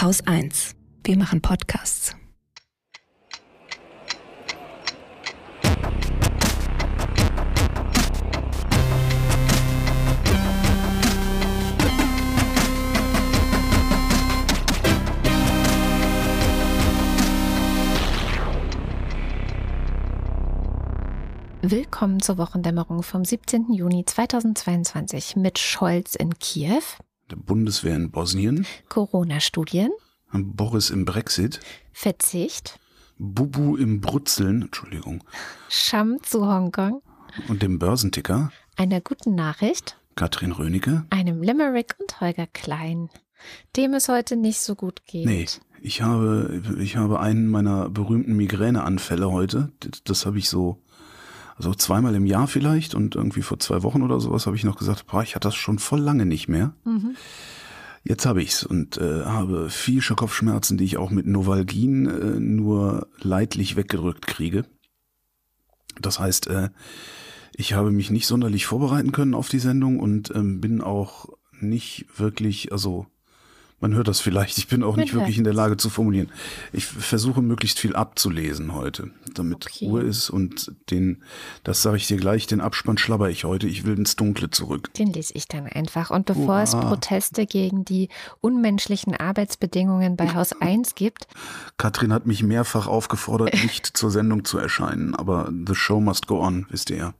Haus 0.00 0.26
1. 0.26 0.76
Wir 1.04 1.18
machen 1.18 1.42
Podcasts. 1.42 2.16
Willkommen 21.60 22.20
zur 22.20 22.38
Wochendämmerung 22.38 23.02
vom 23.02 23.26
17. 23.26 23.70
Juni 23.74 24.06
2022 24.06 25.36
mit 25.36 25.58
Scholz 25.58 26.14
in 26.14 26.38
Kiew, 26.38 26.80
der 27.30 27.36
Bundeswehr 27.36 27.96
in 27.96 28.10
Bosnien, 28.10 28.66
Corona-Studien, 28.88 29.90
Boris 30.32 30.90
im 30.90 31.04
Brexit, 31.04 31.60
Verzicht, 31.92 32.78
Bubu 33.18 33.76
im 33.76 34.00
Brutzeln, 34.00 34.62
Entschuldigung, 34.62 35.22
Scham 35.68 36.22
zu 36.22 36.46
Hongkong 36.46 37.02
und 37.48 37.62
dem 37.62 37.78
Börsenticker, 37.78 38.50
einer 38.76 39.00
guten 39.00 39.34
Nachricht, 39.34 39.96
Katrin 40.16 40.52
Rönecke, 40.52 41.04
einem 41.10 41.42
Limerick 41.42 41.94
und 42.00 42.20
Holger 42.20 42.46
Klein, 42.46 43.10
dem 43.76 43.94
es 43.94 44.08
heute 44.08 44.36
nicht 44.36 44.60
so 44.60 44.74
gut 44.74 45.06
geht. 45.06 45.26
Nee, 45.26 45.46
ich 45.80 46.02
habe, 46.02 46.62
ich 46.80 46.96
habe 46.96 47.20
einen 47.20 47.46
meiner 47.46 47.88
berühmten 47.88 48.36
Migräneanfälle 48.36 49.30
heute. 49.30 49.72
Das, 49.80 50.02
das 50.04 50.26
habe 50.26 50.38
ich 50.38 50.48
so 50.48 50.82
also 51.60 51.74
zweimal 51.74 52.14
im 52.14 52.24
Jahr 52.24 52.46
vielleicht 52.46 52.94
und 52.94 53.16
irgendwie 53.16 53.42
vor 53.42 53.58
zwei 53.58 53.82
Wochen 53.82 54.00
oder 54.00 54.18
sowas 54.18 54.46
habe 54.46 54.56
ich 54.56 54.64
noch 54.64 54.78
gesagt, 54.78 55.06
boah, 55.06 55.22
ich 55.22 55.34
hatte 55.34 55.48
das 55.48 55.56
schon 55.56 55.78
voll 55.78 56.00
lange 56.00 56.24
nicht 56.24 56.48
mehr. 56.48 56.72
Mhm. 56.86 57.16
Jetzt 58.02 58.24
habe 58.24 58.42
ich's 58.42 58.64
und 58.64 58.96
äh, 58.96 59.26
habe 59.26 59.68
viel 59.68 60.00
Kopfschmerzen, 60.00 60.78
die 60.78 60.84
ich 60.84 60.96
auch 60.96 61.10
mit 61.10 61.26
Novalgin 61.26 62.06
äh, 62.06 62.40
nur 62.40 63.08
leidlich 63.18 63.76
weggedrückt 63.76 64.26
kriege. 64.26 64.64
Das 66.00 66.18
heißt, 66.18 66.46
äh, 66.46 66.70
ich 67.54 67.74
habe 67.74 67.90
mich 67.90 68.08
nicht 68.08 68.26
sonderlich 68.26 68.64
vorbereiten 68.64 69.12
können 69.12 69.34
auf 69.34 69.50
die 69.50 69.58
Sendung 69.58 70.00
und 70.00 70.34
ähm, 70.34 70.62
bin 70.62 70.80
auch 70.80 71.28
nicht 71.60 72.06
wirklich, 72.16 72.72
also 72.72 73.06
man 73.80 73.94
hört 73.94 74.08
das 74.08 74.20
vielleicht. 74.20 74.58
Ich 74.58 74.68
bin 74.68 74.82
auch 74.82 74.96
nicht 74.96 75.14
wirklich 75.14 75.38
in 75.38 75.44
der 75.44 75.54
Lage 75.54 75.76
zu 75.76 75.88
formulieren. 75.88 76.30
Ich 76.72 76.86
versuche 76.86 77.40
möglichst 77.42 77.78
viel 77.78 77.96
abzulesen 77.96 78.74
heute, 78.74 79.10
damit 79.34 79.66
okay. 79.66 79.86
Ruhe 79.86 80.02
ist 80.02 80.30
und 80.30 80.72
den, 80.90 81.22
das 81.64 81.82
sage 81.82 81.96
ich 81.96 82.06
dir 82.06 82.18
gleich, 82.18 82.46
den 82.46 82.60
Abspann 82.60 82.98
schlabber 82.98 83.30
ich 83.30 83.44
heute. 83.44 83.66
Ich 83.66 83.84
will 83.84 83.96
ins 83.96 84.16
Dunkle 84.16 84.50
zurück. 84.50 84.92
Den 84.94 85.12
lese 85.12 85.32
ich 85.34 85.48
dann 85.48 85.66
einfach. 85.66 86.10
Und 86.10 86.26
bevor 86.26 86.56
Uah. 86.56 86.62
es 86.62 86.72
Proteste 86.72 87.46
gegen 87.46 87.84
die 87.84 88.08
unmenschlichen 88.40 89.16
Arbeitsbedingungen 89.16 90.16
bei 90.16 90.34
Haus 90.34 90.52
1 90.52 90.94
gibt. 90.94 91.26
Katrin 91.78 92.12
hat 92.12 92.26
mich 92.26 92.42
mehrfach 92.42 92.86
aufgefordert, 92.86 93.54
nicht 93.62 93.86
zur 93.86 94.10
Sendung 94.10 94.44
zu 94.44 94.58
erscheinen, 94.58 95.14
aber 95.14 95.50
the 95.66 95.74
show 95.74 96.00
must 96.00 96.26
go 96.26 96.40
on, 96.40 96.66
wisst 96.68 96.90
ihr 96.90 96.96
ja. 96.96 97.14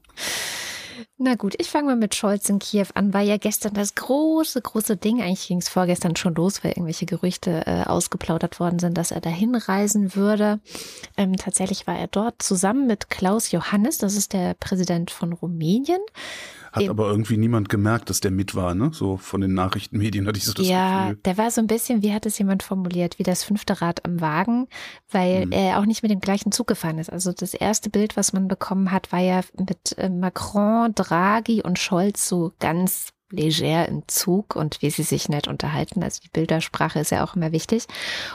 Na 1.18 1.34
gut, 1.34 1.54
ich 1.58 1.68
fange 1.68 1.86
mal 1.86 1.96
mit 1.96 2.14
Scholz 2.14 2.48
in 2.48 2.58
Kiew 2.58 2.86
an. 2.94 3.12
War 3.12 3.20
ja 3.20 3.36
gestern 3.36 3.74
das 3.74 3.94
große, 3.94 4.60
große 4.60 4.96
Ding. 4.96 5.20
Eigentlich 5.20 5.48
ging 5.48 5.58
es 5.58 5.68
vorgestern 5.68 6.16
schon 6.16 6.34
los, 6.34 6.64
weil 6.64 6.72
irgendwelche 6.72 7.06
Gerüchte 7.06 7.66
äh, 7.66 7.84
ausgeplaudert 7.84 8.60
worden 8.60 8.78
sind, 8.78 8.96
dass 8.96 9.10
er 9.10 9.20
dahin 9.20 9.54
reisen 9.54 10.14
würde. 10.14 10.60
Ähm, 11.16 11.36
tatsächlich 11.36 11.86
war 11.86 11.98
er 11.98 12.08
dort 12.08 12.42
zusammen 12.42 12.86
mit 12.86 13.10
Klaus 13.10 13.50
Johannes, 13.50 13.98
das 13.98 14.14
ist 14.14 14.32
der 14.32 14.54
Präsident 14.54 15.10
von 15.10 15.32
Rumänien. 15.32 16.00
Hat 16.72 16.88
aber 16.88 17.08
irgendwie 17.08 17.36
niemand 17.36 17.68
gemerkt, 17.68 18.10
dass 18.10 18.20
der 18.20 18.30
mit 18.30 18.54
war, 18.54 18.74
ne? 18.74 18.90
So 18.92 19.16
von 19.16 19.40
den 19.40 19.54
Nachrichtenmedien 19.54 20.26
hatte 20.26 20.38
ich 20.38 20.44
so 20.44 20.52
das 20.52 20.66
ja, 20.66 21.00
Gefühl. 21.00 21.16
Ja, 21.16 21.20
der 21.24 21.38
war 21.38 21.50
so 21.50 21.60
ein 21.60 21.66
bisschen, 21.66 22.02
wie 22.02 22.12
hat 22.12 22.26
es 22.26 22.38
jemand 22.38 22.62
formuliert, 22.62 23.18
wie 23.18 23.24
das 23.24 23.42
fünfte 23.42 23.80
Rad 23.80 24.04
am 24.04 24.20
Wagen, 24.20 24.68
weil 25.10 25.42
hm. 25.42 25.52
er 25.52 25.78
auch 25.78 25.86
nicht 25.86 26.02
mit 26.02 26.10
dem 26.12 26.20
gleichen 26.20 26.52
Zug 26.52 26.68
gefahren 26.68 26.98
ist. 26.98 27.10
Also 27.10 27.32
das 27.32 27.54
erste 27.54 27.90
Bild, 27.90 28.16
was 28.16 28.32
man 28.32 28.48
bekommen 28.48 28.92
hat, 28.92 29.12
war 29.12 29.20
ja 29.20 29.40
mit 29.58 29.98
äh, 29.98 30.08
Macron, 30.08 30.94
Draghi 30.94 31.62
und 31.62 31.78
Scholz 31.78 32.28
so 32.28 32.52
ganz 32.60 33.08
leger 33.30 33.88
im 33.88 34.06
Zug 34.08 34.56
und 34.56 34.82
wie 34.82 34.90
sie 34.90 35.02
sich 35.02 35.28
nett 35.28 35.48
unterhalten. 35.48 36.02
Also 36.02 36.20
die 36.22 36.28
Bildersprache 36.28 37.00
ist 37.00 37.10
ja 37.10 37.24
auch 37.24 37.36
immer 37.36 37.52
wichtig. 37.52 37.86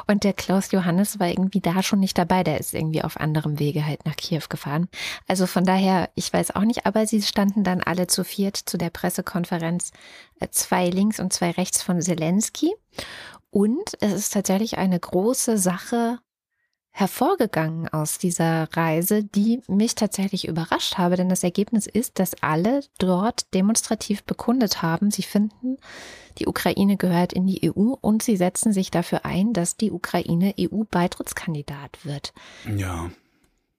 Und 0.07 0.23
der 0.23 0.33
Klaus 0.33 0.71
Johannes 0.71 1.19
war 1.19 1.27
irgendwie 1.27 1.61
da 1.61 1.83
schon 1.83 1.99
nicht 1.99 2.17
dabei. 2.17 2.43
Der 2.43 2.59
ist 2.59 2.73
irgendwie 2.73 3.03
auf 3.03 3.19
anderem 3.19 3.59
Wege 3.59 3.85
halt 3.85 4.05
nach 4.05 4.15
Kiew 4.15 4.43
gefahren. 4.49 4.87
Also 5.27 5.47
von 5.47 5.65
daher, 5.65 6.09
ich 6.15 6.31
weiß 6.31 6.55
auch 6.55 6.63
nicht, 6.63 6.85
aber 6.85 7.05
sie 7.07 7.21
standen 7.21 7.63
dann 7.63 7.81
alle 7.81 8.07
zu 8.07 8.23
viert 8.23 8.57
zu 8.57 8.77
der 8.77 8.89
Pressekonferenz, 8.89 9.91
äh, 10.39 10.47
zwei 10.49 10.89
links 10.89 11.19
und 11.19 11.33
zwei 11.33 11.51
rechts 11.51 11.81
von 11.81 12.01
Zelensky. 12.01 12.73
Und 13.51 13.93
es 14.01 14.13
ist 14.13 14.33
tatsächlich 14.33 14.77
eine 14.77 14.99
große 14.99 15.57
Sache 15.57 16.19
hervorgegangen 16.97 17.89
aus 17.89 18.19
dieser 18.19 18.69
Reise, 18.71 19.25
die 19.25 19.61
mich 19.67 19.95
tatsächlich 19.95 20.47
überrascht 20.47 20.97
habe, 20.97 21.17
denn 21.17 21.27
das 21.27 21.43
Ergebnis 21.43 21.87
ist, 21.87 22.19
dass 22.19 22.41
alle 22.41 22.85
dort 22.99 23.53
demonstrativ 23.53 24.23
bekundet 24.23 24.81
haben, 24.81 25.11
sie 25.11 25.23
finden, 25.23 25.75
die 26.37 26.47
Ukraine 26.47 26.95
gehört 26.95 27.33
in 27.33 27.47
die 27.47 27.69
EU 27.69 27.95
und 27.99 28.23
sie 28.23 28.37
setzen 28.37 28.71
sich 28.71 28.91
dafür 28.91 29.25
ein, 29.25 29.51
dass 29.51 29.75
die 29.75 29.91
Ukraine 29.91 30.55
EU-Beitrittskandidat 30.57 32.05
wird. 32.05 32.33
Ja. 32.77 33.11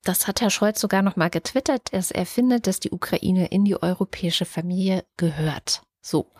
Das 0.05 0.26
hat 0.26 0.43
Herr 0.43 0.50
Scholz 0.50 0.78
sogar 0.78 1.00
noch 1.00 1.16
mal 1.16 1.31
getwittert, 1.31 1.94
dass 1.94 2.10
er 2.10 2.26
findet, 2.26 2.66
dass 2.66 2.81
die 2.81 2.91
Ukraine 2.91 3.47
in 3.47 3.65
die 3.65 3.82
europäische 3.82 4.44
Familie 4.44 5.06
gehört. 5.16 5.84
So. 6.03 6.32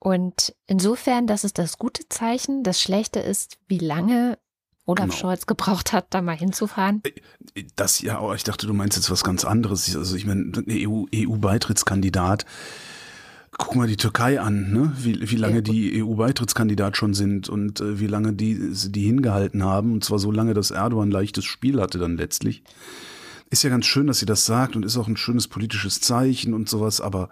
Und 0.00 0.52
insofern, 0.66 1.28
das 1.28 1.44
ist 1.44 1.58
das 1.58 1.78
gute 1.78 2.08
Zeichen. 2.08 2.64
Das 2.64 2.80
Schlechte 2.80 3.20
ist, 3.20 3.58
wie 3.68 3.78
lange 3.78 4.36
Olaf 4.86 5.06
genau. 5.06 5.16
Scholz 5.16 5.46
gebraucht 5.46 5.92
hat, 5.92 6.06
da 6.10 6.22
mal 6.22 6.36
hinzufahren? 6.36 7.02
Äh, 7.54 7.64
das 7.74 8.00
ja, 8.00 8.18
aber 8.18 8.34
ich 8.34 8.44
dachte, 8.44 8.66
du 8.66 8.72
meinst 8.72 8.96
jetzt 8.96 9.10
was 9.10 9.24
ganz 9.24 9.44
anderes. 9.44 9.94
Also 9.96 10.16
ich 10.16 10.26
meine, 10.26 10.52
EU, 10.68 11.04
EU-Beitrittskandidat. 11.14 12.46
Guck 13.58 13.74
mal 13.74 13.86
die 13.86 13.96
Türkei 13.96 14.38
an, 14.38 14.70
ne? 14.70 14.92
wie, 14.98 15.30
wie 15.30 15.36
lange 15.36 15.56
ja, 15.56 15.60
die 15.62 16.02
EU-Beitrittskandidat 16.02 16.96
schon 16.96 17.14
sind 17.14 17.48
und 17.48 17.80
äh, 17.80 17.98
wie 17.98 18.06
lange 18.06 18.34
die, 18.34 18.74
die 18.74 19.04
hingehalten 19.04 19.64
haben. 19.64 19.92
Und 19.92 20.04
zwar 20.04 20.18
so 20.18 20.30
lange, 20.30 20.52
dass 20.52 20.70
Erdogan 20.70 21.10
leichtes 21.10 21.46
Spiel 21.46 21.80
hatte 21.80 21.98
dann 21.98 22.18
letztlich. 22.18 22.62
Ist 23.48 23.64
ja 23.64 23.70
ganz 23.70 23.86
schön, 23.86 24.08
dass 24.08 24.18
sie 24.18 24.26
das 24.26 24.44
sagt 24.44 24.76
und 24.76 24.84
ist 24.84 24.98
auch 24.98 25.08
ein 25.08 25.16
schönes 25.16 25.48
politisches 25.48 26.00
Zeichen 26.00 26.52
und 26.52 26.68
sowas, 26.68 27.00
aber. 27.00 27.30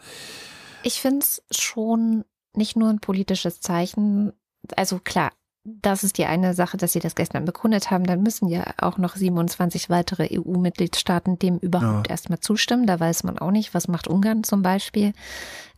Ich 0.82 1.00
finde 1.00 1.20
es 1.20 1.42
schon 1.50 2.24
nicht 2.54 2.76
nur 2.76 2.88
ein 2.88 3.00
politisches 3.00 3.60
Zeichen. 3.60 4.32
Also 4.76 5.00
klar, 5.00 5.30
das 5.64 6.04
ist 6.04 6.18
die 6.18 6.26
eine 6.26 6.52
Sache, 6.52 6.76
dass 6.76 6.92
sie 6.92 7.00
das 7.00 7.14
gestern 7.14 7.46
bekundet 7.46 7.90
haben. 7.90 8.04
Dann 8.04 8.22
müssen 8.22 8.48
ja 8.48 8.64
auch 8.78 8.98
noch 8.98 9.16
27 9.16 9.88
weitere 9.88 10.28
EU-Mitgliedstaaten 10.38 11.38
dem 11.38 11.58
überhaupt 11.58 12.06
ja. 12.06 12.10
erstmal 12.10 12.40
zustimmen. 12.40 12.86
Da 12.86 13.00
weiß 13.00 13.24
man 13.24 13.38
auch 13.38 13.50
nicht, 13.50 13.72
was 13.72 13.88
macht 13.88 14.06
Ungarn 14.06 14.44
zum 14.44 14.60
Beispiel. 14.60 15.12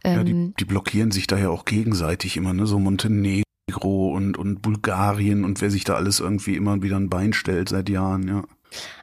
Ja, 0.05 0.25
die, 0.25 0.33
ähm, 0.33 0.55
die 0.59 0.65
blockieren 0.65 1.13
sich 1.13 1.29
da 1.29 1.39
ja 1.39 1.51
auch 1.51 1.65
gegenseitig 1.65 2.37
immer, 2.37 2.53
ne? 2.53 2.67
So 2.67 2.81
Montenegro 2.81 4.13
und, 4.13 4.37
und 4.37 4.61
Bulgarien 4.61 5.45
und 5.45 5.61
wer 5.61 5.71
sich 5.71 5.85
da 5.85 5.95
alles 5.95 6.19
irgendwie 6.19 6.57
immer 6.57 6.83
wieder 6.83 6.97
ein 6.97 7.09
Bein 7.09 7.33
stellt 7.33 7.69
seit 7.69 7.89
Jahren, 7.89 8.27
ja. 8.27 8.43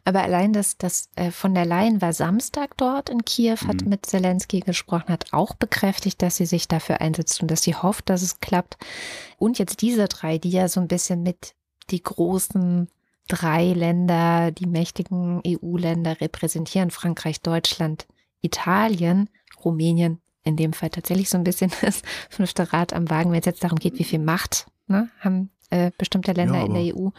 Aber 0.05 0.21
allein 0.23 0.53
das, 0.53 0.77
das 0.77 1.09
äh, 1.15 1.31
von 1.31 1.53
der 1.53 1.65
Leyen 1.65 2.01
war 2.01 2.13
Samstag 2.13 2.77
dort 2.77 3.09
in 3.09 3.25
Kiew, 3.25 3.57
hat 3.67 3.81
mhm. 3.81 3.89
mit 3.89 4.05
Zelensky 4.05 4.59
gesprochen, 4.59 5.09
hat 5.09 5.31
auch 5.31 5.55
bekräftigt, 5.55 6.21
dass 6.21 6.37
sie 6.37 6.45
sich 6.45 6.67
dafür 6.67 7.01
einsetzt 7.01 7.41
und 7.41 7.49
dass 7.49 7.63
sie 7.63 7.75
hofft, 7.75 8.09
dass 8.09 8.21
es 8.21 8.39
klappt. 8.39 8.77
Und 9.37 9.59
jetzt 9.59 9.81
diese 9.81 10.07
drei, 10.07 10.37
die 10.37 10.51
ja 10.51 10.67
so 10.67 10.79
ein 10.79 10.87
bisschen 10.87 11.23
mit 11.23 11.55
die 11.89 12.01
großen 12.01 12.89
drei 13.27 13.73
Länder, 13.73 14.51
die 14.51 14.65
mächtigen 14.65 15.41
EU-Länder 15.45 16.19
repräsentieren, 16.21 16.91
Frankreich, 16.91 17.41
Deutschland, 17.41 18.05
Italien, 18.41 19.29
Rumänien, 19.63 20.19
in 20.43 20.57
dem 20.57 20.73
Fall 20.73 20.89
tatsächlich 20.89 21.29
so 21.29 21.37
ein 21.37 21.43
bisschen 21.43 21.71
das 21.81 22.01
fünfte 22.29 22.73
Rad 22.73 22.93
am 22.93 23.09
Wagen, 23.09 23.31
wenn 23.31 23.39
es 23.39 23.45
jetzt 23.45 23.63
darum 23.63 23.79
geht, 23.79 23.97
wie 23.99 24.03
viel 24.03 24.19
Macht 24.19 24.67
ne, 24.87 25.09
haben 25.19 25.49
äh, 25.69 25.91
bestimmte 25.97 26.33
Länder 26.33 26.59
ja, 26.59 26.65
in 26.65 26.73
der 26.73 26.95
EU. 26.95 27.09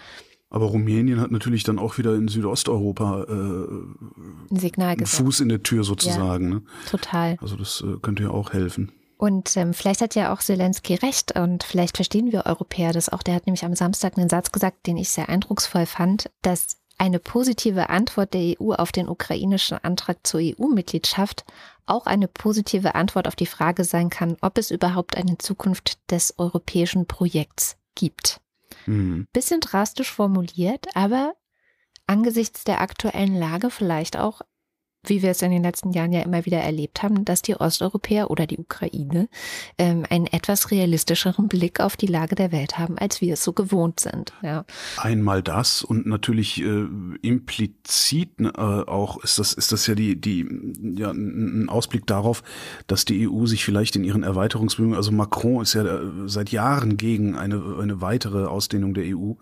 Aber 0.55 0.67
Rumänien 0.67 1.21
hat 1.21 1.33
natürlich 1.33 1.65
dann 1.65 1.81
auch 1.81 1.99
wieder 1.99 2.15
in 2.15 2.29
Südosteuropa 2.29 3.25
äh, 3.25 4.57
Signal 4.57 4.91
einen 4.91 5.05
Fuß 5.05 5.41
in 5.41 5.49
der 5.49 5.65
Tür 5.65 5.83
sozusagen. 5.83 6.45
Ja, 6.45 6.55
ne? 6.55 6.63
Total. 6.89 7.37
Also 7.41 7.57
das 7.57 7.83
äh, 7.85 7.99
könnte 8.01 8.23
ja 8.23 8.31
auch 8.31 8.53
helfen. 8.53 8.93
Und 9.17 9.57
ähm, 9.57 9.75
vielleicht 9.75 10.01
hat 10.01 10.15
ja 10.15 10.33
auch 10.33 10.39
Zelensky 10.39 10.95
recht 10.95 11.37
und 11.37 11.65
vielleicht 11.65 11.97
verstehen 11.97 12.31
wir 12.31 12.47
Europäer 12.47 12.93
das 12.93 13.09
auch. 13.09 13.25
Der 13.25 13.35
hat 13.35 13.47
nämlich 13.47 13.65
am 13.65 13.75
Samstag 13.75 14.17
einen 14.17 14.29
Satz 14.29 14.53
gesagt, 14.53 14.87
den 14.87 14.97
ich 14.97 15.09
sehr 15.09 15.29
eindrucksvoll 15.29 15.87
fand, 15.87 16.31
dass 16.43 16.77
eine 16.99 17.19
positive 17.19 17.91
Antwort 17.91 18.33
der 18.33 18.55
EU 18.61 18.75
auf 18.75 18.93
den 18.93 19.09
ukrainischen 19.09 19.79
Antrag 19.83 20.25
zur 20.25 20.39
EU-Mitgliedschaft 20.41 21.45
auch 21.85 22.07
eine 22.07 22.29
positive 22.29 22.95
Antwort 22.95 23.27
auf 23.27 23.35
die 23.35 23.47
Frage 23.47 23.83
sein 23.83 24.09
kann, 24.09 24.37
ob 24.41 24.57
es 24.57 24.71
überhaupt 24.71 25.17
eine 25.17 25.37
Zukunft 25.37 25.99
des 26.13 26.39
europäischen 26.39 27.07
Projekts 27.07 27.77
gibt. 27.97 28.41
Mhm. 28.87 29.27
Bisschen 29.33 29.61
drastisch 29.61 30.11
formuliert, 30.13 30.87
aber 30.95 31.35
angesichts 32.07 32.65
der 32.65 32.81
aktuellen 32.81 33.39
Lage 33.39 33.71
vielleicht 33.71 34.17
auch 34.17 34.43
wie 35.07 35.23
wir 35.23 35.31
es 35.31 35.43
in 35.43 35.51
den 35.51 35.63
letzten 35.63 35.93
Jahren 35.93 36.13
ja 36.13 36.23
immer 36.23 36.45
wieder 36.45 36.59
erlebt 36.59 37.03
haben, 37.03 37.25
dass 37.25 37.43
die 37.43 37.57
Osteuropäer 37.57 38.31
oder 38.31 38.47
die 38.47 38.59
Ukraine 38.59 39.29
ähm, 39.79 40.05
einen 40.09 40.27
etwas 40.27 40.71
realistischeren 40.71 41.49
Blick 41.49 41.81
auf 41.81 41.97
die 41.97 42.07
Lage 42.07 42.35
der 42.35 42.53
Welt 42.53 42.79
haben, 42.79 42.99
als 42.99 43.21
wir 43.21 43.35
es 43.35 43.45
so 43.45 43.53
gewohnt 43.53 44.01
sind. 44.01 44.33
Ja. 44.43 44.65
Einmal 44.97 45.43
das 45.43 45.83
und 45.83 46.07
natürlich 46.07 46.63
äh, 46.63 46.87
implizit 47.23 48.31
äh, 48.41 48.59
auch 48.59 49.23
ist 49.23 49.39
das 49.39 49.53
ist 49.53 49.73
das 49.73 49.87
ja 49.87 49.95
die 49.95 50.21
die 50.21 50.47
ja 50.97 51.11
ein 51.11 51.69
Ausblick 51.69 52.07
darauf, 52.07 52.43
dass 52.87 53.05
die 53.05 53.29
EU 53.29 53.47
sich 53.47 53.65
vielleicht 53.65 53.97
in 53.97 54.05
ihren 54.05 54.23
Erweiterungsbemühungen, 54.23 54.97
also 54.97 55.13
Macron 55.13 55.63
ist 55.63 55.75
ja 55.75 55.85
äh, 55.85 56.01
seit 56.27 56.51
Jahren 56.51 56.97
gegen 56.97 57.37
eine 57.37 57.63
eine 57.81 58.01
weitere 58.01 58.47
Ausdehnung 58.47 58.95
der 58.95 59.05
EU, 59.17 59.33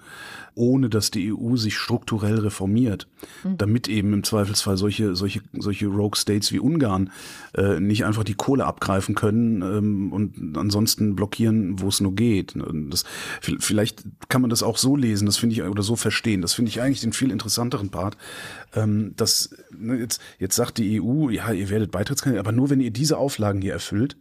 ohne 0.54 0.88
dass 0.88 1.10
die 1.10 1.32
EU 1.32 1.56
sich 1.56 1.76
strukturell 1.76 2.38
reformiert, 2.38 3.08
mhm. 3.44 3.58
damit 3.58 3.88
eben 3.88 4.12
im 4.12 4.25
Zweifelsfall 4.25 4.76
solche 4.76 5.14
solche 5.16 5.40
solche 5.52 5.87
Rogue 5.87 6.16
States 6.16 6.52
wie 6.52 6.58
Ungarn 6.58 7.10
äh, 7.54 7.81
nicht 7.81 8.04
einfach 8.04 8.25
die 8.25 8.34
Kohle 8.34 8.64
abgreifen 8.64 9.14
können 9.14 9.62
ähm, 9.62 10.12
und 10.12 10.56
ansonsten 10.56 11.16
blockieren, 11.16 11.81
wo 11.81 11.88
es 11.88 12.00
nur 12.00 12.14
geht. 12.14 12.54
Das, 12.90 13.04
vielleicht 13.40 14.04
kann 14.28 14.40
man 14.40 14.50
das 14.50 14.62
auch 14.62 14.78
so 14.78 14.96
lesen, 14.96 15.26
das 15.26 15.37
finde 15.37 15.54
ich, 15.54 15.62
oder 15.62 15.82
so 15.82 15.96
verstehen. 15.96 16.43
Das 16.43 16.54
finde 16.54 16.70
ich 16.70 16.81
eigentlich 16.81 17.00
den 17.00 17.12
viel 17.12 17.31
interessanteren 17.31 17.90
Part. 17.90 18.16
Ähm, 18.75 19.12
dass, 19.16 19.54
ne, 19.76 19.99
jetzt, 19.99 20.20
jetzt 20.38 20.56
sagt 20.56 20.78
die 20.78 21.00
EU, 21.00 21.28
ja, 21.28 21.52
ihr 21.52 21.70
werdet 21.70 21.90
Beitrittskandidat, 21.90 22.46
aber 22.46 22.52
nur 22.52 22.70
wenn 22.70 22.81
ihr 22.81 22.90
diese 22.90 23.19
Auflagen 23.19 23.60
hier 23.60 23.72
erfüllt. 23.72 24.16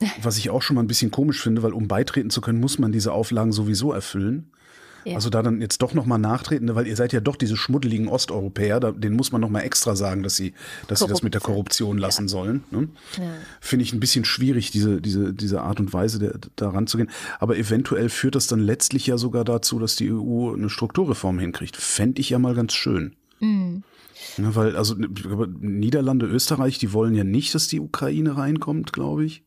Was 0.22 0.38
ich 0.38 0.50
auch 0.50 0.62
schon 0.62 0.74
mal 0.74 0.82
ein 0.82 0.88
bisschen 0.88 1.10
komisch 1.10 1.40
finde, 1.40 1.62
weil 1.62 1.72
um 1.72 1.88
beitreten 1.88 2.30
zu 2.30 2.40
können, 2.40 2.60
muss 2.60 2.78
man 2.78 2.92
diese 2.92 3.12
Auflagen 3.12 3.52
sowieso 3.52 3.92
erfüllen. 3.92 4.50
Ja. 5.04 5.16
Also 5.16 5.30
da 5.30 5.42
dann 5.42 5.60
jetzt 5.60 5.82
doch 5.82 5.94
nochmal 5.94 6.18
nachtreten, 6.18 6.66
ne, 6.66 6.74
weil 6.74 6.86
ihr 6.86 6.96
seid 6.96 7.12
ja 7.12 7.20
doch 7.20 7.36
diese 7.36 7.56
schmuddeligen 7.56 8.08
Osteuropäer, 8.08 8.80
da, 8.80 8.92
denen 8.92 9.16
muss 9.16 9.32
man 9.32 9.40
nochmal 9.40 9.62
extra 9.62 9.96
sagen, 9.96 10.22
dass 10.22 10.36
sie, 10.36 10.54
dass 10.88 11.00
sie 11.00 11.06
das 11.06 11.22
mit 11.22 11.34
der 11.34 11.40
Korruption 11.40 11.98
lassen 11.98 12.24
ja. 12.24 12.28
sollen. 12.28 12.64
Ne? 12.70 12.88
Ja. 13.18 13.34
Finde 13.60 13.84
ich 13.84 13.92
ein 13.92 14.00
bisschen 14.00 14.24
schwierig, 14.24 14.70
diese, 14.70 15.00
diese, 15.00 15.34
diese 15.34 15.62
Art 15.62 15.80
und 15.80 15.92
Weise 15.92 16.18
der, 16.18 16.34
da 16.56 16.70
ranzugehen. 16.70 17.10
Aber 17.38 17.56
eventuell 17.56 18.08
führt 18.08 18.34
das 18.34 18.46
dann 18.46 18.60
letztlich 18.60 19.06
ja 19.06 19.18
sogar 19.18 19.44
dazu, 19.44 19.78
dass 19.78 19.96
die 19.96 20.10
EU 20.10 20.52
eine 20.54 20.70
Strukturreform 20.70 21.38
hinkriegt. 21.38 21.76
Fände 21.76 22.20
ich 22.20 22.30
ja 22.30 22.38
mal 22.38 22.54
ganz 22.54 22.72
schön. 22.72 23.14
Mhm. 23.40 23.82
Ja, 24.38 24.54
weil, 24.54 24.76
also 24.76 24.94
Niederlande, 24.94 26.26
Österreich, 26.26 26.78
die 26.78 26.92
wollen 26.92 27.14
ja 27.14 27.24
nicht, 27.24 27.54
dass 27.54 27.68
die 27.68 27.80
Ukraine 27.80 28.36
reinkommt, 28.36 28.92
glaube 28.92 29.24
ich. 29.24 29.44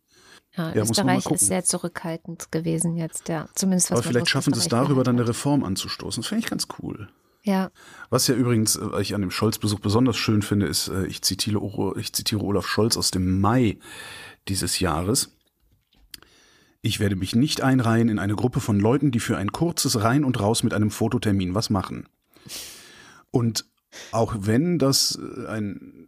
Ja, 0.58 0.74
ja 0.74 0.82
Österreich 0.82 1.26
ist 1.28 1.48
sehr 1.48 1.64
zurückhaltend 1.64 2.52
gewesen 2.52 2.98
jetzt, 2.98 3.30
ja. 3.30 3.48
Zumindest 3.56 3.92
was 3.92 4.00
Aber 4.00 4.08
vielleicht 4.08 4.30
schaffen 4.30 4.54
sie 4.54 4.60
es 4.60 4.68
darüber 4.68 5.04
dann 5.04 5.16
eine 5.16 5.28
Reform 5.28 5.64
anzustoßen. 5.64 6.22
Das 6.22 6.28
fände 6.28 6.44
ich 6.44 6.50
ganz 6.50 6.68
cool. 6.82 7.08
Ja. 7.44 7.72
Was 8.10 8.28
ja 8.28 8.36
übrigens 8.36 8.76
äh, 8.76 9.02
ich 9.02 9.16
an 9.16 9.22
dem 9.22 9.32
Scholz-Besuch 9.32 9.80
besonders 9.80 10.18
schön 10.18 10.42
finde, 10.42 10.66
ist, 10.66 10.90
äh, 10.90 11.06
ich 11.06 11.22
zitiere, 11.22 11.62
ich 11.98 12.12
zitiere 12.12 12.42
Olaf 12.42 12.68
Scholz 12.68 12.98
aus 12.98 13.12
dem 13.12 13.40
Mai 13.40 13.78
dieses 14.50 14.80
Jahres. 14.80 15.32
Ich 16.82 17.00
werde 17.00 17.16
mich 17.16 17.36
nicht 17.36 17.62
einreihen 17.62 18.10
in 18.10 18.20
eine 18.20 18.36
Gruppe 18.36 18.60
von 18.60 18.80
Leuten, 18.80 19.12
die 19.12 19.20
für 19.20 19.38
ein 19.38 19.52
kurzes 19.52 20.02
Rein 20.02 20.24
und 20.24 20.40
Raus 20.40 20.64
mit 20.64 20.74
einem 20.74 20.92
Fototermin 20.92 21.56
was 21.56 21.70
machen. 21.70 22.10
Und 23.32 23.66
auch 24.12 24.36
wenn 24.40 24.78
das 24.78 25.18
äh, 25.18 25.48
ein 25.48 26.07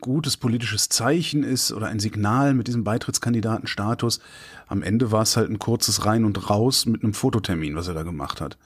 gutes 0.00 0.36
politisches 0.36 0.88
Zeichen 0.88 1.42
ist 1.42 1.72
oder 1.72 1.86
ein 1.86 2.00
Signal 2.00 2.54
mit 2.54 2.68
diesem 2.68 2.84
Beitrittskandidatenstatus. 2.84 4.20
Am 4.66 4.82
Ende 4.82 5.12
war 5.12 5.22
es 5.22 5.36
halt 5.36 5.50
ein 5.50 5.58
kurzes 5.58 6.04
Rein 6.04 6.24
und 6.24 6.50
Raus 6.50 6.86
mit 6.86 7.02
einem 7.02 7.14
Fototermin, 7.14 7.76
was 7.76 7.88
er 7.88 7.94
da 7.94 8.02
gemacht 8.02 8.40
hat. 8.40 8.56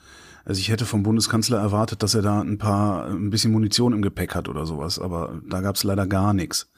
Also 0.45 0.59
ich 0.59 0.69
hätte 0.69 0.85
vom 0.85 1.03
Bundeskanzler 1.03 1.59
erwartet, 1.59 2.01
dass 2.03 2.15
er 2.15 2.21
da 2.21 2.41
ein 2.41 2.57
paar, 2.57 3.05
ein 3.05 3.29
bisschen 3.29 3.51
Munition 3.51 3.93
im 3.93 4.01
Gepäck 4.01 4.33
hat 4.33 4.49
oder 4.49 4.65
sowas, 4.65 4.97
aber 4.97 5.41
da 5.47 5.61
gab 5.61 5.75
es 5.75 5.83
leider 5.83 6.07
gar 6.07 6.33
nichts. 6.33 6.71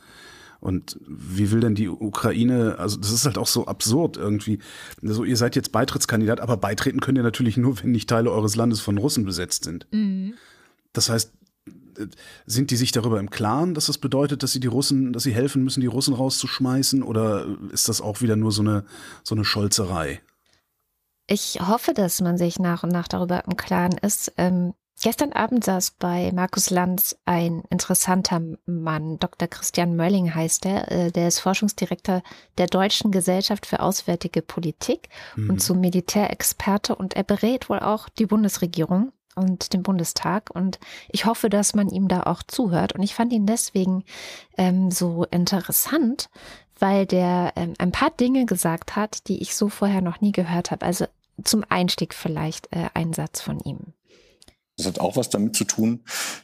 Und 0.60 0.98
wie 1.06 1.52
will 1.52 1.60
denn 1.60 1.76
die 1.76 1.90
Ukraine, 1.90 2.80
also 2.80 2.98
das 2.98 3.12
ist 3.12 3.26
halt 3.26 3.38
auch 3.38 3.48
so 3.48 3.68
absurd 3.68 4.16
irgendwie. 4.16 4.60
Also 5.02 5.26
ihr 5.26 5.36
seid 5.36 5.58
jetzt 5.58 5.74
Beitrittskandidat, 5.74 6.40
aber 6.40 6.56
beitreten 6.56 7.02
könnt 7.02 7.18
ihr 7.18 7.24
natürlich 7.24 7.58
nur, 7.58 7.82
wenn 7.84 7.92
nicht 7.92 8.10
Teile 8.10 8.32
eures 8.32 8.56
Landes 8.56 8.80
von 8.80 8.98
Russen 8.98 9.26
besetzt 9.26 9.66
sind. 9.66 9.88
Mhm. 9.92 10.36
Das 10.94 11.10
heißt, 11.10 11.34
sind 12.46 12.72
die 12.72 12.76
sich 12.76 12.92
darüber 12.92 13.20
im 13.20 13.30
Klaren, 13.30 13.74
dass 13.74 13.88
das 13.88 13.98
bedeutet, 13.98 14.44
dass 14.44 14.52
sie 14.52 14.60
die 14.60 14.68
Russen, 14.68 15.14
dass 15.14 15.24
sie 15.24 15.34
helfen 15.34 15.64
müssen, 15.64 15.82
die 15.82 15.88
Russen 15.88 16.14
rauszuschmeißen? 16.14 17.04
Oder 17.04 17.46
ist 17.72 17.90
das 17.90 18.02
auch 18.02 18.22
wieder 18.22 18.36
nur 18.36 18.52
so 18.52 18.62
eine, 18.62 18.86
so 19.24 19.36
eine 19.36 19.46
Scholzerei? 19.46 20.22
Ich 21.28 21.60
hoffe, 21.62 21.94
dass 21.94 22.22
man 22.22 22.38
sich 22.38 22.60
nach 22.60 22.84
und 22.84 22.92
nach 22.92 23.08
darüber 23.08 23.46
im 23.46 23.56
Klaren 23.56 23.98
ist. 23.98 24.34
Ähm, 24.38 24.74
gestern 25.02 25.32
Abend 25.32 25.64
saß 25.64 25.92
bei 25.92 26.32
Markus 26.34 26.70
Lanz 26.70 27.16
ein 27.26 27.64
interessanter 27.70 28.42
Mann, 28.66 29.20
Dr. 29.20 29.48
Christian 29.48 29.96
Mölling 29.96 30.36
heißt 30.36 30.66
er. 30.66 30.92
Äh, 30.92 31.12
der 31.12 31.30
ist 31.30 31.40
Forschungsdirektor 31.40 32.24
der 32.58 32.68
Deutschen 32.68 33.12
Gesellschaft 33.12 33.66
für 33.66 33.80
Auswärtige 33.80 34.42
Politik 34.42 35.10
mhm. 35.36 35.52
und 35.52 35.62
zum 35.62 35.80
Militärexperte 35.80 36.96
und 36.96 37.16
er 37.16 37.24
berät 37.24 37.70
wohl 37.70 37.80
auch 37.80 38.10
die 38.10 38.26
Bundesregierung 38.26 39.14
und 39.36 39.74
dem 39.74 39.84
Bundestag. 39.84 40.50
Und 40.54 40.80
ich 41.10 41.26
hoffe, 41.26 41.50
dass 41.50 41.74
man 41.74 41.90
ihm 41.90 42.08
da 42.08 42.24
auch 42.24 42.44
zuhört. 42.44 42.94
Und 42.94 43.04
ich 43.04 43.16
fand 43.16 43.34
ihn 43.34 43.46
deswegen 43.46 44.04
ähm, 44.58 44.92
so 44.92 45.26
interessant, 45.26 46.30
weil 46.80 47.06
der 47.06 47.54
ähm, 47.56 47.74
ein 47.78 47.92
paar 47.92 48.12
Dinge 48.12 48.46
gesagt 48.46 48.96
hat, 48.96 49.28
die 49.28 49.42
ich 49.42 49.56
so 49.56 49.70
vorher 49.70 50.02
noch 50.02 50.22
nie 50.22 50.32
gehört 50.32 50.72
habe. 50.72 50.86
Also 50.86 51.06
zum 51.44 51.64
Einstieg 51.70 52.14
vielleicht 52.14 52.68
äh, 52.72 52.90
ein 52.94 53.14
Satz 53.14 53.42
von 53.42 53.60
ihm. 53.60 53.94
Das 54.78 54.88
hat 54.88 55.00
auch 55.00 55.16
was 55.16 55.30
damit 55.30 55.56
zu 55.56 55.66
tun, 55.66 56.04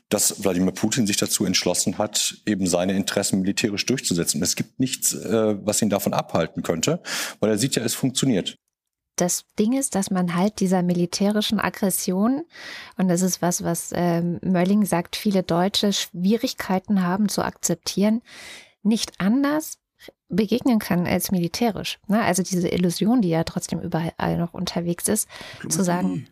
dass 0.09 0.43
Wladimir 0.43 0.71
Putin 0.71 1.07
sich 1.07 1.17
dazu 1.17 1.45
entschlossen 1.45 1.97
hat, 1.97 2.35
eben 2.45 2.67
seine 2.67 2.93
Interessen 2.93 3.41
militärisch 3.41 3.87
durchzusetzen. 3.87 4.41
Es 4.43 4.55
gibt 4.55 4.79
nichts, 4.79 5.13
äh, 5.13 5.65
was 5.65 5.81
ihn 5.81 5.89
davon 5.89 6.13
abhalten 6.13 6.61
könnte, 6.61 7.01
weil 7.39 7.49
er 7.49 7.57
sieht 7.57 7.75
ja, 7.75 7.83
es 7.83 7.95
funktioniert 7.95 8.55
das 9.21 9.45
Ding 9.57 9.73
ist, 9.73 9.95
dass 9.95 10.11
man 10.11 10.35
halt 10.35 10.59
dieser 10.59 10.81
militärischen 10.81 11.59
Aggression, 11.59 12.43
und 12.97 13.07
das 13.07 13.21
ist 13.21 13.41
was, 13.41 13.63
was 13.63 13.91
ähm, 13.93 14.39
Mölling 14.41 14.85
sagt, 14.85 15.15
viele 15.15 15.43
Deutsche 15.43 15.93
Schwierigkeiten 15.93 17.03
haben 17.05 17.29
zu 17.29 17.43
akzeptieren, 17.43 18.21
nicht 18.83 19.13
anders 19.19 19.77
begegnen 20.29 20.79
kann 20.79 21.07
als 21.07 21.31
militärisch. 21.31 21.99
Ne? 22.07 22.21
Also 22.21 22.43
diese 22.43 22.69
Illusion, 22.69 23.21
die 23.21 23.29
ja 23.29 23.43
trotzdem 23.43 23.79
überall 23.79 24.37
noch 24.37 24.53
unterwegs 24.53 25.07
ist, 25.07 25.27
Diplomatie. 25.55 25.75
zu 25.75 25.83
sagen, 25.83 26.27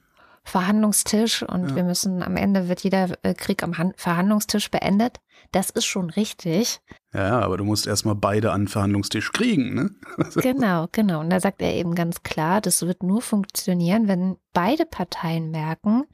Verhandlungstisch 0.48 1.44
und 1.44 1.70
ja. 1.70 1.76
wir 1.76 1.84
müssen 1.84 2.24
am 2.24 2.38
Ende 2.38 2.70
wird 2.70 2.82
jeder 2.82 3.10
äh, 3.24 3.34
Krieg 3.34 3.64
am 3.64 3.74
Verhandlungstisch 3.98 4.72
beendet. 4.72 5.20
Das 5.52 5.70
ist 5.70 5.86
schon 5.86 6.10
richtig. 6.10 6.80
Ja, 7.14 7.40
aber 7.40 7.58
du 7.58 7.66
musst 7.66 7.86
erstmal 7.86 8.16
beide 8.16 8.52
an 8.52 8.62
den 8.62 8.68
Verhandlungstisch 8.68 9.34
kriegen, 9.34 9.74
ne? 9.74 9.92
genau, 10.36 10.88
genau. 10.92 11.20
Und 11.20 11.30
da 11.30 11.40
sagt 11.40 11.62
er 11.62 11.74
eben 11.74 11.96
ganz 11.96 12.24
klar, 12.24 12.62
das 12.62 12.82
wird 12.82 13.04
nur 13.04 13.22
funktionieren, 13.22 14.08
wenn 14.08 14.38
beide 14.54 14.86
Parteien 14.86 15.52
merken, 15.52 16.06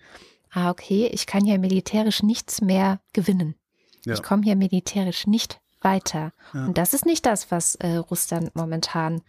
ah, 0.52 0.72
okay, 0.72 1.10
ich 1.14 1.28
kann 1.28 1.46
hier 1.46 1.60
militärisch 1.60 2.24
nichts 2.24 2.62
mehr 2.62 3.00
gewinnen. 3.14 3.56
Ja. 4.04 4.14
Ich 4.16 4.24
komme 4.24 4.44
hier 4.44 4.56
militärisch 4.56 5.28
nicht 5.28 5.62
weiter. 5.82 6.32
Ja. 6.54 6.66
Und 6.66 6.78
das 6.78 6.94
ist 6.94 7.06
nicht 7.06 7.26
das, 7.26 7.52
was 7.52 7.76
äh, 7.76 7.98
Russland 7.98 8.56
momentan 8.56 9.22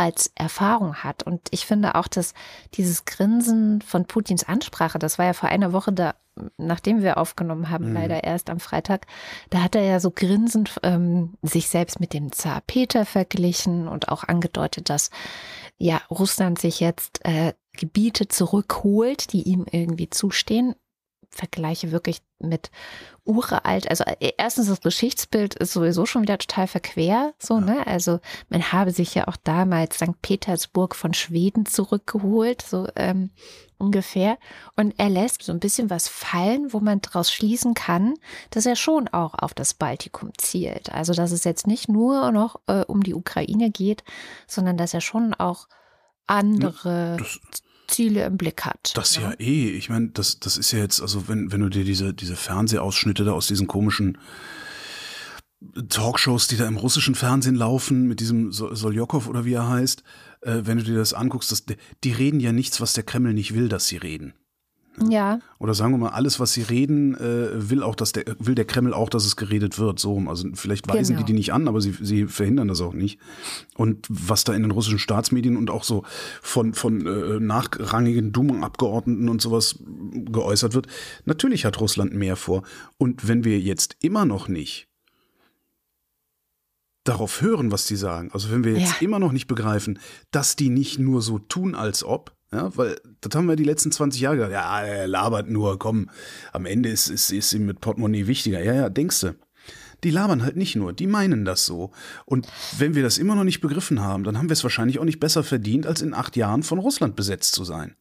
als 0.00 0.32
Erfahrung 0.34 0.94
hat. 0.94 1.24
Und 1.24 1.48
ich 1.50 1.66
finde 1.66 1.94
auch, 1.94 2.08
dass 2.08 2.32
dieses 2.72 3.04
Grinsen 3.04 3.82
von 3.82 4.06
Putins 4.06 4.44
Ansprache, 4.44 4.98
das 4.98 5.18
war 5.18 5.26
ja 5.26 5.34
vor 5.34 5.50
einer 5.50 5.74
Woche 5.74 5.92
da, 5.92 6.14
nachdem 6.56 7.02
wir 7.02 7.18
aufgenommen 7.18 7.68
haben, 7.68 7.90
mhm. 7.90 7.96
leider 7.96 8.24
erst 8.24 8.48
am 8.48 8.60
Freitag, 8.60 9.06
da 9.50 9.62
hat 9.62 9.74
er 9.74 9.82
ja 9.82 10.00
so 10.00 10.10
grinsend 10.10 10.80
ähm, 10.84 11.34
sich 11.42 11.68
selbst 11.68 12.00
mit 12.00 12.14
dem 12.14 12.32
Zar 12.32 12.62
Peter 12.66 13.04
verglichen 13.04 13.88
und 13.88 14.08
auch 14.08 14.24
angedeutet, 14.24 14.88
dass 14.88 15.10
ja 15.76 16.00
Russland 16.10 16.58
sich 16.58 16.80
jetzt 16.80 17.22
äh, 17.26 17.52
Gebiete 17.74 18.26
zurückholt, 18.26 19.34
die 19.34 19.42
ihm 19.42 19.66
irgendwie 19.70 20.08
zustehen. 20.08 20.76
Vergleiche 21.30 21.92
wirklich 21.92 22.22
mit 22.38 22.70
uralt. 23.24 23.88
Also 23.88 24.04
äh, 24.04 24.32
erstens 24.36 24.66
das 24.68 24.80
Geschichtsbild 24.80 25.54
ist 25.54 25.72
sowieso 25.72 26.06
schon 26.06 26.22
wieder 26.22 26.38
total 26.38 26.66
verquer, 26.66 27.32
so 27.38 27.54
ja. 27.54 27.60
ne. 27.60 27.86
Also 27.86 28.20
man 28.48 28.72
habe 28.72 28.90
sich 28.90 29.14
ja 29.14 29.28
auch 29.28 29.36
damals 29.36 29.96
St. 29.96 30.20
Petersburg 30.22 30.96
von 30.96 31.14
Schweden 31.14 31.66
zurückgeholt, 31.66 32.62
so 32.62 32.88
ähm, 32.96 33.30
ungefähr. 33.78 34.38
Und 34.76 34.94
er 34.98 35.08
lässt 35.08 35.42
so 35.42 35.52
ein 35.52 35.60
bisschen 35.60 35.90
was 35.90 36.08
fallen, 36.08 36.72
wo 36.72 36.80
man 36.80 37.00
daraus 37.00 37.32
schließen 37.32 37.74
kann, 37.74 38.14
dass 38.50 38.66
er 38.66 38.76
schon 38.76 39.08
auch 39.08 39.34
auf 39.34 39.54
das 39.54 39.74
Baltikum 39.74 40.32
zielt. 40.36 40.92
Also 40.92 41.14
dass 41.14 41.30
es 41.30 41.44
jetzt 41.44 41.66
nicht 41.66 41.88
nur 41.88 42.32
noch 42.32 42.60
äh, 42.66 42.84
um 42.86 43.02
die 43.02 43.14
Ukraine 43.14 43.70
geht, 43.70 44.04
sondern 44.46 44.76
dass 44.76 44.94
er 44.94 45.00
schon 45.00 45.34
auch 45.34 45.68
andere 46.26 47.16
das, 47.18 47.40
Ziele 47.90 48.24
im 48.24 48.36
Blick 48.36 48.62
hat. 48.64 48.92
Das 48.94 49.16
ja, 49.16 49.30
ja 49.30 49.40
eh. 49.40 49.70
Ich 49.70 49.88
meine, 49.88 50.08
das, 50.08 50.40
das 50.40 50.56
ist 50.56 50.72
ja 50.72 50.78
jetzt, 50.78 51.00
also 51.00 51.28
wenn, 51.28 51.52
wenn 51.52 51.60
du 51.60 51.68
dir 51.68 51.84
diese, 51.84 52.14
diese 52.14 52.36
Fernsehausschnitte 52.36 53.24
da 53.24 53.32
aus 53.32 53.46
diesen 53.46 53.66
komischen 53.66 54.18
Talkshows, 55.88 56.46
die 56.48 56.56
da 56.56 56.66
im 56.66 56.76
russischen 56.76 57.14
Fernsehen 57.14 57.54
laufen, 57.54 58.08
mit 58.08 58.20
diesem 58.20 58.50
Soljokow 58.50 59.28
oder 59.28 59.44
wie 59.44 59.52
er 59.52 59.68
heißt, 59.68 60.02
äh, 60.40 60.62
wenn 60.64 60.78
du 60.78 60.84
dir 60.84 60.96
das 60.96 61.12
anguckst, 61.12 61.52
das, 61.52 61.64
die 62.02 62.12
reden 62.12 62.40
ja 62.40 62.52
nichts, 62.52 62.80
was 62.80 62.94
der 62.94 63.04
Kreml 63.04 63.34
nicht 63.34 63.54
will, 63.54 63.68
dass 63.68 63.86
sie 63.86 63.98
reden. 63.98 64.32
Ja. 65.08 65.38
Oder 65.58 65.72
sagen 65.72 65.92
wir 65.92 65.98
mal, 65.98 66.08
alles, 66.10 66.40
was 66.40 66.52
sie 66.52 66.62
reden, 66.62 67.14
äh, 67.14 67.70
will 67.70 67.82
auch, 67.82 67.94
dass 67.94 68.12
der, 68.12 68.24
will 68.38 68.54
der 68.54 68.64
Kreml 68.66 68.92
auch, 68.92 69.08
dass 69.08 69.24
es 69.24 69.36
geredet 69.36 69.78
wird. 69.78 69.98
So, 69.98 70.18
also 70.26 70.48
vielleicht 70.54 70.88
weisen 70.88 71.14
Genau. 71.14 71.26
die 71.26 71.32
die 71.32 71.38
nicht 71.38 71.52
an, 71.52 71.68
aber 71.68 71.80
sie, 71.80 71.92
sie 72.00 72.26
verhindern 72.26 72.68
das 72.68 72.80
auch 72.80 72.92
nicht. 72.92 73.18
Und 73.76 74.06
was 74.10 74.44
da 74.44 74.52
in 74.52 74.62
den 74.62 74.72
russischen 74.72 74.98
Staatsmedien 74.98 75.56
und 75.56 75.70
auch 75.70 75.84
so 75.84 76.02
von, 76.42 76.74
von 76.74 77.06
äh, 77.06 77.40
nachrangigen 77.40 78.32
Duma-Abgeordneten 78.32 79.28
und 79.28 79.40
sowas 79.40 79.78
geäußert 79.80 80.74
wird, 80.74 80.86
natürlich 81.24 81.64
hat 81.64 81.80
Russland 81.80 82.12
mehr 82.14 82.36
vor. 82.36 82.62
Und 82.98 83.26
wenn 83.28 83.44
wir 83.44 83.58
jetzt 83.60 83.96
immer 84.00 84.24
noch 84.26 84.48
nicht 84.48 84.88
darauf 87.04 87.40
hören, 87.40 87.72
was 87.72 87.86
die 87.86 87.96
sagen, 87.96 88.30
also 88.32 88.50
wenn 88.50 88.64
wir 88.64 88.72
jetzt 88.78 89.00
Ja. 89.00 89.06
immer 89.06 89.18
noch 89.18 89.32
nicht 89.32 89.46
begreifen, 89.46 89.98
dass 90.30 90.56
die 90.56 90.68
nicht 90.68 90.98
nur 90.98 91.22
so 91.22 91.38
tun, 91.38 91.74
als 91.74 92.04
ob, 92.04 92.36
ja, 92.52 92.76
weil 92.76 93.00
das 93.20 93.36
haben 93.36 93.46
wir 93.46 93.56
die 93.56 93.64
letzten 93.64 93.92
20 93.92 94.20
Jahre 94.20 94.36
gesagt, 94.36 94.52
ja, 94.52 94.82
er 94.82 95.06
labert 95.06 95.48
nur, 95.48 95.78
komm, 95.78 96.10
am 96.52 96.66
Ende 96.66 96.88
ist, 96.88 97.08
ist, 97.08 97.30
ist 97.30 97.52
ihm 97.52 97.66
mit 97.66 97.80
Portemonnaie 97.80 98.26
wichtiger. 98.26 98.62
Ja, 98.62 98.74
ja, 98.74 98.88
denkst 98.88 99.20
du. 99.20 99.36
Die 100.02 100.10
labern 100.10 100.42
halt 100.42 100.56
nicht 100.56 100.76
nur, 100.76 100.92
die 100.92 101.06
meinen 101.06 101.44
das 101.44 101.66
so. 101.66 101.92
Und 102.24 102.48
wenn 102.78 102.94
wir 102.94 103.02
das 103.02 103.18
immer 103.18 103.34
noch 103.34 103.44
nicht 103.44 103.60
begriffen 103.60 104.00
haben, 104.00 104.24
dann 104.24 104.38
haben 104.38 104.48
wir 104.48 104.54
es 104.54 104.62
wahrscheinlich 104.62 104.98
auch 104.98 105.04
nicht 105.04 105.20
besser 105.20 105.44
verdient, 105.44 105.86
als 105.86 106.00
in 106.00 106.14
acht 106.14 106.36
Jahren 106.36 106.62
von 106.62 106.78
Russland 106.78 107.16
besetzt 107.16 107.54
zu 107.54 107.64
sein. 107.64 107.96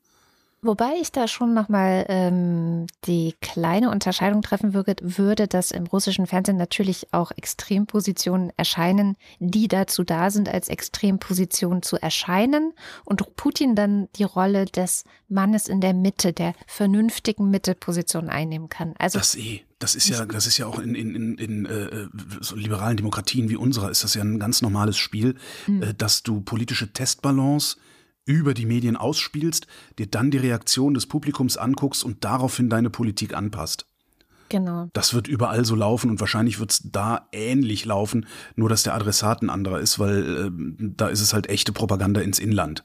Wobei 0.62 0.96
ich 1.02 1.12
da 1.12 1.28
schon 1.28 1.54
nochmal 1.54 2.06
ähm, 2.10 2.86
die 3.06 3.34
kleine 3.42 3.90
Unterscheidung 3.92 4.42
treffen 4.42 4.74
würde, 4.74 4.96
würde, 5.02 5.48
dass 5.48 5.72
im 5.72 5.86
russischen 5.86 6.28
Fernsehen 6.28 6.58
natürlich 6.58 7.14
auch 7.14 7.32
Extrempositionen 7.32 8.52
erscheinen, 8.58 9.16
die 9.40 9.70
dazu 9.70 10.04
da 10.04 10.30
sind, 10.32 10.50
als 10.50 10.68
Extremposition 10.68 11.82
zu 11.82 11.96
erscheinen 11.96 12.74
und 13.06 13.36
Putin 13.38 13.76
dann 13.76 14.10
die 14.18 14.26
Rolle 14.26 14.66
des 14.66 15.06
Mannes 15.30 15.70
in 15.70 15.80
der 15.80 15.94
Mitte, 15.94 16.34
der 16.34 16.54
vernünftigen 16.68 17.50
Mittelposition 17.50 18.30
einnehmen 18.30 18.68
kann. 18.68 18.96
Also 18.98 19.18
Das 19.18 19.36
eh, 19.36 19.62
das 19.80 19.96
ist 19.96 20.10
ja, 20.10 20.26
das 20.26 20.46
ist 20.46 20.58
ja 20.58 20.68
auch 20.68 20.80
in, 20.80 20.94
in, 20.94 21.16
in, 21.16 21.38
in 21.38 21.66
äh, 21.66 22.08
so 22.42 22.58
liberalen 22.58 22.98
Demokratien 22.98 23.50
wie 23.50 23.56
unserer 23.56 23.90
ist 23.90 24.04
das 24.04 24.14
ja 24.14 24.22
ein 24.22 24.38
ganz 24.38 24.62
normales 24.62 24.98
Spiel, 24.98 25.36
äh, 25.68 25.94
dass 25.94 26.22
du 26.22 26.42
politische 26.42 26.92
Testbalance 26.92 27.78
über 28.30 28.54
die 28.54 28.68
Medien 28.68 28.96
ausspielst, 28.96 29.66
dir 29.98 30.06
dann 30.06 30.30
die 30.30 30.38
Reaktion 30.38 30.94
des 30.94 31.08
Publikums 31.08 31.58
anguckst 31.58 32.04
und 32.04 32.24
daraufhin 32.24 32.70
deine 32.70 32.92
Politik 32.92 33.34
anpasst. 33.34 33.88
genau. 34.50 34.88
Das 34.94 35.16
wird 35.16 35.28
überall 35.28 35.66
so 35.66 35.74
laufen 35.74 36.12
und 36.12 36.20
wahrscheinlich 36.20 36.60
wird 36.60 36.72
es 36.72 36.92
da 36.92 37.28
ähnlich 37.32 37.86
laufen, 37.86 38.28
nur 38.56 38.70
dass 38.70 38.84
der 38.84 38.94
Adressat 38.94 39.42
ein 39.42 39.50
anderer 39.50 39.80
ist, 39.80 39.98
weil 39.98 40.48
äh, 40.48 40.52
da 40.96 41.08
ist 41.08 41.22
es 41.22 41.34
halt 41.34 41.50
echte 41.50 41.72
Propaganda 41.74 42.22
ins 42.22 42.38
Inland. 42.38 42.84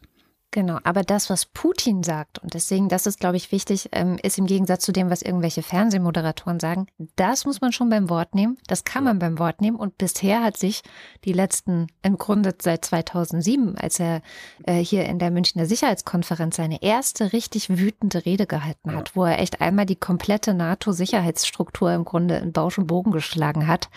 Genau, 0.54 0.78
aber 0.84 1.02
das, 1.02 1.30
was 1.30 1.46
Putin 1.46 2.04
sagt, 2.04 2.38
und 2.38 2.54
deswegen, 2.54 2.88
das 2.88 3.08
ist, 3.08 3.18
glaube 3.18 3.36
ich, 3.36 3.50
wichtig, 3.50 3.88
ähm, 3.90 4.18
ist 4.22 4.38
im 4.38 4.46
Gegensatz 4.46 4.84
zu 4.84 4.92
dem, 4.92 5.10
was 5.10 5.20
irgendwelche 5.20 5.64
Fernsehmoderatoren 5.64 6.60
sagen, 6.60 6.86
das 7.16 7.44
muss 7.44 7.60
man 7.60 7.72
schon 7.72 7.88
beim 7.88 8.08
Wort 8.08 8.36
nehmen, 8.36 8.56
das 8.68 8.84
kann 8.84 9.02
man 9.02 9.18
beim 9.18 9.40
Wort 9.40 9.60
nehmen. 9.60 9.76
Und 9.76 9.98
bisher 9.98 10.44
hat 10.44 10.56
sich 10.56 10.82
die 11.24 11.32
letzten, 11.32 11.88
im 12.02 12.18
Grunde 12.18 12.54
seit 12.62 12.84
2007, 12.84 13.76
als 13.76 13.98
er 13.98 14.22
äh, 14.62 14.74
hier 14.74 15.06
in 15.06 15.18
der 15.18 15.32
Münchner 15.32 15.66
Sicherheitskonferenz 15.66 16.54
seine 16.54 16.80
erste 16.84 17.32
richtig 17.32 17.76
wütende 17.76 18.24
Rede 18.24 18.46
gehalten 18.46 18.94
hat, 18.94 19.16
wo 19.16 19.24
er 19.24 19.40
echt 19.40 19.60
einmal 19.60 19.86
die 19.86 19.96
komplette 19.96 20.54
NATO-Sicherheitsstruktur 20.54 21.92
im 21.92 22.04
Grunde 22.04 22.36
in 22.36 22.52
Bausch 22.52 22.78
und 22.78 22.86
Bogen 22.86 23.10
geschlagen 23.10 23.66
hat, 23.66 23.88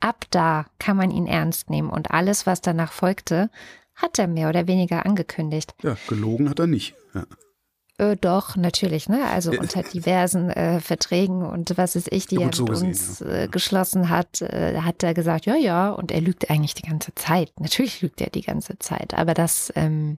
ab 0.00 0.24
da 0.30 0.66
kann 0.80 0.96
man 0.96 1.12
ihn 1.12 1.28
ernst 1.28 1.70
nehmen. 1.70 1.88
Und 1.88 2.10
alles, 2.10 2.46
was 2.46 2.60
danach 2.60 2.90
folgte, 2.90 3.48
hat 3.94 4.18
er 4.18 4.26
mehr 4.26 4.48
oder 4.48 4.66
weniger 4.66 5.04
angekündigt. 5.06 5.74
Ja, 5.82 5.96
gelogen 6.08 6.48
hat 6.48 6.58
er 6.58 6.66
nicht. 6.66 6.94
Ja. 7.14 7.26
Äh, 7.98 8.16
doch, 8.16 8.56
natürlich, 8.56 9.08
ne? 9.08 9.26
Also 9.26 9.50
unter 9.50 9.82
diversen 9.82 10.48
äh, 10.50 10.80
Verträgen 10.80 11.42
und 11.44 11.76
was 11.76 11.96
ist 11.96 12.10
ich, 12.10 12.26
die 12.26 12.36
Ja, 12.36 12.42
er 12.42 12.46
gut, 12.46 12.54
so 12.54 12.64
mit 12.64 12.72
gesehen, 12.72 12.88
uns 12.88 13.20
ja. 13.20 13.26
äh, 13.26 13.48
geschlossen 13.48 14.08
hat, 14.08 14.40
äh, 14.40 14.80
hat 14.80 15.02
er 15.02 15.12
gesagt, 15.12 15.44
ja, 15.44 15.54
ja, 15.54 15.90
und 15.90 16.10
er 16.10 16.22
lügt 16.22 16.50
eigentlich 16.50 16.74
die 16.74 16.88
ganze 16.88 17.14
Zeit. 17.14 17.52
Natürlich 17.60 18.00
lügt 18.00 18.20
er 18.22 18.30
die 18.30 18.40
ganze 18.40 18.78
Zeit, 18.78 19.12
aber 19.14 19.34
das 19.34 19.70
ähm, 19.76 20.16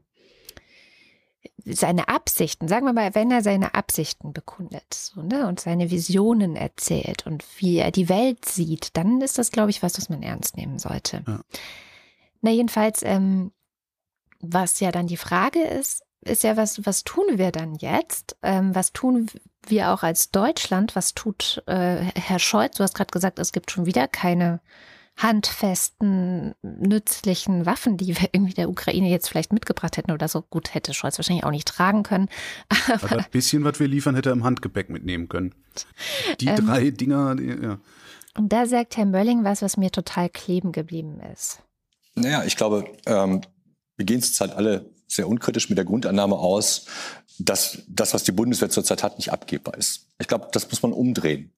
seine 1.64 2.08
Absichten, 2.08 2.68
sagen 2.68 2.86
wir 2.86 2.92
mal, 2.92 3.14
wenn 3.14 3.30
er 3.30 3.42
seine 3.42 3.74
Absichten 3.74 4.32
bekundet 4.32 4.94
so, 4.94 5.22
ne, 5.22 5.46
und 5.46 5.60
seine 5.60 5.90
Visionen 5.90 6.56
erzählt 6.56 7.26
und 7.26 7.44
wie 7.58 7.78
er 7.78 7.90
die 7.90 8.08
Welt 8.08 8.44
sieht, 8.44 8.96
dann 8.96 9.20
ist 9.20 9.38
das, 9.38 9.50
glaube 9.50 9.70
ich, 9.70 9.82
was, 9.82 9.96
was 9.98 10.08
man 10.08 10.22
ernst 10.22 10.56
nehmen 10.56 10.78
sollte. 10.78 11.22
Ja. 11.26 11.40
Na, 12.40 12.50
jedenfalls, 12.50 13.02
ähm, 13.02 13.52
was 14.42 14.80
ja 14.80 14.92
dann 14.92 15.06
die 15.06 15.16
Frage 15.16 15.62
ist, 15.62 16.02
ist 16.24 16.44
ja, 16.44 16.56
was, 16.56 16.86
was 16.86 17.02
tun 17.02 17.24
wir 17.36 17.50
dann 17.50 17.74
jetzt? 17.74 18.36
Ähm, 18.42 18.74
was 18.74 18.92
tun 18.92 19.28
wir 19.66 19.90
auch 19.90 20.02
als 20.02 20.30
Deutschland? 20.30 20.94
Was 20.94 21.14
tut 21.14 21.62
äh, 21.66 21.96
Herr 22.14 22.38
Scholz? 22.38 22.76
Du 22.76 22.84
hast 22.84 22.94
gerade 22.94 23.10
gesagt, 23.10 23.38
es 23.38 23.52
gibt 23.52 23.70
schon 23.70 23.86
wieder 23.86 24.06
keine 24.06 24.60
handfesten, 25.16 26.54
nützlichen 26.62 27.66
Waffen, 27.66 27.96
die 27.96 28.18
wir 28.18 28.28
irgendwie 28.32 28.54
der 28.54 28.70
Ukraine 28.70 29.10
jetzt 29.10 29.28
vielleicht 29.28 29.52
mitgebracht 29.52 29.96
hätten 29.96 30.12
oder 30.12 30.28
so. 30.28 30.42
Gut, 30.42 30.74
hätte 30.74 30.94
Scholz 30.94 31.18
wahrscheinlich 31.18 31.44
auch 31.44 31.50
nicht 31.50 31.68
tragen 31.68 32.02
können. 32.02 32.28
Aber 32.88 33.16
das 33.16 33.28
bisschen, 33.28 33.64
was 33.64 33.78
wir 33.78 33.88
liefern, 33.88 34.14
hätte 34.14 34.30
er 34.30 34.34
im 34.34 34.44
Handgepäck 34.44 34.90
mitnehmen 34.90 35.28
können. 35.28 35.54
Die 36.40 36.46
Ähm. 36.46 36.56
drei 36.56 36.90
Dinger, 36.90 37.34
die, 37.34 37.46
ja. 37.46 37.78
Und 38.36 38.52
da 38.52 38.66
sagt 38.66 38.96
Herr 38.96 39.04
Mölling 39.06 39.44
was, 39.44 39.60
was 39.60 39.76
mir 39.76 39.90
total 39.90 40.30
kleben 40.30 40.72
geblieben 40.72 41.20
ist. 41.32 41.62
Naja, 42.14 42.44
ich 42.44 42.56
glaube, 42.56 42.84
ähm, 43.06 43.42
wir 43.96 44.06
gehen 44.06 44.22
zurzeit 44.22 44.54
alle 44.54 44.90
sehr 45.06 45.28
unkritisch 45.28 45.68
mit 45.68 45.78
der 45.78 45.84
Grundannahme 45.84 46.36
aus, 46.36 46.86
dass 47.38 47.82
das, 47.88 48.14
was 48.14 48.24
die 48.24 48.32
Bundeswehr 48.32 48.70
zurzeit 48.70 49.02
hat, 49.02 49.18
nicht 49.18 49.32
abgebbar 49.32 49.76
ist. 49.76 50.08
Ich 50.18 50.28
glaube, 50.28 50.48
das 50.52 50.70
muss 50.70 50.82
man 50.82 50.92
umdrehen. 50.92 51.52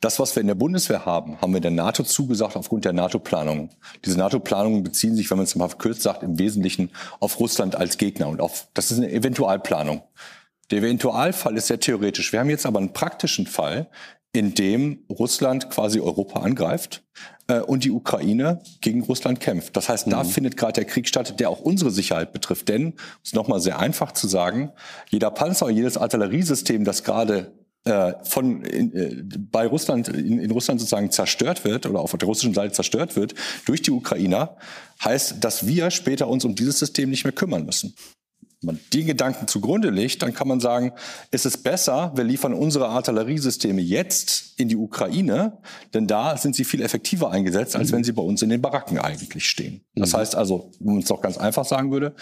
Das, 0.00 0.18
was 0.18 0.34
wir 0.34 0.40
in 0.40 0.46
der 0.46 0.54
Bundeswehr 0.54 1.04
haben, 1.04 1.40
haben 1.40 1.52
wir 1.52 1.60
der 1.60 1.70
NATO 1.70 2.02
zugesagt 2.02 2.56
aufgrund 2.56 2.84
der 2.84 2.92
NATO-Planung. 2.92 3.70
Diese 4.04 4.18
NATO-Planungen 4.18 4.82
beziehen 4.82 5.16
sich, 5.16 5.30
wenn 5.30 5.38
man 5.38 5.44
es 5.44 5.54
mal 5.54 5.68
verkürzt 5.68 6.02
sagt, 6.02 6.22
im 6.22 6.38
Wesentlichen 6.38 6.90
auf 7.20 7.38
Russland 7.40 7.76
als 7.76 7.98
Gegner 7.98 8.28
und 8.28 8.40
auf, 8.40 8.68
das 8.74 8.90
ist 8.90 8.98
eine 8.98 9.10
Eventualplanung. 9.10 10.02
Der 10.70 10.78
Eventualfall 10.78 11.56
ist 11.56 11.68
sehr 11.68 11.80
theoretisch. 11.80 12.32
Wir 12.32 12.40
haben 12.40 12.50
jetzt 12.50 12.66
aber 12.66 12.78
einen 12.78 12.92
praktischen 12.92 13.46
Fall, 13.46 13.88
in 14.32 14.54
dem 14.54 15.04
Russland 15.08 15.70
quasi 15.70 16.00
Europa 16.00 16.40
angreift 16.40 17.02
äh, 17.48 17.60
und 17.60 17.84
die 17.84 17.90
Ukraine 17.90 18.60
gegen 18.80 19.02
Russland 19.02 19.40
kämpft. 19.40 19.76
Das 19.76 19.88
heißt, 19.88 20.10
da 20.10 20.24
findet 20.24 20.56
gerade 20.56 20.74
der 20.74 20.84
Krieg 20.84 21.08
statt, 21.08 21.38
der 21.40 21.50
auch 21.50 21.60
unsere 21.60 21.90
Sicherheit 21.90 22.32
betrifft. 22.32 22.68
Denn, 22.68 22.86
um 22.86 22.94
es 23.24 23.32
nochmal 23.32 23.60
sehr 23.60 23.78
einfach 23.78 24.12
zu 24.12 24.28
sagen, 24.28 24.72
jeder 25.10 25.30
Panzer, 25.30 25.70
jedes 25.70 25.96
Artilleriesystem, 25.96 26.84
das 26.84 27.04
gerade 27.04 27.52
äh, 27.84 28.14
von 28.24 28.62
in, 28.62 28.94
äh, 28.94 29.22
bei 29.38 29.66
Russland 29.66 30.08
in, 30.08 30.40
in 30.40 30.50
Russland 30.50 30.80
sozusagen 30.80 31.10
zerstört 31.10 31.64
wird 31.64 31.86
oder 31.86 32.00
auf 32.00 32.16
der 32.16 32.26
russischen 32.26 32.54
Seite 32.54 32.72
zerstört 32.72 33.16
wird 33.16 33.34
durch 33.64 33.82
die 33.82 33.92
Ukrainer, 33.92 34.56
heißt, 35.04 35.44
dass 35.44 35.66
wir 35.66 35.90
später 35.90 36.28
uns 36.28 36.44
um 36.44 36.54
dieses 36.54 36.78
System 36.78 37.10
nicht 37.10 37.24
mehr 37.24 37.32
kümmern 37.32 37.64
müssen 37.64 37.94
man 38.66 38.78
den 38.92 39.06
Gedanken 39.06 39.48
zugrunde 39.48 39.90
legt, 39.90 40.22
dann 40.22 40.34
kann 40.34 40.48
man 40.48 40.60
sagen, 40.60 40.92
ist 41.30 41.46
es 41.46 41.56
besser, 41.56 42.12
wir 42.14 42.24
liefern 42.24 42.52
unsere 42.52 42.88
Artilleriesysteme 42.88 43.80
jetzt 43.80 44.58
in 44.58 44.68
die 44.68 44.76
Ukraine, 44.76 45.58
denn 45.94 46.06
da 46.06 46.36
sind 46.36 46.54
sie 46.54 46.64
viel 46.64 46.82
effektiver 46.82 47.30
eingesetzt, 47.30 47.76
als 47.76 47.92
wenn 47.92 48.04
sie 48.04 48.12
bei 48.12 48.22
uns 48.22 48.42
in 48.42 48.50
den 48.50 48.60
Baracken 48.60 48.98
eigentlich 48.98 49.46
stehen. 49.46 49.80
Das 49.94 50.12
heißt 50.12 50.34
also, 50.34 50.70
wenn 50.80 50.94
man 50.94 51.02
es 51.02 51.08
doch 51.08 51.22
ganz 51.22 51.38
einfach 51.38 51.64
sagen 51.64 51.90
würde, 51.90 52.14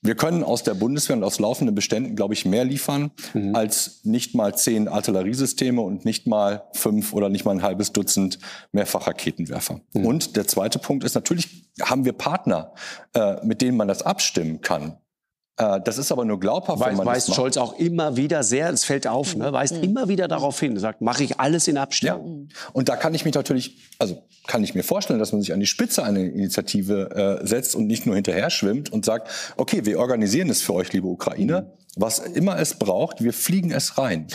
wir 0.00 0.14
können 0.14 0.44
aus 0.44 0.62
der 0.62 0.74
Bundeswehr 0.74 1.16
und 1.16 1.24
aus 1.24 1.40
laufenden 1.40 1.74
Beständen, 1.74 2.14
glaube 2.14 2.32
ich, 2.32 2.44
mehr 2.44 2.64
liefern 2.64 3.10
als 3.52 4.00
nicht 4.04 4.34
mal 4.34 4.54
zehn 4.56 4.86
Artilleriesysteme 4.86 5.80
und 5.80 6.04
nicht 6.04 6.26
mal 6.26 6.64
fünf 6.72 7.12
oder 7.12 7.28
nicht 7.28 7.44
mal 7.44 7.50
ein 7.50 7.62
halbes 7.62 7.92
Dutzend 7.92 8.38
Mehrfachraketenwerfer. 8.70 9.80
Und 9.92 10.36
der 10.36 10.46
zweite 10.46 10.78
Punkt 10.78 11.02
ist 11.02 11.14
natürlich, 11.14 11.68
haben 11.82 12.04
wir 12.04 12.12
Partner, 12.12 12.74
äh, 13.14 13.44
mit 13.44 13.60
denen 13.60 13.76
man 13.76 13.88
das 13.88 14.02
abstimmen 14.02 14.60
kann. 14.60 14.98
Äh, 15.58 15.80
das 15.84 15.98
ist 15.98 16.12
aber 16.12 16.24
nur 16.24 16.38
glaubhaft, 16.40 16.78
wenn 16.80 16.86
Weist, 16.86 16.96
man 16.98 17.06
das 17.06 17.14
weist 17.16 17.28
macht. 17.28 17.36
Scholz 17.36 17.56
auch 17.56 17.78
immer 17.78 18.16
wieder 18.16 18.42
sehr, 18.42 18.70
es 18.70 18.84
fällt 18.84 19.06
auf, 19.06 19.34
ne, 19.36 19.52
weist 19.52 19.76
immer 19.76 20.08
wieder 20.08 20.28
darauf 20.28 20.58
hin, 20.60 20.78
sagt, 20.78 21.00
mache 21.00 21.24
ich 21.24 21.40
alles 21.40 21.66
in 21.68 21.76
Ja. 21.76 21.82
Abstimmung. 21.82 22.48
Und 22.72 22.88
da 22.88 22.96
kann 22.96 23.12
ich 23.14 23.24
mich 23.24 23.34
natürlich, 23.34 23.78
also 23.98 24.22
kann 24.46 24.62
ich 24.64 24.74
mir 24.74 24.84
vorstellen, 24.84 25.18
dass 25.18 25.32
man 25.32 25.40
sich 25.42 25.52
an 25.52 25.60
die 25.60 25.66
Spitze 25.66 26.04
einer 26.04 26.20
Initiative 26.20 27.40
äh, 27.42 27.46
setzt 27.46 27.74
und 27.74 27.86
nicht 27.86 28.06
nur 28.06 28.14
hinterher 28.14 28.50
schwimmt 28.50 28.92
und 28.92 29.04
sagt, 29.04 29.28
okay, 29.56 29.84
wir 29.84 29.98
organisieren 29.98 30.48
es 30.48 30.62
für 30.62 30.74
euch, 30.74 30.92
liebe 30.92 31.06
Ukraine. 31.08 31.72
Was 31.96 32.20
immer 32.20 32.58
es 32.58 32.74
braucht, 32.74 33.22
wir 33.22 33.32
fliegen 33.32 33.72
es 33.72 33.98
rein. 33.98 34.28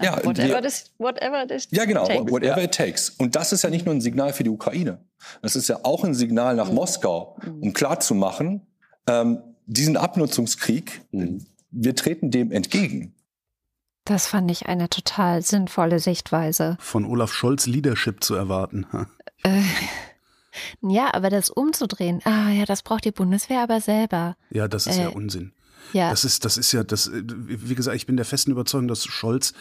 Ja, 0.00 0.16
whatever, 0.24 0.48
wir- 0.54 0.62
this, 0.62 0.84
whatever 0.98 1.46
this 1.48 1.66
Ja, 1.70 1.84
genau, 1.84 2.06
takes. 2.06 2.30
whatever 2.30 2.62
it 2.62 2.72
takes. 2.74 3.10
Und 3.10 3.34
das 3.36 3.52
ist 3.52 3.62
ja 3.62 3.70
nicht 3.70 3.86
nur 3.86 3.94
ein 3.94 4.00
Signal 4.00 4.32
für 4.32 4.44
die 4.44 4.50
Ukraine. 4.50 5.04
Das 5.42 5.56
ist 5.56 5.68
ja 5.68 5.80
auch 5.82 6.04
ein 6.04 6.14
Signal 6.14 6.54
nach 6.54 6.70
Moskau, 6.70 7.36
um 7.60 7.72
klarzumachen, 7.72 8.66
ähm, 9.08 9.38
diesen 9.70 9.96
Abnutzungskrieg, 9.96 11.02
wir 11.70 11.94
treten 11.94 12.30
dem 12.30 12.50
entgegen. 12.50 13.14
Das 14.04 14.26
fand 14.26 14.50
ich 14.50 14.66
eine 14.66 14.88
total 14.88 15.42
sinnvolle 15.42 16.00
Sichtweise. 16.00 16.76
Von 16.80 17.04
Olaf 17.04 17.32
Scholz 17.32 17.66
Leadership 17.66 18.24
zu 18.24 18.34
erwarten. 18.34 18.86
Äh, 19.44 19.62
ja, 20.82 21.14
aber 21.14 21.30
das 21.30 21.50
umzudrehen, 21.50 22.20
ah 22.24 22.50
ja, 22.50 22.64
das 22.64 22.82
braucht 22.82 23.04
die 23.04 23.12
Bundeswehr 23.12 23.62
aber 23.62 23.80
selber. 23.80 24.36
Ja, 24.50 24.66
das 24.66 24.86
ist 24.86 24.96
ja 24.96 25.10
Äh, 25.10 25.14
Unsinn. 25.14 25.52
Ja. 25.92 26.10
Das 26.10 26.24
ist, 26.24 26.44
das 26.44 26.56
ist 26.56 26.72
ja, 26.72 26.84
das, 26.84 27.10
wie 27.12 27.74
gesagt, 27.74 27.96
ich 27.96 28.06
bin 28.06 28.16
der 28.16 28.24
festen 28.24 28.52
Überzeugung, 28.52 28.88
dass 28.88 29.04
Scholz 29.04 29.54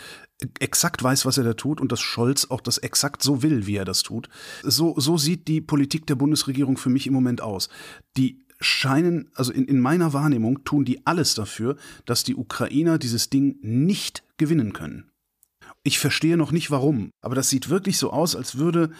exakt 0.59 1.03
weiß, 1.03 1.25
was 1.25 1.37
er 1.37 1.43
da 1.43 1.53
tut 1.53 1.81
und 1.81 1.91
dass 1.91 2.01
Scholz 2.01 2.45
auch 2.49 2.61
das 2.61 2.77
exakt 2.77 3.23
so 3.23 3.41
will, 3.41 3.65
wie 3.67 3.77
er 3.77 3.85
das 3.85 4.03
tut. 4.03 4.29
So, 4.63 4.95
so 4.99 5.17
sieht 5.17 5.47
die 5.47 5.61
Politik 5.61 6.05
der 6.07 6.15
Bundesregierung 6.15 6.77
für 6.77 6.89
mich 6.89 7.07
im 7.07 7.13
Moment 7.13 7.41
aus. 7.41 7.69
Die 8.15 8.45
scheinen, 8.59 9.29
also 9.35 9.51
in, 9.51 9.65
in 9.65 9.79
meiner 9.79 10.13
Wahrnehmung 10.13 10.63
tun 10.63 10.85
die 10.85 11.05
alles 11.05 11.35
dafür, 11.35 11.77
dass 12.05 12.23
die 12.23 12.35
Ukrainer 12.35 12.97
dieses 12.97 13.29
Ding 13.29 13.57
nicht 13.61 14.23
gewinnen 14.37 14.73
können. 14.73 15.11
Ich 15.83 15.99
verstehe 15.99 16.37
noch 16.37 16.51
nicht 16.51 16.71
warum, 16.71 17.11
aber 17.21 17.35
das 17.35 17.49
sieht 17.49 17.69
wirklich 17.69 17.97
so 17.97 18.11
aus, 18.11 18.35
als 18.35 18.57
würde 18.57 18.91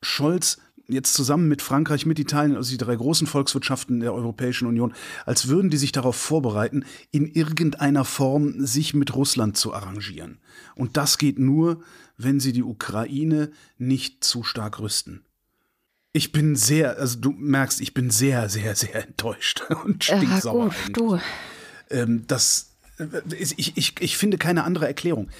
Scholz 0.00 0.58
jetzt 0.88 1.14
zusammen 1.14 1.48
mit 1.48 1.62
Frankreich, 1.62 2.06
mit 2.06 2.18
Italien, 2.18 2.56
also 2.56 2.70
die 2.70 2.78
drei 2.78 2.96
großen 2.96 3.26
Volkswirtschaften 3.26 4.00
der 4.00 4.14
Europäischen 4.14 4.66
Union, 4.66 4.94
als 5.26 5.48
würden 5.48 5.70
die 5.70 5.76
sich 5.76 5.92
darauf 5.92 6.16
vorbereiten, 6.16 6.84
in 7.10 7.26
irgendeiner 7.26 8.04
Form 8.04 8.64
sich 8.64 8.94
mit 8.94 9.14
Russland 9.14 9.56
zu 9.56 9.72
arrangieren. 9.72 10.40
Und 10.74 10.96
das 10.96 11.18
geht 11.18 11.38
nur, 11.38 11.82
wenn 12.16 12.40
sie 12.40 12.52
die 12.52 12.62
Ukraine 12.62 13.50
nicht 13.78 14.24
zu 14.24 14.42
stark 14.42 14.80
rüsten. 14.80 15.24
Ich 16.12 16.32
bin 16.32 16.56
sehr, 16.56 16.98
also 16.98 17.18
du 17.18 17.30
merkst, 17.30 17.80
ich 17.80 17.94
bin 17.94 18.10
sehr, 18.10 18.48
sehr, 18.48 18.74
sehr 18.74 18.94
enttäuscht 19.06 19.62
und 19.84 20.04
stinksauer. 20.04 20.66
Ja, 20.66 20.86
gut, 20.86 20.96
du. 20.96 21.18
Ähm, 21.90 22.24
das, 22.26 22.74
äh, 22.98 23.06
ich, 23.38 23.76
ich, 23.76 23.94
ich 24.00 24.16
finde 24.16 24.38
keine 24.38 24.64
andere 24.64 24.86
Erklärung. 24.86 25.30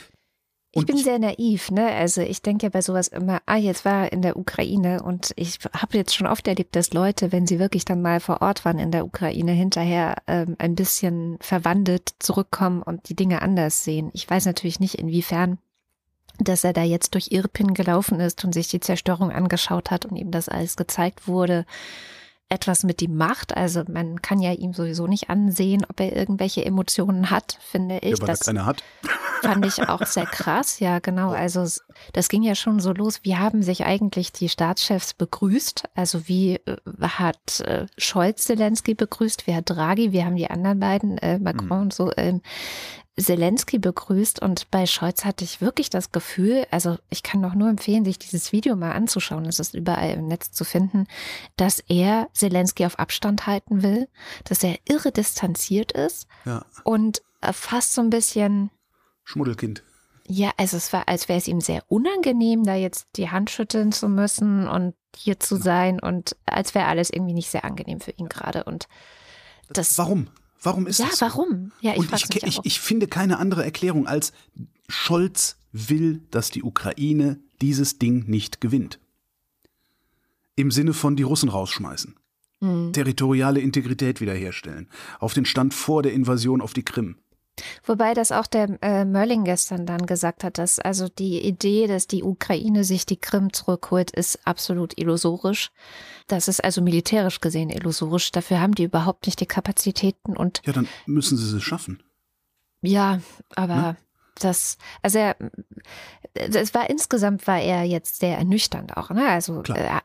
Und 0.75 0.88
ich 0.88 0.95
bin 0.95 1.05
sehr 1.05 1.19
naiv, 1.19 1.71
ne? 1.71 1.87
Also 1.93 2.23
ich 2.23 2.41
denke 2.41 2.64
ja 2.64 2.71
bei 2.71 2.81
sowas 2.81 3.09
immer, 3.09 3.43
ah, 3.45 3.57
jetzt 3.57 3.85
war 3.85 4.05
er 4.05 4.12
in 4.12 4.23
der 4.23 4.38
Ukraine 4.38 5.02
und 5.02 5.33
ich 5.37 5.59
habe 5.75 5.99
jetzt 5.99 6.14
schon 6.14 6.26
oft 6.26 6.49
erlebt, 6.49 6.75
dass 6.75 6.95
Leute, 6.95 7.31
wenn 7.31 7.47
sie 7.47 7.59
wirklich 7.59 7.85
dann 7.85 8.00
mal 8.00 8.21
vor 8.21 8.41
Ort 8.41 8.64
waren 8.64 8.79
in 8.79 8.91
der 8.91 9.05
Ukraine, 9.05 9.52
hinterher 9.52 10.17
ähm, 10.26 10.57
ein 10.59 10.75
bisschen 10.75 11.37
verwandelt 11.41 12.14
zurückkommen 12.21 12.83
und 12.83 13.11
die 13.11 13.17
Dinge 13.17 13.43
anders 13.43 13.85
sehen. 13.85 14.09
Ich 14.14 14.29
weiß 14.29 14.47
natürlich 14.47 14.81
nicht, 14.81 14.95
inwiefern 14.95 15.59
dass 16.39 16.65
er 16.65 16.73
da 16.73 16.83
jetzt 16.83 17.15
durch 17.15 17.31
Irpin 17.31 17.75
gelaufen 17.75 18.21
ist 18.21 18.45
und 18.45 18.53
sich 18.53 18.69
die 18.69 18.81
Zerstörung 18.81 19.31
angeschaut 19.31 19.91
hat 19.91 20.07
und 20.07 20.17
ihm 20.17 20.31
das 20.31 20.49
alles 20.49 20.77
gezeigt 20.77 21.29
wurde, 21.29 21.67
etwas 22.49 22.83
mit 22.85 23.01
ihm 23.01 23.17
macht. 23.17 23.57
Also 23.57 23.83
man 23.89 24.21
kann 24.21 24.39
ja 24.39 24.53
ihm 24.53 24.75
sowieso 24.75 25.07
nicht 25.07 25.31
ansehen, 25.31 25.87
ob 25.89 26.01
er 26.01 26.15
irgendwelche 26.15 26.65
Emotionen 26.65 27.31
hat, 27.31 27.59
finde 27.61 27.99
ich. 27.99 28.11
Ja, 28.11 28.21
weil 28.21 28.27
das 28.27 28.41
er 28.43 28.47
keine 28.47 28.67
hat. 28.67 28.83
fand 29.43 29.67
ich 29.67 29.89
auch 29.89 30.05
sehr 30.07 30.27
krass. 30.27 30.79
Ja, 30.79 30.99
genau. 30.99 31.31
Also 31.31 31.67
das 32.12 32.29
ging 32.29 32.43
ja 32.43 32.55
schon 32.55 32.81
so 32.81 32.93
los. 32.93 33.21
Wie 33.23 33.37
haben 33.37 33.62
sich 33.62 33.85
eigentlich 33.85 34.33
die 34.33 34.49
Staatschefs 34.49 35.15
begrüßt? 35.15 35.85
Also 35.95 36.29
wie 36.29 36.57
äh, 36.57 36.77
hat 37.01 37.61
äh, 37.61 37.87
Scholz 37.97 38.45
Zelensky 38.45 38.95
begrüßt? 38.95 39.47
Wie 39.47 39.55
hat 39.55 39.69
Draghi? 39.69 40.12
Wie 40.12 40.25
haben 40.25 40.37
die 40.37 40.51
anderen 40.51 40.81
beiden, 40.81 41.19
äh, 41.19 41.39
Macron 41.39 41.67
mhm. 41.79 41.83
und 41.83 41.95
so, 41.95 42.12
ähm, 42.17 42.43
Zelensky 43.21 43.78
begrüßt 43.78 44.40
und 44.40 44.71
bei 44.71 44.87
Scholz 44.87 45.25
hatte 45.25 45.45
ich 45.45 45.61
wirklich 45.61 45.90
das 45.90 46.12
Gefühl, 46.12 46.66
also 46.71 46.97
ich 47.11 47.23
kann 47.23 47.42
doch 47.42 47.54
nur 47.54 47.69
empfehlen, 47.69 48.04
sich 48.04 48.19
dieses 48.19 48.52
Video 48.52 48.75
mal 48.75 48.92
anzuschauen, 48.92 49.45
es 49.45 49.59
ist 49.59 49.75
überall 49.75 50.12
im 50.12 50.28
Netz 50.28 50.50
zu 50.52 50.64
finden, 50.64 51.07
dass 51.57 51.81
er 51.81 52.28
Zelensky 52.33 52.87
auf 52.87 52.99
Abstand 52.99 53.47
halten 53.47 53.83
will, 53.83 54.09
dass 54.45 54.64
er 54.64 54.78
irre 54.88 55.12
distanziert 55.12 55.92
ist 55.92 56.26
ja. 56.47 56.64
und 56.85 57.23
fast 57.52 57.92
so 57.92 58.00
ein 58.00 58.11
bisschen 58.11 58.71
Schmuddelkind. 59.25 59.83
Ja, 60.28 60.52
also 60.57 60.76
es 60.76 60.92
war, 60.92 61.09
als 61.09 61.28
wäre 61.28 61.38
es 61.38 61.49
ihm 61.49 61.61
sehr 61.61 61.83
unangenehm, 61.88 62.64
da 62.64 62.75
jetzt 62.75 63.09
die 63.16 63.31
Hand 63.31 63.50
schütteln 63.50 63.92
zu 63.92 64.09
müssen 64.09 64.66
und 64.69 64.95
hier 65.14 65.38
zu 65.38 65.57
sein 65.57 66.00
und 66.00 66.37
als 66.47 66.75
wäre 66.75 66.87
alles 66.87 67.11
irgendwie 67.11 67.35
nicht 67.35 67.50
sehr 67.50 67.64
angenehm 67.64 68.00
für 68.00 68.12
ihn 68.12 68.28
gerade 68.28 68.64
und 68.64 68.88
das. 69.69 69.99
Warum? 69.99 70.28
Warum 70.62 70.87
ist 70.87 70.99
ja, 70.99 71.07
das 71.07 71.19
so? 71.19 71.25
Ja, 71.25 71.31
warum? 71.33 71.73
Ja, 71.81 71.92
ich, 71.92 71.99
Und 71.99 72.12
ich, 72.12 72.42
ich, 72.42 72.61
ich 72.62 72.81
finde 72.81 73.09
keine 73.09 73.38
andere 73.38 73.64
Erklärung 73.64 74.07
als 74.07 74.33
Scholz 74.88 75.57
will, 75.73 76.23
dass 76.31 76.50
die 76.50 76.62
Ukraine 76.62 77.40
dieses 77.61 77.99
Ding 77.99 78.25
nicht 78.28 78.61
gewinnt. 78.61 78.99
Im 80.54 80.71
Sinne 80.71 80.92
von 80.92 81.16
die 81.16 81.23
Russen 81.23 81.49
rausschmeißen. 81.49 82.14
Mhm. 82.61 82.92
Territoriale 82.92 83.61
Integrität 83.61 84.21
wiederherstellen. 84.21 84.88
Auf 85.19 85.35
den 85.35 85.45
Stand 85.45 85.75
vor 85.75 86.02
der 86.02 86.12
Invasion 86.12 86.61
auf 86.61 86.75
die 86.75 86.85
Krim. 86.85 87.16
Wobei 87.85 88.15
das 88.15 88.33
auch 88.33 88.47
der 88.47 88.79
äh, 88.83 89.05
Mölling 89.05 89.45
gestern 89.45 89.85
dann 89.85 90.07
gesagt 90.07 90.43
hat, 90.43 90.59
dass 90.59 90.79
also 90.79 91.09
die 91.09 91.45
Idee, 91.45 91.87
dass 91.87 92.07
die 92.07 92.23
Ukraine 92.23 92.85
sich 92.85 93.05
die 93.05 93.19
Krim 93.19 93.53
zurückholt, 93.53 94.11
ist 94.11 94.47
absolut 94.47 94.99
illusorisch. 94.99 95.71
Das 96.29 96.49
ist 96.49 96.65
also 96.65 96.81
militärisch 96.81 97.41
gesehen 97.41 97.71
illusorisch. 97.71 98.33
Dafür 98.33 98.61
haben 98.61 98.75
die 98.75 98.85
überhaupt 98.85 99.27
nicht 99.27 99.41
die 99.41 99.47
Kapazitäten 99.47 100.37
und. 100.37 100.62
Ja, 100.65 100.73
dann 100.73 100.88
müssen 101.07 101.37
sie 101.37 101.57
es 101.57 101.62
schaffen. 101.62 102.03
Ja, 102.81 103.21
aber 103.55 103.77
ne? 103.77 103.97
das, 104.41 104.79
also 105.03 105.19
er, 105.19 105.37
es 106.35 106.75
war 106.75 106.88
insgesamt 106.91 107.47
war 107.47 107.61
er 107.61 107.85
jetzt 107.85 108.19
sehr 108.19 108.38
ernüchternd 108.38 108.97
auch, 108.97 109.11
ne? 109.11 109.29
Also 109.29 109.62
Klar. 109.62 110.03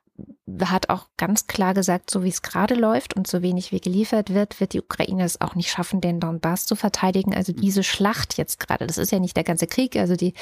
Hat 0.66 0.90
auch 0.90 1.08
ganz 1.18 1.48
klar 1.48 1.74
gesagt, 1.74 2.10
so 2.10 2.24
wie 2.24 2.30
es 2.30 2.42
gerade 2.42 2.74
läuft 2.74 3.16
und 3.16 3.28
so 3.28 3.42
wenig 3.42 3.72
wie 3.72 3.82
geliefert 3.82 4.34
wird, 4.34 4.60
wird 4.62 4.74
die 4.74 4.82
Ukraine 4.82 5.24
es 5.24 5.42
auch 5.42 5.56
nicht 5.56 5.70
schaffen, 5.70 6.00
den 6.00 6.20
Donbass 6.20 6.66
zu 6.66 6.76
verteidigen. 6.76 7.34
Also 7.36 7.52
mhm. 7.52 7.62
diese 7.62 7.84
Schlacht 7.84 8.38
jetzt 8.38 8.60
gerade, 8.60 8.88
das 8.88 8.98
ist 8.98 9.12
ja 9.12 9.20
nicht 9.20 9.36
der 9.36 9.44
ganze 9.44 9.68
Krieg. 9.68 9.98
Also 9.98 10.16
die 10.16 10.34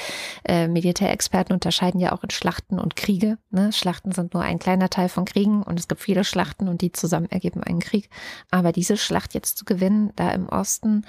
äh, 0.44 0.68
Militärexperten 0.68 1.52
unterscheiden 1.52 2.00
ja 2.00 2.12
auch 2.12 2.22
in 2.22 2.30
Schlachten 2.30 2.78
und 2.78 2.94
Kriege. 2.94 3.38
Ne? 3.50 3.72
Schlachten 3.72 4.12
sind 4.12 4.32
nur 4.34 4.42
ein 4.42 4.60
kleiner 4.60 4.90
Teil 4.90 5.08
von 5.08 5.24
Kriegen 5.24 5.62
und 5.62 5.80
es 5.80 5.88
gibt 5.88 6.00
viele 6.00 6.24
Schlachten 6.24 6.68
und 6.68 6.82
die 6.82 6.92
zusammen 6.92 7.30
ergeben 7.30 7.62
einen 7.62 7.80
Krieg. 7.80 8.08
Aber 8.50 8.70
diese 8.70 8.96
Schlacht 8.96 9.34
jetzt 9.34 9.58
zu 9.58 9.64
gewinnen, 9.64 10.12
da 10.14 10.30
im 10.30 10.48
Osten, 10.48 11.04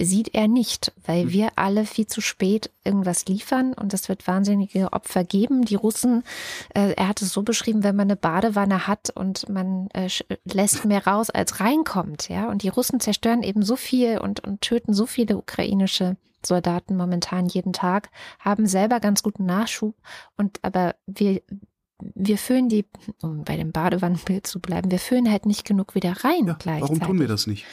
sieht 0.00 0.34
er 0.34 0.46
nicht, 0.46 0.92
weil 1.06 1.24
mhm. 1.24 1.32
wir 1.32 1.48
alle 1.56 1.86
viel 1.86 2.06
zu 2.06 2.20
spät 2.20 2.70
irgendwas 2.84 3.24
liefern 3.26 3.72
und 3.72 3.94
es 3.94 4.08
wird 4.08 4.26
wahnsinnige 4.26 4.92
Opfer 4.92 5.24
geben. 5.24 5.64
Die 5.64 5.74
Russen, 5.74 6.22
äh, 6.74 6.92
er 6.92 7.08
hat 7.08 7.22
es 7.22 7.32
so 7.32 7.42
beschrieben, 7.42 7.82
wenn 7.82 7.96
man 7.96 8.08
eine 8.08 8.16
Badewanne 8.42 8.86
hat 8.86 9.10
und 9.14 9.48
man 9.48 9.88
äh, 9.92 10.08
lässt 10.44 10.84
mehr 10.84 11.06
raus, 11.06 11.30
als 11.30 11.60
reinkommt, 11.60 12.28
ja. 12.28 12.48
Und 12.48 12.62
die 12.62 12.68
Russen 12.68 13.00
zerstören 13.00 13.42
eben 13.42 13.62
so 13.62 13.76
viel 13.76 14.18
und, 14.18 14.40
und 14.46 14.60
töten 14.60 14.92
so 14.94 15.06
viele 15.06 15.36
ukrainische 15.36 16.16
Soldaten 16.44 16.96
momentan 16.96 17.46
jeden 17.46 17.72
Tag, 17.72 18.10
haben 18.40 18.66
selber 18.66 18.98
ganz 18.98 19.22
guten 19.22 19.46
Nachschub 19.46 19.94
und 20.36 20.58
aber 20.62 20.96
wir, 21.06 21.40
wir 22.00 22.36
füllen 22.36 22.68
die, 22.68 22.84
um 23.22 23.44
bei 23.44 23.56
dem 23.56 23.70
Badewannenbild 23.70 24.46
zu 24.46 24.58
bleiben, 24.58 24.90
wir 24.90 24.98
füllen 24.98 25.30
halt 25.30 25.46
nicht 25.46 25.64
genug 25.64 25.94
wieder 25.94 26.24
rein 26.24 26.46
ja, 26.46 26.56
gleichzeitig. 26.58 27.00
Warum 27.00 27.00
tun 27.00 27.20
wir 27.20 27.28
das 27.28 27.46
nicht? 27.46 27.64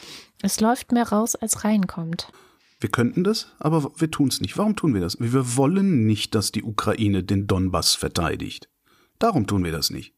Es 0.43 0.61
läuft 0.61 0.91
mehr 0.91 1.09
raus, 1.09 1.35
als 1.35 1.63
reinkommt. 1.63 2.31
Wir 2.79 2.91
könnten 2.91 3.23
das, 3.23 3.47
aber 3.57 3.91
wir 3.97 4.11
tun 4.11 4.27
es 4.27 4.39
nicht. 4.39 4.57
Warum 4.57 4.75
tun 4.75 4.93
wir 4.93 5.01
das? 5.01 5.19
Wir 5.19 5.57
wollen 5.57 6.05
nicht, 6.05 6.35
dass 6.35 6.51
die 6.51 6.63
Ukraine 6.63 7.23
den 7.23 7.47
Donbass 7.47 7.95
verteidigt. 7.95 8.69
Darum 9.17 9.47
tun 9.47 9.65
wir 9.65 9.71
das 9.71 9.89
nicht. 9.89 10.13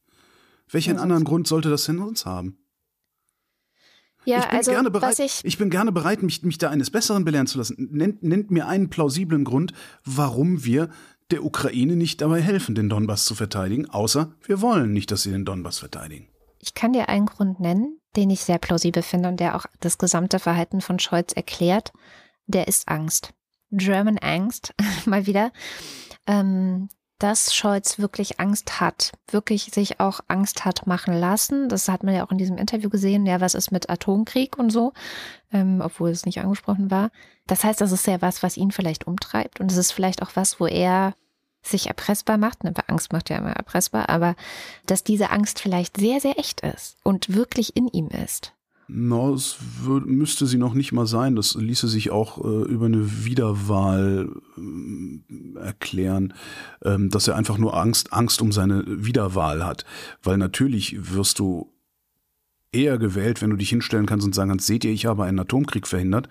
Welchen 0.70 0.96
ja, 0.96 1.02
anderen 1.02 1.24
Grund 1.24 1.46
sollte 1.46 1.70
das 1.70 1.84
denn 1.84 1.98
uns 1.98 2.26
haben? 2.26 2.58
Ja, 4.24 4.38
ich 4.38 4.46
bin 4.46 4.56
also, 4.58 4.70
gerne 4.70 4.90
bereit, 4.90 5.18
ich, 5.18 5.40
ich, 5.44 5.58
bin 5.58 5.70
gerne 5.70 5.90
bereit, 5.90 6.22
mich, 6.22 6.42
mich 6.42 6.58
da 6.58 6.70
eines 6.70 6.90
Besseren 6.90 7.24
belehren 7.24 7.46
zu 7.46 7.58
lassen. 7.58 7.88
Nennt, 7.90 8.22
nennt 8.22 8.50
mir 8.50 8.68
einen 8.68 8.88
plausiblen 8.88 9.44
Grund, 9.44 9.72
warum 10.04 10.64
wir 10.64 10.90
der 11.32 11.44
Ukraine 11.44 11.96
nicht 11.96 12.20
dabei 12.20 12.40
helfen, 12.40 12.74
den 12.74 12.88
Donbass 12.88 13.24
zu 13.24 13.34
verteidigen, 13.34 13.88
außer 13.90 14.32
wir 14.44 14.60
wollen 14.60 14.92
nicht, 14.92 15.10
dass 15.10 15.22
sie 15.22 15.32
den 15.32 15.44
Donbass 15.44 15.78
verteidigen. 15.78 16.28
Ich 16.58 16.74
kann 16.74 16.92
dir 16.92 17.08
einen 17.08 17.26
Grund 17.26 17.58
nennen, 17.58 17.98
den 18.14 18.30
ich 18.30 18.40
sehr 18.40 18.58
plausibel 18.58 19.02
finde 19.02 19.28
und 19.28 19.40
der 19.40 19.56
auch 19.56 19.66
das 19.80 19.98
gesamte 19.98 20.38
Verhalten 20.38 20.80
von 20.80 20.98
Scholz 20.98 21.32
erklärt. 21.32 21.92
Der 22.46 22.68
ist 22.68 22.88
Angst. 22.88 23.34
German 23.70 24.18
Angst, 24.18 24.74
mal 25.06 25.26
wieder. 25.26 25.52
Ähm, 26.26 26.88
dass 27.22 27.54
Scholz 27.54 28.00
wirklich 28.00 28.40
Angst 28.40 28.80
hat, 28.80 29.12
wirklich 29.30 29.70
sich 29.72 30.00
auch 30.00 30.20
Angst 30.26 30.64
hat 30.64 30.88
machen 30.88 31.14
lassen. 31.14 31.68
Das 31.68 31.88
hat 31.88 32.02
man 32.02 32.14
ja 32.14 32.26
auch 32.26 32.32
in 32.32 32.38
diesem 32.38 32.58
Interview 32.58 32.90
gesehen. 32.90 33.26
Ja, 33.26 33.40
was 33.40 33.54
ist 33.54 33.70
mit 33.70 33.88
Atomkrieg 33.88 34.58
und 34.58 34.70
so, 34.70 34.92
ähm, 35.52 35.80
obwohl 35.84 36.10
es 36.10 36.26
nicht 36.26 36.40
angesprochen 36.40 36.90
war. 36.90 37.10
Das 37.46 37.62
heißt, 37.62 37.80
das 37.80 37.92
ist 37.92 38.08
ja 38.08 38.20
was, 38.20 38.42
was 38.42 38.56
ihn 38.56 38.72
vielleicht 38.72 39.06
umtreibt. 39.06 39.60
Und 39.60 39.70
es 39.70 39.76
ist 39.76 39.92
vielleicht 39.92 40.20
auch 40.20 40.32
was, 40.34 40.58
wo 40.58 40.66
er 40.66 41.14
sich 41.62 41.86
erpressbar 41.86 42.38
macht. 42.38 42.64
Ne, 42.64 42.74
Angst 42.88 43.12
macht 43.12 43.30
ja 43.30 43.36
immer 43.36 43.52
erpressbar, 43.52 44.08
aber 44.08 44.34
dass 44.86 45.04
diese 45.04 45.30
Angst 45.30 45.60
vielleicht 45.60 45.98
sehr, 45.98 46.20
sehr 46.20 46.40
echt 46.40 46.62
ist 46.62 46.96
und 47.04 47.34
wirklich 47.34 47.76
in 47.76 47.86
ihm 47.86 48.08
ist. 48.08 48.52
No, 48.88 49.34
es 49.34 49.56
müsste 49.76 50.46
sie 50.46 50.58
noch 50.58 50.74
nicht 50.74 50.92
mal 50.92 51.06
sein. 51.06 51.36
Das 51.36 51.54
ließe 51.54 51.88
sich 51.88 52.10
auch 52.10 52.44
äh, 52.44 52.70
über 52.70 52.86
eine 52.86 53.24
Wiederwahl 53.24 54.28
äh, 54.58 55.58
erklären, 55.58 56.34
ähm, 56.84 57.08
dass 57.08 57.28
er 57.28 57.36
einfach 57.36 57.58
nur 57.58 57.76
Angst, 57.76 58.12
Angst 58.12 58.42
um 58.42 58.52
seine 58.52 58.84
Wiederwahl 58.86 59.64
hat. 59.64 59.84
Weil 60.22 60.36
natürlich 60.36 61.14
wirst 61.14 61.38
du 61.38 61.72
eher 62.72 62.98
gewählt, 62.98 63.40
wenn 63.40 63.50
du 63.50 63.56
dich 63.56 63.70
hinstellen 63.70 64.06
kannst 64.06 64.26
und 64.26 64.34
sagen 64.34 64.50
kannst, 64.50 64.66
seht 64.66 64.84
ihr, 64.84 64.92
ich 64.92 65.06
habe 65.06 65.24
einen 65.24 65.38
Atomkrieg 65.38 65.86
verhindert, 65.86 66.28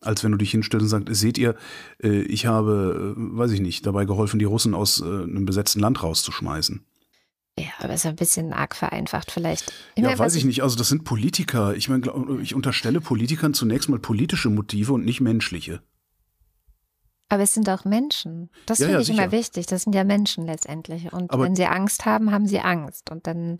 als 0.00 0.22
wenn 0.22 0.32
du 0.32 0.38
dich 0.38 0.50
hinstellst 0.50 0.82
und 0.82 0.88
sagst, 0.88 1.14
seht 1.14 1.38
ihr, 1.38 1.54
äh, 2.02 2.22
ich 2.22 2.46
habe, 2.46 3.14
äh, 3.16 3.38
weiß 3.38 3.52
ich 3.52 3.60
nicht, 3.60 3.86
dabei 3.86 4.04
geholfen, 4.04 4.38
die 4.38 4.44
Russen 4.44 4.74
aus 4.74 5.00
äh, 5.00 5.04
einem 5.04 5.46
besetzten 5.46 5.80
Land 5.80 6.02
rauszuschmeißen. 6.02 6.84
Ja, 7.58 7.66
aber 7.78 7.94
ist 7.94 8.04
ein 8.04 8.16
bisschen 8.16 8.52
arg 8.52 8.74
vereinfacht 8.74 9.30
vielleicht. 9.30 9.72
Ich 9.94 10.02
ja, 10.02 10.08
meine, 10.08 10.18
weiß 10.18 10.34
ich 10.34 10.44
nicht. 10.44 10.62
Also 10.62 10.76
das 10.76 10.88
sind 10.88 11.04
Politiker. 11.04 11.74
Ich 11.76 11.88
meine, 11.88 12.10
ich 12.42 12.54
unterstelle 12.54 13.00
Politikern 13.00 13.54
zunächst 13.54 13.88
mal 13.88 14.00
politische 14.00 14.50
Motive 14.50 14.92
und 14.92 15.04
nicht 15.04 15.20
menschliche. 15.20 15.80
Aber 17.28 17.44
es 17.44 17.54
sind 17.54 17.68
auch 17.68 17.84
Menschen. 17.84 18.50
Das 18.66 18.78
ja, 18.78 18.86
finde 18.86 18.94
ja, 18.94 19.00
ich 19.00 19.06
sicher. 19.06 19.22
immer 19.22 19.32
wichtig. 19.32 19.66
Das 19.66 19.82
sind 19.82 19.94
ja 19.94 20.04
Menschen 20.04 20.46
letztendlich. 20.46 21.12
Und 21.12 21.30
aber 21.30 21.44
wenn 21.44 21.56
sie 21.56 21.66
Angst 21.66 22.06
haben, 22.06 22.32
haben 22.32 22.46
sie 22.46 22.60
Angst. 22.60 23.10
Und 23.10 23.26
dann. 23.26 23.58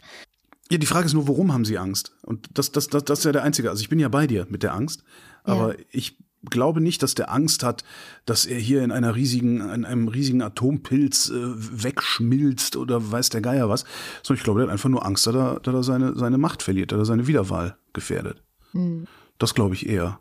Ja, 0.70 0.78
die 0.78 0.86
Frage 0.86 1.06
ist 1.06 1.14
nur, 1.14 1.28
warum 1.28 1.52
haben 1.52 1.64
sie 1.64 1.78
Angst? 1.78 2.16
Und 2.22 2.48
das, 2.58 2.72
das, 2.72 2.88
das, 2.88 3.04
das 3.04 3.20
ist 3.20 3.24
ja 3.24 3.32
der 3.32 3.42
einzige. 3.42 3.70
Also 3.70 3.82
ich 3.82 3.88
bin 3.88 3.98
ja 4.00 4.08
bei 4.08 4.26
dir 4.26 4.46
mit 4.48 4.62
der 4.62 4.74
Angst. 4.74 5.04
Aber 5.44 5.78
ja. 5.78 5.84
ich 5.90 6.18
glaube 6.50 6.80
nicht, 6.80 7.02
dass 7.02 7.14
der 7.14 7.32
Angst 7.32 7.62
hat, 7.62 7.84
dass 8.26 8.46
er 8.46 8.58
hier 8.58 8.82
in 8.82 8.92
einer 8.92 9.14
riesigen, 9.14 9.60
in 9.60 9.84
einem 9.84 10.08
riesigen 10.08 10.42
Atompilz 10.42 11.30
äh, 11.30 11.34
wegschmilzt 11.34 12.76
oder 12.76 13.10
weiß 13.10 13.30
der 13.30 13.40
Geier 13.40 13.68
was. 13.68 13.84
Sondern 14.22 14.38
ich 14.38 14.44
glaube, 14.44 14.60
er 14.60 14.66
hat 14.66 14.72
einfach 14.72 14.88
nur 14.88 15.04
Angst, 15.04 15.26
dass 15.26 15.34
er, 15.34 15.60
dass 15.60 15.74
er 15.74 15.82
seine, 15.82 16.16
seine 16.16 16.38
Macht 16.38 16.62
verliert, 16.62 16.92
dass 16.92 16.98
er 16.98 17.04
seine 17.04 17.26
Wiederwahl 17.26 17.76
gefährdet. 17.92 18.42
Mhm. 18.72 19.06
Das 19.38 19.54
glaube 19.54 19.74
ich 19.74 19.88
eher. 19.88 20.20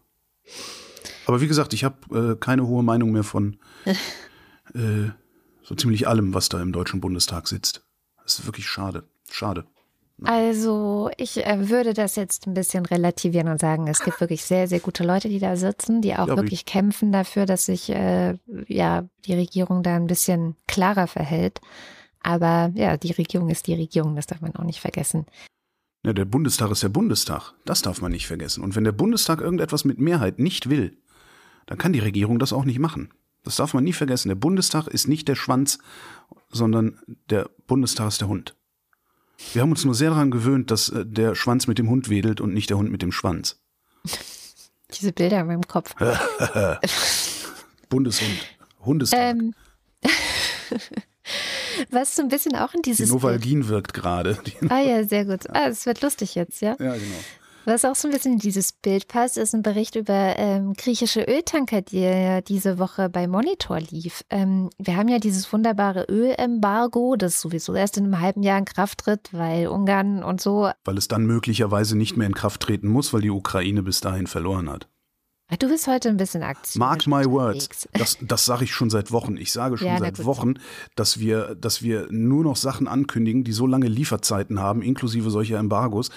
Aber 1.25 1.41
wie 1.41 1.47
gesagt, 1.47 1.73
ich 1.73 1.83
habe 1.83 2.33
äh, 2.33 2.35
keine 2.35 2.67
hohe 2.67 2.83
Meinung 2.83 3.11
mehr 3.11 3.23
von 3.23 3.57
äh, 4.73 5.09
so 5.63 5.75
ziemlich 5.75 6.07
allem, 6.07 6.33
was 6.33 6.49
da 6.49 6.61
im 6.61 6.73
Deutschen 6.73 7.01
Bundestag 7.01 7.47
sitzt. 7.47 7.85
Das 8.23 8.39
ist 8.39 8.45
wirklich 8.45 8.67
schade. 8.67 9.03
Schade. 9.31 9.65
Also 10.21 11.09
ich 11.17 11.45
äh, 11.45 11.69
würde 11.69 11.93
das 11.93 12.15
jetzt 12.15 12.47
ein 12.47 12.53
bisschen 12.53 12.85
relativieren 12.85 13.47
und 13.47 13.59
sagen, 13.59 13.87
es 13.87 14.03
gibt 14.03 14.21
wirklich 14.21 14.43
sehr, 14.43 14.67
sehr 14.67 14.79
gute 14.79 15.03
Leute, 15.03 15.27
die 15.27 15.39
da 15.39 15.55
sitzen, 15.55 16.01
die 16.01 16.15
auch 16.15 16.27
ja, 16.27 16.37
wirklich 16.37 16.65
kämpfen 16.65 17.11
dafür, 17.11 17.45
dass 17.45 17.65
sich 17.65 17.89
äh, 17.89 18.37
ja 18.67 19.05
die 19.25 19.33
Regierung 19.33 19.83
da 19.83 19.95
ein 19.95 20.07
bisschen 20.07 20.55
klarer 20.67 21.07
verhält. 21.07 21.59
Aber 22.21 22.71
ja, 22.75 22.95
die 22.95 23.11
Regierung 23.11 23.49
ist 23.49 23.67
die 23.67 23.73
Regierung, 23.73 24.15
das 24.15 24.27
darf 24.27 24.39
man 24.39 24.55
auch 24.55 24.63
nicht 24.63 24.79
vergessen. 24.79 25.25
Ja, 26.05 26.13
der 26.13 26.25
Bundestag 26.25 26.71
ist 26.71 26.83
der 26.83 26.89
Bundestag. 26.89 27.53
Das 27.65 27.81
darf 27.81 28.01
man 28.01 28.11
nicht 28.11 28.27
vergessen. 28.27 28.63
Und 28.63 28.75
wenn 28.75 28.83
der 28.83 28.91
Bundestag 28.91 29.41
irgendetwas 29.41 29.83
mit 29.83 29.99
Mehrheit 29.99 30.39
nicht 30.39 30.69
will, 30.69 30.97
dann 31.65 31.77
kann 31.77 31.93
die 31.93 31.99
Regierung 31.99 32.39
das 32.39 32.53
auch 32.53 32.65
nicht 32.65 32.79
machen. 32.79 33.09
Das 33.43 33.57
darf 33.57 33.73
man 33.73 33.83
nie 33.83 33.93
vergessen. 33.93 34.29
Der 34.29 34.35
Bundestag 34.35 34.87
ist 34.87 35.07
nicht 35.07 35.27
der 35.27 35.35
Schwanz, 35.35 35.79
sondern 36.49 36.99
der 37.29 37.49
Bundestag 37.67 38.07
ist 38.07 38.21
der 38.21 38.27
Hund. 38.27 38.55
Wir 39.51 39.61
haben 39.61 39.71
uns 39.71 39.83
nur 39.85 39.95
sehr 39.95 40.11
daran 40.11 40.31
gewöhnt, 40.31 40.71
dass 40.71 40.89
äh, 40.89 41.05
der 41.05 41.35
Schwanz 41.35 41.67
mit 41.67 41.77
dem 41.77 41.89
Hund 41.89 42.09
wedelt 42.09 42.41
und 42.41 42.53
nicht 42.53 42.69
der 42.69 42.77
Hund 42.77 42.91
mit 42.91 43.01
dem 43.01 43.11
Schwanz. 43.11 43.59
Diese 44.93 45.11
Bilder 45.11 45.41
in 45.41 45.47
meinem 45.47 45.67
Kopf. 45.67 45.93
Bundeshund. 47.89 48.37
Hundestag. 48.85 49.19
Ähm. 49.19 49.53
Was 51.89 52.15
so 52.15 52.21
ein 52.21 52.29
bisschen 52.29 52.55
auch 52.55 52.73
in 52.73 52.81
dieses. 52.83 53.07
Die 53.07 53.11
Novalgin 53.11 53.67
wirkt 53.67 53.93
gerade. 53.93 54.37
Ah 54.69 54.79
ja, 54.79 55.03
sehr 55.03 55.25
gut. 55.25 55.49
Ah, 55.49 55.67
es 55.67 55.85
wird 55.87 56.01
lustig 56.01 56.35
jetzt, 56.35 56.61
ja? 56.61 56.75
Ja, 56.79 56.93
genau. 56.93 57.17
Was 57.65 57.85
auch 57.85 57.95
so 57.95 58.09
ein 58.09 58.13
bisschen 58.13 58.33
in 58.33 58.39
dieses 58.39 58.73
Bild 58.73 59.07
passt, 59.07 59.37
ist 59.37 59.55
ein 59.55 59.61
Bericht 59.61 59.95
über 59.95 60.35
ähm, 60.37 60.73
griechische 60.73 61.21
Öltanker, 61.21 61.81
die 61.81 62.01
ja 62.01 62.41
diese 62.41 62.77
Woche 62.77 63.07
bei 63.07 63.25
Monitor 63.25 63.79
lief. 63.79 64.25
Ähm, 64.29 64.69
wir 64.77 64.97
haben 64.97 65.07
ja 65.07 65.17
dieses 65.17 65.51
wunderbare 65.53 66.05
Ölembargo, 66.09 67.15
das 67.15 67.39
sowieso 67.39 67.73
erst 67.73 67.97
in 67.97 68.03
einem 68.03 68.19
halben 68.19 68.43
Jahr 68.43 68.59
in 68.59 68.65
Kraft 68.65 68.99
tritt, 68.99 69.29
weil 69.31 69.67
Ungarn 69.67 70.23
und 70.23 70.41
so. 70.41 70.71
Weil 70.83 70.97
es 70.97 71.07
dann 71.07 71.25
möglicherweise 71.25 71.97
nicht 71.97 72.17
mehr 72.17 72.27
in 72.27 72.33
Kraft 72.33 72.61
treten 72.61 72.89
muss, 72.89 73.13
weil 73.13 73.21
die 73.21 73.29
Ukraine 73.29 73.81
bis 73.81 74.01
dahin 74.01 74.27
verloren 74.27 74.69
hat. 74.69 74.89
Du 75.59 75.69
bist 75.69 75.87
heute 75.87 76.09
ein 76.09 76.17
bisschen 76.17 76.41
aktiv. 76.41 76.75
Mark 76.75 77.05
my 77.07 77.25
words. 77.25 77.87
Das, 77.93 78.17
das 78.21 78.45
sage 78.45 78.63
ich 78.63 78.73
schon 78.73 78.89
seit 78.89 79.11
Wochen. 79.11 79.37
Ich 79.37 79.51
sage 79.51 79.77
schon 79.77 79.87
ja, 79.87 79.99
seit 79.99 80.25
Wochen, 80.25 80.55
dass 80.95 81.19
wir, 81.19 81.55
dass 81.55 81.81
wir 81.83 82.07
nur 82.09 82.43
noch 82.43 82.55
Sachen 82.55 82.87
ankündigen, 82.87 83.43
die 83.43 83.51
so 83.51 83.67
lange 83.67 83.87
Lieferzeiten 83.87 84.59
haben, 84.59 84.81
inklusive 84.81 85.29
solcher 85.29 85.59
Embargos, 85.59 86.09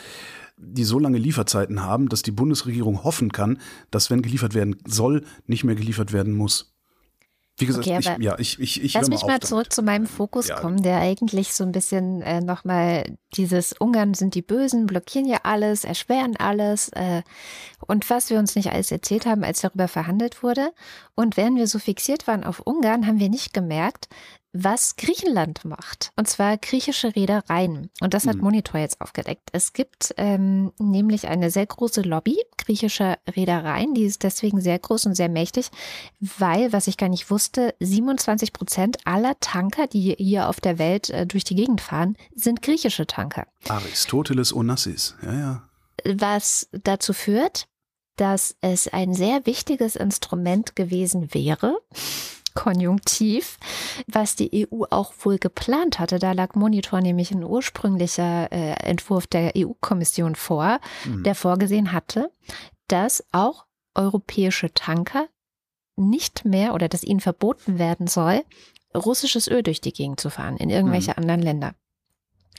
die 0.57 0.85
so 0.85 0.99
lange 0.99 1.19
Lieferzeiten 1.19 1.83
haben, 1.83 2.09
dass 2.09 2.23
die 2.23 2.31
Bundesregierung 2.31 3.05
hoffen 3.05 3.33
kann, 3.33 3.59
dass 3.91 4.11
wenn 4.11 4.23
geliefert 4.23 4.55
werden 4.55 4.77
soll, 4.87 5.25
nicht 5.47 5.65
mehr 5.65 5.75
geliefert 5.75 6.13
werden 6.13 6.35
muss. 6.35 6.73
Wie 7.59 7.65
gesagt, 7.65 7.87
okay, 7.87 7.99
ich, 7.99 8.23
ja, 8.23 8.39
ich, 8.39 8.61
ich, 8.61 8.85
ich 8.85 8.93
Lass 8.93 9.09
mich 9.09 9.23
mal 9.23 9.41
zurück 9.41 9.73
zu 9.73 9.83
meinem 9.83 10.07
Fokus 10.07 10.49
ja. 10.49 10.61
kommen, 10.61 10.83
der 10.83 10.99
eigentlich 10.99 11.55
so 11.55 11.65
ein 11.65 11.73
bisschen 11.73 12.21
äh, 12.21 12.43
nochmal 12.43 13.17
dieses 13.35 13.73
Ungarn 13.73 14.13
sind 14.13 14.35
die 14.35 14.43
Bösen, 14.43 14.87
blockieren 14.87 15.27
ja 15.27 15.39
alles, 15.43 15.85
erschweren 15.85 16.37
alles 16.37 16.91
äh, 16.91 17.23
und 17.87 18.11
was 18.11 18.29
wir 18.29 18.39
uns 18.39 18.57
nicht 18.57 18.73
alles 18.73 18.93
erzählt 18.93 19.25
haben, 19.25 19.43
als 19.43 19.63
darüber 19.63 19.89
verhandelt 19.89 20.43
wurde. 20.43 20.71
Und 21.15 21.39
während 21.39 21.57
wir 21.57 21.67
so 21.67 21.79
fixiert 21.79 22.27
waren 22.27 22.45
auf 22.45 22.61
Ungarn, 22.61 23.07
haben 23.07 23.21
wir 23.21 23.31
nicht 23.31 23.55
gemerkt, 23.55 24.09
was 24.65 24.97
Griechenland 24.97 25.65
macht. 25.65 26.13
Und 26.17 26.29
zwar 26.29 26.57
griechische 26.57 27.15
Reedereien. 27.15 27.91
Und 28.01 28.15
das 28.15 28.27
hat 28.27 28.37
mhm. 28.37 28.43
Monitor 28.43 28.81
jetzt 28.81 29.01
aufgedeckt. 29.01 29.49
Es 29.53 29.73
gibt 29.73 30.15
ähm, 30.17 30.73
nämlich 30.79 31.29
eine 31.29 31.51
sehr 31.51 31.67
große 31.67 32.03
Lobby 32.03 32.39
griechischer 32.57 33.19
Reedereien. 33.29 33.95
Die 33.95 34.05
ist 34.05 34.23
deswegen 34.23 34.61
sehr 34.61 34.79
groß 34.79 35.07
und 35.07 35.15
sehr 35.15 35.29
mächtig, 35.29 35.71
weil, 36.21 36.73
was 36.73 36.87
ich 36.87 36.97
gar 36.97 37.09
nicht 37.09 37.31
wusste, 37.31 37.75
27 37.81 38.53
Prozent 38.53 38.99
aller 39.05 39.39
Tanker, 39.41 39.87
die 39.87 40.15
hier 40.19 40.49
auf 40.49 40.61
der 40.61 40.79
Welt 40.79 41.11
äh, 41.11 41.27
durch 41.27 41.45
die 41.45 41.55
Gegend 41.55 41.81
fahren, 41.81 42.17
sind 42.35 42.63
griechische 42.63 43.07
Tanker. 43.07 43.47
Aristoteles 43.69 44.55
Onassis, 44.55 45.15
ja, 45.23 45.33
ja. 45.33 45.63
Was 46.05 46.69
dazu 46.73 47.13
führt, 47.13 47.67
dass 48.17 48.57
es 48.61 48.89
ein 48.89 49.15
sehr 49.15 49.47
wichtiges 49.47 49.97
Instrument 49.97 50.77
gewesen 50.77 51.35
wäre, 51.35 51.79
Konjunktiv, 52.57 53.59
was 54.09 54.35
die 54.35 54.67
EU 54.67 54.83
auch 54.91 55.13
wohl 55.21 55.39
geplant 55.39 56.01
hatte. 56.01 56.19
Da 56.19 56.33
lag 56.33 56.57
Monitor 56.57 57.01
nämlich 57.01 57.31
ein 57.31 57.45
ursprünglicher 57.45 58.51
äh, 58.51 58.73
Entwurf 58.83 59.29
der 59.29 59.53
EU-Kommission 59.57 60.35
vor, 60.35 60.81
mhm. 61.05 61.23
der 61.23 61.37
vorgesehen 61.37 61.93
hatte, 61.93 62.33
dass 62.89 63.25
auch 63.31 63.67
europäische 63.95 64.75
Tanker 64.75 65.29
nicht 65.97 66.45
mehr 66.45 66.75
oder 66.75 66.89
dass 66.89 67.05
ihnen 67.05 67.21
verboten 67.21 67.79
werden 67.79 68.07
soll, 68.09 68.43
russisches 68.95 69.49
Öl 69.49 69.63
durch 69.63 69.81
die 69.81 69.93
Gegend 69.93 70.19
zu 70.19 70.31
fahren 70.31 70.57
in 70.57 70.71
irgendwelche 70.71 71.13
mhm. 71.13 71.19
anderen 71.19 71.43
Länder. 71.43 71.75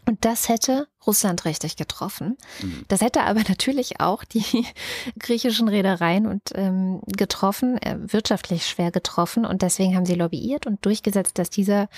Und 0.08 0.24
das 0.24 0.48
hätte 0.48 0.88
Russland 1.06 1.46
richtig 1.46 1.76
getroffen. 1.76 2.38
Mhm. 2.62 2.86
Das 2.88 3.02
hätte 3.02 3.24
aber 3.24 3.42
natürlich 3.48 4.00
auch 4.00 4.24
die 4.24 4.66
griechischen 5.20 5.68
Reedereien 5.68 6.26
und 6.26 6.42
ähm, 6.56 7.02
getroffen, 7.06 7.78
äh, 7.82 7.98
wirtschaftlich 8.00 8.66
schwer 8.66 8.92
getroffen. 8.92 9.46
Und 9.46 9.62
deswegen 9.62 9.96
haben 9.96 10.06
sie 10.06 10.16
lobbyiert 10.16 10.66
und 10.66 10.84
durchgesetzt, 10.86 11.38
dass 11.38 11.50
dieser 11.50 11.90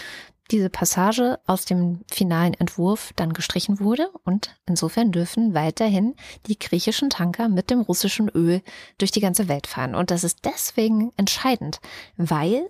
diese 0.51 0.71
Passage 0.71 1.39
aus 1.45 1.65
dem 1.65 2.01
finalen 2.11 2.55
Entwurf 2.55 3.11
dann 3.15 3.33
gestrichen 3.33 3.79
wurde 3.79 4.09
und 4.23 4.55
insofern 4.65 5.11
dürfen 5.11 5.53
weiterhin 5.53 6.15
die 6.47 6.57
griechischen 6.57 7.11
Tanker 7.11 7.49
mit 7.49 7.69
dem 7.69 7.81
russischen 7.81 8.29
Öl 8.29 8.63
durch 8.97 9.11
die 9.11 9.19
ganze 9.19 9.47
Welt 9.47 9.67
fahren. 9.67 9.93
Und 9.93 10.09
das 10.09 10.23
ist 10.23 10.39
deswegen 10.45 11.11
entscheidend, 11.17 11.79
weil 12.17 12.67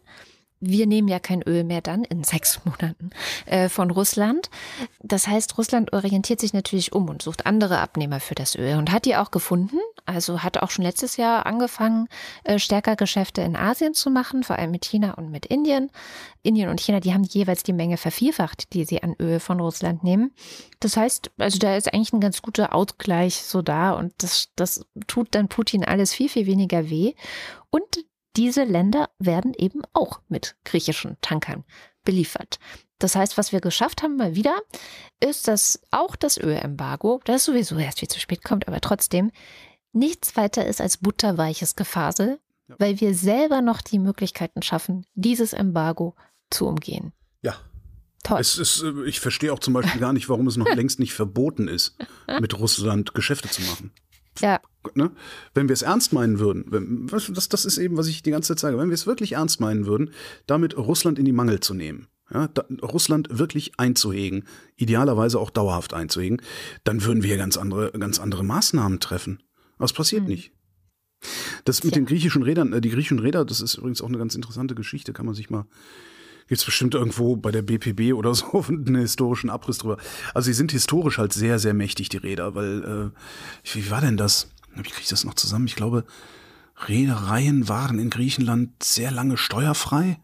wir 0.59 0.87
nehmen 0.87 1.07
ja 1.07 1.19
kein 1.19 1.41
Öl 1.41 1.63
mehr 1.63 1.81
dann 1.81 2.03
in 2.03 2.23
sechs 2.23 2.59
Monaten 2.65 3.11
äh, 3.45 3.69
von 3.69 3.91
Russland. 3.91 4.49
Das 5.01 5.27
heißt, 5.27 5.57
Russland 5.57 5.93
orientiert 5.93 6.39
sich 6.39 6.53
natürlich 6.53 6.93
um 6.93 7.09
und 7.09 7.21
sucht 7.21 7.45
andere 7.45 7.79
Abnehmer 7.79 8.19
für 8.19 8.35
das 8.35 8.55
Öl 8.55 8.77
und 8.77 8.91
hat 8.91 9.05
die 9.05 9.15
auch 9.15 9.31
gefunden. 9.31 9.77
Also 10.05 10.43
hat 10.43 10.57
auch 10.57 10.71
schon 10.71 10.83
letztes 10.83 11.17
Jahr 11.17 11.45
angefangen, 11.45 12.07
äh, 12.43 12.59
stärker 12.59 12.95
Geschäfte 12.95 13.41
in 13.41 13.55
Asien 13.55 13.93
zu 13.93 14.09
machen, 14.09 14.43
vor 14.43 14.57
allem 14.57 14.71
mit 14.71 14.85
China 14.85 15.13
und 15.13 15.31
mit 15.31 15.45
Indien. 15.45 15.91
Indien 16.41 16.69
und 16.69 16.79
China, 16.81 16.99
die 16.99 17.13
haben 17.13 17.23
jeweils 17.23 17.63
die 17.63 17.73
Menge 17.73 17.97
vervierfacht, 17.97 18.73
die 18.73 18.85
sie 18.85 19.03
an 19.03 19.15
Öl 19.19 19.39
von 19.39 19.59
Russland 19.59 20.03
nehmen. 20.03 20.31
Das 20.79 20.97
heißt, 20.97 21.31
also 21.37 21.59
da 21.59 21.75
ist 21.75 21.93
eigentlich 21.93 22.13
ein 22.13 22.21
ganz 22.21 22.41
guter 22.41 22.73
Ausgleich 22.73 23.43
so 23.43 23.61
da 23.61 23.91
und 23.91 24.13
das, 24.17 24.49
das 24.55 24.85
tut 25.07 25.35
dann 25.35 25.47
Putin 25.47 25.83
alles 25.83 26.13
viel, 26.13 26.29
viel 26.29 26.45
weniger 26.45 26.89
weh. 26.89 27.13
Und 27.69 28.03
diese 28.35 28.63
Länder 28.63 29.09
werden 29.19 29.53
eben 29.53 29.81
auch 29.93 30.21
mit 30.27 30.55
griechischen 30.63 31.17
Tankern 31.21 31.63
beliefert. 32.03 32.59
Das 32.99 33.15
heißt, 33.15 33.37
was 33.37 33.51
wir 33.51 33.61
geschafft 33.61 34.03
haben 34.03 34.17
mal 34.17 34.35
wieder, 34.35 34.59
ist, 35.21 35.47
dass 35.47 35.81
auch 35.89 36.15
das 36.15 36.37
Ölembargo, 36.37 37.21
das 37.25 37.45
sowieso 37.45 37.77
erst 37.77 37.99
viel 37.99 38.09
zu 38.09 38.19
spät 38.19 38.43
kommt, 38.43 38.67
aber 38.67 38.81
trotzdem 38.81 39.31
nichts 39.93 40.35
weiter 40.35 40.65
ist 40.65 40.81
als 40.81 40.97
butterweiches 40.97 41.75
Gefasel, 41.75 42.39
ja. 42.67 42.75
weil 42.77 42.99
wir 42.99 43.15
selber 43.15 43.61
noch 43.61 43.81
die 43.81 43.99
Möglichkeiten 43.99 44.61
schaffen, 44.61 45.05
dieses 45.15 45.53
Embargo 45.53 46.15
zu 46.49 46.67
umgehen. 46.67 47.13
Ja. 47.41 47.55
Toll. 48.23 48.41
Es 48.41 48.57
ist, 48.57 48.83
äh, 48.83 49.05
ich 49.05 49.21
verstehe 49.21 49.53
auch 49.53 49.59
zum 49.59 49.73
Beispiel 49.73 50.01
gar 50.01 50.11
nicht, 50.11 50.27
warum 50.27 50.47
es 50.47 50.57
noch 50.57 50.67
längst 50.67 50.99
nicht 50.99 51.13
verboten 51.13 51.69
ist, 51.69 51.95
mit 52.41 52.59
Russland 52.59 53.13
Geschäfte 53.13 53.49
zu 53.49 53.61
machen. 53.61 53.91
Ja. 54.41 54.59
Ne? 54.95 55.11
Wenn 55.53 55.67
wir 55.67 55.73
es 55.73 55.81
ernst 55.81 56.13
meinen 56.13 56.39
würden, 56.39 56.65
wenn, 56.69 57.07
das, 57.07 57.49
das 57.49 57.65
ist 57.65 57.77
eben, 57.77 57.97
was 57.97 58.07
ich 58.07 58.23
die 58.23 58.31
ganze 58.31 58.49
Zeit 58.49 58.59
sage, 58.59 58.77
wenn 58.77 58.89
wir 58.89 58.95
es 58.95 59.07
wirklich 59.07 59.33
ernst 59.33 59.59
meinen 59.59 59.85
würden, 59.85 60.11
damit 60.47 60.77
Russland 60.77 61.19
in 61.19 61.25
die 61.25 61.33
Mangel 61.33 61.59
zu 61.59 61.73
nehmen, 61.73 62.07
ja, 62.31 62.47
da, 62.47 62.65
Russland 62.81 63.27
wirklich 63.31 63.73
einzuhegen, 63.77 64.45
idealerweise 64.75 65.39
auch 65.39 65.49
dauerhaft 65.49 65.93
einzuhegen, 65.93 66.41
dann 66.83 67.03
würden 67.03 67.23
wir 67.23 67.37
ganz 67.37 67.57
andere, 67.57 67.91
ganz 67.91 68.19
andere 68.19 68.43
Maßnahmen 68.43 68.99
treffen. 68.99 69.43
Aber 69.77 69.85
es 69.85 69.93
passiert 69.93 70.23
mhm. 70.23 70.29
nicht. 70.29 70.53
Das 71.65 71.83
mit 71.83 71.95
ja. 71.95 72.01
den 72.01 72.05
griechischen 72.05 72.43
Rädern, 72.43 72.71
äh, 72.71 72.81
die 72.81 72.89
griechischen 72.89 73.19
Räder, 73.19 73.43
das 73.45 73.61
ist 73.61 73.75
übrigens 73.75 74.01
auch 74.01 74.07
eine 74.07 74.17
ganz 74.17 74.35
interessante 74.35 74.75
Geschichte, 74.75 75.11
kann 75.11 75.25
man 75.25 75.35
sich 75.35 75.49
mal 75.49 75.65
Gibt 76.49 76.59
es 76.59 76.65
bestimmt 76.65 76.95
irgendwo 76.95 77.35
bei 77.35 77.51
der 77.51 77.61
BPB 77.61 78.13
oder 78.13 78.33
so 78.35 78.65
einen 78.67 78.95
historischen 78.95 79.49
Abriss 79.49 79.77
drüber. 79.77 79.97
Also 80.33 80.47
sie 80.47 80.53
sind 80.53 80.71
historisch 80.71 81.19
halt 81.19 81.31
sehr, 81.31 81.59
sehr 81.59 81.73
mächtig, 81.73 82.09
die 82.09 82.17
Räder, 82.17 82.55
weil, 82.55 83.13
äh, 83.13 83.75
wie 83.75 83.89
war 83.91 84.01
denn 84.01 84.17
das? 84.17 84.49
Wie 84.75 84.81
kriege 84.81 85.01
ich 85.01 85.09
das 85.09 85.23
noch 85.23 85.35
zusammen? 85.35 85.67
Ich 85.67 85.75
glaube, 85.75 86.05
Reedereien 86.87 87.69
waren 87.69 87.99
in 87.99 88.09
Griechenland 88.09 88.81
sehr 88.81 89.11
lange 89.11 89.37
steuerfrei. 89.37 90.17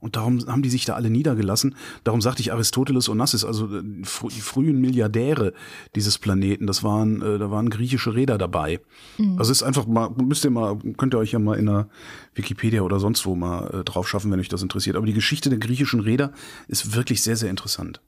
Und 0.00 0.16
darum 0.16 0.40
haben 0.46 0.62
die 0.62 0.70
sich 0.70 0.86
da 0.86 0.94
alle 0.94 1.10
niedergelassen. 1.10 1.76
Darum 2.04 2.22
sagte 2.22 2.40
ich 2.40 2.52
Aristoteles 2.52 3.08
Onassis, 3.08 3.44
also 3.44 3.66
äh, 3.66 3.82
die 3.82 4.40
frühen 4.40 4.80
Milliardäre 4.80 5.52
dieses 5.94 6.18
Planeten, 6.18 6.66
das 6.66 6.82
waren, 6.82 7.20
äh, 7.20 7.38
da 7.38 7.50
waren 7.50 7.68
griechische 7.68 8.14
Räder 8.14 8.38
dabei. 8.38 8.80
Mhm. 9.18 9.38
Also 9.38 9.52
ist 9.52 9.62
einfach 9.62 9.86
mal, 9.86 10.10
müsst 10.10 10.44
ihr 10.44 10.50
mal, 10.50 10.78
könnt 10.96 11.14
ihr 11.14 11.18
euch 11.18 11.32
ja 11.32 11.38
mal 11.38 11.58
in 11.58 11.66
der 11.66 11.88
Wikipedia 12.34 12.80
oder 12.82 12.98
sonst 12.98 13.26
wo 13.26 13.36
mal 13.36 13.80
äh, 13.80 13.84
drauf 13.84 14.08
schaffen, 14.08 14.30
wenn 14.32 14.40
euch 14.40 14.48
das 14.48 14.62
interessiert. 14.62 14.96
Aber 14.96 15.06
die 15.06 15.12
Geschichte 15.12 15.50
der 15.50 15.58
griechischen 15.58 16.00
Räder 16.00 16.32
ist 16.66 16.94
wirklich 16.94 17.22
sehr, 17.22 17.36
sehr 17.36 17.50
interessant. 17.50 18.00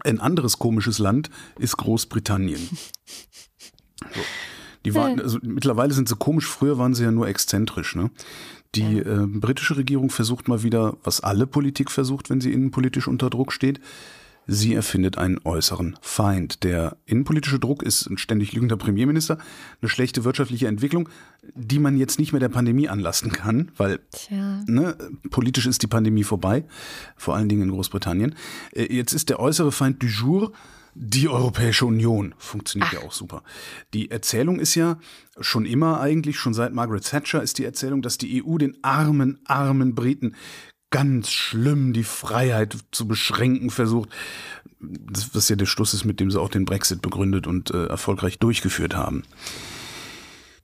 Ein 0.00 0.18
anderes 0.18 0.58
komisches 0.58 0.98
Land 0.98 1.30
ist 1.58 1.76
Großbritannien. 1.76 2.60
So. 4.14 4.20
Die 4.84 4.94
waren, 4.94 5.20
also 5.20 5.38
mittlerweile 5.42 5.94
sind 5.94 6.08
sie 6.08 6.16
komisch, 6.16 6.46
früher 6.46 6.76
waren 6.78 6.94
sie 6.94 7.04
ja 7.04 7.12
nur 7.12 7.28
exzentrisch, 7.28 7.94
ne? 7.94 8.10
Die 8.74 8.98
äh, 8.98 9.26
britische 9.26 9.76
Regierung 9.76 10.08
versucht 10.08 10.48
mal 10.48 10.62
wieder, 10.62 10.96
was 11.04 11.20
alle 11.20 11.46
Politik 11.46 11.90
versucht, 11.90 12.30
wenn 12.30 12.40
sie 12.40 12.52
innenpolitisch 12.52 13.06
unter 13.06 13.28
Druck 13.28 13.52
steht. 13.52 13.80
Sie 14.46 14.74
erfindet 14.74 15.18
einen 15.18 15.38
äußeren 15.44 15.96
Feind. 16.00 16.64
Der 16.64 16.96
innenpolitische 17.06 17.60
Druck 17.60 17.82
ist 17.82 18.06
ein 18.06 18.18
ständig 18.18 18.52
lügender 18.54 18.76
Premierminister, 18.76 19.38
eine 19.80 19.88
schlechte 19.88 20.24
wirtschaftliche 20.24 20.66
Entwicklung, 20.66 21.08
die 21.54 21.78
man 21.78 21.96
jetzt 21.96 22.18
nicht 22.18 22.32
mehr 22.32 22.40
der 22.40 22.48
Pandemie 22.48 22.88
anlasten 22.88 23.30
kann, 23.30 23.70
weil 23.76 24.00
ne, 24.66 24.96
politisch 25.30 25.66
ist 25.66 25.82
die 25.82 25.86
Pandemie 25.86 26.24
vorbei, 26.24 26.64
vor 27.16 27.36
allen 27.36 27.48
Dingen 27.48 27.62
in 27.62 27.70
Großbritannien. 27.70 28.34
Äh, 28.72 28.92
jetzt 28.92 29.12
ist 29.12 29.28
der 29.28 29.38
äußere 29.38 29.70
Feind 29.70 30.02
du 30.02 30.06
jour 30.06 30.52
die 30.94 31.28
Europäische 31.28 31.86
Union 31.86 32.34
funktioniert 32.38 32.90
Ach. 32.90 33.00
ja 33.00 33.06
auch 33.06 33.12
super. 33.12 33.42
Die 33.94 34.10
Erzählung 34.10 34.58
ist 34.58 34.74
ja 34.74 34.98
schon 35.40 35.64
immer 35.64 36.00
eigentlich, 36.00 36.38
schon 36.38 36.54
seit 36.54 36.72
Margaret 36.72 37.04
Thatcher 37.04 37.42
ist 37.42 37.58
die 37.58 37.64
Erzählung, 37.64 38.02
dass 38.02 38.18
die 38.18 38.44
EU 38.44 38.58
den 38.58 38.76
armen, 38.82 39.40
armen 39.46 39.94
Briten 39.94 40.34
ganz 40.90 41.30
schlimm 41.30 41.92
die 41.92 42.04
Freiheit 42.04 42.76
zu 42.90 43.08
beschränken 43.08 43.70
versucht. 43.70 44.10
Das, 44.78 45.34
was 45.34 45.48
ja 45.48 45.56
der 45.56 45.66
Schluss 45.66 45.94
ist, 45.94 46.04
mit 46.04 46.20
dem 46.20 46.30
sie 46.30 46.40
auch 46.40 46.50
den 46.50 46.66
Brexit 46.66 47.00
begründet 47.00 47.46
und 47.46 47.70
äh, 47.70 47.86
erfolgreich 47.86 48.38
durchgeführt 48.38 48.94
haben. 48.94 49.22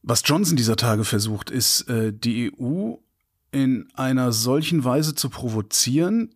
Was 0.03 0.23
Johnson 0.25 0.57
dieser 0.57 0.77
Tage 0.77 1.05
versucht, 1.05 1.51
ist, 1.51 1.89
äh, 1.89 2.13
die 2.13 2.53
EU 2.53 2.95
in 3.51 3.89
einer 3.95 4.33
solchen 4.33 4.85
Weise 4.85 5.15
zu 5.15 5.31
provozieren, 5.31 6.35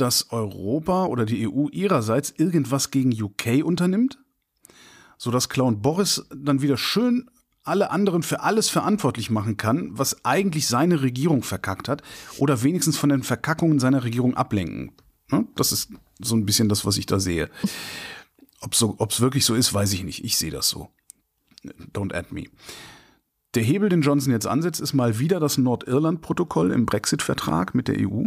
dass 0.00 0.30
Europa 0.30 1.06
oder 1.06 1.26
die 1.26 1.48
EU 1.48 1.68
ihrerseits 1.70 2.32
irgendwas 2.36 2.90
gegen 2.90 3.12
UK 3.12 3.62
unternimmt, 3.64 4.18
sodass 5.18 5.48
Clown 5.48 5.82
Boris 5.82 6.26
dann 6.34 6.62
wieder 6.62 6.76
schön 6.76 7.30
alle 7.62 7.90
anderen 7.90 8.22
für 8.22 8.40
alles 8.40 8.70
verantwortlich 8.70 9.30
machen 9.30 9.56
kann, 9.56 9.90
was 9.92 10.24
eigentlich 10.24 10.66
seine 10.66 11.02
Regierung 11.02 11.42
verkackt 11.42 11.88
hat, 11.88 12.02
oder 12.38 12.62
wenigstens 12.62 12.96
von 12.96 13.10
den 13.10 13.22
Verkackungen 13.22 13.78
seiner 13.78 14.02
Regierung 14.02 14.34
ablenken. 14.34 14.92
Ne? 15.30 15.46
Das 15.56 15.72
ist 15.72 15.90
so 16.18 16.34
ein 16.34 16.46
bisschen 16.46 16.68
das, 16.70 16.86
was 16.86 16.96
ich 16.96 17.06
da 17.06 17.20
sehe. 17.20 17.50
Ob 18.60 18.72
es 18.72 18.78
so, 18.78 18.96
wirklich 18.98 19.44
so 19.44 19.54
ist, 19.54 19.72
weiß 19.74 19.92
ich 19.92 20.04
nicht. 20.04 20.24
Ich 20.24 20.36
sehe 20.36 20.50
das 20.50 20.68
so. 20.68 20.88
Don't 21.92 22.14
add 22.14 22.34
me. 22.34 22.44
Der 23.54 23.62
Hebel, 23.62 23.88
den 23.90 24.02
Johnson 24.02 24.32
jetzt 24.32 24.46
ansetzt, 24.46 24.80
ist 24.80 24.94
mal 24.94 25.18
wieder 25.18 25.40
das 25.40 25.58
Nordirland-Protokoll 25.58 26.72
im 26.72 26.86
Brexit-Vertrag 26.86 27.74
mit 27.74 27.88
der 27.88 27.96
EU 27.98 28.24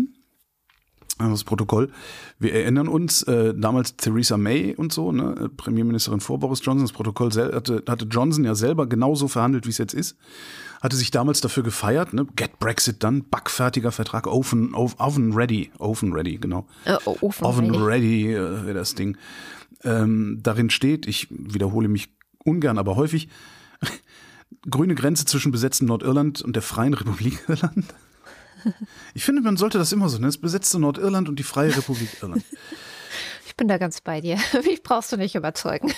das 1.18 1.44
Protokoll. 1.44 1.92
Wir 2.40 2.54
erinnern 2.54 2.88
uns, 2.88 3.24
äh, 3.24 3.54
damals 3.56 3.96
Theresa 3.96 4.38
May 4.38 4.76
und 4.76 4.92
so, 4.92 5.12
ne, 5.12 5.50
Premierministerin 5.56 6.20
vor 6.20 6.40
Boris 6.40 6.60
Johnson, 6.64 6.86
das 6.86 6.92
Protokoll 6.92 7.32
hatte, 7.32 7.84
hatte 7.88 8.06
Johnson 8.06 8.44
ja 8.44 8.56
selber 8.56 8.88
genauso 8.88 9.28
verhandelt, 9.28 9.66
wie 9.66 9.72
es 9.72 9.78
jetzt 9.78 9.94
ist. 9.94 10.18
Hatte 10.82 10.98
sich 10.98 11.12
damals 11.12 11.40
dafür 11.40 11.64
gefeiert, 11.64 12.14
ne, 12.14 12.26
Get 12.36 12.60
Brexit 12.60 13.04
done, 13.04 13.24
backfertiger 13.30 13.92
Vertrag, 13.92 14.28
oven, 14.28 14.74
oven 14.76 15.34
ready, 15.34 15.72
oven 15.78 16.14
ready, 16.14 16.38
genau. 16.38 16.68
Uh, 16.86 17.16
oven, 17.22 17.46
oven 17.46 17.76
ready, 17.76 18.36
ready 18.36 18.70
äh, 18.70 18.74
das 18.74 18.96
Ding. 18.96 19.18
Ähm, 19.84 20.40
darin 20.42 20.70
steht, 20.70 21.08
ich 21.08 21.28
wiederhole 21.30 21.88
mich 21.88 22.10
ungern, 22.44 22.78
aber 22.78 22.96
häufig, 22.96 23.30
grüne 24.70 24.96
Grenze 24.96 25.26
zwischen 25.26 25.52
besetztem 25.52 25.88
Nordirland 25.88 26.42
und 26.42 26.56
der 26.56 26.64
Freien 26.64 26.94
Republik 26.94 27.44
Irland. 27.48 27.86
Ich 29.14 29.24
finde, 29.24 29.42
man 29.42 29.58
sollte 29.58 29.78
das 29.78 29.92
immer 29.92 30.10
so 30.10 30.18
nennen. 30.18 30.28
Das 30.28 30.38
besetzte 30.38 30.80
Nordirland 30.80 31.30
und 31.30 31.38
die 31.38 31.44
Freie 31.44 31.76
Republik 31.76 32.10
Irland. 32.22 32.44
Ich 33.46 33.58
bin 33.58 33.68
da 33.68 33.78
ganz 33.78 34.02
bei 34.02 34.20
dir. 34.20 34.40
Mich 34.66 34.82
brauchst 34.82 35.12
du 35.12 35.18
nicht 35.18 35.36
überzeugen. 35.36 35.94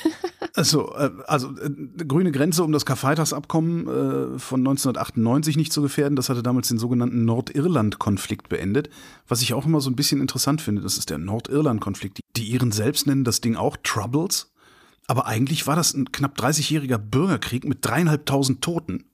Also, 0.56 0.90
also 0.90 1.58
äh, 1.58 1.70
grüne 2.06 2.34
Grenze, 2.34 2.66
um 2.66 2.74
das 2.74 2.86
Karfreitagsabkommen 2.86 3.88
äh, 3.88 4.40
von 4.40 4.60
1998 4.60 5.56
nicht 5.56 5.72
zu 5.72 5.82
gefährden. 5.82 6.18
Das 6.18 6.28
hatte 6.28 6.44
damals 6.44 6.68
den 6.68 6.80
sogenannten 6.80 7.24
Nordirland-Konflikt 7.24 8.50
beendet. 8.50 8.90
Was 9.30 9.42
ich 9.42 9.54
auch 9.54 9.66
immer 9.66 9.80
so 9.80 9.90
ein 9.90 9.96
bisschen 9.96 10.20
interessant 10.20 10.62
finde, 10.62 10.82
das 10.82 10.98
ist 10.98 11.10
der 11.10 11.18
Nordirland-Konflikt. 11.18 12.20
Die 12.36 12.52
Iren 12.52 12.74
selbst 12.74 13.08
nennen 13.08 13.24
das 13.24 13.40
Ding 13.40 13.56
auch 13.56 13.78
Troubles. 13.82 14.52
Aber 15.08 15.26
eigentlich 15.26 15.66
war 15.66 15.78
das 15.78 15.94
ein 15.94 16.12
knapp 16.12 16.38
30-jähriger 16.38 16.98
Bürgerkrieg 16.98 17.64
mit 17.64 17.86
dreieinhalbtausend 17.86 18.62
Toten. 18.62 19.06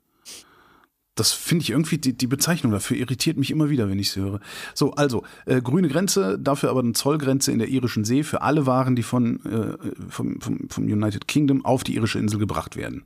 Das 1.15 1.33
finde 1.33 1.63
ich 1.63 1.71
irgendwie, 1.71 1.97
die, 1.97 2.13
die 2.13 2.27
Bezeichnung 2.27 2.71
dafür 2.71 2.95
irritiert 2.95 3.37
mich 3.37 3.51
immer 3.51 3.69
wieder, 3.69 3.89
wenn 3.89 3.99
ich 3.99 4.11
sie 4.11 4.21
höre. 4.21 4.39
So, 4.73 4.93
also, 4.93 5.23
äh, 5.45 5.61
grüne 5.61 5.89
Grenze, 5.89 6.39
dafür 6.39 6.69
aber 6.69 6.79
eine 6.79 6.93
Zollgrenze 6.93 7.51
in 7.51 7.59
der 7.59 7.67
irischen 7.67 8.05
See 8.05 8.23
für 8.23 8.41
alle 8.41 8.65
Waren, 8.65 8.95
die 8.95 9.03
von, 9.03 9.45
äh, 9.45 9.77
vom, 10.09 10.39
vom, 10.39 10.69
vom 10.69 10.83
United 10.85 11.27
Kingdom 11.27 11.65
auf 11.65 11.83
die 11.83 11.95
irische 11.95 12.17
Insel 12.17 12.39
gebracht 12.39 12.77
werden. 12.77 13.03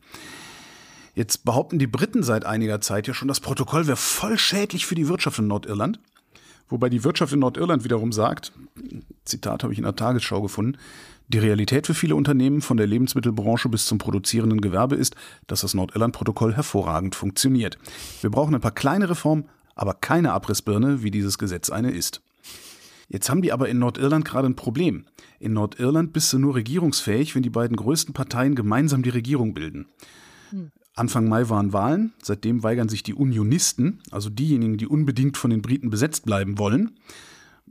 Jetzt 1.15 1.46
behaupten 1.46 1.80
die 1.80 1.88
Briten 1.88 2.22
seit 2.24 2.46
einiger 2.46 2.80
Zeit 2.82 3.08
ja 3.08 3.13
schon, 3.13 3.30
das 3.30 3.39
Protokoll 3.39 3.88
wäre 3.88 3.98
voll 3.98 4.38
schädlich 4.38 4.86
für 4.86 4.96
die 4.96 5.08
Wirtschaft 5.08 5.39
in 5.39 5.48
Nordirland. 5.48 6.00
Wobei 6.68 6.89
die 6.89 7.04
Wirtschaft 7.04 7.32
in 7.34 7.39
Nordirland 7.39 7.84
wiederum 7.84 8.12
sagt, 8.12 8.52
Zitat 9.24 9.63
habe 9.63 9.72
ich 9.72 9.80
in 9.80 9.86
der 9.86 9.96
Tagesschau 9.96 10.41
gefunden, 10.41 10.78
die 11.28 11.40
Realität 11.40 11.88
für 11.88 11.94
viele 11.94 12.16
Unternehmen 12.16 12.62
von 12.62 12.78
der 12.78 12.88
Lebensmittelbranche 12.88 13.70
bis 13.70 13.86
zum 13.86 13.98
produzierenden 13.98 14.62
Gewerbe 14.62 14.96
ist, 14.96 15.16
dass 15.48 15.62
das 15.62 15.74
Nordirland-Protokoll 15.74 16.54
hervorragend 16.54 17.16
funktioniert. 17.16 17.78
Wir 18.22 18.30
brauchen 18.30 18.54
ein 18.54 18.62
paar 18.62 18.72
kleine 18.72 19.10
Reformen, 19.10 19.46
aber 19.76 19.94
keine 19.94 20.34
Abrissbirne, 20.34 21.04
wie 21.04 21.12
dieses 21.12 21.38
Gesetz 21.38 21.70
eine 21.70 21.92
ist. 21.92 22.22
Jetzt 23.08 23.30
haben 23.30 23.42
die 23.42 23.52
aber 23.52 23.70
in 23.70 23.80
Nordirland 23.80 24.26
gerade 24.26 24.48
ein 24.48 24.56
Problem. 24.56 25.06
In 25.40 25.54
Nordirland 25.54 26.14
bist 26.14 26.32
du 26.34 26.40
nur 26.40 26.56
regierungsfähig, 26.56 27.36
wenn 27.36 27.44
die 27.44 27.50
beiden 27.50 27.78
größten 27.78 28.14
Parteien 28.14 28.56
gemeinsam 28.56 29.04
die 29.04 29.10
Regierung 29.10 29.54
bilden. 29.54 29.88
Hm. 30.50 30.72
Anfang 30.96 31.28
Mai 31.28 31.50
waren 31.50 31.74
Wahlen, 31.74 32.14
seitdem 32.22 32.64
weigern 32.64 32.88
sich 32.88 33.04
die 33.04 33.14
Unionisten, 33.14 34.02
also 34.12 34.30
diejenigen, 34.30 34.78
die 34.78 34.88
unbedingt 34.88 35.38
von 35.38 35.52
den 35.52 35.62
Briten 35.62 35.90
besetzt 35.90 36.26
bleiben 36.26 36.58
wollen, 36.58 36.92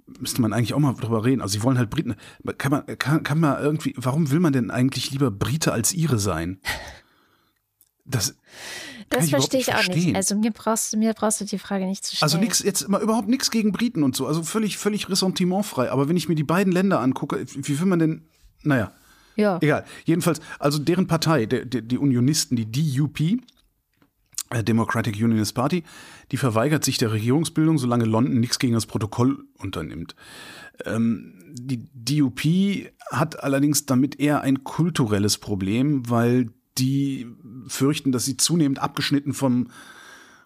müsste 0.06 0.42
man 0.42 0.52
eigentlich 0.52 0.74
auch 0.74 0.78
mal 0.78 0.94
drüber 0.94 1.24
reden. 1.24 1.40
Also 1.40 1.52
sie 1.52 1.62
wollen 1.62 1.78
halt 1.78 1.90
Briten. 1.90 2.14
Kann 2.58 2.70
man, 2.70 2.86
kann, 2.98 3.22
kann 3.22 3.40
man 3.40 3.62
irgendwie, 3.62 3.94
warum 3.96 4.30
will 4.30 4.40
man 4.40 4.52
denn 4.52 4.70
eigentlich 4.70 5.10
lieber 5.10 5.30
Brite 5.30 5.72
als 5.72 5.92
ihre 5.92 6.18
sein? 6.18 6.60
Das, 8.04 8.34
das 9.08 9.30
verstehe 9.30 9.60
ich 9.60 9.74
auch 9.74 9.88
nicht. 9.88 10.14
Also 10.14 10.36
mir 10.36 10.50
brauchst, 10.50 10.94
mir 10.96 11.14
brauchst 11.14 11.40
du 11.40 11.44
die 11.46 11.58
Frage 11.58 11.86
nicht 11.86 12.04
zu 12.04 12.16
stellen. 12.16 12.26
Also 12.26 12.38
nichts, 12.38 12.62
jetzt 12.62 12.88
mal 12.88 13.00
überhaupt 13.00 13.28
nichts 13.28 13.50
gegen 13.50 13.72
Briten 13.72 14.02
und 14.02 14.14
so. 14.14 14.26
Also 14.26 14.42
völlig, 14.42 14.76
völlig 14.76 15.08
ressentimentfrei. 15.08 15.90
Aber 15.90 16.08
wenn 16.08 16.16
ich 16.16 16.28
mir 16.28 16.34
die 16.34 16.44
beiden 16.44 16.72
Länder 16.72 17.00
angucke, 17.00 17.44
wie 17.54 17.80
will 17.80 17.86
man 17.86 17.98
denn, 17.98 18.22
naja. 18.62 18.92
Ja. 19.36 19.58
Egal. 19.62 19.84
Jedenfalls, 20.04 20.40
also 20.58 20.78
deren 20.78 21.06
Partei, 21.06 21.46
der, 21.46 21.64
der, 21.64 21.80
die 21.80 21.98
Unionisten, 21.98 22.56
die 22.56 22.70
DUP, 22.70 23.40
Democratic 24.62 25.16
Unionist 25.16 25.54
Party, 25.54 25.82
die 26.30 26.36
verweigert 26.36 26.84
sich 26.84 26.98
der 26.98 27.12
Regierungsbildung, 27.12 27.78
solange 27.78 28.04
London 28.04 28.40
nichts 28.40 28.58
gegen 28.58 28.74
das 28.74 28.86
Protokoll 28.86 29.44
unternimmt. 29.58 30.14
Ähm, 30.84 31.34
die 31.52 31.86
DUP 31.94 32.90
hat 33.10 33.42
allerdings 33.42 33.86
damit 33.86 34.18
eher 34.20 34.40
ein 34.42 34.64
kulturelles 34.64 35.38
Problem, 35.38 36.08
weil 36.08 36.50
die 36.78 37.26
fürchten, 37.68 38.12
dass 38.12 38.24
sie 38.24 38.36
zunehmend 38.36 38.80
abgeschnitten 38.80 39.32
vom 39.32 39.68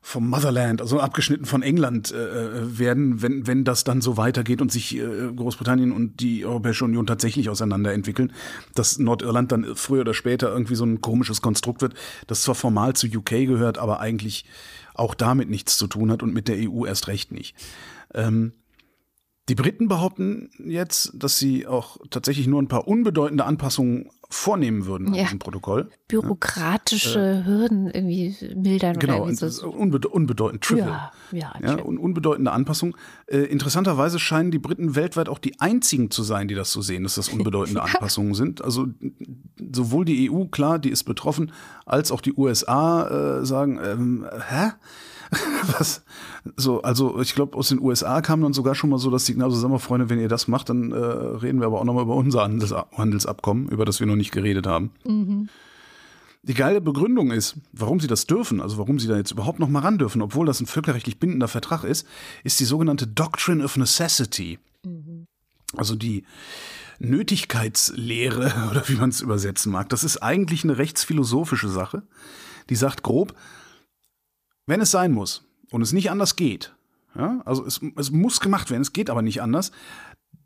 vom 0.09 0.27
Motherland, 0.27 0.81
also 0.81 1.01
abgeschnitten 1.01 1.45
von 1.45 1.63
England 1.63 2.13
äh, 2.13 2.79
werden, 2.79 3.21
wenn, 3.21 3.47
wenn 3.47 3.65
das 3.65 3.85
dann 3.85 4.01
so 4.01 4.17
weitergeht 4.17 4.63
und 4.63 4.73
sich 4.73 4.97
äh, 4.97 5.03
Großbritannien 5.37 5.93
und 5.93 6.21
die 6.21 6.47
Europäische 6.47 6.87
Union 6.87 7.07
tatsächlich 7.07 7.51
auseinanderentwickeln, 7.51 8.33
dass 8.75 8.99
Nordirland 8.99 9.53
dann 9.53 9.75
früher 9.75 10.01
oder 10.01 10.15
später 10.15 10.51
irgendwie 10.51 10.77
so 10.77 10.87
ein 10.87 11.03
komisches 11.03 11.43
Konstrukt 11.43 11.83
wird, 11.83 11.93
das 12.27 12.41
zwar 12.41 12.55
formal 12.55 12.95
zu 12.95 13.07
UK 13.07 13.29
gehört, 13.47 13.77
aber 13.77 14.01
eigentlich 14.01 14.47
auch 14.95 15.15
damit 15.15 15.51
nichts 15.51 15.77
zu 15.77 15.87
tun 15.87 16.11
hat 16.11 16.23
und 16.23 16.33
mit 16.33 16.49
der 16.49 16.57
EU 16.57 16.87
erst 16.87 17.09
recht 17.09 17.31
nicht. 17.31 17.55
Ähm, 18.15 18.53
die 19.51 19.55
Briten 19.55 19.89
behaupten 19.89 20.49
jetzt, 20.59 21.13
dass 21.15 21.39
sie 21.39 21.67
auch 21.67 21.99
tatsächlich 22.09 22.47
nur 22.47 22.63
ein 22.63 22.69
paar 22.69 22.89
unbedeutende 22.89 23.45
Anpassungen 23.45 24.09
vornehmen 24.31 24.85
würden 24.85 25.09
an 25.09 25.15
Ja. 25.15 25.23
diesem 25.25 25.39
Protokoll. 25.39 25.89
Bürokratische 26.07 27.45
Hürden 27.47 27.87
irgendwie 27.91 28.35
mildern 28.55 28.99
Genau, 28.99 29.23
oder 29.23 29.31
irgendwie 29.31 29.49
so. 29.49 29.71
unbede 29.71 30.09
unbedeutend, 30.09 30.63
trivial. 30.63 31.11
Ja, 31.33 31.53
ja, 31.63 31.77
Ja, 31.77 31.83
und 31.83 31.99
unbedeutende 31.99 32.53
Anpassung. 32.53 32.97
Äh, 33.27 33.39
interessanterweise 33.39 34.19
scheinen 34.19 34.51
die 34.51 34.59
Briten 34.59 34.95
weltweit 34.95 35.29
auch 35.31 35.39
die 35.39 35.59
einzigen 35.61 36.11
zu 36.11 36.23
sein, 36.23 36.47
die 36.49 36.55
das 36.55 36.71
so 36.71 36.83
sehen, 36.83 37.05
dass 37.05 37.15
das 37.15 37.29
unbedeutende 37.31 37.83
Anpassungen 37.83 38.35
sind. 38.35 38.63
Also 38.63 38.87
sowohl 39.73 40.05
die 40.05 40.31
EU, 40.31 40.45
klar, 40.45 40.79
die 40.79 40.91
ist 40.91 41.05
betroffen, 41.05 41.53
als 41.87 42.13
auch 42.13 42.21
die 42.21 42.35
USA 42.35 43.39
äh, 43.41 43.47
sagen, 43.47 43.81
ähm, 43.83 44.27
hä? 44.51 44.73
Was? 45.79 46.03
So, 46.57 46.83
also 46.83 47.21
ich 47.21 47.35
glaube, 47.35 47.57
aus 47.57 47.69
den 47.69 47.81
USA 47.81 48.21
kam 48.21 48.41
dann 48.41 48.53
sogar 48.53 48.75
schon 48.75 48.91
mal 48.91 48.99
so 48.99 49.11
das 49.11 49.27
Signal, 49.27 49.51
so 49.51 49.57
sag 49.57 49.71
mal, 49.71 49.79
Freunde, 49.79 50.09
wenn 50.09 50.19
ihr 50.19 50.29
das 50.29 50.49
macht, 50.49 50.69
dann 50.71 50.93
äh, 50.93 50.97
reden 50.97 51.61
wir 51.61 51.67
aber 51.67 51.81
auch 51.81 51.85
nochmal 51.85 52.05
über 52.05 52.15
unser 52.15 52.43
Handels 52.43 52.73
Handelsabkommen, 52.73 53.69
über 53.69 53.85
das 53.85 54.01
wir 54.01 54.07
noch 54.07 54.17
nicht 54.17 54.33
geredet 54.33 54.67
haben. 54.67 54.91
Die 56.43 56.55
geile 56.55 56.81
Begründung 56.81 57.31
ist, 57.31 57.57
warum 57.73 58.01
sie 58.01 58.07
das 58.07 58.27
dürfen, 58.27 58.61
also 58.61 58.79
warum 58.79 58.99
sie 58.99 59.09
da 59.09 59.17
jetzt 59.17 59.33
überhaupt 59.33 59.59
noch 59.59 59.69
mal 59.69 59.81
ran 59.81 59.99
dürfen, 59.99 60.23
obwohl 60.23 60.47
das 60.47 60.61
ein 60.61 60.67
völkerrechtlich 60.67 61.19
bindender 61.19 61.49
Vertrag 61.49 61.85
ist, 61.85 62.07
ist 62.45 62.61
die 62.61 62.65
sogenannte 62.65 63.07
Doctrine 63.07 63.63
of 63.63 63.77
Necessity. 63.77 64.59
Also 65.77 65.95
die 65.95 66.25
Nötigkeitslehre 67.01 68.53
oder 68.71 68.89
wie 68.89 68.95
man 68.95 69.11
es 69.11 69.21
übersetzen 69.21 69.73
mag. 69.73 69.89
Das 69.89 70.05
ist 70.05 70.23
eigentlich 70.23 70.65
eine 70.65 70.79
rechtsphilosophische 70.79 71.69
Sache, 71.69 72.03
die 72.71 72.77
sagt 72.77 73.03
grob, 73.03 73.35
wenn 74.69 74.81
es 74.81 74.91
sein 74.91 75.13
muss 75.13 75.49
und 75.71 75.83
es 75.83 75.93
nicht 75.93 76.11
anders 76.11 76.37
geht, 76.37 76.75
ja, 77.17 77.41
also 77.45 77.65
es, 77.65 77.81
es 77.97 78.11
muss 78.11 78.39
gemacht 78.39 78.71
werden, 78.71 78.83
es 78.83 78.93
geht 78.93 79.11
aber 79.11 79.23
nicht 79.23 79.43
anders, 79.43 79.73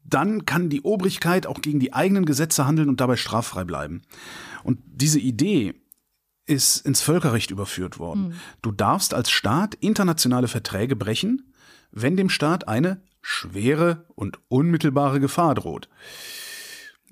dann 0.05 0.47
kann 0.47 0.71
die 0.71 0.83
Obrigkeit 0.83 1.47
auch 1.47 1.61
gegen 1.61 1.81
die 1.81 1.93
eigenen 1.93 2.25
Gesetze 2.25 2.67
handeln 2.67 2.89
und 2.89 3.01
dabei 3.01 3.17
straffrei 3.17 3.65
bleiben. 3.65 4.03
Und 4.63 4.79
diese 4.87 5.19
Idee 5.19 5.75
ist 6.47 6.79
ins 6.87 7.03
Völkerrecht 7.03 7.51
überführt 7.51 7.99
worden. 7.99 8.35
Du 8.63 8.73
darfst 8.73 9.15
als 9.15 9.31
Staat 9.31 9.75
internationale 9.77 10.49
Verträge 10.49 10.97
brechen, 10.97 11.53
wenn 11.91 12.17
dem 12.17 12.29
Staat 12.29 12.69
eine 12.69 13.03
schwere 13.21 14.07
und 14.15 14.39
unmittelbare 14.49 15.21
Gefahr 15.21 15.55
droht. 15.55 15.89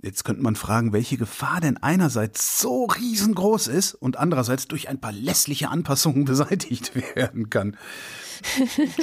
Jetzt 0.03 0.25
könnte 0.25 0.43
man 0.43 0.57
fragen, 0.57 0.95
welche 0.95 1.19
Gefahr 1.19 1.61
denn 1.61 1.77
einerseits 1.77 2.59
so 2.59 2.87
riesengroß 2.87 3.67
ist 3.67 3.95
und 3.95 4.19
andererseits 4.19 4.67
durch 4.67 4.89
ein 4.89 5.01
paar 5.01 5.13
lässliche 5.13 5.69
Anpassungen 5.69 6.25
beseitigt 6.27 6.95
werden 7.17 7.51
kann. 7.51 7.77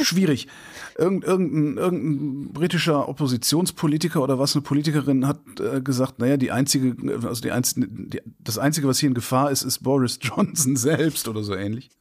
Schwierig. 0.01 0.47
Irgend, 0.97 1.23
irgendein, 1.23 1.77
irgendein 1.77 2.53
britischer 2.53 3.07
Oppositionspolitiker 3.07 4.23
oder 4.23 4.39
was, 4.39 4.55
eine 4.55 4.63
Politikerin 4.63 5.27
hat 5.27 5.39
äh, 5.59 5.81
gesagt, 5.81 6.17
naja, 6.17 6.37
die 6.37 6.51
einzige, 6.51 6.95
also 7.23 7.41
die 7.41 7.51
einzige, 7.51 7.87
die, 7.87 8.21
das 8.39 8.57
Einzige, 8.57 8.87
was 8.87 8.97
hier 8.97 9.09
in 9.09 9.13
Gefahr 9.13 9.51
ist, 9.51 9.61
ist 9.61 9.83
Boris 9.83 10.17
Johnson 10.21 10.75
selbst 10.75 11.27
oder 11.27 11.43
so 11.43 11.53
ähnlich. 11.53 11.91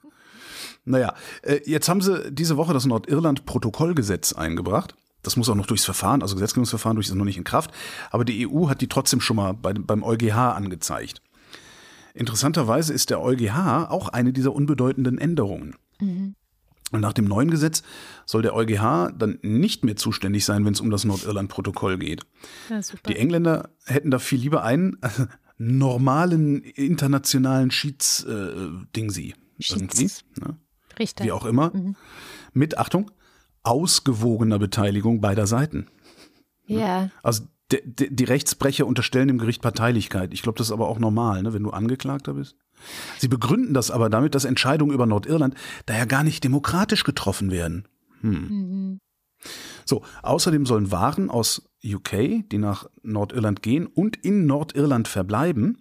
Naja, 0.87 1.15
äh, 1.43 1.61
jetzt 1.67 1.91
haben 1.91 2.01
sie 2.01 2.33
diese 2.33 2.57
Woche 2.57 2.73
das 2.73 2.87
Nordirland-Protokollgesetz 2.87 4.33
eingebracht. 4.33 4.95
Das 5.27 5.37
muss 5.37 5.49
auch 5.49 5.57
noch 5.57 5.67
durchs 5.67 5.85
Verfahren, 5.85 6.23
also 6.23 6.37
Gesetzgebungsverfahren 6.37 6.95
durch 6.95 7.09
ist 7.09 7.15
noch 7.17 7.25
nicht 7.25 7.37
in 7.37 7.43
Kraft. 7.43 7.73
Aber 8.13 8.25
die 8.25 8.47
EU 8.49 8.69
hat 8.69 8.81
die 8.81 8.87
trotzdem 8.87 9.21
schon 9.21 9.35
mal 9.35 9.55
bei, 9.55 9.73
beim 9.73 10.05
EuGH 10.05 10.55
angezeigt. 10.55 11.21
Interessanterweise 12.15 12.93
ist 12.93 13.11
der 13.11 13.21
EuGH 13.21 13.89
auch 13.91 14.09
eine 14.09 14.33
dieser 14.33 14.55
unbedeutenden 14.55 15.19
Änderungen. 15.19 15.75
Und 15.99 17.01
nach 17.01 17.13
dem 17.13 17.25
neuen 17.25 17.51
Gesetz 17.51 17.83
soll 18.25 18.43
der 18.43 18.55
EuGH 18.55 19.11
dann 19.19 19.41
nicht 19.43 19.85
mehr 19.85 19.97
zuständig 19.97 20.45
sein, 20.45 20.65
wenn 20.65 20.75
es 20.75 20.81
um 20.81 20.91
das 20.91 21.05
Nordirland-Protokoll 21.05 21.99
geht. 21.99 22.25
Ja. 22.71 22.81
Die 23.09 23.17
Engländer 23.17 23.71
hätten 23.85 24.13
da 24.13 24.21
viel 24.21 24.39
lieber 24.39 24.63
einen 24.63 24.97
äh, 25.03 25.09
normalen 25.59 26.63
internationalen 26.63 27.73
Schieds-Dingsi. 27.73 29.35
irgendwie, 29.59 30.05
Schieds- 30.05 30.25
ne? 30.37 30.57
Richter. 31.01 31.25
wie 31.25 31.33
auch 31.33 31.45
immer, 31.47 31.73
mit, 32.53 32.79
Achtung, 32.79 33.11
ausgewogener 33.67 34.59
Beteiligung 34.59 35.21
beider 35.21 35.47
Seiten. 35.47 35.89
Ja, 36.67 37.11
Also 37.23 37.45
de, 37.71 37.81
de, 37.85 38.09
die 38.11 38.25
Rechtsbrecher 38.25 38.87
unterstellen 38.87 39.29
dem 39.29 39.39
Gericht 39.39 39.63
Parteilichkeit. 39.63 40.33
Ich 40.33 40.43
glaube, 40.43 40.59
das 40.59 40.69
ist 40.69 40.73
aber 40.73 40.89
auch 40.89 40.99
normal, 40.99 41.43
ne, 41.43 41.53
wenn 41.53 41.63
du 41.63 41.71
Angeklagter 41.71 42.35
bist. 42.35 42.57
Sie 43.19 43.29
begründen 43.29 43.75
das 43.75 43.91
aber 43.91 44.11
damit, 44.11 44.35
dass 44.35 44.45
Entscheidungen 44.45 44.93
über 44.93 45.07
Nordirland 45.07 45.55
daher 45.87 46.07
gar 46.07 46.23
nicht 46.23 46.45
demokratisch 46.45 47.05
getroffen 47.05 47.51
werden. 47.51 47.87
Hm. 48.21 48.99
So, 49.85 50.03
außerdem 50.23 50.67
sollen 50.67 50.91
Waren 50.91 51.31
aus 51.31 51.71
UK, 51.85 52.49
die 52.51 52.59
nach 52.59 52.89
Nordirland 53.03 53.63
gehen 53.63 53.87
und 53.87 54.17
in 54.17 54.47
Nordirland 54.47 55.09
verbleiben, 55.09 55.79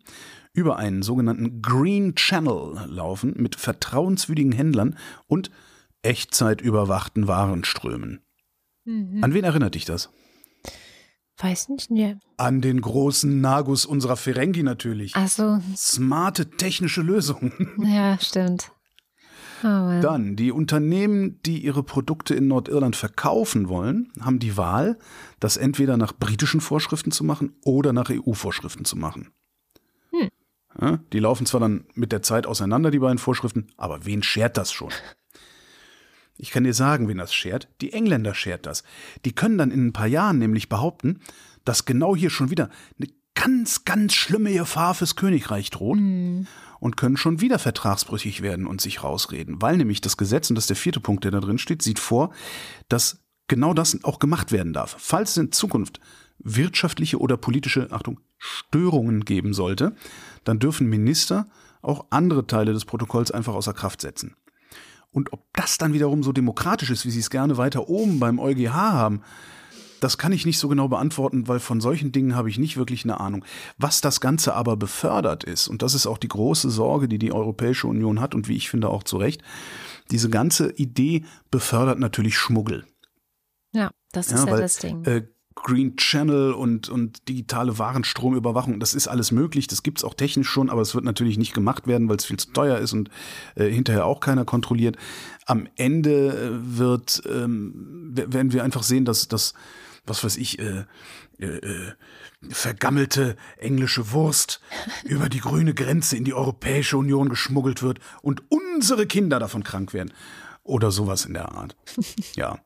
über 0.54 0.78
einen 0.78 1.04
sogenannten 1.04 1.62
Green 1.62 2.16
Channel 2.16 2.88
laufen 2.88 3.34
mit 3.38 3.56
vertrauenswürdigen 3.56 4.54
Händlern 4.54 4.98
und 5.28 5.52
echtzeitüberwachten 6.06 7.28
Warenströmen. 7.28 8.22
An 8.88 9.34
wen 9.34 9.44
erinnert 9.44 9.76
dich 9.76 9.86
das? 9.86 10.12
weiß 11.38 11.70
nicht. 11.70 11.92
Nee. 11.92 12.16
An 12.38 12.62
den 12.62 12.80
großen 12.80 13.42
Nagus 13.42 13.86
unserer 13.86 14.16
Ferengi 14.16 14.64
natürlich. 14.64 15.16
Also, 15.16 15.60
Smarte 15.76 16.50
technische 16.50 17.02
Lösungen. 17.02 17.52
ja, 17.84 18.18
stimmt. 18.20 18.72
Oh. 19.64 20.00
Dann, 20.02 20.36
die 20.36 20.52
Unternehmen, 20.52 21.42
die 21.46 21.60
ihre 21.60 21.84
Produkte 21.84 22.36
in 22.36 22.48
Nordirland 22.48 22.96
verkaufen 22.96 23.68
wollen, 23.68 24.12
haben 24.22 24.40
die 24.40 24.58
Wahl, 24.58 24.98
das 25.40 25.58
entweder 25.58 25.98
nach 25.98 26.14
britischen 26.14 26.62
Vorschriften 26.62 27.12
zu 27.12 27.24
machen 27.24 27.56
oder 27.64 27.92
nach 27.92 28.10
EU-Vorschriften 28.10 28.86
zu 28.86 28.96
machen. 28.96 29.32
Ja, 30.80 31.00
die 31.14 31.20
laufen 31.20 31.46
zwar 31.46 31.62
dann 31.62 31.86
mit 31.94 32.12
der 32.12 32.22
Zeit 32.22 32.46
auseinander, 32.46 32.92
die 32.92 33.00
beiden 33.00 33.18
Vorschriften, 33.18 33.68
aber 33.78 34.06
wen 34.06 34.24
schert 34.24 34.58
das 34.58 34.74
schon? 34.74 34.92
Ich 36.38 36.52
kann 36.52 36.64
dir 36.64 36.74
sagen, 36.74 37.08
wen 37.08 37.18
das 37.18 37.34
schert. 37.34 37.70
Die 37.82 37.94
Engländer 37.94 38.34
schert 38.34 38.66
das. 38.66 38.84
Die 39.24 39.34
können 39.34 39.58
dann 39.58 39.72
in 39.72 39.88
ein 39.88 39.94
paar 39.94 40.08
Jahren 40.08 40.38
nämlich 40.38 40.70
behaupten, 40.70 41.22
dass 41.64 41.86
genau 41.86 42.16
hier 42.16 42.30
schon 42.30 42.50
wieder 42.50 42.70
eine 43.00 43.10
ganz, 43.36 43.86
ganz 43.86 44.14
schlimme 44.14 44.54
Gefahr 44.54 44.96
fürs 44.96 45.16
Königreich 45.16 45.70
droht 45.70 45.98
und 45.98 46.98
können 46.98 47.18
schon 47.18 47.42
wieder 47.42 47.60
vertragsbrüchig 47.60 48.42
werden 48.42 48.68
und 48.68 48.82
sich 48.82 49.04
rausreden. 49.04 49.62
Weil 49.62 49.78
nämlich 49.78 50.02
das 50.02 50.18
Gesetz, 50.18 50.50
und 50.50 50.56
das 50.56 50.64
ist 50.64 50.70
der 50.70 50.78
vierte 50.78 51.00
Punkt, 51.00 51.24
der 51.24 51.32
da 51.32 51.40
drin 51.40 51.58
steht, 51.58 51.82
sieht 51.82 52.00
vor, 52.00 52.34
dass 52.90 53.24
genau 53.48 53.74
das 53.74 54.04
auch 54.04 54.20
gemacht 54.20 54.52
werden 54.52 54.74
darf. 54.74 54.96
Falls 55.00 55.32
es 55.32 55.38
in 55.38 55.52
Zukunft 55.52 56.00
wirtschaftliche 56.40 57.20
oder 57.20 57.38
politische, 57.38 57.92
Achtung, 57.92 58.20
Störungen 58.38 59.26
geben 59.26 59.54
sollte, 59.54 59.96
dann 60.44 60.60
dürfen 60.60 60.88
Minister 60.88 61.48
auch 61.82 62.08
andere 62.10 62.48
Teile 62.48 62.74
des 62.74 62.86
Protokolls 62.86 63.32
einfach 63.32 63.54
außer 63.54 63.74
Kraft 63.74 64.02
setzen. 64.02 64.36
Und 65.16 65.32
ob 65.32 65.46
das 65.54 65.78
dann 65.78 65.94
wiederum 65.94 66.24
so 66.24 66.34
demokratisch 66.34 66.90
ist, 66.90 67.06
wie 67.06 67.10
sie 67.10 67.22
es 67.22 67.30
gerne 67.30 67.56
weiter 67.56 67.88
oben 67.88 68.20
beim 68.20 68.38
EuGH 68.38 68.74
haben, 68.74 69.22
das 70.02 70.18
kann 70.18 70.34
ich 70.34 70.46
nicht 70.46 70.60
so 70.60 70.68
genau 70.68 70.90
beantworten, 70.90 71.48
weil 71.48 71.62
von 71.62 71.80
solchen 71.80 72.12
Dingen 72.12 72.36
habe 72.36 72.50
ich 72.50 72.60
nicht 72.60 72.76
wirklich 72.76 73.06
eine 73.06 73.22
Ahnung. 73.22 73.46
Was 73.78 74.02
das 74.02 74.20
Ganze 74.20 74.56
aber 74.56 74.76
befördert 74.76 75.46
ist, 75.46 75.70
und 75.70 75.82
das 75.84 75.94
ist 75.94 76.06
auch 76.06 76.18
die 76.18 76.28
große 76.28 76.70
Sorge, 76.70 77.08
die 77.08 77.18
die 77.18 77.32
Europäische 77.32 77.88
Union 77.88 78.20
hat 78.20 78.36
und 78.36 78.50
wie 78.50 78.58
ich 78.58 78.70
finde 78.70 78.90
auch 78.90 79.04
zu 79.04 79.16
Recht, 79.16 79.42
diese 80.12 80.30
ganze 80.30 80.74
Idee 80.74 81.24
befördert 81.50 81.98
natürlich 81.98 82.38
Schmuggel. 82.38 82.86
Ja, 83.72 83.92
das 84.12 84.34
ist 84.34 84.46
ja, 84.46 84.52
weil, 84.52 84.62
das 84.62 84.80
Ding. 84.80 85.06
Äh, 85.06 85.28
Green 85.56 85.96
Channel 85.96 86.52
und, 86.52 86.90
und 86.90 87.28
digitale 87.28 87.80
Warenstromüberwachung, 87.80 88.80
das 88.80 88.94
ist 88.94 89.08
alles 89.08 89.32
möglich, 89.32 89.68
das 89.68 89.84
gibt's 89.84 90.04
auch 90.04 90.14
technisch 90.14 90.50
schon, 90.50 90.70
aber 90.70 90.82
es 90.82 90.94
wird 90.94 91.06
natürlich 91.06 91.38
nicht 91.38 91.54
gemacht 91.54 91.88
werden, 91.88 92.10
weil 92.10 92.18
es 92.18 92.26
viel 92.26 92.38
zu 92.38 92.52
teuer 92.52 92.78
ist 92.78 92.94
und 92.94 93.10
äh, 93.56 93.70
hinterher 93.70 94.06
auch 94.06 94.20
keiner 94.20 94.46
kontrolliert. 94.46 94.98
Am 95.46 95.68
Ende 95.78 96.30
äh, 96.30 96.78
wird, 96.78 97.24
ähm, 97.28 98.12
werden 98.14 98.52
wir 98.54 98.64
einfach 98.64 98.84
sehen, 98.84 99.06
dass 99.06 99.28
das, 99.28 99.54
was 100.06 100.24
weiß 100.24 100.38
ich, 100.38 100.60
äh, 100.60 100.84
äh, 101.40 101.46
äh, 101.46 101.94
vergammelte 102.50 103.36
englische 103.58 104.12
Wurst 104.12 104.62
über 105.04 105.30
die 105.30 105.40
grüne 105.40 105.74
Grenze 105.74 106.18
in 106.18 106.26
die 106.26 106.34
Europäische 106.34 106.98
Union 106.98 107.30
geschmuggelt 107.30 107.82
wird 107.82 108.00
und 108.22 108.44
unsere 108.50 109.08
Kinder 109.08 109.40
davon 109.40 109.64
krank 109.64 109.94
werden. 109.94 110.14
Oder 110.64 110.92
sowas 110.92 111.26
in 111.26 111.34
der 111.34 111.52
Art. 111.52 111.76
Ja. 112.36 112.60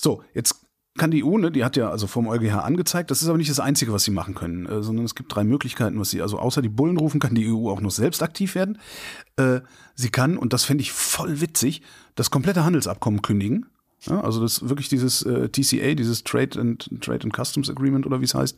So, 0.00 0.22
jetzt 0.32 0.67
kann 0.98 1.10
die 1.10 1.24
EU, 1.24 1.38
ne, 1.38 1.50
die 1.50 1.64
hat 1.64 1.76
ja 1.76 1.90
also 1.90 2.06
vom 2.06 2.28
EuGH 2.28 2.58
angezeigt, 2.62 3.10
das 3.10 3.22
ist 3.22 3.28
aber 3.28 3.38
nicht 3.38 3.50
das 3.50 3.60
Einzige, 3.60 3.92
was 3.92 4.04
sie 4.04 4.10
machen 4.10 4.34
können, 4.34 4.66
äh, 4.66 4.82
sondern 4.82 5.04
es 5.04 5.14
gibt 5.14 5.34
drei 5.34 5.44
Möglichkeiten, 5.44 5.98
was 5.98 6.10
sie, 6.10 6.20
also 6.20 6.38
außer 6.38 6.60
die 6.60 6.68
Bullen 6.68 6.98
rufen, 6.98 7.20
kann 7.20 7.34
die 7.34 7.50
EU 7.50 7.70
auch 7.70 7.80
noch 7.80 7.90
selbst 7.90 8.22
aktiv 8.22 8.54
werden. 8.54 8.78
Äh, 9.36 9.60
sie 9.94 10.10
kann, 10.10 10.36
und 10.36 10.52
das 10.52 10.64
fände 10.64 10.82
ich 10.82 10.92
voll 10.92 11.40
witzig, 11.40 11.82
das 12.14 12.30
komplette 12.30 12.64
Handelsabkommen 12.64 13.22
kündigen. 13.22 13.66
Ja, 14.06 14.20
also 14.20 14.40
das 14.40 14.68
wirklich 14.68 14.88
dieses 14.88 15.22
äh, 15.22 15.48
TCA, 15.48 15.94
dieses 15.94 16.22
Trade 16.22 16.60
and 16.60 17.02
Trade 17.02 17.24
and 17.24 17.34
Customs 17.36 17.68
Agreement 17.68 18.06
oder 18.06 18.20
wie 18.20 18.26
es 18.26 18.34
heißt. 18.34 18.56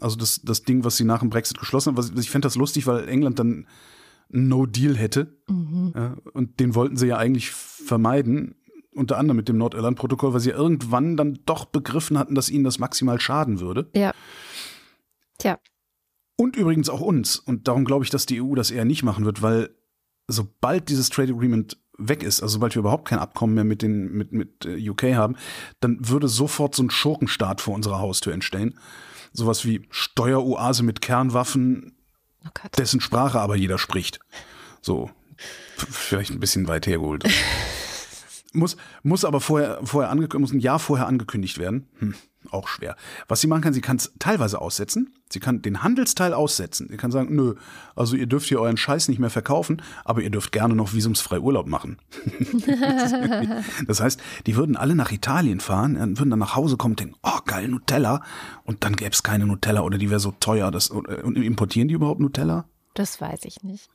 Also 0.00 0.16
das, 0.16 0.40
das 0.42 0.62
Ding, 0.62 0.84
was 0.84 0.96
sie 0.96 1.04
nach 1.04 1.20
dem 1.20 1.30
Brexit 1.30 1.58
geschlossen 1.58 1.90
haben. 1.90 1.96
Was, 1.96 2.10
ich 2.10 2.30
fände 2.30 2.46
das 2.46 2.56
lustig, 2.56 2.86
weil 2.86 3.08
England 3.08 3.38
dann 3.38 3.66
einen 4.32 4.48
No-Deal 4.48 4.96
hätte. 4.96 5.36
Ja, 5.94 6.16
und 6.32 6.58
den 6.58 6.74
wollten 6.74 6.96
sie 6.96 7.06
ja 7.06 7.18
eigentlich 7.18 7.50
vermeiden. 7.52 8.56
Unter 8.94 9.18
anderem 9.18 9.36
mit 9.36 9.48
dem 9.48 9.58
Nordirland-Protokoll, 9.58 10.32
weil 10.32 10.40
sie 10.40 10.50
irgendwann 10.50 11.16
dann 11.16 11.40
doch 11.46 11.64
begriffen 11.64 12.18
hatten, 12.18 12.34
dass 12.34 12.48
ihnen 12.48 12.64
das 12.64 12.78
maximal 12.78 13.20
schaden 13.20 13.60
würde. 13.60 13.90
ja. 13.94 14.12
Tja, 15.38 15.58
Und 16.36 16.54
übrigens 16.54 16.88
auch 16.88 17.00
uns. 17.00 17.36
Und 17.38 17.66
darum 17.66 17.84
glaube 17.84 18.04
ich, 18.04 18.10
dass 18.10 18.24
die 18.24 18.40
EU 18.40 18.54
das 18.54 18.70
eher 18.70 18.84
nicht 18.84 19.02
machen 19.02 19.24
wird, 19.24 19.42
weil 19.42 19.70
sobald 20.28 20.88
dieses 20.88 21.10
Trade 21.10 21.32
Agreement 21.32 21.76
weg 21.98 22.22
ist, 22.22 22.42
also 22.42 22.54
sobald 22.54 22.74
wir 22.74 22.80
überhaupt 22.80 23.08
kein 23.08 23.18
Abkommen 23.18 23.54
mehr 23.54 23.64
mit 23.64 23.82
den 23.82 24.12
mit 24.12 24.32
mit 24.32 24.64
äh, 24.64 24.88
UK 24.90 25.14
haben, 25.14 25.36
dann 25.80 26.08
würde 26.08 26.28
sofort 26.28 26.74
so 26.74 26.82
ein 26.82 26.90
Schurkenstaat 26.90 27.60
vor 27.60 27.74
unserer 27.74 27.98
Haustür 27.98 28.32
entstehen. 28.32 28.78
Sowas 29.32 29.64
wie 29.64 29.86
Steueroase 29.90 30.82
mit 30.84 31.00
Kernwaffen, 31.00 31.96
Oh 32.46 32.50
dessen 32.76 33.00
Sprache 33.00 33.40
aber 33.40 33.56
jeder 33.56 33.78
spricht. 33.78 34.20
So 34.80 35.10
vielleicht 35.76 36.30
ein 36.30 36.40
bisschen 36.40 36.68
weit 36.68 36.86
hergeholt. 36.86 37.24
muss 38.54 38.76
muss 39.02 39.24
aber 39.24 39.40
vorher 39.40 39.80
vorher 39.84 40.10
angekündigt, 40.10 40.52
muss 40.52 40.58
ein 40.58 40.62
Jahr 40.62 40.78
vorher 40.78 41.06
angekündigt 41.06 41.58
werden. 41.58 41.88
Hm, 41.98 42.14
auch 42.50 42.68
schwer. 42.68 42.96
Was 43.28 43.40
sie 43.40 43.46
machen 43.46 43.62
kann, 43.62 43.72
sie 43.72 43.80
kann 43.80 43.96
es 43.96 44.12
teilweise 44.18 44.60
aussetzen. 44.60 45.14
Sie 45.30 45.40
kann 45.40 45.62
den 45.62 45.82
Handelsteil 45.82 46.32
aussetzen. 46.32 46.88
Sie 46.90 46.96
kann 46.96 47.10
sagen, 47.10 47.34
nö, 47.34 47.54
also 47.96 48.16
ihr 48.16 48.26
dürft 48.26 48.46
hier 48.46 48.60
euren 48.60 48.76
Scheiß 48.76 49.08
nicht 49.08 49.18
mehr 49.18 49.30
verkaufen, 49.30 49.82
aber 50.04 50.20
ihr 50.20 50.30
dürft 50.30 50.52
gerne 50.52 50.74
noch 50.74 50.92
visumsfrei 50.92 51.40
Urlaub 51.40 51.66
machen. 51.66 51.98
das 53.86 54.00
heißt, 54.00 54.20
die 54.46 54.56
würden 54.56 54.76
alle 54.76 54.94
nach 54.94 55.10
Italien 55.10 55.60
fahren, 55.60 55.96
äh, 55.96 56.18
würden 56.18 56.30
dann 56.30 56.38
nach 56.38 56.54
Hause 56.54 56.76
kommen 56.76 56.92
und 56.92 57.00
denken, 57.00 57.16
oh 57.22 57.40
geil, 57.46 57.68
Nutella. 57.68 58.22
Und 58.64 58.84
dann 58.84 58.96
gäbe 58.96 59.10
es 59.10 59.22
keine 59.22 59.46
Nutella 59.46 59.80
oder 59.80 59.98
die 59.98 60.10
wäre 60.10 60.20
so 60.20 60.32
teuer. 60.38 60.70
Das, 60.70 60.90
und 60.90 61.36
importieren 61.36 61.88
die 61.88 61.94
überhaupt 61.94 62.20
Nutella? 62.20 62.66
Das 62.94 63.20
weiß 63.20 63.44
ich 63.44 63.62
nicht. 63.62 63.90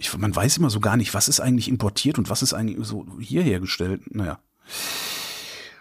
Ich, 0.00 0.16
man 0.16 0.34
weiß 0.34 0.56
immer 0.56 0.70
so 0.70 0.80
gar 0.80 0.96
nicht, 0.96 1.12
was 1.12 1.28
ist 1.28 1.40
eigentlich 1.40 1.68
importiert 1.68 2.18
und 2.18 2.30
was 2.30 2.40
ist 2.40 2.54
eigentlich 2.54 2.86
so 2.86 3.06
hier 3.20 3.42
hergestellt. 3.42 4.14
Naja. 4.14 4.40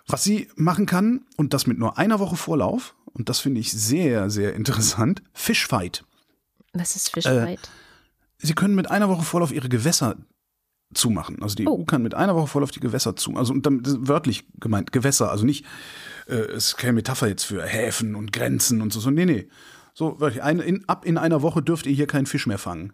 Was 0.08 0.26
sie 0.26 0.50
machen 0.56 0.86
kann, 0.86 1.22
und 1.38 1.54
das 1.54 1.68
mit 1.68 1.80
nur 1.80 1.98
einer 1.98 2.20
Woche 2.20 2.36
Vorlauf, 2.36 2.96
und 3.06 3.30
das 3.30 3.40
finde 3.40 3.62
ich 3.62 3.72
sehr, 3.72 4.30
sehr 4.30 4.56
interessant, 4.56 5.24
Fishfight. 5.34 6.04
Was 6.74 6.98
ist 6.98 7.14
Fischfight? 7.14 7.70
Sie 8.38 8.54
können 8.54 8.76
mit 8.76 8.92
einer 8.92 9.08
Woche 9.08 9.24
Vorlauf 9.24 9.54
ihre 9.54 9.70
Gewässer 9.70 10.18
zumachen. 10.94 11.42
Also 11.42 11.56
die 11.56 11.66
Oh. 11.68 11.80
EU 11.80 11.86
kann 11.86 12.02
mit 12.02 12.14
einer 12.14 12.36
Woche 12.36 12.48
Vorlauf 12.48 12.72
die 12.72 12.82
Gewässer 12.82 13.16
zu, 13.16 13.36
also 13.38 13.54
und 13.54 13.66
ist 13.88 14.08
wörtlich 14.08 14.48
gemeint, 14.60 14.92
Gewässer, 14.92 15.32
also 15.32 15.46
nicht, 15.46 15.66
äh, 16.28 16.36
es 16.36 16.68
ist 16.68 16.78
keine 16.78 16.94
Metapher 16.94 17.28
jetzt 17.30 17.46
für 17.46 17.64
Häfen 17.64 18.16
und 18.16 18.34
Grenzen 18.34 18.82
und 18.82 18.92
so, 18.92 19.00
so 19.00 19.12
nee, 19.12 19.26
nee. 19.26 19.48
So, 19.94 20.20
wirklich, 20.20 20.44
eine, 20.44 20.64
in, 20.64 20.88
ab 20.88 21.06
in 21.06 21.18
einer 21.18 21.42
Woche 21.42 21.62
dürft 21.62 21.86
ihr 21.86 21.94
hier 21.94 22.08
keinen 22.08 22.26
Fisch 22.26 22.48
mehr 22.48 22.58
fangen. 22.58 22.94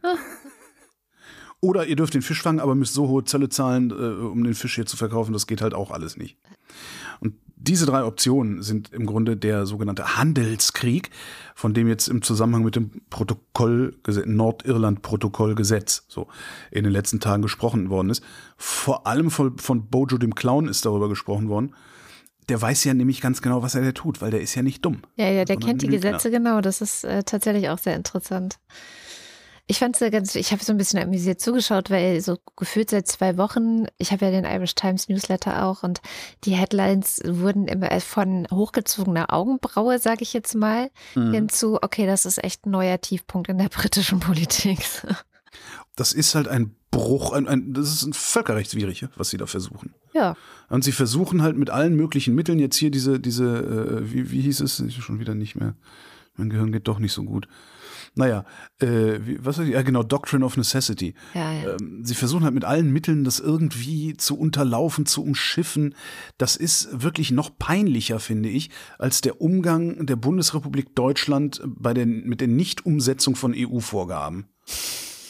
Oder 1.65 1.87
ihr 1.87 1.95
dürft 1.95 2.13
den 2.13 2.21
Fisch 2.21 2.43
fangen, 2.43 2.59
aber 2.59 2.75
müsst 2.75 2.93
so 2.93 3.07
hohe 3.07 3.23
Zölle 3.23 3.49
zahlen, 3.49 3.89
äh, 3.89 3.93
um 3.93 4.43
den 4.43 4.53
Fisch 4.53 4.75
hier 4.75 4.85
zu 4.85 4.97
verkaufen. 4.97 5.33
Das 5.33 5.47
geht 5.47 5.63
halt 5.63 5.73
auch 5.73 5.89
alles 5.89 6.15
nicht. 6.15 6.37
Und 7.19 7.33
diese 7.55 7.87
drei 7.87 8.03
Optionen 8.03 8.61
sind 8.61 8.93
im 8.93 9.07
Grunde 9.07 9.35
der 9.35 9.65
sogenannte 9.65 10.15
Handelskrieg, 10.15 11.09
von 11.55 11.73
dem 11.73 11.87
jetzt 11.87 12.07
im 12.07 12.21
Zusammenhang 12.21 12.63
mit 12.63 12.75
dem 12.75 13.01
Protokoll, 13.09 13.97
Nordirland-Protokollgesetz, 14.05 16.05
so 16.07 16.27
in 16.69 16.83
den 16.83 16.93
letzten 16.93 17.19
Tagen 17.19 17.41
gesprochen 17.41 17.89
worden 17.89 18.11
ist. 18.11 18.23
Vor 18.57 19.07
allem 19.07 19.31
von, 19.31 19.57
von 19.57 19.87
Bojo 19.87 20.19
dem 20.19 20.35
Clown 20.35 20.67
ist 20.67 20.85
darüber 20.85 21.09
gesprochen 21.09 21.49
worden. 21.49 21.73
Der 22.47 22.61
weiß 22.61 22.83
ja 22.83 22.93
nämlich 22.93 23.21
ganz 23.21 23.41
genau, 23.41 23.63
was 23.63 23.73
er 23.73 23.81
da 23.81 23.91
tut, 23.91 24.21
weil 24.21 24.29
der 24.29 24.41
ist 24.41 24.53
ja 24.53 24.61
nicht 24.61 24.85
dumm. 24.85 24.99
Ja, 25.15 25.31
ja, 25.31 25.45
der 25.45 25.57
kennt 25.57 25.81
die. 25.81 25.87
Gesetze 25.87 26.29
genau. 26.29 26.61
Das 26.61 26.79
ist 26.79 27.03
äh, 27.03 27.23
tatsächlich 27.23 27.69
auch 27.69 27.79
sehr 27.79 27.95
interessant. 27.95 28.59
Ich 29.67 29.79
fand 29.79 29.99
es 29.99 30.11
ganz, 30.11 30.35
ich 30.35 30.51
habe 30.51 30.63
so 30.63 30.71
ein 30.71 30.77
bisschen 30.77 30.99
amüsiert 30.99 31.41
zugeschaut, 31.41 31.89
weil 31.89 32.21
so 32.21 32.37
gefühlt 32.55 32.91
seit 32.91 33.07
zwei 33.07 33.35
Wochen, 33.37 33.85
ich 33.97 34.11
habe 34.11 34.25
ja 34.25 34.31
den 34.31 34.45
Irish 34.45 34.75
Times 34.75 35.09
Newsletter 35.09 35.65
auch 35.65 35.81
und 35.81 36.01
die 36.43 36.51
Headlines 36.51 37.19
wurden 37.25 37.67
immer 37.67 37.89
von 38.01 38.45
hochgezogener 38.51 39.33
Augenbraue, 39.33 39.97
sage 39.97 40.21
ich 40.21 40.33
jetzt 40.33 40.53
mal, 40.53 40.91
Mhm. 41.15 41.33
hinzu, 41.33 41.79
okay, 41.81 42.05
das 42.05 42.25
ist 42.25 42.43
echt 42.43 42.65
ein 42.67 42.71
neuer 42.71 43.01
Tiefpunkt 43.01 43.49
in 43.49 43.57
der 43.57 43.69
britischen 43.69 44.19
Politik. 44.19 44.79
Das 45.95 46.13
ist 46.13 46.35
halt 46.35 46.47
ein 46.47 46.75
Bruch, 46.91 47.31
ein, 47.33 47.47
ein, 47.47 47.73
das 47.73 47.87
ist 47.91 48.03
ein 48.03 48.13
völkerrechtswidrig, 48.13 49.07
was 49.15 49.29
sie 49.29 49.37
da 49.37 49.47
versuchen. 49.47 49.93
ja, 50.13 50.35
Und 50.69 50.83
sie 50.83 50.91
versuchen 50.91 51.41
halt 51.41 51.57
mit 51.57 51.69
allen 51.69 51.95
möglichen 51.95 52.35
Mitteln 52.35 52.59
jetzt 52.59 52.77
hier 52.77 52.91
diese, 52.91 53.19
diese, 53.19 53.45
äh, 54.03 54.13
wie, 54.13 54.31
wie 54.31 54.41
hieß 54.41 54.61
es? 54.61 54.83
Schon 54.93 55.19
wieder 55.19 55.33
nicht 55.35 55.55
mehr. 55.55 55.73
Mein 56.35 56.49
Gehirn 56.49 56.71
geht 56.71 56.87
doch 56.87 56.99
nicht 56.99 57.13
so 57.13 57.23
gut. 57.23 57.47
Naja, 58.15 58.45
äh, 58.79 59.19
was 59.39 59.57
war 59.57 59.65
die? 59.65 59.71
Ja, 59.71 59.81
genau, 59.81 60.03
Doctrine 60.03 60.45
of 60.45 60.57
Necessity. 60.57 61.13
ja, 61.33 61.51
ja. 61.51 61.75
Ähm, 61.75 62.01
sie 62.03 62.15
versuchen 62.15 62.43
halt 62.43 62.53
mit 62.53 62.63
allen 62.63 62.91
Mitteln, 62.91 63.23
das 63.23 63.39
irgendwie 63.39 64.15
zu 64.15 64.37
unterlaufen, 64.37 65.05
zu 65.05 65.21
umschiffen. 65.21 65.95
Das 66.37 66.55
ist 66.55 67.03
wirklich 67.03 67.31
noch 67.31 67.57
peinlicher, 67.57 68.19
finde 68.19 68.49
ich, 68.49 68.69
als 68.97 69.21
der 69.21 69.41
Umgang 69.41 70.05
der 70.05 70.15
Bundesrepublik 70.15 70.95
Deutschland 70.95 71.61
bei 71.65 71.93
den, 71.93 72.25
mit 72.25 72.41
der 72.41 72.47
Nichtumsetzung 72.47 73.35
von 73.35 73.53
EU-Vorgaben. 73.55 74.47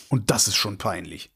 Und 0.09 0.29
das 0.31 0.47
ist 0.47 0.55
schon 0.55 0.77
peinlich. 0.77 1.31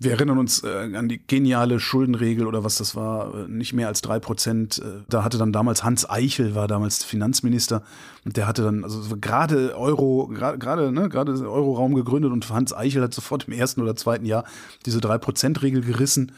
Wir 0.00 0.12
erinnern 0.12 0.38
uns 0.38 0.62
äh, 0.62 0.94
an 0.94 1.08
die 1.08 1.20
geniale 1.26 1.80
Schuldenregel 1.80 2.46
oder 2.46 2.62
was 2.62 2.76
das 2.76 2.94
war, 2.94 3.34
äh, 3.34 3.48
nicht 3.48 3.72
mehr 3.72 3.88
als 3.88 4.00
drei 4.00 4.20
Prozent. 4.20 4.78
Äh, 4.78 5.02
da 5.08 5.24
hatte 5.24 5.38
dann 5.38 5.52
damals 5.52 5.82
Hans 5.82 6.08
Eichel, 6.08 6.54
war 6.54 6.68
damals 6.68 7.02
Finanzminister 7.02 7.82
und 8.24 8.36
der 8.36 8.46
hatte 8.46 8.62
dann, 8.62 8.84
also 8.84 9.02
so 9.02 9.16
gerade 9.20 9.76
Euro, 9.76 10.30
gra- 10.32 10.56
gerade, 10.56 10.92
ne, 10.92 11.08
gerade 11.08 11.32
Euroraum 11.32 11.96
gegründet 11.96 12.30
und 12.30 12.48
Hans 12.48 12.72
Eichel 12.72 13.02
hat 13.02 13.12
sofort 13.12 13.48
im 13.48 13.54
ersten 13.54 13.80
oder 13.82 13.96
zweiten 13.96 14.24
Jahr 14.24 14.44
diese 14.86 15.00
drei 15.00 15.18
Prozent 15.18 15.62
Regel 15.62 15.82
gerissen 15.82 16.30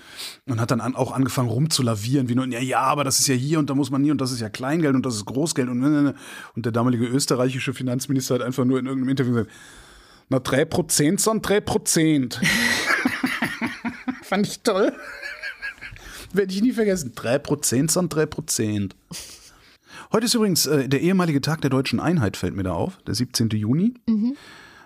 und 0.46 0.58
hat 0.58 0.70
dann 0.70 0.80
an, 0.80 0.94
auch 0.94 1.12
angefangen 1.12 1.50
rumzulavieren, 1.50 2.30
wie 2.30 2.36
nur, 2.36 2.46
ja, 2.46 2.60
ja, 2.60 2.80
aber 2.80 3.04
das 3.04 3.20
ist 3.20 3.26
ja 3.26 3.34
hier 3.34 3.58
und 3.58 3.68
da 3.68 3.74
muss 3.74 3.90
man 3.90 4.00
nie 4.00 4.10
und 4.10 4.22
das 4.22 4.32
ist 4.32 4.40
ja 4.40 4.48
Kleingeld 4.48 4.94
und 4.94 5.04
das 5.04 5.16
ist 5.16 5.26
Großgeld 5.26 5.68
und, 5.68 5.80
ne, 5.80 5.90
ne, 5.90 6.02
ne. 6.02 6.14
und 6.56 6.64
der 6.64 6.72
damalige 6.72 7.04
österreichische 7.04 7.74
Finanzminister 7.74 8.36
hat 8.36 8.42
einfach 8.42 8.64
nur 8.64 8.78
in 8.78 8.86
irgendeinem 8.86 9.10
Interview 9.10 9.32
gesagt, 9.34 9.50
na, 10.30 10.38
drei 10.38 10.64
Prozent 10.64 11.20
sind 11.20 11.46
drei 11.46 11.60
Prozent. 11.60 12.40
Fand 14.30 14.46
ich 14.46 14.60
toll. 14.60 14.92
Werde 16.32 16.54
ich 16.54 16.62
nie 16.62 16.70
vergessen. 16.70 17.14
3% 17.16 17.90
sind 17.90 18.14
3%. 18.14 18.92
Heute 20.12 20.24
ist 20.24 20.34
übrigens 20.34 20.66
äh, 20.66 20.88
der 20.88 21.00
ehemalige 21.00 21.40
Tag 21.40 21.62
der 21.62 21.70
deutschen 21.70 21.98
Einheit, 21.98 22.36
fällt 22.36 22.54
mir 22.54 22.62
da 22.62 22.72
auf, 22.72 22.98
der 23.08 23.16
17. 23.16 23.48
Juni. 23.48 23.94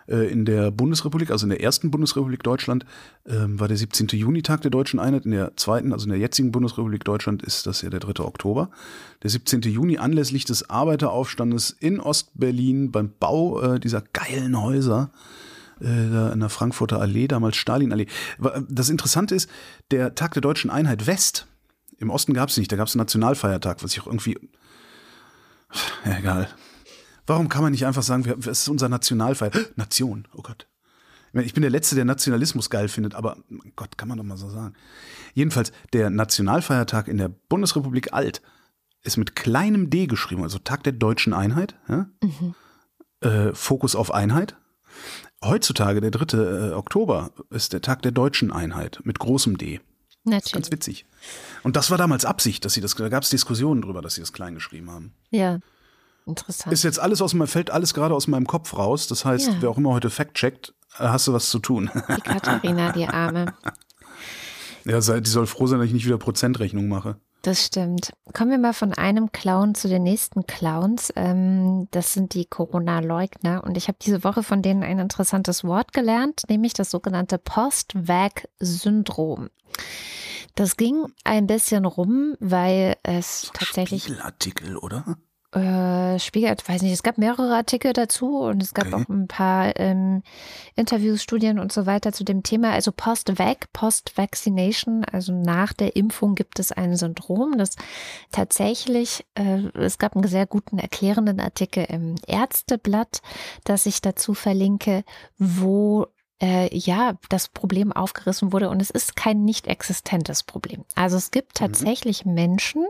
Äh, 0.09 0.33
in 0.33 0.47
der 0.47 0.71
Bundesrepublik, 0.71 1.31
also 1.31 1.45
in 1.45 1.51
der 1.51 1.63
ersten 1.63 1.91
Bundesrepublik 1.91 2.43
Deutschland, 2.43 2.87
ähm, 3.27 3.61
war 3.61 3.69
der 3.69 3.77
17. 3.77 4.07
Juni 4.13 4.41
Tag 4.41 4.63
der 4.63 4.71
deutschen 4.71 4.99
Einheit. 4.99 5.27
In 5.27 5.33
der 5.33 5.55
zweiten, 5.59 5.93
also 5.93 6.05
in 6.07 6.13
der 6.13 6.21
jetzigen 6.21 6.51
Bundesrepublik 6.51 7.05
Deutschland, 7.05 7.43
ist 7.43 7.67
das 7.67 7.83
ja 7.83 7.91
der 7.91 8.01
3. 8.01 8.25
Oktober. 8.25 8.71
Der 9.23 9.29
17. 9.29 9.61
Juni 9.61 9.99
anlässlich 9.99 10.47
des 10.47 10.71
Arbeiteraufstandes 10.71 11.69
in 11.69 12.01
Ostberlin 12.01 12.93
beim 12.93 13.13
Bau 13.21 13.61
äh, 13.61 13.79
dieser 13.79 14.03
geilen 14.15 14.59
Häuser 14.59 15.11
da 15.81 16.33
in 16.33 16.41
der 16.41 16.49
Frankfurter 16.49 17.01
Allee, 17.01 17.27
damals 17.29 17.57
Stalinallee. 17.57 18.07
Das 18.69 18.89
Interessante 18.89 19.35
ist, 19.35 19.49
der 19.91 20.15
Tag 20.15 20.33
der 20.35 20.43
deutschen 20.43 20.71
Einheit 20.71 21.07
West, 21.07 21.47
im 21.99 22.11
Osten 22.11 22.35
gab 22.35 22.49
es 22.49 22.57
nicht, 22.57 22.71
da 22.73 22.77
gab 22.77 22.89
es 22.89 22.95
einen 22.95 23.01
Nationalfeiertag, 23.01 23.83
was 23.83 23.93
ich 23.93 24.01
auch 24.01 24.07
irgendwie. 24.07 24.39
Ja, 26.05 26.19
egal. 26.19 26.49
Warum 27.27 27.49
kann 27.49 27.63
man 27.63 27.73
nicht 27.73 27.87
einfach 27.87 28.03
sagen, 28.03 28.25
wir- 28.25 28.37
es 28.39 28.47
ist 28.63 28.69
unser 28.69 28.89
Nationalfeiertag? 28.89 29.73
Nation, 29.77 30.29
oh 30.35 30.43
Gott. 30.43 30.67
Ich 31.33 31.53
bin 31.53 31.63
der 31.63 31.71
Letzte, 31.71 31.97
der 31.97 32.05
Nationalismus 32.05 32.71
geil 32.71 32.87
findet, 32.89 33.17
aber 33.17 33.37
mein 33.49 33.73
Gott, 33.75 33.99
kann 33.99 34.07
man 34.07 34.19
doch 34.19 34.25
mal 34.25 34.37
so 34.37 34.51
sagen. 34.51 34.75
Jedenfalls, 35.33 35.73
der 35.93 36.09
Nationalfeiertag 36.11 37.09
in 37.09 37.17
der 37.19 37.29
Bundesrepublik 37.29 38.13
Alt 38.13 38.41
ist 39.03 39.17
mit 39.17 39.35
kleinem 39.35 39.91
D 39.91 40.07
geschrieben, 40.07 40.45
also 40.45 40.59
Tag 40.59 40.85
der 40.85 40.93
deutschen 40.93 41.33
Einheit. 41.33 41.75
Ja? 41.89 42.07
Äh, 43.21 43.53
Fokus 43.53 43.97
auf 43.97 44.15
Einheit. 44.15 44.57
Heutzutage, 45.45 46.01
der 46.01 46.11
3. 46.11 46.37
äh, 46.37 46.73
Oktober, 46.73 47.31
ist 47.51 47.73
der 47.73 47.81
Tag 47.83 48.03
der 48.03 48.13
deutschen 48.13 48.51
Einheit 48.53 49.01
mit 49.05 49.19
großem 49.19 49.59
D. 49.59 49.81
Natürlich. 50.25 50.53
Ganz 50.53 50.73
witzig. 50.73 51.07
Und 51.63 51.77
das 51.77 51.91
war 51.91 51.99
damals 51.99 52.25
Absicht, 52.25 52.65
dass 52.65 52.73
sie 52.73 52.81
das, 52.81 52.95
da 52.95 53.09
gab 53.11 53.23
es 53.25 53.31
Diskussionen 53.31 53.83
drüber, 53.83 54.01
dass 54.01 54.15
sie 54.15 54.23
das 54.23 54.33
klein 54.33 54.55
geschrieben 54.55 54.91
haben. 54.91 55.13
Ja, 55.31 55.59
interessant. 56.27 56.73
Ist 56.73 56.83
jetzt 56.83 56.99
alles 56.99 57.21
aus 57.21 57.35
meinem, 57.35 57.49
fällt 57.49 57.71
alles 57.71 57.93
gerade 57.93 58.15
aus 58.15 58.27
meinem 58.27 58.47
Kopf 58.47 58.77
raus. 58.77 59.07
Das 59.07 59.25
heißt, 59.27 59.49
Ja. 59.49 59.57
wer 59.61 59.71
auch 59.71 59.77
immer 59.77 59.91
heute 59.91 60.09
Fact 60.09 60.35
checkt, 60.35 60.73
äh, 60.99 61.09
hast 61.09 61.27
du 61.27 61.33
was 61.35 61.51
zu 61.51 61.59
tun. 61.59 61.91
Die 62.17 62.21
Katharina, 62.23 62.93
die 62.93 63.07
Arme. 63.07 63.53
ja, 64.87 65.01
die 65.21 65.31
soll 65.31 65.47
froh 65.47 65.67
sein, 65.67 65.79
dass 65.79 65.89
ich 65.89 65.95
nicht 65.95 66.07
wieder 66.07 66.19
Prozentrechnung 66.19 66.89
mache. 66.89 67.17
Das 67.45 67.65
stimmt. 67.67 68.13
Kommen 68.33 68.53
wir 68.53 68.59
mal 68.59 68.73
von 68.73 68.95
einem 68.95 69.31
Clown 69.31 69.75
zu 69.75 69.87
den 69.87 70.03
nächsten 70.03 70.47
Clowns. 70.47 71.13
Ähm, 71.15 71.89
das 71.91 72.15
sind 72.15 72.33
die 72.33 72.47
Corona-Leugner. 72.47 73.63
Und 73.65 73.77
ich 73.77 73.89
habe 73.89 73.99
diese 74.01 74.25
Woche 74.25 74.43
von 74.43 74.63
denen 74.63 74.83
ein 74.83 74.99
interessantes 74.99 75.63
Wort 75.63 75.93
gelernt, 75.93 76.45
nämlich 76.49 76.73
das 76.73 76.91
sogenannte 76.91 77.37
Post-Vac-Syndrom. 77.37 79.51
Das 80.55 80.79
ging 80.79 81.05
ein 81.25 81.47
bisschen 81.47 81.85
rum, 81.85 82.35
weil 82.41 82.97
es 83.03 83.51
tatsächlich 83.53 84.05
Spiegelartikel, 84.05 84.79
oder? 84.79 85.19
Äh, 85.55 86.19
Spiegel, 86.19 86.55
weiß 86.67 86.83
nicht, 86.83 86.93
es 86.93 87.03
gab 87.03 87.19
mehrere 87.19 87.55
Artikel 87.55 87.93
dazu 87.93 88.39
und 88.39 88.63
es 88.63 88.75
gab 88.75 88.87
Okay. 88.87 88.97
auch 88.97 89.09
ein 89.09 89.29
paar 89.29 89.79
ähm, 89.79 90.23
Interviews, 90.75 91.23
Studien 91.23 91.59
und 91.59 91.73
so 91.73 91.87
weiter 91.87 92.13
zu 92.13 92.25
dem 92.25 92.43
Thema. 92.43 92.73
Also 92.73 92.93
Post-Vac, 92.93 93.73
Post-Vaccination, 93.73 95.05
also 95.05 95.33
nach 95.33 95.73
der 95.73 95.97
Impfung 95.97 96.35
gibt 96.35 96.59
es 96.59 96.73
ein 96.73 96.97
Syndrom, 96.97 97.57
das 97.57 97.77
tatsächlich, 98.33 99.25
äh, 99.35 99.69
es 99.75 99.99
gab 99.99 100.17
einen 100.17 100.27
sehr 100.29 100.47
guten 100.47 100.79
erklärenden 100.79 101.41
Artikel 101.41 101.85
im 101.89 102.17
Ärzteblatt, 102.27 103.23
das 103.65 103.87
ich 103.87 104.03
dazu 104.03 104.35
verlinke, 104.35 105.05
wo 105.39 106.07
äh, 106.43 106.69
ja, 106.77 107.15
das 107.29 107.49
Problem 107.49 107.93
aufgerissen 107.93 108.53
wurde 108.53 108.69
und 108.69 108.83
es 108.83 108.91
ist 108.91 109.17
kein 109.17 109.45
nicht 109.45 109.67
existentes 109.67 110.43
Problem. 110.43 110.85
Also 110.95 111.17
es 111.17 111.31
gibt 111.31 111.55
tatsächlich 111.55 112.25
Menschen, 112.27 112.85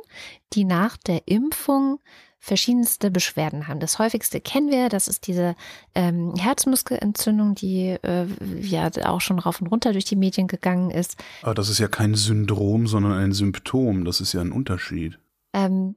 die 0.55 0.65
nach 0.65 0.97
der 0.97 1.29
Impfung 1.29 2.01
verschiedenste 2.45 3.11
Beschwerden 3.11 3.69
haben. 3.69 3.81
Das 3.81 3.99
häufigste 3.99 4.39
kennen 4.39 4.71
wir, 4.71 4.91
das 4.91 5.09
ist 5.09 5.27
diese 5.29 5.57
ähm, 5.95 6.35
Herzmuskelentzündung, 6.39 7.55
die 7.55 7.97
äh, 8.03 8.27
ja 8.61 8.91
auch 9.07 9.23
schon 9.23 9.39
rauf 9.39 9.63
und 9.63 9.69
runter 9.69 9.93
durch 9.93 10.05
die 10.05 10.15
Medien 10.15 10.47
gegangen 10.47 10.91
ist. 10.91 11.17
Aber 11.41 11.55
das 11.55 11.71
ist 11.71 11.79
ja 11.79 11.89
kein 11.89 12.15
Syndrom, 12.15 12.87
sondern 12.87 13.13
ein 13.13 13.33
Symptom. 13.33 14.05
Das 14.05 14.21
ist 14.21 14.35
ja 14.35 14.43
ein 14.43 14.53
Unterschied. 14.53 15.19
Ähm, 15.55 15.97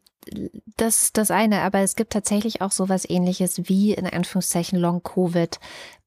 das 0.78 1.04
ist 1.04 1.18
das 1.18 1.32
eine, 1.32 1.64
aber 1.64 1.80
es 1.80 1.98
gibt 1.98 2.14
tatsächlich 2.14 2.62
auch 2.62 2.72
sowas 2.72 3.04
ähnliches 3.10 3.68
wie 3.68 3.94
in 3.94 4.08
Anführungszeichen 4.08 4.80
Long-Covid 4.80 5.60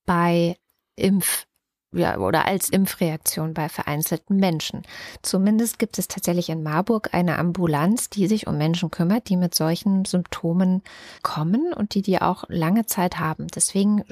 bei 0.07 0.57
Impf 0.97 1.45
ja, 1.93 2.19
oder 2.19 2.47
als 2.47 2.69
Impfreaktion 2.69 3.53
bei 3.53 3.69
vereinzelten 3.69 4.37
Menschen. 4.37 4.83
Zumindest 5.23 5.79
gibt 5.79 5.99
es 5.99 6.07
tatsächlich 6.07 6.49
in 6.49 6.63
Marburg 6.63 7.13
eine 7.13 7.39
Ambulanz, 7.39 8.11
die 8.11 8.29
sich 8.29 8.47
um 8.47 8.57
Menschen 8.57 8.91
kümmert, 8.91 9.29
die 9.29 9.37
mit 9.37 9.55
solchen 9.55 10.05
Symptomen 10.05 10.83
kommen 11.23 11.73
und 11.73 11.95
die 11.95 12.03
die 12.03 12.21
auch 12.21 12.45
lange 12.49 12.87
Zeit 12.87 13.19
haben. 13.19 13.49
Deswegen 13.49 14.05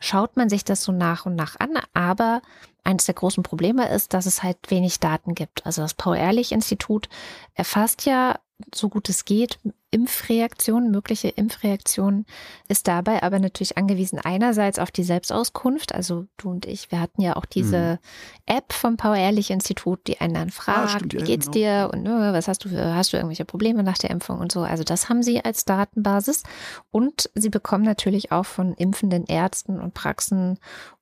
schaut 0.00 0.36
man 0.36 0.48
sich 0.48 0.64
das 0.64 0.82
so 0.82 0.90
nach 0.90 1.24
und 1.24 1.36
nach 1.36 1.58
an, 1.60 1.78
aber 1.94 2.42
eines 2.84 3.04
der 3.04 3.14
großen 3.14 3.44
Probleme 3.44 3.88
ist, 3.88 4.12
dass 4.14 4.26
es 4.26 4.42
halt 4.42 4.58
wenig 4.68 4.98
Daten 4.98 5.34
gibt. 5.34 5.64
Also 5.64 5.82
das 5.82 5.94
Paul-Ehrlich-Institut 5.94 7.08
erfasst 7.54 8.04
ja 8.04 8.38
so 8.74 8.88
gut 8.88 9.08
es 9.08 9.24
geht 9.24 9.58
Impfreaktionen, 9.90 10.90
mögliche 10.90 11.28
Impfreaktionen, 11.28 12.24
ist 12.68 12.88
dabei 12.88 13.22
aber 13.22 13.38
natürlich 13.38 13.76
angewiesen 13.76 14.18
einerseits 14.18 14.78
auf 14.78 14.90
die 14.90 15.02
Selbstauskunft. 15.02 15.94
Also 15.94 16.26
du 16.38 16.50
und 16.50 16.64
ich, 16.64 16.90
wir 16.90 17.00
hatten 17.00 17.20
ja 17.20 17.36
auch 17.36 17.44
diese 17.44 17.98
App 18.46 18.72
vom 18.72 18.96
Paul-Ehrlich-Institut, 18.96 20.06
die 20.06 20.20
einen 20.20 20.34
dann 20.34 20.50
fragt, 20.50 20.92
stimmt, 20.92 21.12
ja, 21.12 21.20
wie 21.20 21.24
geht's 21.24 21.50
genau. 21.50 21.88
dir 21.88 21.90
und 21.92 22.06
äh, 22.06 22.32
was 22.32 22.48
hast 22.48 22.64
du 22.64 22.70
für, 22.70 22.94
hast 22.94 23.12
du 23.12 23.18
irgendwelche 23.18 23.44
Probleme 23.44 23.82
nach 23.82 23.98
der 23.98 24.10
Impfung 24.10 24.38
und 24.38 24.50
so. 24.50 24.60
Also 24.62 24.82
das 24.82 25.10
haben 25.10 25.22
sie 25.22 25.44
als 25.44 25.66
Datenbasis 25.66 26.42
und 26.90 27.30
sie 27.34 27.50
bekommen 27.50 27.84
natürlich 27.84 28.32
auch 28.32 28.46
von 28.46 28.72
impfenden 28.72 29.26
Ärzten 29.26 29.78
und 29.78 29.92
Praxen 29.92 30.58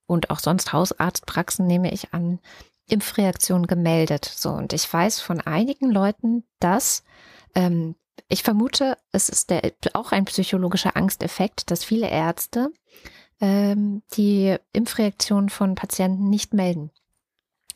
und 0.06 0.30
auch 0.30 0.40
sonst 0.40 0.72
Hausarztpraxen, 0.72 1.64
nehme 1.64 1.92
ich 1.92 2.12
an, 2.12 2.40
Impfreaktionen 2.90 3.66
gemeldet. 3.66 4.24
So, 4.24 4.50
und 4.50 4.72
ich 4.72 4.92
weiß 4.92 5.20
von 5.20 5.40
einigen 5.40 5.90
Leuten, 5.90 6.44
dass 6.58 7.04
ähm, 7.54 7.94
ich 8.28 8.42
vermute, 8.42 8.96
es 9.12 9.28
ist 9.28 9.50
der, 9.50 9.72
auch 9.94 10.12
ein 10.12 10.24
psychologischer 10.24 10.96
Angsteffekt, 10.96 11.70
dass 11.70 11.84
viele 11.84 12.08
Ärzte 12.08 12.70
ähm, 13.40 14.02
die 14.14 14.56
Impfreaktion 14.72 15.48
von 15.48 15.74
Patienten 15.74 16.28
nicht 16.28 16.54
melden. 16.54 16.90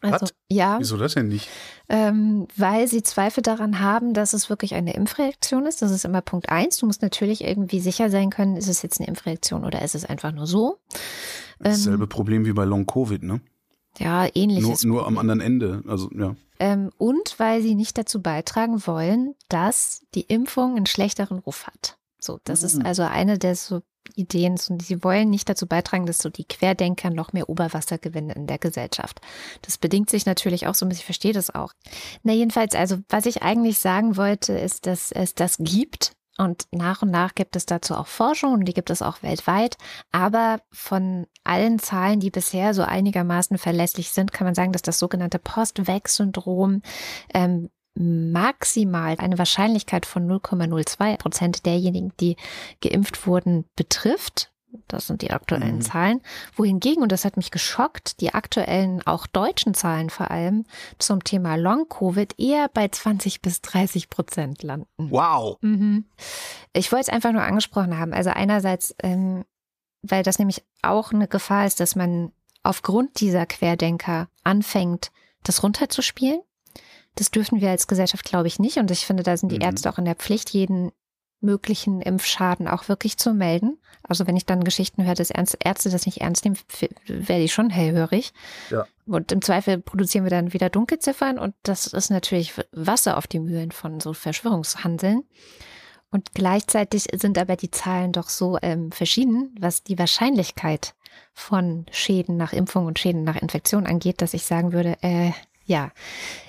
Also 0.02 0.24
Was? 0.26 0.34
ja, 0.50 0.78
Wieso 0.78 0.98
das 0.98 1.14
denn 1.14 1.28
nicht? 1.28 1.48
ähm, 1.88 2.46
weil 2.56 2.88
sie 2.88 3.02
Zweifel 3.02 3.42
daran 3.42 3.80
haben, 3.80 4.12
dass 4.12 4.34
es 4.34 4.50
wirklich 4.50 4.74
eine 4.74 4.92
Impfreaktion 4.94 5.64
ist. 5.64 5.80
Das 5.80 5.90
ist 5.90 6.04
immer 6.04 6.20
Punkt 6.20 6.50
eins. 6.50 6.76
Du 6.76 6.84
musst 6.84 7.00
natürlich 7.00 7.42
irgendwie 7.42 7.80
sicher 7.80 8.10
sein 8.10 8.28
können, 8.28 8.56
ist 8.58 8.68
es 8.68 8.82
jetzt 8.82 9.00
eine 9.00 9.08
Impfreaktion 9.08 9.64
oder 9.64 9.80
ist 9.80 9.94
es 9.94 10.04
einfach 10.04 10.32
nur 10.32 10.46
so. 10.46 10.78
Dasselbe 11.58 12.06
Problem 12.06 12.44
wie 12.44 12.52
bei 12.52 12.64
Long 12.64 12.84
Covid, 12.84 13.22
ne? 13.22 13.40
Ja, 13.98 14.22
Nur, 14.22 14.36
ähnliches. 14.36 14.84
nur 14.84 15.06
am 15.06 15.18
anderen 15.18 15.40
Ende. 15.40 15.82
Also, 15.86 16.10
ja. 16.12 16.34
Ähm, 16.58 16.90
und 16.98 17.34
weil 17.38 17.62
sie 17.62 17.74
nicht 17.74 17.98
dazu 17.98 18.22
beitragen 18.22 18.86
wollen, 18.86 19.34
dass 19.48 20.02
die 20.14 20.22
Impfung 20.22 20.76
einen 20.76 20.86
schlechteren 20.86 21.38
Ruf 21.38 21.66
hat. 21.66 21.96
So, 22.20 22.40
das 22.44 22.60
Mhm. 22.62 22.66
ist 22.66 22.84
also 22.84 23.02
eine 23.02 23.38
der 23.38 23.54
so 23.56 23.82
Ideen. 24.16 24.56
So, 24.58 24.76
sie 24.80 25.02
wollen 25.02 25.30
nicht 25.30 25.48
dazu 25.48 25.66
beitragen, 25.66 26.06
dass 26.06 26.18
so 26.18 26.28
die 26.28 26.44
Querdenker 26.44 27.10
noch 27.10 27.32
mehr 27.32 27.48
Oberwasser 27.48 27.98
gewinnen 27.98 28.30
in 28.30 28.46
der 28.46 28.58
Gesellschaft. 28.58 29.20
Das 29.62 29.78
bedingt 29.78 30.10
sich 30.10 30.26
natürlich 30.26 30.66
auch 30.66 30.74
so 30.74 30.84
ein 30.84 30.88
bisschen, 30.90 31.00
ich 31.00 31.06
verstehe 31.06 31.32
das 31.32 31.54
auch. 31.54 31.72
Na, 32.22 32.32
jedenfalls, 32.32 32.74
also, 32.74 32.98
was 33.08 33.26
ich 33.26 33.42
eigentlich 33.42 33.78
sagen 33.78 34.16
wollte, 34.16 34.52
ist, 34.52 34.86
dass 34.86 35.10
es 35.10 35.34
das 35.34 35.56
gibt. 35.58 36.12
Und 36.36 36.66
nach 36.72 37.02
und 37.02 37.10
nach 37.10 37.34
gibt 37.34 37.54
es 37.54 37.64
dazu 37.64 37.94
auch 37.94 38.08
Forschung 38.08 38.54
und 38.54 38.64
die 38.64 38.74
gibt 38.74 38.90
es 38.90 39.02
auch 39.02 39.22
weltweit. 39.22 39.76
Aber 40.10 40.60
von 40.72 41.26
allen 41.44 41.78
Zahlen, 41.78 42.18
die 42.20 42.30
bisher 42.30 42.74
so 42.74 42.82
einigermaßen 42.82 43.56
verlässlich 43.56 44.10
sind, 44.10 44.32
kann 44.32 44.46
man 44.46 44.54
sagen, 44.54 44.72
dass 44.72 44.82
das 44.82 44.98
sogenannte 44.98 45.38
Post-Vac-Syndrom 45.38 46.82
ähm, 47.32 47.70
maximal 47.96 49.14
eine 49.18 49.38
Wahrscheinlichkeit 49.38 50.06
von 50.06 50.28
0,02 50.28 51.18
Prozent 51.18 51.66
derjenigen, 51.66 52.12
die 52.18 52.36
geimpft 52.80 53.26
wurden, 53.26 53.66
betrifft. 53.76 54.52
Das 54.88 55.06
sind 55.06 55.22
die 55.22 55.30
aktuellen 55.30 55.76
Mhm. 55.76 55.80
Zahlen. 55.82 56.20
Wohingegen, 56.56 57.02
und 57.02 57.12
das 57.12 57.24
hat 57.24 57.36
mich 57.36 57.50
geschockt, 57.50 58.20
die 58.20 58.34
aktuellen, 58.34 59.06
auch 59.06 59.26
deutschen 59.26 59.74
Zahlen 59.74 60.10
vor 60.10 60.30
allem 60.30 60.64
zum 60.98 61.22
Thema 61.24 61.56
Long-Covid 61.56 62.38
eher 62.38 62.68
bei 62.72 62.88
20 62.88 63.40
bis 63.42 63.60
30 63.62 64.10
Prozent 64.10 64.62
landen. 64.62 64.86
Wow. 64.98 65.58
Mhm. 65.60 66.06
Ich 66.72 66.90
wollte 66.92 67.02
es 67.02 67.08
einfach 67.08 67.32
nur 67.32 67.42
angesprochen 67.42 67.98
haben. 67.98 68.12
Also 68.12 68.30
einerseits, 68.30 68.94
ähm, 69.02 69.44
weil 70.02 70.22
das 70.22 70.38
nämlich 70.38 70.62
auch 70.82 71.12
eine 71.12 71.28
Gefahr 71.28 71.66
ist, 71.66 71.80
dass 71.80 71.96
man 71.96 72.32
aufgrund 72.62 73.20
dieser 73.20 73.46
Querdenker 73.46 74.28
anfängt, 74.42 75.12
das 75.44 75.62
runterzuspielen. 75.62 76.40
Das 77.16 77.30
dürfen 77.30 77.60
wir 77.60 77.70
als 77.70 77.86
Gesellschaft, 77.86 78.24
glaube 78.24 78.48
ich, 78.48 78.58
nicht. 78.58 78.78
Und 78.78 78.90
ich 78.90 79.06
finde, 79.06 79.22
da 79.22 79.36
sind 79.36 79.52
die 79.52 79.56
Mhm. 79.56 79.62
Ärzte 79.62 79.90
auch 79.90 79.98
in 79.98 80.04
der 80.04 80.16
Pflicht, 80.16 80.50
jeden 80.50 80.90
möglichen 81.44 82.00
Impfschaden 82.00 82.66
auch 82.66 82.88
wirklich 82.88 83.16
zu 83.16 83.34
melden. 83.34 83.78
Also 84.02 84.26
wenn 84.26 84.36
ich 84.36 84.44
dann 84.46 84.64
Geschichten 84.64 85.04
höre, 85.04 85.14
dass 85.14 85.30
Ärzte 85.30 85.90
das 85.90 86.06
nicht 86.06 86.20
ernst 86.20 86.44
nehmen, 86.44 86.58
werde 87.06 87.42
ich 87.42 87.52
schon 87.52 87.70
hellhörig. 87.70 88.32
Ja. 88.70 88.86
Und 89.06 89.32
im 89.32 89.42
Zweifel 89.42 89.78
produzieren 89.78 90.24
wir 90.24 90.30
dann 90.30 90.52
wieder 90.52 90.70
Dunkelziffern 90.70 91.38
und 91.38 91.54
das 91.62 91.86
ist 91.86 92.10
natürlich 92.10 92.52
Wasser 92.72 93.16
auf 93.16 93.26
die 93.26 93.40
Mühlen 93.40 93.70
von 93.70 94.00
so 94.00 94.12
Verschwörungshandeln. 94.12 95.24
Und 96.10 96.32
gleichzeitig 96.32 97.08
sind 97.14 97.38
aber 97.38 97.56
die 97.56 97.70
Zahlen 97.70 98.12
doch 98.12 98.28
so 98.28 98.58
ähm, 98.62 98.92
verschieden, 98.92 99.54
was 99.58 99.82
die 99.82 99.98
Wahrscheinlichkeit 99.98 100.94
von 101.32 101.86
Schäden 101.90 102.36
nach 102.36 102.52
Impfung 102.52 102.86
und 102.86 102.98
Schäden 102.98 103.24
nach 103.24 103.36
Infektion 103.36 103.86
angeht, 103.86 104.22
dass 104.22 104.34
ich 104.34 104.44
sagen 104.44 104.72
würde, 104.72 104.96
äh, 105.02 105.32
ja, 105.66 105.90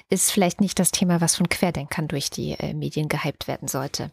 ist 0.09 0.31
vielleicht 0.31 0.61
nicht 0.61 0.77
das 0.77 0.91
Thema, 0.91 1.19
was 1.21 1.35
von 1.35 1.49
Querdenkern 1.49 2.07
durch 2.07 2.29
die 2.29 2.51
äh, 2.51 2.73
Medien 2.73 3.09
gehypt 3.09 3.47
werden 3.47 3.67
sollte. 3.67 4.11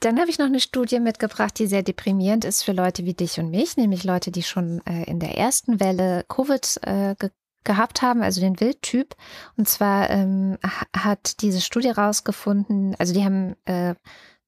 Dann 0.00 0.18
habe 0.18 0.30
ich 0.30 0.38
noch 0.38 0.46
eine 0.46 0.60
Studie 0.60 1.00
mitgebracht, 1.00 1.58
die 1.58 1.66
sehr 1.66 1.82
deprimierend 1.82 2.44
ist 2.44 2.62
für 2.62 2.72
Leute 2.72 3.04
wie 3.04 3.14
dich 3.14 3.38
und 3.38 3.50
mich, 3.50 3.76
nämlich 3.76 4.04
Leute, 4.04 4.30
die 4.30 4.42
schon 4.42 4.80
äh, 4.86 5.04
in 5.04 5.18
der 5.20 5.36
ersten 5.36 5.80
Welle 5.80 6.24
Covid 6.28 6.80
äh, 6.82 7.14
ge 7.18 7.30
gehabt 7.64 8.00
haben, 8.00 8.22
also 8.22 8.40
den 8.40 8.60
Wildtyp. 8.60 9.14
Und 9.58 9.68
zwar 9.68 10.08
ähm, 10.08 10.56
ha- 10.64 10.86
hat 10.96 11.42
diese 11.42 11.60
Studie 11.60 11.90
rausgefunden, 11.90 12.94
also 12.98 13.12
die 13.12 13.24
haben 13.24 13.56
äh, 13.66 13.94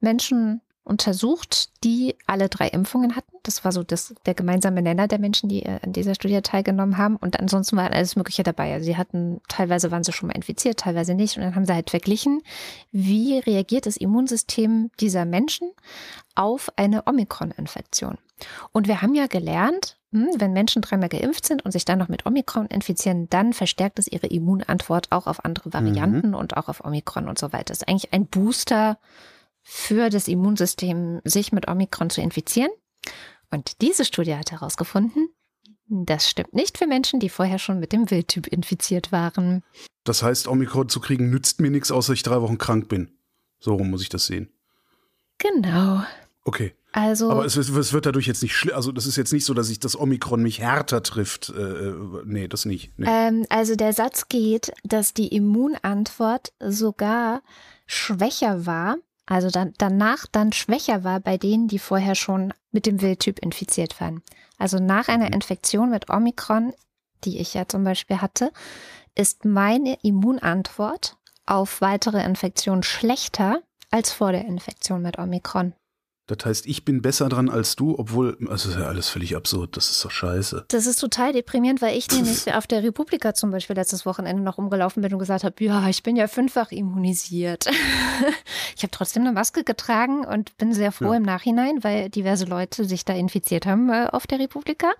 Menschen 0.00 0.62
untersucht, 0.84 1.70
die 1.84 2.16
alle 2.26 2.48
drei 2.48 2.68
Impfungen 2.68 3.14
hatten. 3.14 3.36
Das 3.42 3.64
war 3.64 3.72
so 3.72 3.82
das, 3.82 4.14
der 4.26 4.34
gemeinsame 4.34 4.82
Nenner 4.82 5.08
der 5.08 5.18
Menschen, 5.18 5.48
die 5.48 5.62
äh, 5.62 5.78
an 5.82 5.92
dieser 5.92 6.14
Studie 6.14 6.40
teilgenommen 6.42 6.98
haben. 6.98 7.16
Und 7.16 7.38
ansonsten 7.38 7.76
war 7.76 7.90
alles 7.90 8.16
Mögliche 8.16 8.42
dabei. 8.42 8.72
Also 8.72 8.86
sie 8.86 8.96
hatten, 8.96 9.40
teilweise 9.48 9.90
waren 9.90 10.04
sie 10.04 10.12
schon 10.12 10.28
mal 10.28 10.36
infiziert, 10.36 10.80
teilweise 10.80 11.14
nicht. 11.14 11.36
Und 11.36 11.44
dann 11.44 11.54
haben 11.54 11.66
sie 11.66 11.74
halt 11.74 11.90
verglichen, 11.90 12.42
wie 12.92 13.38
reagiert 13.38 13.86
das 13.86 13.96
Immunsystem 13.96 14.90
dieser 15.00 15.24
Menschen 15.24 15.70
auf 16.34 16.70
eine 16.76 17.06
Omikron-Infektion. 17.06 18.18
Und 18.72 18.88
wir 18.88 19.02
haben 19.02 19.14
ja 19.14 19.26
gelernt, 19.26 19.98
hm, 20.12 20.28
wenn 20.38 20.52
Menschen 20.52 20.82
dreimal 20.82 21.08
geimpft 21.08 21.46
sind 21.46 21.64
und 21.64 21.72
sich 21.72 21.84
dann 21.84 21.98
noch 21.98 22.08
mit 22.08 22.26
Omikron 22.26 22.66
infizieren, 22.66 23.28
dann 23.30 23.52
verstärkt 23.52 23.98
es 23.98 24.08
ihre 24.08 24.26
Immunantwort 24.26 25.12
auch 25.12 25.26
auf 25.26 25.44
andere 25.44 25.72
Varianten 25.72 26.34
und 26.34 26.56
auch 26.56 26.68
auf 26.68 26.84
Omikron 26.84 27.28
und 27.28 27.38
so 27.38 27.52
weiter. 27.52 27.66
Das 27.66 27.78
ist 27.78 27.88
eigentlich 27.88 28.12
ein 28.12 28.26
Booster 28.26 28.98
für 29.62 30.10
das 30.10 30.28
Immunsystem, 30.28 31.20
sich 31.24 31.52
mit 31.52 31.68
Omikron 31.68 32.10
zu 32.10 32.20
infizieren. 32.20 32.70
Und 33.50 33.80
diese 33.80 34.04
Studie 34.04 34.34
hat 34.34 34.52
herausgefunden, 34.52 35.28
das 35.88 36.28
stimmt 36.28 36.54
nicht 36.54 36.78
für 36.78 36.86
Menschen, 36.86 37.18
die 37.18 37.28
vorher 37.28 37.58
schon 37.58 37.80
mit 37.80 37.92
dem 37.92 38.10
Wildtyp 38.10 38.46
infiziert 38.46 39.10
waren. 39.10 39.64
Das 40.04 40.22
heißt, 40.22 40.46
Omikron 40.46 40.88
zu 40.88 41.00
kriegen 41.00 41.30
nützt 41.30 41.60
mir 41.60 41.70
nichts, 41.70 41.90
außer 41.90 42.12
ich 42.12 42.22
drei 42.22 42.40
Wochen 42.40 42.58
krank 42.58 42.88
bin. 42.88 43.10
So 43.58 43.74
rum 43.74 43.90
muss 43.90 44.02
ich 44.02 44.08
das 44.08 44.26
sehen. 44.26 44.50
Genau. 45.38 46.02
Okay. 46.44 46.74
Also 46.92 47.30
Aber 47.30 47.44
es, 47.44 47.56
es 47.56 47.92
wird 47.92 48.06
dadurch 48.06 48.26
jetzt 48.26 48.42
nicht 48.42 48.56
schlimm. 48.56 48.74
Also, 48.74 48.90
das 48.90 49.06
ist 49.06 49.16
jetzt 49.16 49.32
nicht 49.32 49.44
so, 49.44 49.54
dass 49.54 49.70
ich 49.70 49.78
das 49.78 49.98
Omikron 49.98 50.42
mich 50.42 50.60
härter 50.60 51.02
trifft. 51.02 51.50
Äh, 51.50 51.60
äh, 51.60 51.94
nee, 52.24 52.48
das 52.48 52.64
nicht. 52.64 52.98
Nee. 52.98 53.06
Ähm, 53.08 53.46
also 53.48 53.76
der 53.76 53.92
Satz 53.92 54.28
geht, 54.28 54.72
dass 54.82 55.14
die 55.14 55.28
Immunantwort 55.28 56.52
sogar 56.60 57.42
schwächer 57.86 58.66
war 58.66 58.96
Also 59.30 59.48
dann, 59.48 59.74
danach 59.78 60.26
dann 60.26 60.52
schwächer 60.52 61.04
war 61.04 61.20
bei 61.20 61.38
denen, 61.38 61.68
die 61.68 61.78
vorher 61.78 62.16
schon 62.16 62.52
mit 62.72 62.84
dem 62.84 63.00
Wildtyp 63.00 63.38
infiziert 63.38 64.00
waren. 64.00 64.22
Also 64.58 64.78
nach 64.78 65.06
einer 65.06 65.26
Mhm. 65.28 65.34
Infektion 65.34 65.90
mit 65.90 66.10
Omikron, 66.10 66.74
die 67.22 67.38
ich 67.38 67.54
ja 67.54 67.68
zum 67.68 67.84
Beispiel 67.84 68.20
hatte, 68.20 68.50
ist 69.14 69.44
meine 69.44 69.96
Immunantwort 70.02 71.16
auf 71.46 71.80
weitere 71.80 72.24
Infektionen 72.24 72.82
schlechter 72.82 73.62
als 73.92 74.12
vor 74.12 74.32
der 74.32 74.44
Infektion 74.46 75.00
mit 75.02 75.16
Omikron. 75.16 75.74
Das 76.30 76.46
heißt, 76.46 76.66
ich 76.66 76.84
bin 76.84 77.02
besser 77.02 77.28
dran 77.28 77.48
als 77.48 77.74
du, 77.76 77.98
obwohl, 77.98 78.38
also 78.48 78.68
ist 78.70 78.76
ja 78.78 78.86
alles 78.86 79.08
völlig 79.08 79.34
absurd, 79.34 79.76
das 79.76 79.90
ist 79.90 80.04
doch 80.04 80.10
scheiße. 80.10 80.64
Das 80.68 80.86
ist 80.86 81.00
total 81.00 81.32
deprimierend, 81.32 81.82
weil 81.82 81.96
ich 81.96 82.08
nämlich 82.12 82.52
auf 82.54 82.66
der 82.66 82.82
Republika 82.82 83.34
zum 83.34 83.50
Beispiel 83.50 83.74
letztes 83.76 84.06
Wochenende 84.06 84.42
noch 84.42 84.58
rumgelaufen 84.58 85.02
bin 85.02 85.12
und 85.12 85.18
gesagt 85.18 85.44
habe, 85.44 85.54
ja, 85.64 85.88
ich 85.88 86.02
bin 86.02 86.14
ja 86.16 86.28
fünffach 86.28 86.70
immunisiert. 86.70 87.66
ich 88.76 88.82
habe 88.82 88.90
trotzdem 88.92 89.22
eine 89.22 89.32
Maske 89.32 89.64
getragen 89.64 90.24
und 90.24 90.56
bin 90.56 90.72
sehr 90.72 90.92
froh 90.92 91.12
Ja. 91.12 91.16
im 91.16 91.22
Nachhinein, 91.24 91.82
weil 91.82 92.10
diverse 92.10 92.44
Leute 92.44 92.84
sich 92.84 93.04
da 93.04 93.14
infiziert 93.14 93.66
haben 93.66 93.90
äh, 93.90 94.06
auf 94.12 94.26
der 94.26 94.38
Republika. 94.38 94.92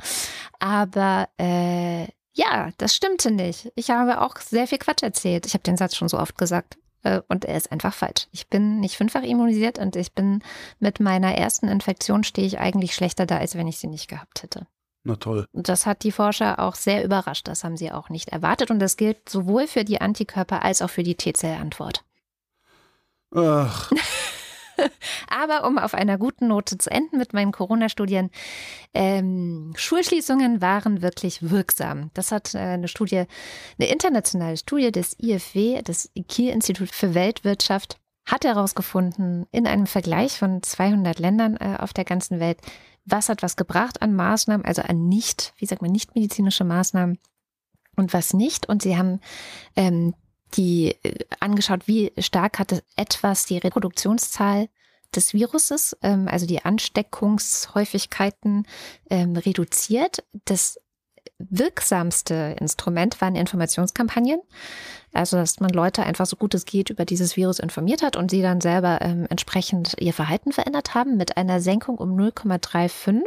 Aber 0.59 1.29
äh, 1.39 2.07
ja, 2.33 2.71
das 2.79 2.95
stimmte 2.95 3.31
nicht. 3.31 3.71
Ich 3.75 3.91
habe 3.91 4.21
auch 4.21 4.37
sehr 4.39 4.67
viel 4.67 4.79
Quatsch 4.79 5.03
erzählt. 5.03 5.47
Ich 5.47 5.55
habe 5.55 5.63
den 5.63 5.77
Satz 5.77 5.97
schon 5.97 6.09
so 6.09 6.19
oft 6.19 6.39
gesagt. 6.39 6.77
Äh, 7.03 7.21
Und 7.29 7.45
er 7.45 7.57
ist 7.57 7.73
einfach 7.73 7.95
falsch. 7.95 8.29
Ich 8.31 8.49
bin 8.49 8.81
nicht 8.81 8.97
fünffach 8.97 9.23
immunisiert 9.23 9.79
und 9.79 9.97
ich 9.97 10.13
bin 10.13 10.43
mit 10.79 11.01
meiner 11.01 11.35
ersten 11.35 11.69
Infektion 11.69 12.25
stehe 12.25 12.47
ich 12.47 12.59
eigentlich 12.59 12.95
schlechter 12.95 13.27
da, 13.27 13.39
als 13.39 13.55
wenn 13.55 13.69
ich 13.69 13.79
sie 13.79 13.87
nicht 13.87 14.09
gehabt 14.09 14.43
hätte. 14.43 14.67
Na 15.03 15.17
toll. 15.17 15.47
Das 15.55 15.87
hat 15.87 16.03
die 16.03 16.13
Forscher 16.13 16.59
auch 16.59 16.75
sehr 16.75 17.03
überrascht. 17.05 17.49
Das 17.49 17.65
haben 17.65 17.77
sie 17.79 17.91
auch 17.91 18.11
nicht 18.11 18.29
erwartet. 18.29 18.71
Und 18.71 18.81
das 18.81 18.99
gilt 18.99 19.29
sowohl 19.29 19.67
für 19.67 19.85
die 19.85 20.01
Antikörper 20.01 20.63
als 20.63 20.83
auch 20.83 20.91
für 20.91 21.03
die 21.03 21.15
T-Zell-Antwort. 21.15 22.05
Ach, 23.35 23.91
Aber 25.29 25.67
um 25.67 25.79
auf 25.79 25.95
einer 25.95 26.19
guten 26.19 26.49
Note 26.49 26.79
zu 26.79 26.91
enden 26.91 27.19
mit 27.19 27.33
meinen 27.33 27.53
Corona-Studien, 27.53 28.31
ähm, 28.95 29.73
Schulschließungen 29.77 30.61
waren 30.61 31.03
wirklich 31.03 31.51
wirksam. 31.51 32.11
Das 32.15 32.33
hat 32.33 32.55
äh, 32.55 32.59
eine 32.59 32.89
Studie, 32.89 33.25
eine 33.79 33.89
internationale 33.89 34.57
Studie 34.57 34.93
des 34.93 35.17
IFW, 35.19 35.83
des 35.83 36.11
Kiel-Institut 36.29 36.91
für 36.91 37.15
Weltwirtschaft, 37.15 37.99
hat 38.27 38.45
herausgefunden 38.45 39.47
in 39.51 39.67
einem 39.67 39.87
Vergleich 39.87 40.39
von 40.39 40.63
200 40.63 41.19
Ländern 41.19 41.57
äh, 41.57 41.77
auf 41.79 41.93
der 41.93 42.05
ganzen 42.05 42.39
Welt, 42.41 42.59
was 43.05 43.29
hat 43.29 43.43
was 43.43 43.57
gebracht 43.57 44.03
an 44.03 44.15
Maßnahmen, 44.15 44.65
also 44.65 44.83
an 44.83 45.09
nicht, 45.09 45.53
wie 45.57 45.67
sagt 45.67 45.83
man, 45.83 45.91
nicht 45.91 46.15
medizinische 46.15 46.65
Maßnahmen 46.65 47.19
und 47.97 48.13
was 48.13 48.33
nicht. 48.35 48.69
Und 48.69 48.83
sie 48.83 48.97
haben 48.97 49.21
ähm, 49.77 50.15
die 50.55 50.97
äh, 51.03 51.25
angeschaut, 51.41 51.87
wie 51.87 52.13
stark 52.19 52.59
hat 52.59 52.83
etwas 52.97 53.47
die 53.47 53.59
Reproduktionszahl 53.59 54.69
des 55.15 55.35
Viruses, 55.35 55.97
ähm, 56.03 56.29
also 56.29 56.47
die 56.47 56.65
Ansteckungshäufigkeiten 56.65 58.67
ähm, 59.09 59.37
reduziert. 59.37 60.25
Das 60.45 60.81
wirksamste 61.39 62.57
Instrument 62.61 63.21
waren 63.21 63.35
Informationskampagnen. 63.35 64.41
Also, 65.13 65.37
dass 65.37 65.59
man 65.59 65.71
Leute 65.71 66.05
einfach 66.05 66.27
so 66.27 66.37
gut 66.37 66.55
es 66.55 66.67
geht 66.67 66.91
über 66.91 67.05
dieses 67.05 67.37
Virus 67.37 67.59
informiert 67.59 68.03
hat 68.03 68.17
und 68.17 68.31
sie 68.31 68.43
dann 68.43 68.61
selber 68.61 69.01
ähm, 69.01 69.27
entsprechend 69.29 69.97
ihr 69.99 70.13
Verhalten 70.13 70.53
verändert 70.53 70.95
haben 70.95 71.17
mit 71.17 71.37
einer 71.37 71.61
Senkung 71.61 71.99
um 71.99 72.17
0,35. 72.17 73.23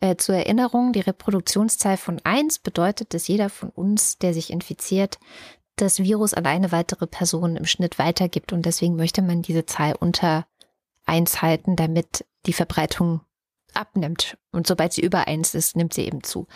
Äh, 0.00 0.16
zur 0.16 0.34
Erinnerung, 0.34 0.92
die 0.92 1.00
Reproduktionszahl 1.00 1.96
von 1.96 2.20
1 2.22 2.58
bedeutet, 2.58 3.14
dass 3.14 3.28
jeder 3.28 3.48
von 3.48 3.70
uns, 3.70 4.18
der 4.18 4.34
sich 4.34 4.50
infiziert, 4.50 5.18
das 5.76 5.98
Virus 5.98 6.34
an 6.34 6.46
eine 6.46 6.72
weitere 6.72 7.06
Person 7.06 7.56
im 7.56 7.66
Schnitt 7.66 7.98
weitergibt. 7.98 8.52
Und 8.52 8.66
deswegen 8.66 8.96
möchte 8.96 9.22
man 9.22 9.42
diese 9.42 9.66
Zahl 9.66 9.94
unter 9.94 10.46
1 11.04 11.42
halten, 11.42 11.76
damit 11.76 12.24
die 12.46 12.52
Verbreitung 12.52 13.20
abnimmt. 13.76 14.38
Und 14.52 14.66
sobald 14.66 14.92
sie 14.92 15.02
über 15.02 15.28
1 15.28 15.54
ist, 15.54 15.76
nimmt 15.76 15.94
sie 15.94 16.06
eben 16.06 16.22
zu. 16.22 16.46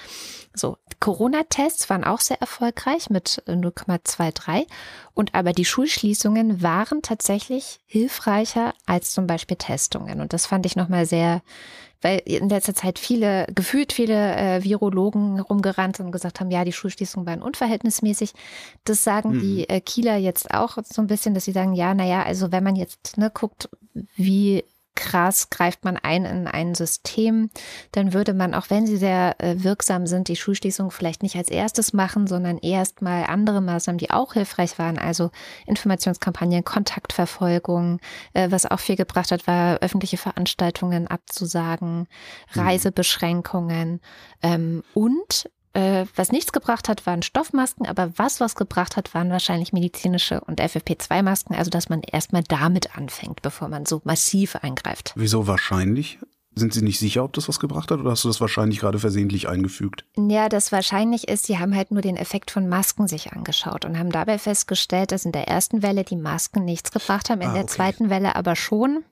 So, 0.55 0.79
Corona-Tests 1.01 1.91
waren 1.91 2.05
auch 2.05 2.21
sehr 2.21 2.41
erfolgreich 2.41 3.11
mit 3.11 3.43
0,23. 3.47 4.67
Und 5.15 5.35
aber 5.35 5.53
die 5.53 5.65
Schulschließungen 5.65 6.63
waren 6.63 7.03
tatsächlich 7.03 7.81
hilfreicher 7.87 8.75
als 8.87 9.13
zum 9.13 9.27
Beispiel 9.27 9.57
Testungen. 9.57 10.21
Und 10.21 10.33
das 10.33 10.47
fand 10.47 10.67
ich 10.67 10.77
nochmal 10.77 11.07
sehr, 11.07 11.43
weil 12.01 12.23
in 12.25 12.49
letzter 12.49 12.75
Zeit 12.75 12.99
viele, 12.99 13.47
gefühlt 13.55 13.93
viele 13.93 14.35
äh, 14.37 14.65
Virologen 14.65 15.39
rumgerannt 15.41 15.99
sind 15.99 16.07
und 16.07 16.13
gesagt 16.13 16.41
haben, 16.41 16.51
ja, 16.51 16.65
die 16.65 16.73
Schulschließungen 16.73 17.27
waren 17.27 17.43
unverhältnismäßig. 17.43 18.33
Das 18.85 19.05
sagen 19.05 19.33
Mhm. 19.33 19.41
die 19.41 19.69
äh, 19.69 19.81
Kieler 19.81 20.17
jetzt 20.17 20.53
auch 20.55 20.79
so 20.85 21.03
ein 21.03 21.07
bisschen, 21.07 21.35
dass 21.35 21.45
sie 21.45 21.53
sagen, 21.53 21.75
ja, 21.75 21.95
naja, 21.95 22.23
also 22.23 22.51
wenn 22.51 22.65
man 22.65 22.77
jetzt 22.77 23.19
ne, 23.19 23.31
guckt, 23.31 23.69
wie 24.17 24.65
krass 24.95 25.51
greift 25.51 25.85
man 25.85 25.97
ein 25.97 26.25
in 26.25 26.47
ein 26.47 26.75
System, 26.75 27.51
dann 27.93 28.13
würde 28.13 28.35
man, 28.35 28.55
auch 28.55 28.71
wenn 28.71 28.87
sie 28.87 28.97
sehr 28.97 29.37
äh, 29.39 29.63
wirksam 29.63 30.07
sind, 30.07 30.29
die 30.29 30.37
Schulschließung 30.37 30.91
vielleicht 30.91 31.23
nicht 31.23 31.37
als 31.37 31.49
erstes 31.49 31.93
machen, 31.93 32.27
sondern 32.27 32.59
erst 32.59 33.03
mal 33.03 33.25
andere 33.25 33.61
Maßnahmen, 33.61 33.99
die 33.99 34.11
auch 34.11 34.35
hilfreich 34.35 34.79
waren, 34.79 34.99
also 34.99 35.31
Informationskampagnen, 35.67 36.65
Kontaktverfolgung, 36.65 38.01
äh, 38.35 38.51
was 38.51 38.67
auch 38.67 38.81
viel 38.81 38.97
gebracht 38.97 39.31
hat, 39.31 39.47
war 39.47 39.79
öffentliche 39.81 40.17
Veranstaltungen 40.17 41.07
abzusagen, 41.07 42.07
Reisebeschränkungen 42.55 44.01
ähm, 44.43 44.83
und 44.95 45.51
äh, 45.73 46.05
was 46.17 46.33
nichts 46.33 46.53
gebracht 46.53 46.89
hat, 46.89 47.07
waren 47.07 47.23
Stoffmasken, 47.23 47.87
aber 47.87 48.13
was 48.17 48.41
was 48.41 48.55
gebracht 48.57 48.97
hat, 48.97 49.15
waren 49.15 49.31
wahrscheinlich 49.31 49.73
medizinische 49.73 50.41
und 50.43 50.61
FFP2-Masken, 50.61 51.55
also 51.55 51.71
dass 51.71 51.89
man 51.89 52.03
erstmal 52.03 52.43
damit 52.43 52.97
anfängt, 52.97 53.43
bevor 53.43 53.69
man 53.69 53.87
so 53.87 54.01
massiv 54.05 54.57
eingreift. 54.57 55.13
wieso 55.17 55.47
wahrscheinlich? 55.47 56.19
Sind 56.57 56.75
Sie 56.75 56.83
nicht 56.83 56.99
sicher, 56.99 57.23
ob 57.23 57.33
das 57.35 57.49
was 57.49 57.61
gebracht 57.61 57.93
hat 57.93 58.01
oder 58.01 58.11
hast 58.11 58.25
du 58.25 58.29
das 58.29 58.41
wahrscheinlich 58.41 58.81
gerade 58.81 58.99
versehentlich 58.99 59.49
eingefügt? 59.49 60.05
Ja, 60.19 60.49
das 60.49 60.73
wahrscheinlich 60.73 61.29
ist, 61.29 61.45
sie 61.47 61.61
haben 61.61 61.77
halt 61.77 61.93
nur 61.93 62.03
den 62.03 62.17
Effekt 62.17 62.51
von 62.51 62.69
Masken 62.69 63.07
sich 63.07 63.33
angeschaut 63.33 63.85
und 63.85 63.97
haben 63.97 64.11
dabei 64.11 64.37
festgestellt, 64.37 65.13
dass 65.13 65.25
in 65.25 65.31
der 65.31 65.47
ersten 65.47 65.81
Welle 65.85 66.03
die 66.03 66.17
Masken 66.17 66.65
nichts 66.65 66.91
gebracht 66.91 67.31
haben, 67.31 67.41
in 67.41 67.49
Ah, 67.51 67.53
der 67.55 67.63
okay. 67.63 67.73
zweiten 67.75 68.11
Welle 68.11 68.35
aber 68.35 68.57
schon. 68.57 69.05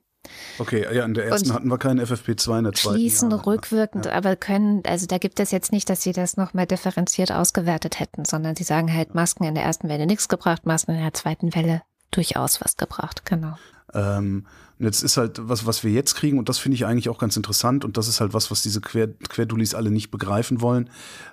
Okay, 0.57 0.85
ja, 0.93 1.05
in 1.05 1.13
der 1.13 1.25
ersten 1.25 1.49
Und 1.49 1.55
hatten 1.55 1.67
wir 1.69 1.77
keinen 1.77 2.01
FFP2, 2.01 2.57
in 2.59 2.63
der 2.65 2.73
zweiten. 2.73 2.97
Schließen 2.97 3.31
ja. 3.31 3.37
rückwirkend, 3.37 4.07
aber 4.07 4.35
können, 4.35 4.83
also 4.85 5.05
da 5.05 5.17
gibt 5.17 5.39
es 5.39 5.51
jetzt 5.51 5.71
nicht, 5.71 5.89
dass 5.89 6.01
sie 6.01 6.11
das 6.11 6.35
nochmal 6.37 6.65
differenziert 6.65 7.31
ausgewertet 7.31 7.99
hätten, 7.99 8.25
sondern 8.25 8.55
sie 8.55 8.63
sagen 8.63 8.93
halt, 8.93 9.15
Masken 9.15 9.45
in 9.45 9.55
der 9.55 9.63
ersten 9.63 9.87
Welle 9.87 10.05
nichts 10.05 10.27
gebracht, 10.27 10.65
Masken 10.65 10.91
in 10.91 11.01
der 11.01 11.13
zweiten 11.13 11.55
Welle 11.55 11.81
durchaus 12.11 12.59
was 12.61 12.75
gebracht, 12.75 13.25
genau. 13.25 13.55
Ähm, 13.93 14.45
und 14.77 14.85
jetzt 14.85 15.01
ist 15.01 15.17
halt 15.17 15.39
was, 15.41 15.65
was 15.65 15.83
wir 15.83 15.91
jetzt 15.91 16.15
kriegen, 16.15 16.37
und 16.37 16.49
das 16.49 16.57
finde 16.57 16.75
ich 16.75 16.85
eigentlich 16.85 17.09
auch 17.09 17.17
ganz 17.17 17.37
interessant, 17.37 17.85
und 17.85 17.97
das 17.97 18.07
ist 18.07 18.19
halt 18.21 18.33
was, 18.33 18.51
was 18.51 18.61
diese 18.61 18.81
Quer 18.81 19.07
Querdulis 19.29 19.73
alle 19.73 19.91
nicht 19.91 20.11
begreifen 20.11 20.61
wollen. 20.61 20.89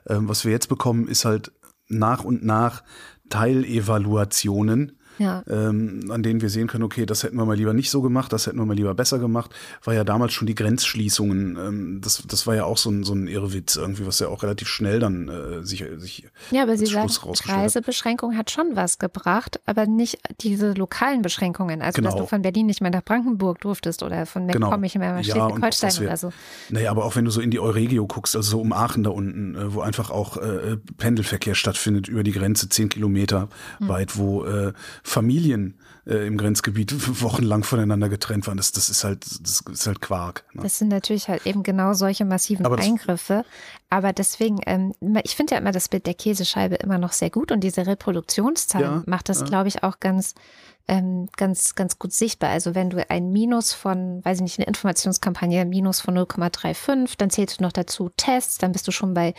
Ähm, 0.09 0.28
was 0.28 0.45
wir 0.45 0.53
jetzt 0.53 0.68
bekommen, 0.68 1.09
ist 1.09 1.24
halt 1.24 1.53
nach 1.89 2.24
und 2.24 2.45
nach 2.45 2.82
Teilevaluationen, 3.28 4.99
Ja. 5.18 5.42
ähm, 5.48 6.10
an 6.10 6.22
denen 6.22 6.40
wir 6.40 6.50
sehen 6.50 6.66
können, 6.66 6.84
okay, 6.84 7.06
das 7.06 7.22
hätten 7.22 7.36
wir 7.36 7.44
mal 7.46 7.56
lieber 7.56 7.72
nicht 7.72 7.90
so 7.90 8.02
gemacht, 8.02 8.32
das 8.32 8.46
hätten 8.46 8.58
wir 8.58 8.66
mal 8.66 8.76
lieber 8.76 8.94
besser 8.94 9.18
gemacht. 9.18 9.54
War 9.84 9.94
ja 9.94 10.04
damals 10.04 10.32
schon 10.32 10.46
die 10.46 10.54
Grenzschließungen, 10.54 11.56
ähm, 11.56 12.00
das, 12.02 12.22
das 12.26 12.46
war 12.46 12.54
ja 12.54 12.64
auch 12.64 12.76
so 12.78 12.90
ein, 12.90 13.04
so 13.04 13.14
ein 13.14 13.26
Irrwitz 13.26 13.76
irgendwie, 13.76 14.06
was 14.06 14.18
ja 14.18 14.28
auch 14.28 14.42
relativ 14.42 14.68
schnell 14.68 14.98
dann 15.00 15.28
äh, 15.28 15.64
sich, 15.64 15.84
sich 15.96 16.26
Ja, 16.50 16.62
aber 16.62 16.76
Sie 16.76 16.86
sagen, 16.86 17.08
Schluss 17.08 17.42
hat. 17.46 17.56
Reisebeschränkung 17.56 18.36
hat 18.36 18.50
schon 18.50 18.76
was 18.76 18.98
gebracht, 18.98 19.60
aber 19.66 19.86
nicht 19.86 20.18
diese 20.40 20.72
lokalen 20.72 21.22
Beschränkungen. 21.22 21.82
Also, 21.82 22.00
dass 22.02 22.12
Genau. 22.12 22.24
du 22.24 22.28
von 22.28 22.42
Berlin 22.42 22.66
nicht 22.66 22.80
mehr 22.80 22.90
nach 22.90 23.04
Brandenburg 23.04 23.60
durftest 23.60 24.02
oder 24.02 24.26
von 24.26 24.46
Genau. 24.46 24.66
MacPom 24.68 24.80
nicht 24.80 24.98
mehr 24.98 25.14
nach 25.14 25.24
Schleswig-Holstein 25.24 25.88
dass 25.90 26.00
oder 26.00 26.16
so. 26.16 26.32
Naja, 26.70 26.90
aber 26.90 27.04
auch 27.04 27.16
wenn 27.16 27.24
du 27.24 27.30
so 27.30 27.40
in 27.40 27.50
die 27.50 27.60
Euregio 27.60 28.06
guckst, 28.06 28.36
also 28.36 28.50
so 28.50 28.60
um 28.60 28.72
Aachen 28.72 29.02
da 29.02 29.10
unten, 29.10 29.54
äh, 29.54 29.74
wo 29.74 29.80
einfach 29.80 30.10
auch 30.10 30.36
äh, 30.36 30.76
Pendelverkehr 30.98 31.54
stattfindet 31.54 32.08
über 32.08 32.22
die 32.22 32.32
Grenze, 32.32 32.68
zehn 32.68 32.88
Kilometer 32.88 33.48
Hm. 33.78 33.88
weit, 33.88 34.16
wo 34.18 34.44
äh, 34.44 34.72
Familien 35.07 35.78
äh, 36.04 36.26
im 36.26 36.36
Grenzgebiet 36.36 36.92
wochenlang 37.22 37.62
voneinander 37.62 38.09
getrennt 38.09 38.46
waren. 38.48 38.57
Das, 38.57 38.72
das 38.72 38.90
ist 38.90 39.04
halt, 39.04 39.24
das 39.24 39.61
ist 39.61 39.86
halt 39.86 40.00
Quark. 40.00 40.44
Ne? 40.52 40.62
Das 40.64 40.78
sind 40.78 40.88
natürlich 40.88 41.28
halt 41.28 41.46
eben 41.46 41.62
genau 41.62 41.92
solche 41.92 42.24
massiven 42.24 42.66
Aber 42.66 42.78
Eingriffe. 42.78 43.44
Aber 43.88 44.12
deswegen, 44.12 44.59
ähm, 44.66 44.94
ich 45.22 45.36
finde 45.36 45.54
ja 45.54 45.61
immer 45.61 45.70
das 45.70 45.88
Bild 45.88 46.07
der 46.07 46.14
Käsescheibe 46.14 46.74
immer 46.74 46.98
noch 46.98 47.12
sehr 47.12 47.30
gut 47.30 47.52
und 47.52 47.61
diese 47.61 47.86
Reproduktionszahl 47.86 48.82
Ja, 48.82 49.02
macht 49.07 49.28
das, 49.28 49.40
ja. 49.40 49.46
glaube 49.46 49.68
ich, 49.68 49.84
auch 49.84 50.00
ganz, 50.00 50.34
ähm, 50.88 51.28
ganz, 51.36 51.76
ganz 51.76 52.00
gut 52.00 52.12
sichtbar. 52.12 52.50
Also 52.50 52.74
wenn 52.74 52.90
du 52.90 53.09
ein 53.09 53.30
Minus 53.30 53.72
von, 53.72 54.24
weiß 54.24 54.38
ich 54.38 54.42
nicht, 54.42 54.59
eine 54.59 54.66
Informationskampagne, 54.66 55.64
Minus 55.64 56.00
von 56.00 56.18
0,35, 56.18 57.14
dann 57.16 57.30
zählst 57.30 57.61
du 57.61 57.62
noch 57.62 57.72
dazu 57.72 58.11
Tests, 58.16 58.59
dann 58.59 58.72
bist 58.72 58.88
du 58.88 58.92
schon 58.92 59.14
bei 59.14 59.34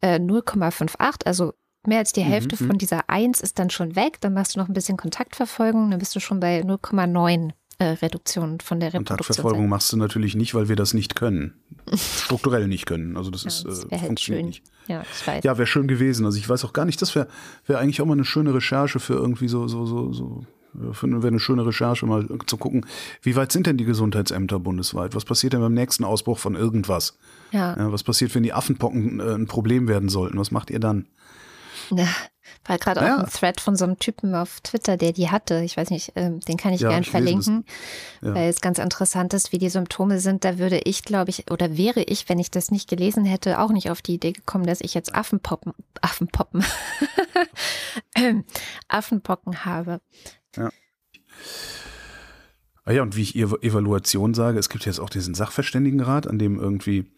äh, 0.00 0.18
0,58, 0.18 1.26
also 1.26 1.52
mehr 1.86 1.98
als 1.98 2.12
die 2.12 2.22
Hälfte 2.22 2.62
mhm. 2.62 2.68
von 2.68 2.78
dieser 2.78 3.08
1 3.08 3.40
ist 3.40 3.58
dann 3.58 3.70
schon 3.70 3.96
weg, 3.96 4.20
dann 4.20 4.34
machst 4.34 4.54
du 4.54 4.60
noch 4.60 4.68
ein 4.68 4.74
bisschen 4.74 4.96
Kontaktverfolgung, 4.96 5.90
dann 5.90 5.98
bist 5.98 6.14
du 6.14 6.20
schon 6.20 6.40
bei 6.40 6.60
0,9 6.60 7.52
äh, 7.78 7.84
Reduktion 7.84 8.60
von 8.60 8.78
der 8.78 8.88
Reproduktion. 8.88 9.16
Kontaktverfolgung 9.16 9.68
machst 9.68 9.92
du 9.92 9.96
natürlich 9.96 10.34
nicht, 10.34 10.54
weil 10.54 10.68
wir 10.68 10.76
das 10.76 10.92
nicht 10.92 11.16
können. 11.16 11.54
Strukturell 11.94 12.68
nicht 12.68 12.86
können. 12.86 13.16
Also 13.16 13.30
das 13.30 13.44
Ja, 13.44 13.48
ist 13.48 13.64
das 13.64 13.84
äh, 13.84 13.90
wäre 13.90 14.00
halt 14.00 14.06
funktioniert 14.08 14.42
schön. 14.42 14.48
nicht. 14.48 14.62
Ja, 14.86 15.02
weiß. 15.24 15.44
Ja, 15.44 15.56
wäre 15.56 15.66
schön 15.66 15.88
gewesen. 15.88 16.26
Also 16.26 16.36
ich 16.38 16.48
weiß 16.48 16.64
auch 16.64 16.72
gar 16.72 16.84
nicht, 16.84 17.00
das 17.00 17.14
wäre 17.14 17.28
wär 17.66 17.78
eigentlich 17.78 18.02
auch 18.02 18.06
mal 18.06 18.12
eine 18.14 18.24
schöne 18.24 18.52
Recherche 18.52 19.00
für 19.00 19.14
irgendwie 19.14 19.48
so, 19.48 19.66
so, 19.66 19.86
so, 19.86 20.12
so 20.12 20.44
wäre 20.72 21.26
eine 21.26 21.40
schöne 21.40 21.66
Recherche, 21.66 22.06
mal 22.06 22.26
zu 22.46 22.56
gucken, 22.56 22.86
wie 23.22 23.34
weit 23.36 23.52
sind 23.52 23.66
denn 23.66 23.76
die 23.76 23.84
Gesundheitsämter 23.84 24.58
bundesweit? 24.58 25.14
Was 25.14 25.24
passiert 25.24 25.52
denn 25.52 25.60
beim 25.60 25.74
nächsten 25.74 26.04
Ausbruch 26.04 26.38
von 26.38 26.54
irgendwas? 26.54 27.18
Ja. 27.50 27.76
Ja, 27.76 27.92
was 27.92 28.02
passiert, 28.02 28.34
wenn 28.34 28.42
die 28.42 28.52
Affenpocken 28.52 29.20
äh, 29.20 29.34
ein 29.34 29.46
Problem 29.46 29.88
werden 29.88 30.08
sollten? 30.08 30.38
Was 30.38 30.50
macht 30.50 30.70
ihr 30.70 30.80
dann? 30.80 31.06
Ja, 31.96 32.06
war 32.66 32.78
gerade 32.78 33.00
Ja. 33.00 33.16
auch 33.16 33.20
ein 33.24 33.30
Thread 33.30 33.60
von 33.60 33.76
so 33.76 33.84
einem 33.84 33.98
Typen 33.98 34.34
auf 34.34 34.60
Twitter, 34.60 34.96
der 34.96 35.12
die 35.12 35.30
hatte. 35.30 35.60
Ich 35.62 35.76
weiß 35.76 35.90
nicht, 35.90 36.12
ähm, 36.16 36.40
den 36.40 36.56
kann 36.56 36.72
ich 36.72 36.80
Ja, 36.80 36.88
gern 36.90 37.04
verlinken, 37.04 37.64
Ja. 38.22 38.34
weil 38.34 38.48
es 38.48 38.60
ganz 38.60 38.78
interessant 38.78 39.34
ist, 39.34 39.52
wie 39.52 39.58
die 39.58 39.68
Symptome 39.68 40.18
sind. 40.18 40.44
Da 40.44 40.58
würde 40.58 40.78
ich, 40.84 41.04
glaube 41.04 41.30
ich, 41.30 41.50
oder 41.50 41.76
wäre 41.76 42.02
ich, 42.02 42.28
wenn 42.28 42.38
ich 42.40 42.50
das 42.50 42.70
nicht 42.70 42.88
gelesen 42.88 43.24
hätte, 43.24 43.60
auch 43.60 43.70
nicht 43.70 43.90
auf 43.90 44.02
die 44.02 44.14
Idee 44.14 44.32
gekommen, 44.32 44.66
dass 44.66 44.80
ich 44.80 44.94
jetzt 44.94 45.14
Affenpoppen, 45.14 45.74
Affenpoppen, 46.00 46.64
ähm, 48.16 48.44
Affenpocken 48.88 49.64
habe. 49.64 50.00
Ah 52.84 52.92
ja, 52.92 53.02
und 53.02 53.14
wie 53.14 53.22
ich 53.22 53.36
Ev 53.36 53.54
Evaluation 53.62 54.34
sage, 54.34 54.58
es 54.58 54.68
gibt 54.68 54.86
jetzt 54.86 54.98
auch 55.00 55.10
diesen 55.10 55.34
Sachverständigenrat, 55.34 56.26
an 56.26 56.38
dem 56.38 56.58
irgendwie 56.58 57.12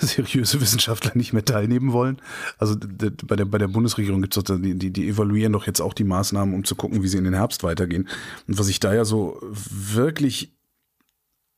seriöse 0.00 0.60
Wissenschaftler 0.60 1.12
nicht 1.14 1.32
mehr 1.32 1.44
teilnehmen 1.44 1.92
wollen. 1.92 2.20
Also 2.58 2.76
bei 2.78 3.36
der, 3.36 3.44
bei 3.44 3.58
der 3.58 3.68
Bundesregierung 3.68 4.22
gibt 4.22 4.36
es 4.36 4.42
doch, 4.42 4.58
die, 4.58 4.74
die, 4.74 4.90
die 4.90 5.08
evaluieren 5.08 5.52
doch 5.52 5.66
jetzt 5.66 5.80
auch 5.80 5.94
die 5.94 6.04
Maßnahmen, 6.04 6.54
um 6.54 6.64
zu 6.64 6.74
gucken, 6.74 7.02
wie 7.02 7.08
sie 7.08 7.18
in 7.18 7.24
den 7.24 7.34
Herbst 7.34 7.62
weitergehen. 7.62 8.08
Und 8.46 8.58
was 8.58 8.68
ich 8.68 8.80
da 8.80 8.94
ja 8.94 9.04
so 9.04 9.40
wirklich, 9.42 10.52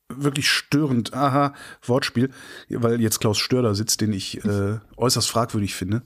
wirklich 0.09 0.49
störend, 0.49 1.13
aha, 1.13 1.53
Wortspiel, 1.83 2.29
weil 2.69 3.01
jetzt 3.01 3.19
Klaus 3.19 3.37
Stör 3.37 3.61
da 3.61 3.75
sitzt, 3.75 4.01
den 4.01 4.13
ich 4.13 4.43
äh, 4.45 4.79
äußerst 4.95 5.29
fragwürdig 5.29 5.75
finde. 5.75 6.03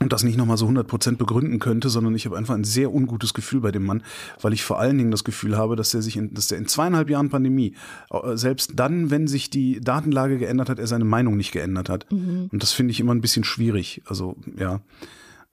Und 0.00 0.12
das 0.12 0.24
nicht 0.24 0.36
nochmal 0.36 0.56
so 0.56 0.66
100% 0.66 1.16
begründen 1.16 1.60
könnte, 1.60 1.88
sondern 1.88 2.16
ich 2.16 2.26
habe 2.26 2.36
einfach 2.36 2.54
ein 2.54 2.64
sehr 2.64 2.92
ungutes 2.92 3.32
Gefühl 3.32 3.60
bei 3.60 3.70
dem 3.70 3.84
Mann, 3.84 4.02
weil 4.40 4.52
ich 4.52 4.64
vor 4.64 4.80
allen 4.80 4.98
Dingen 4.98 5.12
das 5.12 5.22
Gefühl 5.22 5.56
habe, 5.56 5.76
dass 5.76 5.94
er 5.94 6.02
sich 6.02 6.16
in, 6.16 6.34
dass 6.34 6.50
er 6.50 6.58
in 6.58 6.66
zweieinhalb 6.66 7.08
Jahren 7.08 7.30
Pandemie, 7.30 7.76
äh, 8.10 8.36
selbst 8.36 8.72
dann, 8.74 9.10
wenn 9.10 9.28
sich 9.28 9.50
die 9.50 9.80
Datenlage 9.80 10.38
geändert 10.38 10.68
hat, 10.68 10.80
er 10.80 10.88
seine 10.88 11.04
Meinung 11.04 11.36
nicht 11.36 11.52
geändert 11.52 11.88
hat. 11.88 12.06
Und 12.50 12.62
das 12.62 12.72
finde 12.72 12.90
ich 12.90 12.98
immer 12.98 13.14
ein 13.14 13.20
bisschen 13.20 13.44
schwierig. 13.44 14.02
Also, 14.06 14.36
ja. 14.58 14.80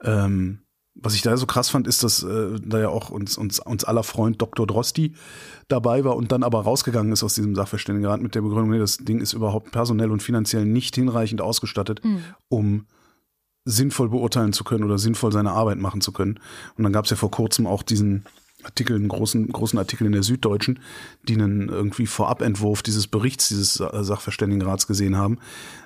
Ähm, 0.04 0.60
was 0.96 1.14
ich 1.14 1.22
da 1.22 1.38
so 1.38 1.46
krass 1.46 1.70
fand, 1.70 1.88
ist, 1.88 2.04
dass 2.04 2.24
äh, 2.24 2.60
da 2.66 2.80
ja 2.80 2.90
auch 2.90 3.12
uns, 3.12 3.38
uns, 3.38 3.60
uns 3.60 3.84
aller 3.84 4.04
Freund 4.04 4.42
Dr. 4.42 4.68
Drosti 4.68 5.14
dabei 5.68 6.04
war 6.04 6.16
und 6.16 6.32
dann 6.32 6.44
aber 6.44 6.62
rausgegangen 6.62 7.14
ist 7.14 7.24
aus 7.24 7.36
diesem 7.36 7.56
Sachverständigenrat 7.56 8.22
mit 8.22 8.36
der 8.36 8.42
Begründung, 8.42 8.72
nee, 8.72 8.80
das 8.80 8.98
Ding 8.98 9.22
ist 9.22 9.34
überhaupt 9.34 9.72
personell 9.72 10.12
und 10.12 10.22
finanziell 10.22 10.66
nicht 10.66 10.96
hinreichend 10.96 11.42
ausgestattet, 11.42 12.02
um 12.50 12.86
sinnvoll 13.66 14.10
beurteilen 14.10 14.54
zu 14.54 14.64
können 14.64 14.84
oder 14.84 14.98
sinnvoll 14.98 15.32
seine 15.32 15.52
Arbeit 15.52 15.78
machen 15.78 16.02
zu 16.02 16.12
können. 16.12 16.40
Und 16.78 16.84
dann 16.84 16.94
gab 16.94 17.06
es 17.06 17.12
ja 17.12 17.18
vor 17.18 17.32
kurzem 17.32 17.68
auch 17.68 17.84
diesen 17.84 18.26
Artikel, 18.64 18.96
einen 18.96 19.08
großen, 19.08 19.48
großen 19.48 19.80
Artikel 19.80 20.06
in 20.06 20.14
der 20.14 20.24
Süddeutschen, 20.24 20.80
die 21.28 21.34
einen 21.34 21.68
irgendwie 21.70 22.06
Vorabentwurf 22.06 22.84
dieses 22.84 23.08
Berichts 23.08 23.48
dieses 23.48 23.74
Sa- 23.74 24.04
Sachverständigenrats 24.04 24.86
gesehen 24.86 25.18
haben. 25.18 25.40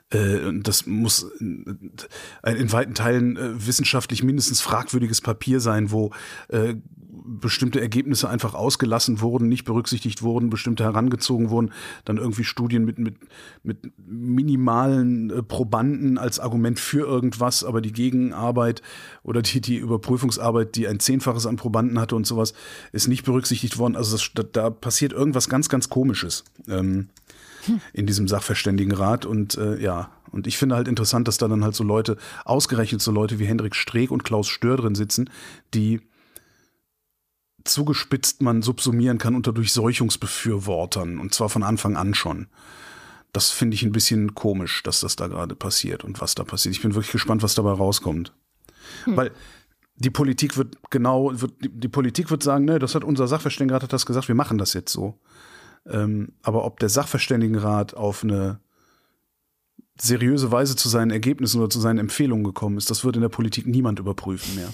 Äh, 0.09 0.51
Das 0.61 0.85
muss 0.85 1.23
äh, 1.23 2.51
in 2.51 2.71
weiten 2.71 2.93
Teilen 2.93 3.37
äh, 3.37 3.65
wissenschaftlich 3.65 4.23
mindestens 4.23 4.59
fragwürdiges 4.61 5.21
Papier 5.21 5.61
sein, 5.61 5.91
wo 5.91 6.11
bestimmte 7.25 7.81
Ergebnisse 7.81 8.29
einfach 8.29 8.53
ausgelassen 8.53 9.21
wurden, 9.21 9.49
nicht 9.49 9.65
berücksichtigt 9.65 10.21
wurden, 10.21 10.49
bestimmte 10.49 10.83
herangezogen 10.83 11.49
wurden, 11.49 11.71
dann 12.05 12.17
irgendwie 12.17 12.43
Studien 12.43 12.85
mit, 12.85 12.99
mit, 12.99 13.15
mit 13.63 13.77
minimalen 13.97 15.29
äh, 15.29 15.43
Probanden 15.43 16.17
als 16.17 16.39
Argument 16.39 16.79
für 16.79 17.05
irgendwas, 17.05 17.63
aber 17.63 17.81
die 17.81 17.93
Gegenarbeit 17.93 18.81
oder 19.23 19.41
die, 19.41 19.61
die 19.61 19.77
Überprüfungsarbeit, 19.77 20.75
die 20.75 20.87
ein 20.87 20.99
Zehnfaches 20.99 21.45
an 21.45 21.55
Probanden 21.55 21.99
hatte 21.99 22.15
und 22.15 22.27
sowas, 22.27 22.53
ist 22.91 23.07
nicht 23.07 23.25
berücksichtigt 23.25 23.77
worden. 23.77 23.95
Also 23.95 24.17
das, 24.17 24.51
da, 24.51 24.69
passiert 24.69 25.13
irgendwas 25.13 25.49
ganz, 25.49 25.69
ganz 25.69 25.89
Komisches 25.89 26.43
ähm, 26.67 27.09
in 27.93 28.05
diesem 28.05 28.27
Sachverständigenrat 28.27 29.25
und 29.25 29.57
äh, 29.57 29.81
ja, 29.81 30.11
und 30.31 30.47
ich 30.47 30.57
finde 30.57 30.75
halt 30.75 30.89
interessant, 30.89 31.29
dass 31.29 31.37
da 31.37 31.47
dann 31.47 31.63
halt 31.63 31.75
so 31.75 31.83
Leute, 31.83 32.17
ausgerechnet 32.43 33.01
so 33.01 33.11
Leute 33.11 33.39
wie 33.39 33.45
Hendrik 33.45 33.73
Streeck 33.73 34.11
und 34.11 34.25
Klaus 34.25 34.49
Stör 34.49 34.75
drin 34.75 34.93
sitzen, 34.93 35.29
die 35.73 36.01
zugespitzt 37.65 38.41
man 38.41 38.61
subsumieren 38.61 39.17
kann 39.17 39.35
unter 39.35 39.51
Durchseuchungsbefürwortern 39.51 41.19
und 41.19 41.33
zwar 41.33 41.49
von 41.49 41.63
Anfang 41.63 41.97
an 41.97 42.13
schon. 42.13 42.47
Das 43.33 43.51
finde 43.51 43.75
ich 43.75 43.83
ein 43.83 43.91
bisschen 43.91 44.33
komisch, 44.33 44.81
dass 44.83 45.01
das 45.01 45.17
da 45.17 45.27
gerade 45.27 45.55
passiert 45.55 46.03
und 46.03 46.21
was 46.21 46.35
da 46.35 46.43
passiert. 46.43 46.75
Ich 46.75 46.81
bin 46.81 46.95
wirklich 46.95 47.11
gespannt, 47.11 47.43
was 47.43 47.55
dabei 47.55 47.71
rauskommt. 47.71 48.33
Weil 49.05 49.31
die 49.97 50.09
Politik 50.09 50.57
wird 50.57 50.77
genau, 50.89 51.31
wird, 51.33 51.53
die, 51.63 51.69
die 51.69 51.87
Politik 51.87 52.29
wird 52.29 52.43
sagen, 52.43 52.65
ne, 52.65 52.79
das 52.79 52.95
hat 52.95 53.03
unser 53.03 53.27
Sachverständigenrat 53.27 53.83
hat 53.83 53.93
das 53.93 54.05
gesagt, 54.05 54.27
wir 54.27 54.35
machen 54.35 54.57
das 54.57 54.73
jetzt 54.73 54.91
so. 54.91 55.19
Ähm, 55.87 56.33
aber 56.43 56.65
ob 56.65 56.79
der 56.79 56.89
Sachverständigenrat 56.89 57.93
auf 57.93 58.23
eine 58.23 58.59
seriöse 59.99 60.51
Weise 60.51 60.75
zu 60.75 60.89
seinen 60.89 61.11
Ergebnissen 61.11 61.59
oder 61.59 61.69
zu 61.69 61.79
seinen 61.79 61.99
Empfehlungen 61.99 62.43
gekommen 62.43 62.77
ist, 62.77 62.89
das 62.89 63.05
wird 63.05 63.15
in 63.15 63.21
der 63.21 63.29
Politik 63.29 63.65
niemand 63.65 63.99
überprüfen 63.99 64.55
mehr. 64.55 64.73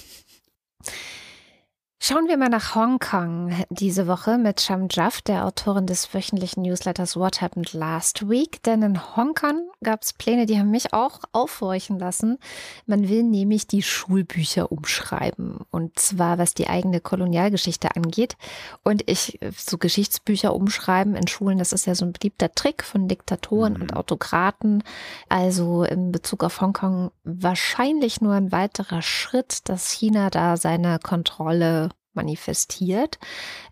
Schauen 2.04 2.28
wir 2.28 2.36
mal 2.36 2.50
nach 2.50 2.74
Hongkong 2.74 3.54
diese 3.70 4.08
Woche 4.08 4.40
mit 4.40 4.60
Sham 4.60 4.88
Jaff, 4.90 5.22
der 5.22 5.46
Autorin 5.46 5.86
des 5.86 6.12
wöchentlichen 6.16 6.64
Newsletters 6.64 7.16
What 7.16 7.42
Happened 7.42 7.74
Last 7.74 8.28
Week. 8.28 8.64
Denn 8.64 8.82
in 8.82 9.16
Hongkong 9.16 9.70
gab 9.84 10.02
es 10.02 10.12
Pläne, 10.14 10.48
die 10.48 10.58
haben 10.58 10.72
mich 10.72 10.94
auch 10.94 11.20
aufhorchen 11.32 12.00
lassen. 12.00 12.40
Man 12.88 13.08
will 13.08 13.22
nämlich 13.22 13.68
die 13.68 13.84
Schulbücher 13.84 14.72
umschreiben. 14.72 15.60
Und 15.70 16.00
zwar 16.00 16.40
was 16.40 16.56
die 16.56 16.70
eigene 16.70 17.02
Kolonialgeschichte 17.02 17.96
angeht. 17.96 18.36
Und 18.84 19.08
ich, 19.08 19.38
so 19.56 19.78
Geschichtsbücher 19.78 20.56
umschreiben 20.56 21.16
in 21.16 21.28
Schulen, 21.28 21.60
das 21.60 21.72
ist 21.72 21.86
ja 21.86 21.94
so 21.94 22.06
ein 22.06 22.14
beliebter 22.14 22.52
Trick 22.56 22.84
von 22.84 23.08
Diktatoren 23.08 23.80
und 23.80 23.96
Autokraten. 23.96 24.84
Also 25.30 25.84
in 25.84 26.12
Bezug 26.12 26.44
auf 26.44 26.62
Hongkong 26.62 27.12
wahrscheinlich 27.24 28.22
nur 28.22 28.34
ein 28.34 28.52
weiterer 28.52 29.04
Schritt, 29.04 29.70
dass 29.70 29.92
China 29.92 30.32
da 30.32 30.58
seine 30.58 30.98
Kontrolle 30.98 31.91
manifestiert. 32.14 33.20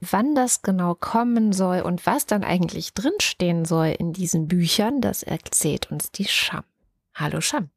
Wann 0.02 0.36
das 0.36 0.62
genau 0.62 0.96
kommen 0.96 1.54
soll 1.54 1.82
und 1.82 2.06
was 2.06 2.26
dann 2.26 2.44
eigentlich 2.44 2.94
drinstehen 2.94 3.66
soll 3.66 3.96
in 3.98 4.14
diesen 4.14 4.48
Büchern, 4.48 5.02
das 5.02 5.24
erzählt 5.24 5.92
uns 5.92 6.12
die 6.12 6.26
Scham. 6.26 6.64
Hallo 7.14 7.42
Scham. 7.42 7.70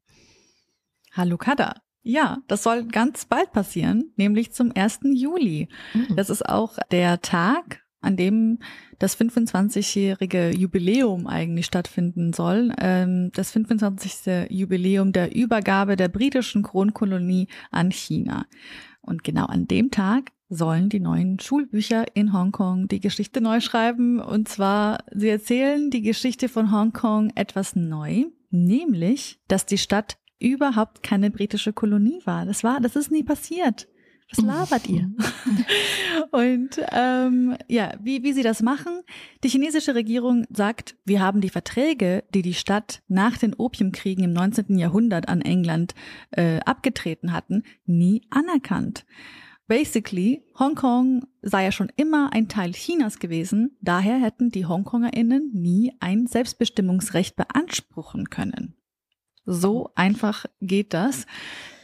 Hallo 1.11 1.37
Kada. 1.37 1.75
Ja, 2.01 2.39
das 2.47 2.63
soll 2.63 2.85
ganz 2.85 3.25
bald 3.25 3.53
passieren, 3.53 4.11
nämlich 4.17 4.51
zum 4.51 4.71
1. 4.75 4.99
Juli. 5.13 5.69
Das 6.15 6.29
ist 6.29 6.47
auch 6.47 6.77
der 6.91 7.21
Tag, 7.21 7.83
an 8.01 8.17
dem 8.17 8.59
das 8.99 9.17
25-jährige 9.17 10.51
Jubiläum 10.51 11.27
eigentlich 11.27 11.65
stattfinden 11.65 12.33
soll. 12.33 12.73
Ähm, 12.77 13.31
Das 13.33 13.51
25. 13.51 14.49
Jubiläum 14.49 15.13
der 15.13 15.33
Übergabe 15.33 15.95
der 15.95 16.09
britischen 16.09 16.63
Kronkolonie 16.63 17.47
an 17.71 17.91
China. 17.91 18.45
Und 19.03 19.23
genau 19.23 19.45
an 19.45 19.67
dem 19.67 19.91
Tag 19.91 20.31
sollen 20.49 20.89
die 20.89 20.99
neuen 20.99 21.39
Schulbücher 21.39 22.05
in 22.15 22.33
Hongkong 22.33 22.87
die 22.87 22.99
Geschichte 22.99 23.41
neu 23.41 23.59
schreiben. 23.59 24.19
Und 24.19 24.47
zwar, 24.47 25.03
sie 25.11 25.29
erzählen 25.29 25.89
die 25.89 26.01
Geschichte 26.01 26.49
von 26.49 26.71
Hongkong 26.71 27.31
etwas 27.35 27.75
neu, 27.75 28.25
nämlich, 28.49 29.39
dass 29.47 29.65
die 29.65 29.77
Stadt 29.77 30.17
überhaupt 30.39 31.03
keine 31.03 31.31
britische 31.31 31.73
Kolonie 31.73 32.21
war. 32.25 32.45
Das 32.45 32.63
war, 32.63 32.79
das 32.79 32.95
ist 32.95 33.11
nie 33.11 33.23
passiert. 33.23 33.87
Was 34.35 34.43
labert 34.43 34.89
ihr? 34.89 35.11
Und 36.31 36.79
ähm, 36.91 37.55
ja, 37.67 37.93
wie, 38.01 38.23
wie 38.23 38.33
sie 38.33 38.43
das 38.43 38.61
machen, 38.61 39.01
die 39.43 39.49
chinesische 39.49 39.95
Regierung 39.95 40.45
sagt, 40.49 40.95
wir 41.05 41.21
haben 41.21 41.41
die 41.41 41.49
Verträge, 41.49 42.23
die 42.33 42.41
die 42.41 42.53
Stadt 42.53 43.01
nach 43.07 43.37
den 43.37 43.53
Opiumkriegen 43.53 44.23
im 44.23 44.33
19. 44.33 44.77
Jahrhundert 44.77 45.27
an 45.27 45.41
England 45.41 45.93
äh, 46.31 46.59
abgetreten 46.61 47.33
hatten, 47.33 47.63
nie 47.85 48.23
anerkannt. 48.29 49.05
Basically, 49.67 50.43
Hongkong 50.59 51.25
sei 51.41 51.63
ja 51.63 51.71
schon 51.71 51.91
immer 51.95 52.33
ein 52.33 52.49
Teil 52.49 52.73
Chinas 52.73 53.19
gewesen, 53.19 53.77
daher 53.81 54.17
hätten 54.17 54.49
die 54.49 54.65
HongkongerInnen 54.65 55.51
nie 55.53 55.93
ein 55.99 56.27
Selbstbestimmungsrecht 56.27 57.35
beanspruchen 57.35 58.29
können. 58.29 58.75
So 59.45 59.91
einfach 59.95 60.45
geht 60.61 60.93
das. 60.93 61.25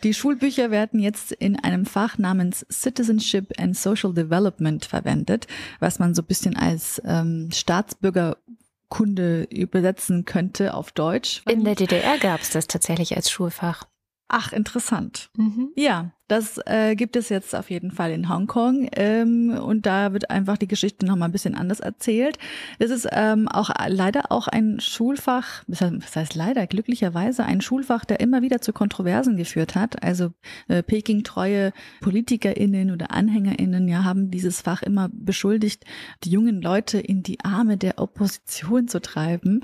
Die 0.03 0.13
Schulbücher 0.13 0.71
werden 0.71 0.99
jetzt 0.99 1.33
in 1.33 1.57
einem 1.57 1.85
Fach 1.85 2.17
namens 2.17 2.65
Citizenship 2.71 3.53
and 3.59 3.75
Social 3.75 4.13
Development 4.13 4.85
verwendet, 4.85 5.47
was 5.79 5.99
man 5.99 6.15
so 6.15 6.21
ein 6.21 6.25
bisschen 6.25 6.55
als 6.55 7.01
ähm, 7.05 7.49
Staatsbürgerkunde 7.51 9.43
übersetzen 9.49 10.23
könnte 10.23 10.73
auf 10.73 10.93
Deutsch. 10.93 11.41
In 11.49 11.65
der 11.65 11.75
DDR 11.75 12.17
gab 12.17 12.39
es 12.41 12.51
das 12.51 12.67
tatsächlich 12.67 13.15
als 13.15 13.29
Schulfach. 13.29 13.83
Ach, 14.29 14.53
interessant. 14.53 15.29
Mhm. 15.35 15.71
Ja, 15.75 16.13
Das 16.29 16.59
äh, 16.67 16.95
gibt 16.95 17.15
es 17.15 17.29
jetzt 17.29 17.55
auf 17.55 17.71
jeden 17.71 17.89
Fall 17.89 18.11
in 18.11 18.29
Hongkong 18.29 18.87
ähm, 18.95 19.49
und 19.49 19.87
da 19.87 20.13
wird 20.13 20.29
einfach 20.29 20.57
die 20.57 20.67
Geschichte 20.67 21.03
noch 21.07 21.15
mal 21.15 21.25
ein 21.25 21.31
bisschen 21.31 21.55
anders 21.55 21.79
erzählt. 21.79 22.37
Das 22.77 22.91
ist 22.91 23.07
ähm, 23.11 23.47
auch 23.47 23.71
leider 23.87 24.31
auch 24.31 24.47
ein 24.47 24.79
Schulfach, 24.79 25.63
das 25.67 25.81
heißt 26.15 26.35
leider 26.35 26.67
glücklicherweise 26.67 27.45
ein 27.45 27.61
Schulfach, 27.61 28.05
der 28.05 28.19
immer 28.19 28.43
wieder 28.43 28.61
zu 28.61 28.73
Kontroversen 28.73 29.37
geführt 29.37 29.73
hat. 29.73 30.03
Also 30.03 30.31
äh, 30.67 30.83
Peking-treue 30.83 31.73
PolitikerInnen 32.01 32.91
oder 32.91 33.11
AnhängerInnen 33.11 33.87
ja 33.87 34.03
haben 34.03 34.29
dieses 34.29 34.61
Fach 34.61 34.83
immer 34.83 35.09
beschuldigt, 35.11 35.83
die 36.23 36.29
jungen 36.29 36.61
Leute 36.61 36.99
in 36.99 37.23
die 37.23 37.43
Arme 37.43 37.77
der 37.77 37.97
Opposition 37.97 38.87
zu 38.87 39.01
treiben. 39.01 39.61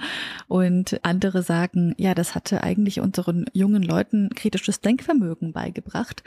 Und 0.47 0.99
andere 1.03 1.43
sagen, 1.43 1.93
ja, 1.99 2.15
das 2.15 2.33
hatte 2.33 2.63
eigentlich 2.63 3.01
unseren 3.01 3.45
jungen 3.53 3.83
Leuten 3.83 4.29
kritisches 4.33 4.81
Denkvermögen 4.81 5.53
beigebracht. 5.53 6.23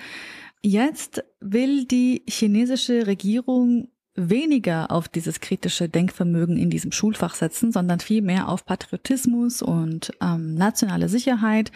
Jetzt 0.62 1.24
will 1.40 1.84
die 1.84 2.22
chinesische 2.28 3.06
Regierung 3.06 3.88
weniger 4.14 4.90
auf 4.90 5.08
dieses 5.08 5.40
kritische 5.40 5.88
Denkvermögen 5.88 6.56
in 6.56 6.70
diesem 6.70 6.90
Schulfach 6.90 7.34
setzen, 7.34 7.70
sondern 7.70 8.00
vielmehr 8.00 8.48
auf 8.48 8.64
Patriotismus 8.64 9.62
und 9.62 10.10
ähm, 10.20 10.54
nationale 10.54 11.08
Sicherheit. 11.08 11.70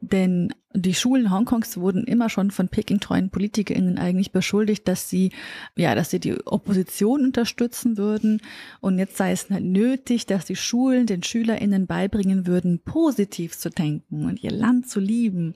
Denn 0.00 0.52
die 0.74 0.94
Schulen 0.94 1.30
Hongkongs 1.30 1.78
wurden 1.78 2.04
immer 2.04 2.28
schon 2.28 2.50
von 2.50 2.68
Peking-treuen 2.68 3.30
PolitikerInnen 3.30 3.98
eigentlich 3.98 4.30
beschuldigt, 4.30 4.86
dass 4.86 5.08
sie, 5.08 5.32
ja, 5.74 5.94
dass 5.94 6.10
sie 6.10 6.20
die 6.20 6.46
Opposition 6.46 7.24
unterstützen 7.24 7.96
würden. 7.96 8.42
Und 8.80 8.98
jetzt 8.98 9.16
sei 9.16 9.32
es 9.32 9.48
nötig, 9.48 10.26
dass 10.26 10.44
die 10.44 10.56
Schulen 10.56 11.06
den 11.06 11.22
SchülerInnen 11.22 11.86
beibringen 11.86 12.46
würden, 12.46 12.80
positiv 12.80 13.56
zu 13.56 13.70
denken 13.70 14.26
und 14.26 14.42
ihr 14.42 14.50
Land 14.50 14.88
zu 14.88 15.00
lieben. 15.00 15.54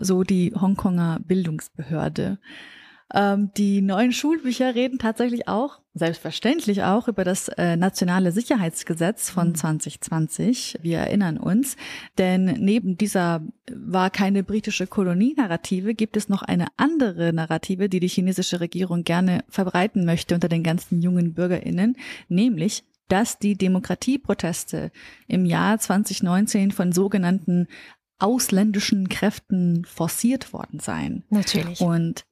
So 0.00 0.22
die 0.22 0.54
Hongkonger 0.54 1.18
Bildungsbehörde. 1.26 2.38
Ähm, 3.12 3.50
die 3.56 3.80
neuen 3.82 4.12
Schulbücher 4.12 4.74
reden 4.74 4.98
tatsächlich 4.98 5.48
auch, 5.48 5.79
selbstverständlich 5.94 6.84
auch, 6.84 7.08
über 7.08 7.24
das 7.24 7.48
äh, 7.48 7.76
nationale 7.76 8.32
Sicherheitsgesetz 8.32 9.30
von 9.30 9.54
2020. 9.54 10.76
Mhm. 10.78 10.84
Wir 10.84 10.98
erinnern 10.98 11.36
uns, 11.36 11.76
denn 12.18 12.44
neben 12.44 12.96
dieser 12.96 13.42
war 13.72 14.10
keine 14.10 14.42
britische 14.42 14.86
Kolonie-Narrative, 14.86 15.94
gibt 15.94 16.16
es 16.16 16.28
noch 16.28 16.42
eine 16.42 16.68
andere 16.76 17.32
Narrative, 17.32 17.88
die 17.88 18.00
die 18.00 18.08
chinesische 18.08 18.60
Regierung 18.60 19.02
gerne 19.02 19.44
verbreiten 19.48 20.04
möchte 20.04 20.34
unter 20.34 20.48
den 20.48 20.62
ganzen 20.62 21.02
jungen 21.02 21.34
BürgerInnen, 21.34 21.96
nämlich 22.28 22.84
dass 23.08 23.40
die 23.40 23.56
Demokratieproteste 23.56 24.92
im 25.26 25.44
Jahr 25.44 25.80
2019 25.80 26.70
von 26.70 26.92
sogenannten 26.92 27.66
ausländischen 28.20 29.08
Kräften 29.08 29.84
forciert 29.84 30.52
worden 30.52 30.78
seien. 30.78 31.24
Natürlich. 31.30 31.80
Und 31.80 32.24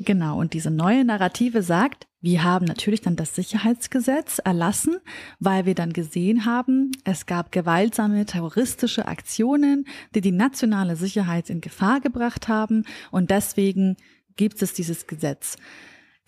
Genau, 0.00 0.38
und 0.38 0.52
diese 0.52 0.70
neue 0.70 1.04
Narrative 1.04 1.62
sagt, 1.62 2.06
wir 2.20 2.42
haben 2.42 2.64
natürlich 2.64 3.00
dann 3.00 3.14
das 3.14 3.36
Sicherheitsgesetz 3.36 4.40
erlassen, 4.40 4.96
weil 5.38 5.66
wir 5.66 5.74
dann 5.74 5.92
gesehen 5.92 6.44
haben, 6.44 6.90
es 7.04 7.26
gab 7.26 7.52
gewaltsame 7.52 8.26
terroristische 8.26 9.06
Aktionen, 9.06 9.86
die 10.14 10.20
die 10.20 10.32
nationale 10.32 10.96
Sicherheit 10.96 11.48
in 11.48 11.60
Gefahr 11.60 12.00
gebracht 12.00 12.48
haben 12.48 12.84
und 13.12 13.30
deswegen 13.30 13.96
gibt 14.36 14.62
es 14.62 14.72
dieses 14.74 15.06
Gesetz. 15.06 15.56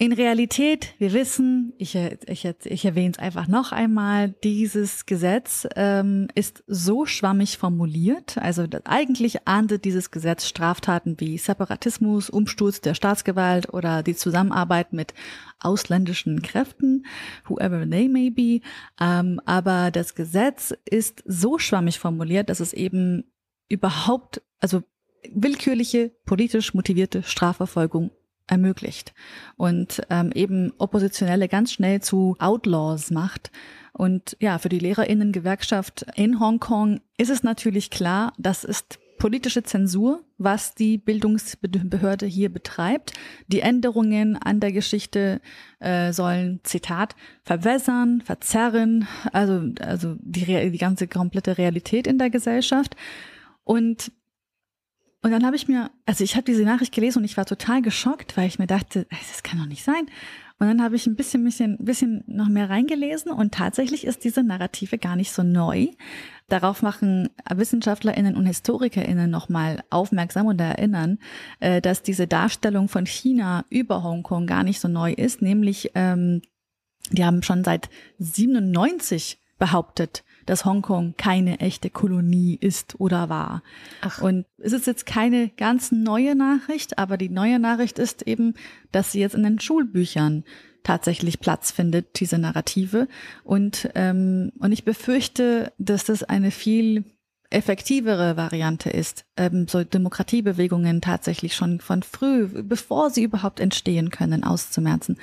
In 0.02 0.14
Realität, 0.14 0.94
wir 0.96 1.12
wissen, 1.12 1.74
ich, 1.76 1.94
ich, 1.94 2.48
ich 2.64 2.84
erwähne 2.86 3.10
es 3.10 3.18
einfach 3.18 3.48
noch 3.48 3.70
einmal, 3.70 4.30
dieses 4.42 5.04
Gesetz 5.04 5.68
ähm, 5.76 6.28
ist 6.34 6.64
so 6.66 7.04
schwammig 7.04 7.58
formuliert. 7.58 8.38
Also 8.38 8.64
eigentlich 8.84 9.46
ahndet 9.46 9.84
dieses 9.84 10.10
Gesetz 10.10 10.46
Straftaten 10.46 11.20
wie 11.20 11.36
Separatismus, 11.36 12.30
Umsturz 12.30 12.80
der 12.80 12.94
Staatsgewalt 12.94 13.74
oder 13.74 14.02
die 14.02 14.16
Zusammenarbeit 14.16 14.94
mit 14.94 15.12
ausländischen 15.58 16.40
Kräften, 16.40 17.04
whoever 17.46 17.86
they 17.86 18.08
may 18.08 18.30
be. 18.30 18.62
Ähm, 18.98 19.38
aber 19.44 19.90
das 19.90 20.14
Gesetz 20.14 20.72
ist 20.86 21.22
so 21.26 21.58
schwammig 21.58 21.98
formuliert, 21.98 22.48
dass 22.48 22.60
es 22.60 22.72
eben 22.72 23.24
überhaupt, 23.68 24.40
also 24.60 24.82
willkürliche, 25.30 26.10
politisch 26.24 26.72
motivierte 26.72 27.22
Strafverfolgung 27.22 28.12
ermöglicht 28.50 29.14
und 29.56 30.02
ähm, 30.10 30.32
eben 30.34 30.72
Oppositionelle 30.78 31.48
ganz 31.48 31.72
schnell 31.72 32.02
zu 32.02 32.36
Outlaws 32.38 33.10
macht. 33.10 33.50
Und 33.92 34.36
ja, 34.40 34.58
für 34.58 34.68
die 34.68 34.78
Lehrerinnen-Gewerkschaft 34.78 36.06
in 36.16 36.40
Hongkong 36.40 37.00
ist 37.16 37.30
es 37.30 37.42
natürlich 37.42 37.90
klar, 37.90 38.32
das 38.38 38.64
ist 38.64 38.98
politische 39.18 39.62
Zensur, 39.62 40.24
was 40.38 40.74
die 40.74 40.96
Bildungsbehörde 40.96 42.26
hier 42.26 42.48
betreibt. 42.48 43.12
Die 43.48 43.60
Änderungen 43.60 44.36
an 44.36 44.60
der 44.60 44.72
Geschichte 44.72 45.40
äh, 45.78 46.12
sollen, 46.12 46.60
Zitat, 46.64 47.14
verwässern, 47.44 48.22
verzerren, 48.22 49.06
also, 49.32 49.62
also 49.80 50.16
die, 50.20 50.70
die 50.70 50.78
ganze 50.78 51.06
komplette 51.06 51.58
Realität 51.58 52.06
in 52.06 52.18
der 52.18 52.30
Gesellschaft. 52.30 52.96
Und 53.62 54.10
und 55.22 55.30
dann 55.30 55.44
habe 55.44 55.56
ich 55.56 55.68
mir, 55.68 55.90
also 56.06 56.24
ich 56.24 56.34
habe 56.34 56.44
diese 56.44 56.62
Nachricht 56.62 56.94
gelesen 56.94 57.18
und 57.18 57.24
ich 57.24 57.36
war 57.36 57.44
total 57.44 57.82
geschockt, 57.82 58.36
weil 58.36 58.46
ich 58.46 58.58
mir 58.58 58.66
dachte, 58.66 59.06
das 59.10 59.42
kann 59.42 59.58
doch 59.58 59.66
nicht 59.66 59.84
sein. 59.84 60.06
Und 60.58 60.66
dann 60.66 60.82
habe 60.82 60.96
ich 60.96 61.06
ein 61.06 61.16
bisschen, 61.16 61.42
bisschen, 61.42 61.78
bisschen 61.78 62.22
noch 62.26 62.48
mehr 62.48 62.68
reingelesen 62.68 63.32
und 63.32 63.54
tatsächlich 63.54 64.06
ist 64.06 64.24
diese 64.24 64.42
Narrative 64.42 64.98
gar 64.98 65.16
nicht 65.16 65.32
so 65.32 65.42
neu. 65.42 65.88
Darauf 66.48 66.82
machen 66.82 67.30
WissenschaftlerInnen 67.48 68.36
und 68.36 68.44
HistorikerInnen 68.44 69.30
nochmal 69.30 69.82
aufmerksam 69.88 70.46
und 70.46 70.60
erinnern, 70.60 71.18
äh, 71.60 71.80
dass 71.80 72.02
diese 72.02 72.26
Darstellung 72.26 72.88
von 72.88 73.06
China 73.06 73.64
über 73.70 74.02
Hongkong 74.02 74.46
gar 74.46 74.62
nicht 74.62 74.80
so 74.80 74.88
neu 74.88 75.12
ist, 75.12 75.40
nämlich 75.40 75.92
ähm, 75.94 76.42
die 77.10 77.24
haben 77.24 77.42
schon 77.42 77.64
seit 77.64 77.88
97 78.18 79.38
behauptet, 79.58 80.24
dass 80.50 80.64
Hongkong 80.64 81.14
keine 81.16 81.60
echte 81.60 81.90
Kolonie 81.90 82.58
ist 82.60 82.98
oder 82.98 83.28
war. 83.28 83.62
Ach. 84.00 84.20
Und 84.20 84.46
es 84.58 84.72
ist 84.72 84.88
jetzt 84.88 85.06
keine 85.06 85.48
ganz 85.50 85.92
neue 85.92 86.34
Nachricht, 86.34 86.98
aber 86.98 87.16
die 87.16 87.28
neue 87.28 87.60
Nachricht 87.60 88.00
ist 88.00 88.22
eben, 88.22 88.54
dass 88.90 89.12
sie 89.12 89.20
jetzt 89.20 89.36
in 89.36 89.44
den 89.44 89.60
Schulbüchern 89.60 90.42
tatsächlich 90.82 91.38
Platz 91.38 91.70
findet, 91.70 92.18
diese 92.18 92.36
Narrative. 92.36 93.06
Und, 93.44 93.90
ähm, 93.94 94.50
und 94.58 94.72
ich 94.72 94.84
befürchte, 94.84 95.72
dass 95.78 96.06
das 96.06 96.24
eine 96.24 96.50
viel 96.50 97.04
effektivere 97.50 98.36
Variante 98.36 98.90
ist, 98.90 99.26
ähm, 99.36 99.68
so 99.68 99.84
Demokratiebewegungen 99.84 101.00
tatsächlich 101.00 101.54
schon 101.54 101.78
von 101.78 102.02
früh, 102.02 102.48
bevor 102.64 103.10
sie 103.10 103.22
überhaupt 103.22 103.60
entstehen 103.60 104.10
können, 104.10 104.42
auszumerzen. 104.42 105.16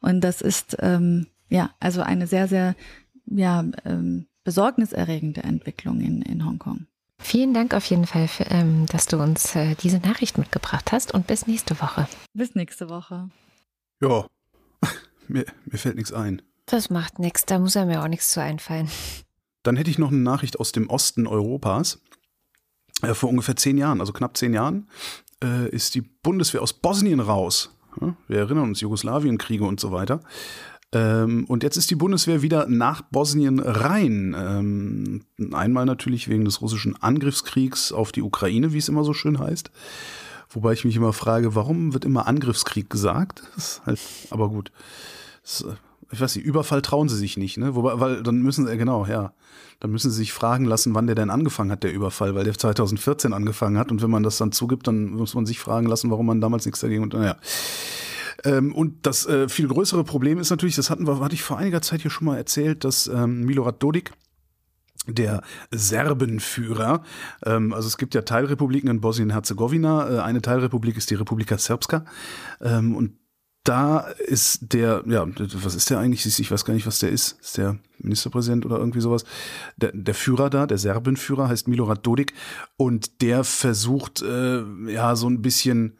Und 0.00 0.22
das 0.22 0.40
ist 0.40 0.78
ähm, 0.80 1.26
ja 1.50 1.72
also 1.78 2.00
eine 2.00 2.26
sehr, 2.26 2.48
sehr 2.48 2.74
ja, 3.26 3.64
ähm, 3.84 4.26
besorgniserregende 4.44 5.42
Entwicklung 5.42 6.00
in, 6.00 6.22
in 6.22 6.44
Hongkong. 6.44 6.86
Vielen 7.18 7.54
Dank 7.54 7.72
auf 7.72 7.84
jeden 7.84 8.06
Fall, 8.06 8.26
für, 8.26 8.44
ähm, 8.44 8.86
dass 8.86 9.06
du 9.06 9.22
uns 9.22 9.54
äh, 9.54 9.76
diese 9.76 9.98
Nachricht 9.98 10.38
mitgebracht 10.38 10.90
hast 10.90 11.14
und 11.14 11.26
bis 11.26 11.46
nächste 11.46 11.80
Woche. 11.80 12.08
Bis 12.34 12.54
nächste 12.54 12.88
Woche. 12.88 13.30
Ja, 14.00 14.26
mir, 15.28 15.46
mir 15.66 15.78
fällt 15.78 15.96
nichts 15.96 16.12
ein. 16.12 16.42
Das 16.66 16.90
macht 16.90 17.18
nichts, 17.18 17.46
da 17.46 17.58
muss 17.58 17.74
ja 17.74 17.84
mir 17.84 18.02
auch 18.02 18.08
nichts 18.08 18.32
zu 18.32 18.42
einfallen. 18.42 18.88
Dann 19.62 19.76
hätte 19.76 19.90
ich 19.90 19.98
noch 19.98 20.08
eine 20.08 20.18
Nachricht 20.18 20.58
aus 20.58 20.72
dem 20.72 20.90
Osten 20.90 21.26
Europas. 21.26 22.00
Äh, 23.02 23.14
vor 23.14 23.28
ungefähr 23.28 23.56
zehn 23.56 23.78
Jahren, 23.78 24.00
also 24.00 24.12
knapp 24.12 24.36
zehn 24.36 24.52
Jahren, 24.52 24.88
äh, 25.42 25.68
ist 25.68 25.94
die 25.94 26.02
Bundeswehr 26.02 26.62
aus 26.62 26.72
Bosnien 26.72 27.20
raus. 27.20 27.76
Ja, 28.00 28.16
wir 28.26 28.38
erinnern 28.38 28.64
uns, 28.64 28.80
Jugoslawienkriege 28.80 29.64
und 29.64 29.78
so 29.78 29.92
weiter. 29.92 30.20
Ähm, 30.92 31.44
und 31.46 31.62
jetzt 31.62 31.76
ist 31.76 31.90
die 31.90 31.96
Bundeswehr 31.96 32.42
wieder 32.42 32.66
nach 32.68 33.02
Bosnien 33.02 33.60
rein. 33.60 34.36
Ähm, 34.38 35.24
einmal 35.52 35.86
natürlich 35.86 36.28
wegen 36.28 36.44
des 36.44 36.60
russischen 36.60 37.00
Angriffskriegs 37.02 37.92
auf 37.92 38.12
die 38.12 38.22
Ukraine, 38.22 38.72
wie 38.72 38.78
es 38.78 38.88
immer 38.88 39.04
so 39.04 39.14
schön 39.14 39.38
heißt. 39.38 39.70
Wobei 40.50 40.74
ich 40.74 40.84
mich 40.84 40.96
immer 40.96 41.14
frage, 41.14 41.54
warum 41.54 41.94
wird 41.94 42.04
immer 42.04 42.26
Angriffskrieg 42.26 42.90
gesagt? 42.90 43.42
Halt, 43.86 44.00
aber 44.30 44.50
gut. 44.50 44.70
Das, 45.42 45.62
äh, 45.62 45.74
ich 46.12 46.20
weiß 46.20 46.36
nicht, 46.36 46.44
Überfall 46.44 46.82
trauen 46.82 47.08
sie 47.08 47.16
sich 47.16 47.38
nicht, 47.38 47.56
ne? 47.56 47.74
Wobei, 47.74 47.98
weil 47.98 48.22
dann 48.22 48.42
müssen 48.42 48.66
sie, 48.66 48.76
genau, 48.76 49.06
ja, 49.06 49.32
dann 49.80 49.90
müssen 49.90 50.10
sie 50.10 50.18
sich 50.18 50.34
fragen 50.34 50.66
lassen, 50.66 50.94
wann 50.94 51.06
der 51.06 51.16
denn 51.16 51.30
angefangen 51.30 51.72
hat, 51.72 51.82
der 51.84 51.92
Überfall, 51.92 52.34
weil 52.34 52.44
der 52.44 52.56
2014 52.56 53.32
angefangen 53.32 53.78
hat. 53.78 53.90
Und 53.90 54.02
wenn 54.02 54.10
man 54.10 54.22
das 54.22 54.36
dann 54.36 54.52
zugibt, 54.52 54.86
dann 54.86 55.06
muss 55.06 55.34
man 55.34 55.46
sich 55.46 55.58
fragen 55.58 55.86
lassen, 55.86 56.10
warum 56.10 56.26
man 56.26 56.42
damals 56.42 56.66
nichts 56.66 56.80
dagegen 56.80 57.02
und 57.02 57.14
naja. 57.14 57.36
Ähm, 58.44 58.74
und 58.74 59.06
das 59.06 59.26
äh, 59.26 59.48
viel 59.48 59.68
größere 59.68 60.04
Problem 60.04 60.38
ist 60.38 60.50
natürlich, 60.50 60.76
das 60.76 60.90
hatten 60.90 61.06
wir, 61.06 61.20
hatte 61.20 61.34
ich 61.34 61.42
vor 61.42 61.58
einiger 61.58 61.82
Zeit 61.82 62.02
hier 62.02 62.10
schon 62.10 62.26
mal 62.26 62.36
erzählt, 62.36 62.84
dass 62.84 63.06
ähm, 63.06 63.44
Milorad 63.44 63.82
Dodik, 63.82 64.12
der 65.06 65.42
Serbenführer. 65.70 67.02
Ähm, 67.44 67.72
also 67.72 67.88
es 67.88 67.98
gibt 67.98 68.14
ja 68.14 68.22
Teilrepubliken 68.22 68.88
in 68.88 69.00
Bosnien-Herzegowina. 69.00 70.10
Äh, 70.10 70.20
eine 70.20 70.42
Teilrepublik 70.42 70.96
ist 70.96 71.10
die 71.10 71.16
Republika 71.16 71.58
Srpska. 71.58 72.04
Ähm, 72.60 72.94
und 72.94 73.16
da 73.64 74.00
ist 74.00 74.72
der, 74.72 75.04
ja, 75.06 75.24
was 75.36 75.74
ist 75.76 75.88
der 75.90 76.00
eigentlich? 76.00 76.26
Ich 76.26 76.50
weiß 76.50 76.64
gar 76.64 76.74
nicht, 76.74 76.86
was 76.86 76.98
der 76.98 77.10
ist. 77.10 77.38
Ist 77.40 77.58
der 77.58 77.78
Ministerpräsident 77.98 78.66
oder 78.66 78.78
irgendwie 78.78 79.00
sowas? 79.00 79.24
Der, 79.76 79.92
der 79.92 80.14
Führer 80.14 80.50
da, 80.50 80.66
der 80.66 80.78
Serbenführer 80.78 81.48
heißt 81.48 81.68
Milorad 81.68 82.04
Dodik 82.04 82.32
und 82.76 83.22
der 83.22 83.44
versucht, 83.44 84.22
äh, 84.22 84.62
ja, 84.90 85.14
so 85.14 85.28
ein 85.28 85.42
bisschen 85.42 85.96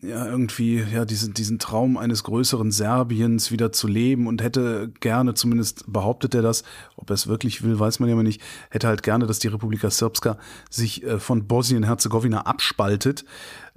ja, 0.00 0.26
irgendwie, 0.26 0.82
ja, 0.92 1.04
diesen, 1.04 1.34
diesen 1.34 1.58
Traum 1.58 1.96
eines 1.96 2.24
größeren 2.24 2.70
Serbiens 2.70 3.50
wieder 3.50 3.72
zu 3.72 3.86
leben 3.86 4.26
und 4.26 4.42
hätte 4.42 4.90
gerne, 5.00 5.34
zumindest 5.34 5.84
behauptet 5.92 6.34
er 6.34 6.42
das, 6.42 6.64
ob 6.96 7.10
er 7.10 7.14
es 7.14 7.26
wirklich 7.26 7.62
will, 7.62 7.78
weiß 7.78 8.00
man 8.00 8.08
ja 8.08 8.14
immer 8.14 8.22
nicht, 8.22 8.40
hätte 8.70 8.88
halt 8.88 9.02
gerne, 9.02 9.26
dass 9.26 9.38
die 9.38 9.48
Republika 9.48 9.90
Srpska 9.90 10.38
sich 10.70 11.04
äh, 11.04 11.18
von 11.18 11.46
Bosnien-Herzegowina 11.46 12.46
abspaltet, 12.46 13.24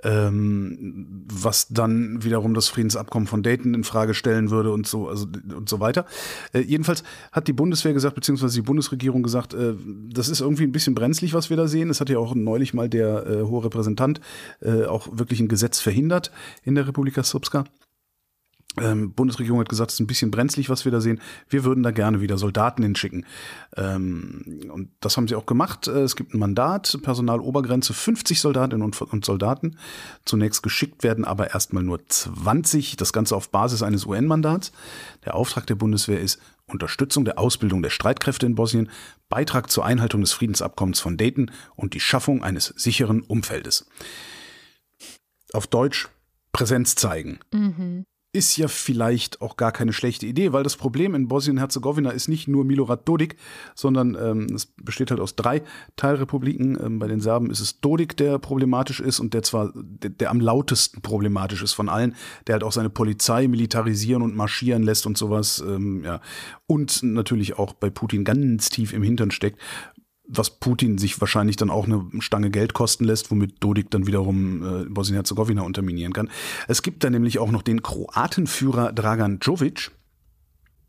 ähm, 0.06 1.26
was 1.28 1.68
dann 1.70 2.24
wiederum 2.24 2.54
das 2.54 2.70
Friedensabkommen 2.70 3.28
von 3.28 3.42
Dayton 3.42 3.74
in 3.74 3.84
Frage 3.84 4.14
stellen 4.14 4.52
würde 4.52 4.72
und 4.72 4.86
so, 4.86 5.10
also 5.10 5.26
und 5.56 5.68
so 5.68 5.80
weiter. 5.80 6.06
Äh, 6.54 6.60
jedenfalls 6.60 7.04
hat 7.32 7.48
die 7.48 7.54
Bundeswehr 7.54 7.94
gesagt, 7.94 8.16
beziehungsweise 8.16 8.56
die 8.56 8.62
Bundesregierung 8.62 9.24
gesagt, 9.24 9.54
äh, 9.54 9.74
das 10.14 10.30
ist 10.30 10.42
irgendwie 10.42 10.64
ein 10.64 10.72
bisschen 10.72 10.94
brenzlig, 10.94 11.34
was 11.34 11.50
wir 11.50 11.58
da 11.58 11.68
sehen. 11.68 11.90
Es 11.90 12.00
hat 12.00 12.10
ja 12.10 12.20
auch 12.20 12.36
neulich 12.36 12.74
mal 12.74 12.88
der 12.88 13.26
äh, 13.26 13.42
hohe 13.42 13.66
Repräsentant 13.66 14.22
äh, 14.62 14.86
auch 14.86 15.08
wirklich 15.12 15.40
ein 15.40 15.48
Gesetz 15.48 15.80
verhindert 15.80 16.32
in 16.64 16.76
der 16.76 16.88
Republika 16.88 17.24
Srpska. 17.24 17.66
Ähm, 18.82 19.14
Bundesregierung 19.14 19.60
hat 19.60 19.70
gesagt, 19.70 19.92
es 19.92 19.96
ist 19.96 20.00
ein 20.02 20.08
bisschen 20.08 20.32
brenzlig, 20.32 20.70
was 20.70 20.86
wir 20.86 20.92
da 20.92 21.00
sehen. 21.00 21.22
Wir 21.50 21.64
würden 21.64 21.84
da 21.84 21.92
gerne 21.92 22.22
wieder 22.22 22.38
Soldaten 22.38 22.84
hinschicken. 22.84 23.26
Ähm, 23.76 24.62
und 24.72 24.90
das 25.00 25.16
haben 25.18 25.28
sie 25.28 25.36
auch 25.36 25.46
gemacht. 25.46 25.88
Äh, 25.88 26.02
es 26.02 26.16
gibt 26.16 26.34
ein 26.34 26.40
Mandat, 26.40 26.98
Personalobergrenze 27.02 27.94
50 27.94 28.42
Soldatinnen 28.42 28.84
und, 28.84 29.02
und, 29.02 29.26
Soldaten. 29.26 29.78
Zunächst 30.26 30.64
geschickt 30.64 31.04
werden 31.04 31.26
aber 31.26 31.52
erstmal 31.52 31.84
nur 31.84 32.06
20. 32.06 32.98
Das 32.98 33.14
Ganze 33.14 33.36
auf 33.36 33.50
Basis 33.50 33.82
eines 33.82 34.06
UN-Mandats. 34.06 34.72
Der 35.24 35.36
Auftrag 35.36 35.68
der 35.68 35.76
Bundeswehr 35.76 36.20
ist 36.20 36.40
Unterstützung 36.68 37.26
der 37.26 37.40
Ausbildung 37.40 37.84
der 37.84 37.92
Streitkräfte 37.92 38.46
in 38.46 38.56
Bosnien, 38.56 38.90
Beitrag 39.30 39.70
zur 39.70 39.86
Einhaltung 39.86 40.22
des 40.22 40.34
Friedensabkommens 40.34 41.00
von 41.00 41.16
Dayton 41.16 41.52
und 41.76 41.94
die 41.94 42.00
Schaffung 42.00 42.44
eines 42.44 42.74
sicheren 42.76 43.22
Umfeldes. 43.22 43.88
Auf 45.54 45.68
Deutsch 45.68 46.10
Präsenz 46.52 46.96
zeigen. 46.96 47.40
Mhm 47.54 48.06
ist 48.36 48.58
ja 48.58 48.68
vielleicht 48.68 49.42
auch 49.42 49.56
gar 49.56 49.72
keine 49.72 49.94
schlechte 49.94 50.26
Idee, 50.26 50.52
weil 50.52 50.64
das 50.64 50.76
Problem 50.76 51.16
in 51.16 51.30
Bosnien-Herzegowina 51.30 52.10
ist 52.10 52.28
nicht 52.28 52.50
nur 52.50 52.66
Milorad 52.66 53.08
Dodik, 53.08 53.38
sondern 53.76 54.18
ähm, 54.20 54.48
es 54.54 54.66
besteht 54.66 55.10
halt 55.10 55.22
aus 55.22 55.38
drei 55.38 55.64
Teilrepubliken. 55.96 56.78
Ähm, 56.84 57.00
bei 57.00 57.08
den 57.08 57.22
Serben 57.22 57.50
ist 57.50 57.62
es 57.62 57.80
Dodik, 57.80 58.18
der 58.18 58.38
problematisch 58.38 59.00
ist 59.00 59.22
und 59.22 59.34
der 59.34 59.44
zwar 59.44 59.72
der, 59.74 60.10
der, 60.10 60.32
am 60.32 60.42
lautesten 60.42 61.02
problematisch 61.02 61.64
ist 61.64 61.72
von 61.72 61.88
allen, 61.88 62.14
der 62.46 62.54
halt 62.54 62.64
auch 62.66 62.74
seine 62.74 62.90
Polizei 62.90 63.48
militarisieren 63.48 64.22
und 64.22 64.36
marschieren 64.36 64.84
lässt 64.84 65.06
und 65.06 65.18
sowas. 65.18 65.64
Ähm, 65.66 66.04
ja. 66.04 66.20
Und 66.68 67.04
natürlich 67.04 67.58
auch 67.58 67.72
bei 67.72 67.90
Putin 67.90 68.26
ganz 68.26 68.70
tief 68.70 68.92
im 68.92 69.02
Hintern 69.02 69.32
steckt 69.32 69.62
was 70.28 70.60
Putin 70.60 70.98
sich 70.98 71.20
wahrscheinlich 71.22 71.56
dann 71.56 71.70
auch 71.70 71.86
eine 71.86 72.06
Stange 72.20 72.50
Geld 72.50 72.74
kosten 72.74 73.06
lässt, 73.06 73.32
womit 73.32 73.64
Dodik 73.64 73.92
dann 73.92 74.08
wiederum 74.08 74.84
äh, 74.84 74.86
Bosnien-Herzegowina 74.86 75.62
unterminieren 75.62 76.14
kann. 76.14 76.30
Es 76.68 76.82
gibt 76.82 77.04
da 77.04 77.10
nämlich 77.10 77.40
auch 77.40 77.52
noch 77.52 77.62
den 77.62 77.82
Kroatenführer 77.82 78.94
Dragan 78.94 79.40
Jovic. 79.42 79.92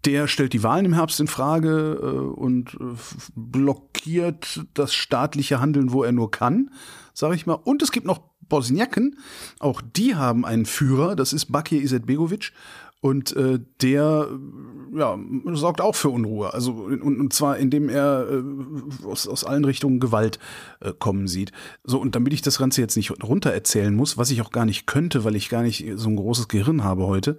Der 0.04 0.28
stellt 0.28 0.52
die 0.52 0.62
Wahlen 0.62 0.86
im 0.86 0.92
Herbst 0.92 1.18
in 1.20 1.26
Frage 1.26 1.98
äh, 2.00 2.06
und 2.06 2.74
äh, 2.74 2.94
blockiert 3.34 4.64
das 4.74 4.94
staatliche 4.94 5.60
Handeln, 5.60 5.92
wo 5.92 6.04
er 6.04 6.12
nur 6.12 6.30
kann, 6.30 6.70
sage 7.12 7.34
ich 7.34 7.46
mal. 7.46 7.54
Und 7.54 7.82
es 7.82 7.92
gibt 7.92 8.06
noch 8.06 8.20
Bosniaken, 8.48 9.18
auch 9.58 9.82
die 9.82 10.14
haben 10.14 10.44
einen 10.44 10.66
Führer, 10.66 11.16
das 11.16 11.32
ist 11.32 11.46
Bakir 11.46 11.82
Izetbegovic. 11.82 12.52
Und 13.00 13.36
äh, 13.36 13.60
der 13.82 14.28
ja, 14.96 15.18
sorgt 15.52 15.80
auch 15.80 15.94
für 15.94 16.08
Unruhe. 16.08 16.54
Also 16.54 16.72
und, 16.72 17.20
und 17.20 17.32
zwar 17.32 17.58
indem 17.58 17.88
er 17.88 18.26
äh, 18.30 19.06
aus, 19.06 19.28
aus 19.28 19.44
allen 19.44 19.64
Richtungen 19.64 20.00
Gewalt 20.00 20.38
äh, 20.80 20.92
kommen 20.98 21.28
sieht. 21.28 21.52
So, 21.84 22.00
und 22.00 22.14
damit 22.14 22.32
ich 22.32 22.42
das 22.42 22.58
Ganze 22.58 22.80
jetzt 22.80 22.96
nicht 22.96 23.12
runter 23.22 23.52
erzählen 23.52 23.94
muss, 23.94 24.16
was 24.16 24.30
ich 24.30 24.40
auch 24.40 24.50
gar 24.50 24.64
nicht 24.64 24.86
könnte, 24.86 25.24
weil 25.24 25.36
ich 25.36 25.48
gar 25.48 25.62
nicht 25.62 25.84
so 25.96 26.08
ein 26.08 26.16
großes 26.16 26.48
Gehirn 26.48 26.84
habe 26.84 27.06
heute, 27.06 27.38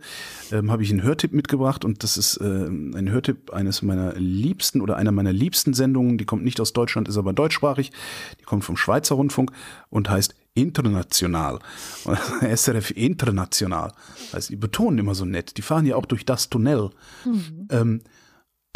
ähm, 0.52 0.72
habe 0.72 0.84
ich 0.84 0.92
einen 0.92 1.04
Hörtipp 1.04 1.34
mitgebracht 1.34 1.84
und 1.84 2.04
das 2.04 2.18
ist 2.18 2.38
äh, 2.38 2.68
ein 2.68 3.10
Hörtipp 3.10 3.52
eines 3.52 3.82
meiner 3.82 4.14
liebsten 4.14 4.82
oder 4.82 4.96
einer 4.98 5.12
meiner 5.12 5.34
liebsten 5.34 5.74
Sendungen. 5.74 6.18
Die 6.18 6.26
kommt 6.26 6.44
nicht 6.44 6.62
aus 6.62 6.74
Deutschland, 6.74 7.08
ist 7.08 7.18
aber 7.18 7.34
deutschsprachig. 7.34 7.92
Die 8.40 8.46
kommt 8.46 8.64
vom 8.64 8.78
Schweizer 8.78 9.16
Rundfunk 9.16 9.52
und 9.90 10.10
heißt 10.10 10.36
international. 10.58 11.60
SRF 12.42 12.92
international. 12.92 13.94
Also 14.32 14.50
die 14.50 14.56
betonen 14.56 15.00
immer 15.00 15.16
so 15.16 15.26
nett. 15.26 15.58
Die 15.58 15.62
fahren 15.62 15.86
ja 15.86 15.96
auch 15.96 16.06
durch 16.06 16.26
das 16.26 16.50
Tunnel. 16.50 16.90
Mhm. 17.26 17.68
Ähm, 17.70 18.02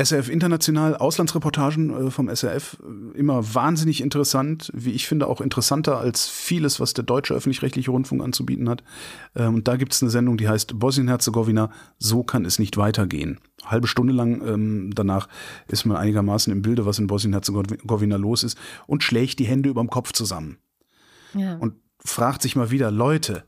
SRF 0.03 0.29
International, 0.29 0.95
Auslandsreportagen 0.95 2.07
äh, 2.07 2.11
vom 2.11 2.33
SRF, 2.33 2.77
immer 3.13 3.53
wahnsinnig 3.53 4.01
interessant, 4.01 4.71
wie 4.73 4.91
ich 4.91 5.07
finde, 5.07 5.27
auch 5.27 5.41
interessanter 5.41 5.97
als 5.97 6.27
vieles, 6.27 6.79
was 6.79 6.93
der 6.93 7.03
deutsche 7.03 7.33
öffentlich-rechtliche 7.33 7.91
Rundfunk 7.91 8.23
anzubieten 8.23 8.69
hat. 8.69 8.83
Ähm, 9.35 9.55
und 9.55 9.67
da 9.67 9.75
gibt 9.75 9.93
es 9.93 10.01
eine 10.01 10.09
Sendung, 10.09 10.37
die 10.37 10.49
heißt 10.49 10.79
Bosnien-Herzegowina, 10.79 11.71
so 11.99 12.23
kann 12.23 12.45
es 12.45 12.57
nicht 12.57 12.77
weitergehen. 12.77 13.39
Halbe 13.63 13.87
Stunde 13.87 14.13
lang 14.13 14.41
ähm, 14.47 14.91
danach 14.95 15.27
ist 15.67 15.85
man 15.85 15.97
einigermaßen 15.97 16.51
im 16.51 16.61
Bilde, 16.61 16.85
was 16.85 16.97
in 16.97 17.07
Bosnien-Herzegowina 17.07 18.15
los 18.15 18.43
ist 18.43 18.57
und 18.87 19.03
schlägt 19.03 19.39
die 19.39 19.45
Hände 19.45 19.69
überm 19.69 19.89
Kopf 19.89 20.13
zusammen. 20.13 20.57
Ja. 21.33 21.55
Und 21.57 21.75
fragt 22.03 22.41
sich 22.41 22.55
mal 22.55 22.71
wieder, 22.71 22.91
Leute, 22.91 23.43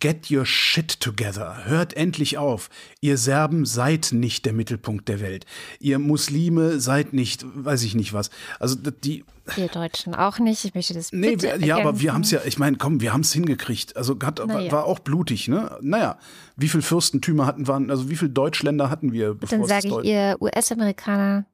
Get 0.00 0.30
your 0.30 0.44
shit 0.44 1.00
together. 1.00 1.64
Hört 1.64 1.94
endlich 1.94 2.38
auf. 2.38 2.68
Ihr 3.00 3.16
Serben 3.16 3.64
seid 3.64 4.10
nicht 4.12 4.44
der 4.46 4.52
Mittelpunkt 4.52 5.08
der 5.08 5.20
Welt. 5.20 5.46
Ihr 5.78 5.98
Muslime 5.98 6.80
seid 6.80 7.12
nicht, 7.12 7.44
weiß 7.44 7.82
ich 7.82 7.94
nicht 7.94 8.12
was. 8.12 8.30
Also 8.58 8.76
die. 8.76 9.24
Wir 9.54 9.68
Deutschen 9.68 10.14
auch 10.14 10.38
nicht. 10.38 10.64
Ich 10.64 10.74
möchte 10.74 10.94
das 10.94 11.12
nee, 11.12 11.32
bitte 11.32 11.60
wir, 11.60 11.66
Ja, 11.66 11.76
aber 11.78 12.00
wir 12.00 12.12
haben 12.12 12.22
es 12.22 12.30
ja, 12.30 12.40
ich 12.44 12.58
meine, 12.58 12.76
komm, 12.76 13.00
wir 13.00 13.12
haben 13.12 13.20
es 13.20 13.32
hingekriegt. 13.32 13.96
Also 13.96 14.18
hat, 14.22 14.44
naja. 14.46 14.72
war 14.72 14.84
auch 14.84 14.98
blutig, 14.98 15.48
ne? 15.48 15.76
Naja, 15.80 16.18
wie 16.56 16.68
viele 16.68 16.82
Fürstentümer 16.82 17.46
hatten 17.46 17.68
waren, 17.68 17.90
also 17.90 18.08
wie 18.10 18.16
viele 18.16 18.30
Deutschländer 18.30 18.90
hatten 18.90 19.12
wir? 19.12 19.34
Dann 19.34 19.64
sage 19.64 19.88
ich, 19.88 20.04
ihr 20.04 20.36
US-Amerikaner. 20.40 21.46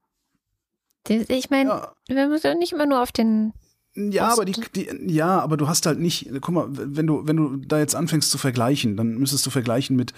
Ich 1.09 1.51
meine, 1.51 1.71
ja. 1.71 1.93
wir 2.09 2.29
müssen 2.29 2.59
nicht 2.59 2.73
immer 2.73 2.87
nur 2.87 3.03
auf 3.03 3.11
den 3.11 3.53
ja, 3.95 4.33
aber 4.33 4.45
die, 4.45 4.55
die, 4.75 4.89
ja, 5.07 5.41
aber 5.41 5.57
du 5.57 5.69
hast 5.69 5.87
halt 5.87 5.99
nicht, 5.99 6.31
guck 6.41 6.55
mal, 6.55 6.67
wenn 6.71 7.07
du, 7.07 7.27
wenn 7.27 7.37
du 7.37 7.57
da 7.57 7.79
jetzt 7.79 7.97
anfängst 7.97 8.31
zu 8.31 8.39
vergleichen, 8.39 8.97
dann 8.97 9.19
müsstest 9.19 9.45
du 9.47 9.51
vergleichen 9.51 9.97
mit 9.97 10.13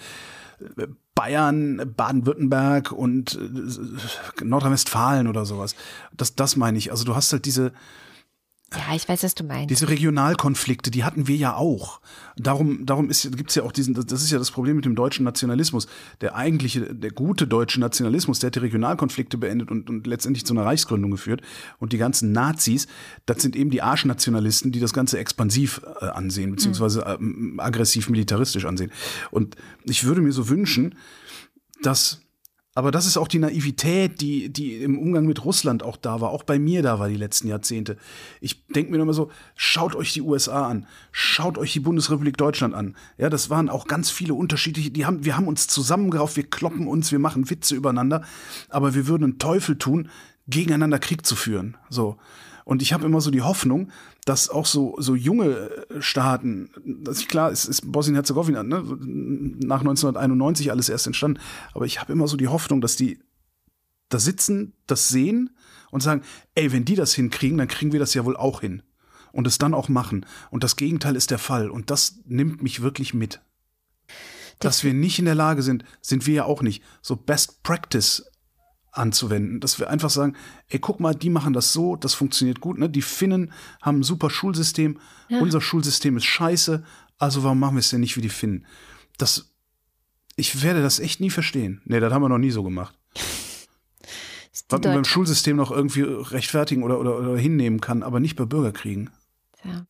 äh, 0.77 0.87
Bayern, 1.15 1.93
Baden-Württemberg 1.95 2.91
und 2.91 3.35
äh, 3.35 4.43
Nordrhein-Westfalen 4.43 5.27
oder 5.27 5.45
sowas. 5.45 5.75
Das, 6.15 6.35
das 6.35 6.55
meine 6.55 6.77
ich. 6.77 6.91
Also 6.91 7.03
du 7.03 7.15
hast 7.15 7.31
halt 7.31 7.45
diese, 7.45 7.71
ja, 8.75 8.95
ich 8.95 9.07
weiß, 9.07 9.23
was 9.23 9.35
du 9.35 9.43
meinst. 9.43 9.69
Diese 9.69 9.89
Regionalkonflikte, 9.89 10.91
die 10.91 11.03
hatten 11.03 11.27
wir 11.27 11.35
ja 11.35 11.55
auch. 11.55 12.01
Darum, 12.35 12.85
darum 12.85 13.09
ist, 13.09 13.35
gibt's 13.35 13.55
ja 13.55 13.63
auch 13.63 13.71
diesen, 13.71 13.93
das 13.93 14.23
ist 14.23 14.31
ja 14.31 14.39
das 14.39 14.51
Problem 14.51 14.75
mit 14.75 14.85
dem 14.85 14.95
deutschen 14.95 15.23
Nationalismus. 15.23 15.87
Der 16.21 16.35
eigentliche, 16.35 16.93
der 16.93 17.11
gute 17.11 17.47
deutsche 17.47 17.79
Nationalismus, 17.79 18.39
der 18.39 18.47
hat 18.47 18.55
die 18.55 18.59
Regionalkonflikte 18.59 19.37
beendet 19.37 19.69
und, 19.69 19.89
und 19.89 20.07
letztendlich 20.07 20.45
zu 20.45 20.53
einer 20.53 20.65
Reichsgründung 20.65 21.11
geführt. 21.11 21.41
Und 21.79 21.93
die 21.93 21.97
ganzen 21.97 22.31
Nazis, 22.31 22.87
das 23.25 23.41
sind 23.41 23.55
eben 23.55 23.69
die 23.69 23.81
Arschnationalisten, 23.81 24.71
die 24.71 24.79
das 24.79 24.93
Ganze 24.93 25.19
expansiv 25.19 25.81
äh, 26.01 26.05
ansehen, 26.05 26.51
beziehungsweise 26.51 27.05
äh, 27.05 27.17
aggressiv 27.59 28.09
militaristisch 28.09 28.65
ansehen. 28.65 28.91
Und 29.31 29.55
ich 29.83 30.03
würde 30.03 30.21
mir 30.21 30.31
so 30.31 30.49
wünschen, 30.49 30.95
dass 31.81 32.22
aber 32.75 32.89
das 32.89 33.05
ist 33.05 33.17
auch 33.17 33.27
die 33.27 33.39
Naivität, 33.39 34.19
die, 34.19 34.51
die 34.51 34.77
im 34.77 34.97
Umgang 34.97 35.25
mit 35.25 35.45
Russland 35.45 35.83
auch 35.83 35.95
da 35.95 36.21
war, 36.21 36.31
auch 36.31 36.43
bei 36.43 36.57
mir 36.57 36.81
da 36.81 36.97
war 36.97 37.07
die 37.07 37.15
letzten 37.15 37.47
Jahrzehnte. 37.47 37.97
Ich 38.41 38.65
denke 38.67 38.91
mir 38.91 38.99
immer 38.99 39.13
so, 39.13 39.29
schaut 39.55 39.95
euch 39.95 40.13
die 40.13 40.21
USA 40.21 40.67
an, 40.67 40.87
schaut 41.11 41.59
euch 41.59 41.73
die 41.73 41.79
Bundesrepublik 41.79 42.35
Deutschland 42.35 42.73
an. 42.73 42.95
Ja, 43.17 43.29
das 43.29 43.51
waren 43.51 43.69
auch 43.69 43.87
ganz 43.87 44.09
viele 44.09 44.33
unterschiedliche, 44.33 44.89
die 44.89 45.05
haben, 45.05 45.23
wir 45.23 45.37
haben 45.37 45.47
uns 45.47 45.67
zusammengerauft, 45.67 46.35
wir 46.35 46.49
kloppen 46.49 46.87
uns, 46.87 47.11
wir 47.11 47.19
machen 47.19 47.49
Witze 47.49 47.75
übereinander, 47.75 48.23
aber 48.69 48.95
wir 48.95 49.07
würden 49.07 49.23
einen 49.23 49.39
Teufel 49.39 49.77
tun, 49.77 50.09
gegeneinander 50.47 50.99
Krieg 50.99 51.25
zu 51.25 51.35
führen. 51.35 51.77
So. 51.89 52.17
Und 52.65 52.81
ich 52.81 52.93
habe 52.93 53.05
immer 53.05 53.21
so 53.21 53.31
die 53.31 53.41
Hoffnung, 53.41 53.91
dass 54.25 54.49
auch 54.49 54.65
so, 54.65 54.95
so 54.99 55.15
junge 55.15 55.69
äh, 55.89 56.01
Staaten, 56.01 56.69
das 56.85 57.19
ist 57.19 57.29
klar, 57.29 57.51
es 57.51 57.65
ist 57.65 57.91
Bosnien-Herzegowina, 57.91 58.63
ne, 58.63 58.83
nach 58.83 59.81
1991 59.81 60.71
alles 60.71 60.89
erst 60.89 61.07
entstanden, 61.07 61.39
aber 61.73 61.85
ich 61.85 61.99
habe 61.99 62.13
immer 62.13 62.27
so 62.27 62.37
die 62.37 62.47
Hoffnung, 62.47 62.81
dass 62.81 62.95
die 62.95 63.19
da 64.09 64.19
sitzen, 64.19 64.73
das 64.87 65.09
sehen 65.09 65.49
und 65.91 66.01
sagen, 66.01 66.21
ey, 66.55 66.71
wenn 66.71 66.85
die 66.85 66.95
das 66.95 67.13
hinkriegen, 67.13 67.57
dann 67.57 67.67
kriegen 67.67 67.91
wir 67.91 67.99
das 67.99 68.13
ja 68.13 68.25
wohl 68.25 68.37
auch 68.37 68.61
hin. 68.61 68.83
Und 69.31 69.47
es 69.47 69.57
dann 69.57 69.73
auch 69.73 69.89
machen. 69.89 70.27
Und 70.51 70.63
das 70.63 70.75
Gegenteil 70.75 71.15
ist 71.15 71.31
der 71.31 71.39
Fall. 71.39 71.71
Und 71.71 71.89
das 71.89 72.19
nimmt 72.25 72.61
mich 72.61 72.83
wirklich 72.83 73.15
mit. 73.15 73.41
Dass 74.59 74.83
wir 74.83 74.93
nicht 74.93 75.17
in 75.17 75.25
der 75.25 75.33
Lage 75.33 75.63
sind, 75.63 75.83
sind 76.01 76.27
wir 76.27 76.35
ja 76.35 76.45
auch 76.45 76.61
nicht. 76.61 76.83
So 77.01 77.15
Best 77.15 77.63
Practice 77.63 78.23
anzuwenden. 78.93 79.59
Dass 79.59 79.79
wir 79.79 79.89
einfach 79.89 80.09
sagen, 80.09 80.35
ey, 80.69 80.79
guck 80.79 80.99
mal, 80.99 81.13
die 81.13 81.29
machen 81.29 81.53
das 81.53 81.73
so, 81.73 81.95
das 81.95 82.13
funktioniert 82.13 82.61
gut. 82.61 82.77
Ne? 82.77 82.89
Die 82.89 83.01
Finnen 83.01 83.51
haben 83.81 83.99
ein 83.99 84.03
super 84.03 84.29
Schulsystem, 84.29 84.99
ja. 85.27 85.39
unser 85.39 85.59
Schulsystem 85.59 86.15
ist 86.15 86.25
scheiße, 86.25 86.83
also 87.17 87.43
warum 87.43 87.59
machen 87.59 87.75
wir 87.75 87.79
es 87.79 87.89
denn 87.89 88.01
nicht 88.01 88.17
wie 88.17 88.21
die 88.21 88.29
Finnen? 88.29 88.65
Das 89.17 89.51
Ich 90.35 90.63
werde 90.63 90.81
das 90.81 90.99
echt 90.99 91.19
nie 91.19 91.29
verstehen. 91.29 91.81
Nee, 91.85 91.99
das 91.99 92.13
haben 92.13 92.21
wir 92.21 92.29
noch 92.29 92.37
nie 92.37 92.51
so 92.51 92.63
gemacht. 92.63 92.97
Was 94.69 94.81
man 94.81 94.93
beim 94.93 95.05
Schulsystem 95.05 95.55
noch 95.55 95.71
irgendwie 95.71 96.01
rechtfertigen 96.01 96.83
oder, 96.83 96.99
oder, 96.99 97.17
oder 97.17 97.37
hinnehmen 97.37 97.81
kann, 97.81 98.03
aber 98.03 98.19
nicht 98.19 98.35
bei 98.35 98.45
Bürgerkriegen. 98.45 99.09
Ja. 99.63 99.85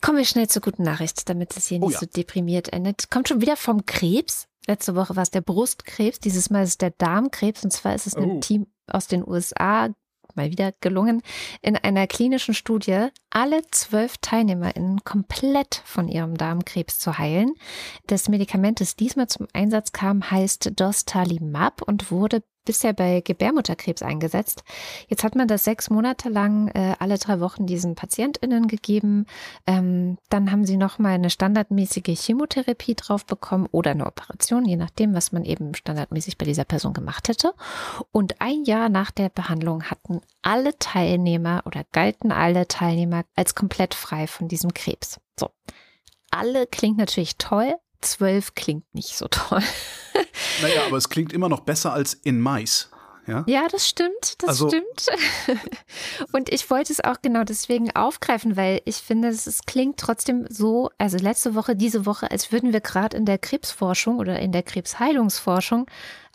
Kommen 0.00 0.18
wir 0.18 0.24
schnell 0.24 0.48
zur 0.48 0.62
guten 0.62 0.82
Nachricht, 0.82 1.28
damit 1.28 1.56
es 1.56 1.66
hier 1.66 1.80
oh, 1.80 1.86
nicht 1.86 1.94
ja. 1.94 2.00
so 2.00 2.06
deprimiert 2.06 2.72
endet. 2.72 3.10
Kommt 3.10 3.28
schon 3.28 3.40
wieder 3.40 3.56
vom 3.56 3.84
Krebs. 3.84 4.47
Letzte 4.68 4.94
Woche 4.94 5.16
war 5.16 5.22
es 5.22 5.30
der 5.30 5.40
Brustkrebs, 5.40 6.20
dieses 6.20 6.50
Mal 6.50 6.62
ist 6.62 6.68
es 6.70 6.78
der 6.78 6.90
Darmkrebs 6.90 7.64
und 7.64 7.72
zwar 7.72 7.94
ist 7.94 8.06
es 8.06 8.16
oh. 8.16 8.38
Team 8.40 8.66
aus 8.86 9.06
den 9.06 9.26
USA 9.26 9.88
mal 10.34 10.50
wieder 10.50 10.72
gelungen, 10.80 11.22
in 11.62 11.76
einer 11.76 12.06
klinischen 12.06 12.54
Studie 12.54 13.08
alle 13.30 13.62
zwölf 13.70 14.18
TeilnehmerInnen 14.18 15.04
komplett 15.04 15.82
von 15.84 16.08
ihrem 16.08 16.36
Darmkrebs 16.36 16.98
zu 16.98 17.18
heilen. 17.18 17.54
Das 18.06 18.28
Medikament, 18.28 18.80
das 18.80 18.96
diesmal 18.96 19.28
zum 19.28 19.46
Einsatz 19.52 19.92
kam, 19.92 20.30
heißt 20.30 20.72
Dostalimab 20.80 21.82
und 21.82 22.10
wurde 22.10 22.42
bisher 22.68 22.92
bei 22.92 23.22
Gebärmutterkrebs 23.22 24.02
eingesetzt. 24.02 24.62
Jetzt 25.08 25.24
hat 25.24 25.34
man 25.34 25.48
das 25.48 25.64
sechs 25.64 25.88
Monate 25.88 26.28
lang 26.28 26.68
äh, 26.68 26.96
alle 26.98 27.16
drei 27.16 27.40
Wochen 27.40 27.66
diesen 27.66 27.94
PatientInnen 27.94 28.68
gegeben. 28.68 29.24
Ähm, 29.66 30.18
dann 30.28 30.52
haben 30.52 30.66
sie 30.66 30.76
nochmal 30.76 31.14
eine 31.14 31.30
standardmäßige 31.30 32.14
Chemotherapie 32.14 32.94
drauf 32.94 33.24
bekommen 33.24 33.68
oder 33.72 33.92
eine 33.92 34.04
Operation, 34.04 34.66
je 34.66 34.76
nachdem, 34.76 35.14
was 35.14 35.32
man 35.32 35.46
eben 35.46 35.74
standardmäßig 35.74 36.36
bei 36.36 36.44
dieser 36.44 36.64
Person 36.64 36.92
gemacht 36.92 37.28
hätte. 37.28 37.54
Und 38.12 38.42
ein 38.42 38.64
Jahr 38.64 38.90
nach 38.90 39.12
der 39.12 39.30
Behandlung 39.30 39.84
hatten 39.84 40.20
alle 40.42 40.78
Teilnehmer 40.78 41.62
oder 41.66 41.84
galten 41.92 42.32
alle 42.32 42.68
Teilnehmer 42.68 43.24
als 43.34 43.54
komplett 43.54 43.94
frei 43.94 44.26
von 44.26 44.48
diesem 44.48 44.72
Krebs. 44.74 45.20
So. 45.38 45.50
Alle 46.30 46.66
klingt 46.66 46.98
natürlich 46.98 47.36
toll, 47.36 47.76
zwölf 48.00 48.54
klingt 48.54 48.92
nicht 48.94 49.16
so 49.16 49.28
toll. 49.28 49.62
naja, 50.62 50.82
aber 50.86 50.96
es 50.96 51.08
klingt 51.08 51.32
immer 51.32 51.48
noch 51.48 51.60
besser 51.60 51.92
als 51.92 52.14
in 52.14 52.40
Mais. 52.40 52.90
Ja, 53.28 53.44
ja 53.46 53.68
das 53.70 53.86
stimmt, 53.86 54.36
das 54.38 54.48
also, 54.48 54.68
stimmt. 54.68 55.06
Und 56.32 56.50
ich 56.50 56.68
wollte 56.70 56.92
es 56.92 57.04
auch 57.04 57.20
genau 57.20 57.44
deswegen 57.44 57.94
aufgreifen, 57.94 58.56
weil 58.56 58.80
ich 58.86 58.96
finde, 58.96 59.28
es 59.28 59.60
klingt 59.66 59.98
trotzdem 59.98 60.46
so, 60.48 60.90
also 60.96 61.18
letzte 61.18 61.54
Woche, 61.54 61.76
diese 61.76 62.06
Woche, 62.06 62.30
als 62.30 62.52
würden 62.52 62.72
wir 62.72 62.80
gerade 62.80 63.16
in 63.16 63.26
der 63.26 63.38
Krebsforschung 63.38 64.18
oder 64.18 64.40
in 64.40 64.50
der 64.50 64.62
Krebsheilungsforschung 64.62 65.86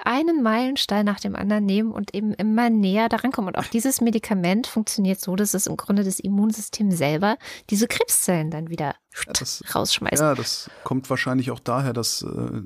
einen 0.04 0.44
Meilenstein 0.44 1.06
nach 1.06 1.20
dem 1.20 1.36
anderen 1.36 1.66
nehmen 1.66 1.92
und 1.92 2.14
eben 2.14 2.34
immer 2.34 2.70
näher 2.70 3.10
daran 3.10 3.32
kommen. 3.32 3.50
Und 3.50 3.58
auch 3.58 3.68
dieses 3.68 4.02
Medikament 4.02 4.68
funktioniert 4.68 5.20
so, 5.20 5.36
dass 5.36 5.54
es 5.54 5.68
im 5.68 5.78
Grunde 5.78 6.04
das 6.04 6.20
Immunsystem 6.20 6.92
selber 6.92 7.38
diese 7.70 7.88
Krebszellen 7.88 8.52
dann 8.52 8.70
wieder 8.70 8.96
ja, 9.26 9.34
das, 9.40 9.64
rausschmeißt. 9.74 10.22
Ja, 10.22 10.36
das 10.36 10.70
kommt 10.84 11.10
wahrscheinlich 11.10 11.52
auch 11.52 11.60
daher, 11.60 11.94
dass 11.94 12.24
äh, 12.24 12.62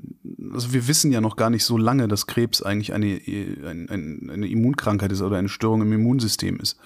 also 0.52 0.72
wir 0.72 0.88
wissen 0.88 1.12
ja 1.12 1.20
noch 1.20 1.36
gar 1.36 1.50
nicht 1.50 1.64
so 1.64 1.76
lange, 1.76 2.08
dass 2.08 2.26
Krebs 2.26 2.62
eigentlich 2.62 2.92
eine, 2.92 3.20
eine, 3.66 3.88
eine 4.32 4.46
Immunkrankheit 4.46 5.12
ist 5.12 5.22
oder 5.22 5.36
eine 5.36 5.48
Störung 5.48 5.82
im 5.82 5.92
Immunsystem 5.92 6.58
ist. 6.58 6.78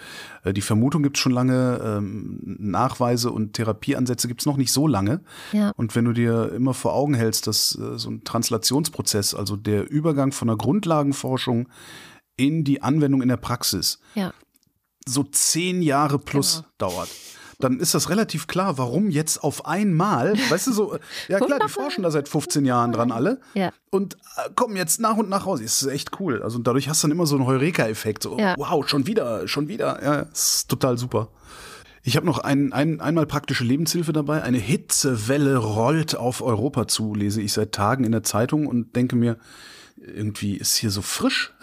Äh, 0.45 0.53
die 0.53 0.61
Vermutung 0.61 1.03
gibt 1.03 1.17
es 1.17 1.23
schon 1.23 1.33
lange, 1.33 1.81
ähm, 1.83 2.41
Nachweise 2.43 3.31
und 3.31 3.55
Therapieansätze 3.55 4.29
gibt 4.29 4.41
es 4.43 4.47
noch 4.47 4.57
nicht 4.57 4.73
so 4.73 4.87
lange. 4.87 5.21
Ja. 5.53 5.73
Und 5.77 5.95
wenn 5.95 6.05
du 6.05 6.13
dir 6.13 6.53
immer 6.53 6.75
vor 6.75 6.95
Augen 6.95 7.15
hältst, 7.15 7.47
dass 7.47 7.79
äh, 7.79 7.99
so 7.99 8.11
ein 8.11 8.25
Translationsprozess, 8.25 9.35
also 9.35 9.57
der 9.57 9.91
Übergang 9.91 10.32
von 10.33 10.49
der 10.49 10.57
Grundlagenforschung 10.57 11.69
in 12.37 12.65
die 12.65 12.83
Anwendung 12.83 13.23
in 13.23 13.29
der 13.29 13.37
Praxis, 13.37 14.01
ja. 14.15 14.33
so 15.07 15.23
zehn 15.23 15.83
Jahre 15.83 16.19
plus 16.19 16.57
genau. 16.57 16.91
dauert 16.91 17.09
dann 17.63 17.79
ist 17.79 17.95
das 17.95 18.11
relativ 18.11 18.47
klar, 18.47 18.77
warum 18.79 19.11
jetzt 19.11 19.43
auf 19.43 19.67
einmal, 19.67 20.35
weißt 20.51 20.67
du 20.67 20.73
so, 20.73 20.99
ja 21.29 21.39
klar, 21.39 21.59
die 21.61 21.69
forschen 21.69 22.03
da 22.03 22.11
seit 22.11 22.29
15 22.29 22.65
Jahren 22.65 22.93
dran 22.93 23.13
alle 23.13 23.41
ja. 23.55 23.73
und 23.91 24.15
äh, 24.15 24.51
kommen 24.55 24.77
jetzt 24.77 25.01
nach 25.01 25.17
und 25.17 25.29
nach 25.29 25.47
raus. 25.47 25.61
Das 25.63 25.83
ist 25.83 25.89
echt 25.89 26.21
cool. 26.21 26.43
Also 26.43 26.59
dadurch 26.59 26.89
hast 26.89 27.03
du 27.03 27.09
dann 27.09 27.17
immer 27.17 27.27
so 27.27 27.37
einen 27.37 27.47
Heureka-Effekt. 27.47 28.25
So, 28.25 28.39
ja. 28.39 28.55
wow, 28.59 28.87
schon 28.89 29.07
wieder, 29.07 29.47
schon 29.49 29.69
wieder. 29.69 30.03
Ja, 30.03 30.15
ist 30.33 30.69
total 30.69 30.99
super. 30.99 31.29
Ich 32.03 32.17
habe 32.17 32.27
noch 32.27 32.41
ein, 32.41 32.73
ein, 32.73 33.01
einmal 33.01 33.27
praktische 33.27 33.63
Lebenshilfe 33.63 34.13
dabei. 34.13 34.43
Eine 34.43 34.59
Hitzewelle 34.59 35.57
rollt 35.57 36.17
auf 36.17 36.43
Europa 36.43 36.89
zu, 36.89 37.15
lese 37.15 37.41
ich 37.41 37.53
seit 37.53 37.73
Tagen 37.73 38.03
in 38.03 38.11
der 38.11 38.25
Zeitung 38.25 38.67
und 38.67 38.97
denke 38.97 39.15
mir, 39.15 39.37
irgendwie 40.05 40.57
ist 40.57 40.77
hier 40.77 40.91
so 40.91 41.03
frisch. 41.03 41.53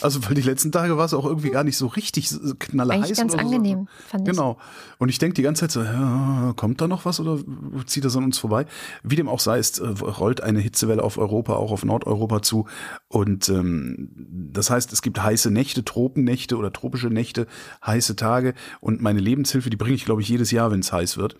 Also, 0.00 0.24
weil 0.24 0.34
die 0.34 0.40
letzten 0.40 0.72
Tage 0.72 0.96
war 0.96 1.04
es 1.04 1.12
auch 1.12 1.26
irgendwie 1.26 1.50
gar 1.50 1.62
nicht 1.62 1.76
so 1.76 1.88
richtig 1.88 2.30
knallerheiß. 2.58 3.04
Eigentlich 3.04 3.18
ganz 3.18 3.34
angenehm, 3.34 3.80
so. 3.80 4.08
fand 4.08 4.26
ich. 4.26 4.32
Genau. 4.32 4.56
Und 4.96 5.10
ich 5.10 5.18
denke 5.18 5.34
die 5.34 5.42
ganze 5.42 5.68
Zeit 5.68 5.72
so, 5.72 5.82
ja, 5.82 6.54
kommt 6.56 6.80
da 6.80 6.88
noch 6.88 7.04
was 7.04 7.20
oder 7.20 7.38
zieht 7.84 8.06
das 8.06 8.16
an 8.16 8.24
uns 8.24 8.38
vorbei? 8.38 8.64
Wie 9.02 9.16
dem 9.16 9.28
auch 9.28 9.40
sei, 9.40 9.58
es 9.58 9.78
äh, 9.78 9.86
rollt 9.86 10.40
eine 10.40 10.60
Hitzewelle 10.60 11.02
auf 11.02 11.18
Europa, 11.18 11.52
auch 11.54 11.70
auf 11.70 11.84
Nordeuropa 11.84 12.40
zu. 12.40 12.66
Und 13.08 13.50
ähm, 13.50 14.08
das 14.54 14.70
heißt, 14.70 14.90
es 14.94 15.02
gibt 15.02 15.22
heiße 15.22 15.50
Nächte, 15.50 15.84
Tropennächte 15.84 16.56
oder 16.56 16.72
tropische 16.72 17.08
Nächte, 17.08 17.46
heiße 17.84 18.16
Tage. 18.16 18.54
Und 18.80 19.02
meine 19.02 19.20
Lebenshilfe, 19.20 19.68
die 19.68 19.76
bringe 19.76 19.96
ich, 19.96 20.06
glaube 20.06 20.22
ich, 20.22 20.30
jedes 20.30 20.50
Jahr, 20.50 20.70
wenn 20.70 20.80
es 20.80 20.92
heiß 20.94 21.18
wird. 21.18 21.36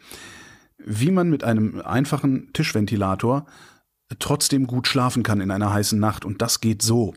Wie 0.84 1.12
man 1.12 1.30
mit 1.30 1.44
einem 1.44 1.80
einfachen 1.80 2.52
Tischventilator 2.52 3.46
trotzdem 4.18 4.66
gut 4.66 4.88
schlafen 4.88 5.22
kann 5.22 5.40
in 5.40 5.50
einer 5.50 5.72
heißen 5.72 5.98
Nacht. 5.98 6.24
Und 6.24 6.42
das 6.42 6.60
geht 6.60 6.82
so. 6.82 7.14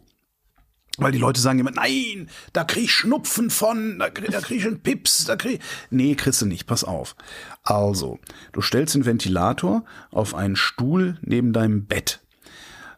Weil 0.97 1.13
die 1.13 1.19
Leute 1.19 1.39
sagen 1.39 1.59
immer, 1.59 1.71
nein, 1.71 2.29
da 2.53 2.63
krieg 2.63 2.83
ich 2.83 2.93
Schnupfen 2.93 3.49
von, 3.49 3.97
da 3.97 4.09
krieg, 4.09 4.29
da 4.31 4.41
krieg 4.41 4.59
ich 4.59 4.67
einen 4.67 4.81
Pips, 4.81 5.25
da 5.25 5.35
krieg 5.35 5.61
Nee, 5.89 6.15
kriegst 6.15 6.41
du 6.41 6.45
nicht, 6.45 6.67
pass 6.67 6.83
auf. 6.83 7.15
Also, 7.63 8.19
du 8.51 8.61
stellst 8.61 8.95
den 8.95 9.05
Ventilator 9.05 9.85
auf 10.11 10.35
einen 10.35 10.57
Stuhl 10.57 11.17
neben 11.21 11.53
deinem 11.53 11.85
Bett. 11.85 12.19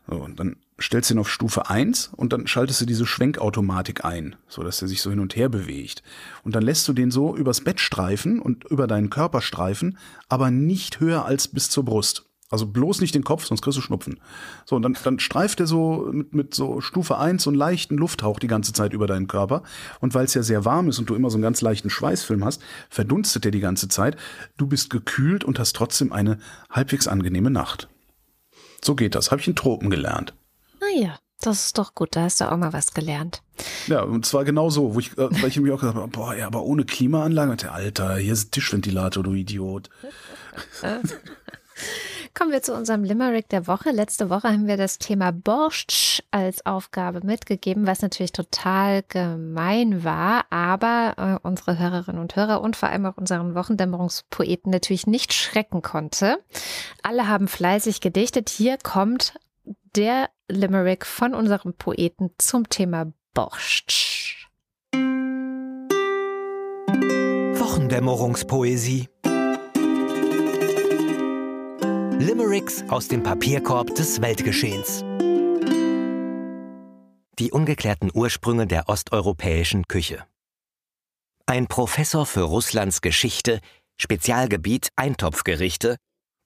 So, 0.07 0.15
und 0.15 0.39
dann 0.39 0.57
stellst 0.81 1.09
du 1.09 1.13
ihn 1.13 1.19
auf 1.19 1.31
Stufe 1.31 1.69
1 1.69 2.11
und 2.15 2.33
dann 2.33 2.47
schaltest 2.47 2.81
du 2.81 2.85
diese 2.85 3.05
Schwenkautomatik 3.05 4.03
ein, 4.03 4.35
so 4.47 4.63
dass 4.63 4.81
er 4.81 4.87
sich 4.87 5.01
so 5.01 5.11
hin 5.11 5.19
und 5.19 5.35
her 5.35 5.47
bewegt. 5.47 6.01
Und 6.43 6.55
dann 6.55 6.63
lässt 6.63 6.87
du 6.87 6.93
den 6.93 7.11
so 7.11 7.37
übers 7.37 7.61
Bett 7.61 7.79
streifen 7.79 8.39
und 8.39 8.65
über 8.65 8.87
deinen 8.87 9.11
Körper 9.11 9.41
streifen, 9.41 9.97
aber 10.29 10.49
nicht 10.49 10.99
höher 10.99 11.25
als 11.25 11.47
bis 11.47 11.69
zur 11.69 11.85
Brust. 11.85 12.25
Also 12.53 12.67
bloß 12.67 13.01
nicht 13.01 13.15
den 13.15 13.23
Kopf, 13.23 13.45
sonst 13.45 13.63
kriegst 13.63 13.79
du 13.79 13.81
Schnupfen. 13.81 14.19
So, 14.63 14.75
und 14.75 14.83
dann, 14.83 14.95
dann 15.03 15.17
streift 15.17 15.59
er 15.59 15.65
so 15.65 16.07
mit, 16.11 16.35
mit 16.35 16.53
so 16.53 16.81
Stufe 16.81 17.17
1 17.17 17.41
so 17.41 17.49
einen 17.49 17.57
leichten 17.57 17.97
Lufthauch 17.97 18.37
die 18.37 18.45
ganze 18.45 18.73
Zeit 18.73 18.93
über 18.93 19.07
deinen 19.07 19.25
Körper. 19.25 19.63
Und 20.01 20.13
weil 20.13 20.25
es 20.25 20.35
ja 20.35 20.43
sehr 20.43 20.63
warm 20.63 20.87
ist 20.87 20.99
und 20.99 21.09
du 21.09 21.15
immer 21.15 21.31
so 21.31 21.37
einen 21.37 21.41
ganz 21.41 21.61
leichten 21.61 21.89
Schweißfilm 21.89 22.45
hast, 22.45 22.61
verdunstet 22.91 23.45
er 23.45 23.49
die 23.49 23.59
ganze 23.59 23.87
Zeit. 23.87 24.17
Du 24.55 24.67
bist 24.67 24.91
gekühlt 24.91 25.43
und 25.43 25.57
hast 25.57 25.75
trotzdem 25.75 26.13
eine 26.13 26.37
halbwegs 26.69 27.07
angenehme 27.07 27.49
Nacht. 27.49 27.89
So 28.83 28.93
geht 28.93 29.15
das. 29.15 29.31
Habe 29.31 29.41
ich 29.41 29.47
in 29.47 29.55
Tropen 29.55 29.89
gelernt. 29.89 30.35
Naja, 30.79 31.17
das 31.41 31.65
ist 31.65 31.79
doch 31.79 31.95
gut. 31.95 32.15
Da 32.15 32.21
hast 32.21 32.39
du 32.39 32.51
auch 32.51 32.57
mal 32.57 32.71
was 32.71 32.93
gelernt. 32.93 33.41
Ja, 33.87 34.03
und 34.03 34.27
zwar 34.27 34.45
genau 34.45 34.69
so, 34.69 34.93
wo 34.93 34.99
ich, 34.99 35.17
äh, 35.17 35.41
weil 35.41 35.49
ich 35.49 35.59
mir 35.59 35.73
auch 35.73 35.79
gesagt 35.79 35.97
habe, 35.97 36.07
boah, 36.07 36.35
ja, 36.35 36.45
aber 36.45 36.61
ohne 36.61 36.85
Klimaanlage, 36.85 37.71
Alter, 37.71 38.17
hier 38.17 38.33
ist 38.33 38.49
ein 38.49 38.51
Tischventilator, 38.51 39.23
du 39.23 39.33
Idiot. 39.33 39.89
Kommen 42.35 42.51
wir 42.51 42.63
zu 42.63 42.73
unserem 42.73 43.03
Limerick 43.03 43.47
der 43.49 43.67
Woche. 43.67 43.91
Letzte 43.91 44.31
Woche 44.31 44.47
haben 44.47 44.65
wir 44.65 44.75
das 44.75 44.97
Thema 44.97 45.31
Borscht 45.31 46.23
als 46.31 46.65
Aufgabe 46.65 47.23
mitgegeben, 47.23 47.85
was 47.85 48.01
natürlich 48.01 48.31
total 48.31 49.03
gemein 49.03 50.03
war, 50.03 50.45
aber 50.49 51.13
äh, 51.43 51.47
unsere 51.47 51.77
Hörerinnen 51.77 52.19
und 52.19 52.35
Hörer 52.35 52.61
und 52.61 52.75
vor 52.75 52.89
allem 52.89 53.05
auch 53.05 53.17
unseren 53.17 53.53
Wochendämmerungspoeten 53.53 54.71
natürlich 54.71 55.05
nicht 55.05 55.31
schrecken 55.31 55.83
konnte. 55.83 56.39
Alle 57.03 57.27
haben 57.27 57.47
fleißig 57.47 58.01
gedichtet. 58.01 58.49
Hier 58.49 58.79
kommt 58.81 59.39
der 59.95 60.31
Limerick 60.49 61.05
von 61.05 61.35
unserem 61.35 61.75
Poeten 61.75 62.31
zum 62.39 62.67
Thema 62.67 63.13
Borscht. 63.35 64.49
Wochendämmerungspoesie 67.59 69.07
Limericks 72.23 72.83
aus 72.87 73.09
dem 73.09 73.21
Papierkorb 73.21 73.95
des 73.95 74.21
Weltgeschehens. 74.21 75.03
Die 77.37 77.51
ungeklärten 77.51 78.11
Ursprünge 78.13 78.65
der 78.65 78.87
osteuropäischen 78.87 79.89
Küche. 79.89 80.23
Ein 81.47 81.67
Professor 81.67 82.25
für 82.25 82.43
Russlands 82.43 83.01
Geschichte, 83.01 83.59
Spezialgebiet 83.97 84.87
Eintopfgerichte, 84.95 85.97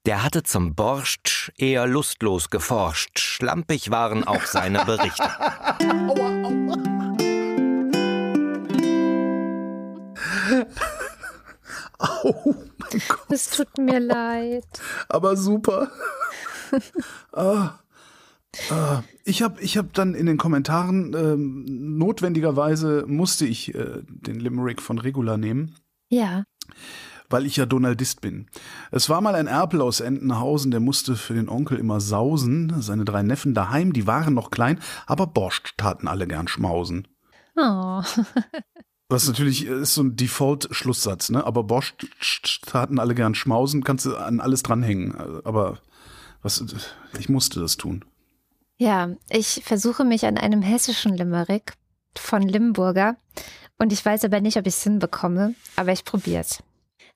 der 0.07 0.23
hatte 0.23 0.41
zum 0.41 0.73
Borscht 0.73 1.51
eher 1.57 1.85
lustlos 1.85 2.49
geforscht. 2.49 3.19
Schlampig 3.19 3.91
waren 3.91 4.23
auch 4.23 4.45
seine 4.45 4.83
Berichte. 4.83 5.29
aua, 6.09 6.41
aua. 6.43 6.97
Au. 11.99 12.55
Es 13.29 13.49
tut 13.49 13.77
mir 13.77 13.99
leid. 13.99 14.65
Aber 15.09 15.35
super. 15.35 15.91
ah. 17.33 17.79
Ah, 18.71 19.03
ich 19.23 19.43
habe 19.43 19.61
ich 19.61 19.77
hab 19.77 19.93
dann 19.93 20.15
in 20.15 20.25
den 20.25 20.37
Kommentaren 20.37 21.13
ähm, 21.13 21.65
notwendigerweise 21.97 23.05
musste 23.05 23.45
ich 23.45 23.75
äh, 23.75 24.01
den 24.05 24.39
Limerick 24.39 24.81
von 24.81 24.97
Regula 24.97 25.37
nehmen. 25.37 25.75
Ja. 26.09 26.43
weil 27.29 27.45
ich 27.45 27.57
ja 27.57 27.65
Donaldist 27.65 28.21
bin. 28.21 28.47
Es 28.91 29.09
war 29.09 29.19
mal 29.21 29.35
ein 29.35 29.47
Erpel 29.47 29.81
aus 29.81 29.99
Entenhausen, 29.99 30.71
der 30.71 30.79
musste 30.79 31.15
für 31.15 31.33
den 31.33 31.49
Onkel 31.49 31.77
immer 31.77 31.99
sausen. 31.99 32.81
Seine 32.81 33.03
drei 33.03 33.21
Neffen 33.21 33.53
daheim, 33.53 33.91
die 33.93 34.07
waren 34.07 34.33
noch 34.33 34.49
klein, 34.49 34.79
aber 35.05 35.27
Borscht 35.27 35.77
taten 35.77 36.07
alle 36.07 36.25
gern 36.25 36.47
schmausen. 36.47 37.07
Oh. 37.57 38.01
Was 39.09 39.27
natürlich 39.27 39.65
ist 39.65 39.93
so 39.93 40.03
ein 40.03 40.17
Default-Schlusssatz, 40.17 41.29
ne? 41.29 41.45
Aber 41.45 41.63
Borscht 41.63 42.61
taten 42.65 42.99
alle 42.99 43.15
gern 43.15 43.35
schmausen, 43.35 43.83
kannst 43.83 44.05
du 44.05 44.17
an 44.17 44.41
alles 44.41 44.63
dranhängen. 44.63 45.15
Aber 45.45 45.79
was, 46.41 46.63
ich 47.17 47.29
musste 47.29 47.59
das 47.61 47.77
tun. 47.77 48.03
Ja, 48.77 49.15
ich 49.29 49.61
versuche 49.63 50.03
mich 50.03 50.25
an 50.25 50.37
einem 50.37 50.61
hessischen 50.61 51.15
Limerick 51.15 51.73
von 52.15 52.41
Limburger 52.41 53.15
und 53.79 53.93
ich 53.93 54.05
weiß 54.05 54.25
aber 54.25 54.41
nicht, 54.41 54.57
ob 54.57 54.67
ich 54.67 54.75
es 54.75 54.83
hinbekomme, 54.83 55.55
aber 55.75 55.93
ich 55.93 56.03
probiere 56.03 56.41
es. 56.41 56.61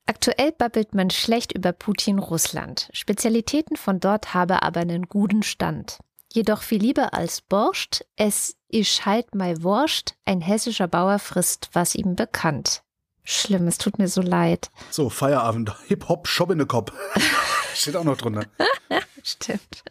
Aktuell 0.05 0.51
babbelt 0.51 0.95
man 0.95 1.09
schlecht 1.09 1.51
über 1.51 1.71
Putin 1.71 2.19
Russland. 2.19 2.89
Spezialitäten 2.93 3.77
von 3.77 3.99
dort 3.99 4.33
habe 4.33 4.63
aber 4.63 4.79
einen 4.79 5.07
guten 5.07 5.43
Stand. 5.43 5.99
Jedoch 6.33 6.61
viel 6.61 6.79
lieber 6.81 7.13
als 7.13 7.41
Borscht, 7.41 8.05
es 8.15 8.55
ist 8.69 9.05
halt 9.05 9.35
mal 9.35 9.63
Wurscht, 9.63 10.13
ein 10.25 10.39
hessischer 10.41 10.87
Bauer 10.87 11.19
frisst, 11.19 11.69
was 11.73 11.93
ihm 11.95 12.15
bekannt. 12.15 12.83
Schlimm, 13.23 13.67
es 13.67 13.77
tut 13.77 13.99
mir 13.99 14.07
so 14.07 14.21
leid. 14.21 14.71
So, 14.89 15.09
Feierabend, 15.09 15.75
Hip-Hop, 15.87 16.27
Shop 16.27 16.49
in 16.51 16.59
the 16.59 16.65
Cop. 16.65 16.93
Steht 17.75 17.95
auch 17.95 18.03
noch 18.03 18.17
drunter. 18.17 18.45
Stimmt. 19.23 19.83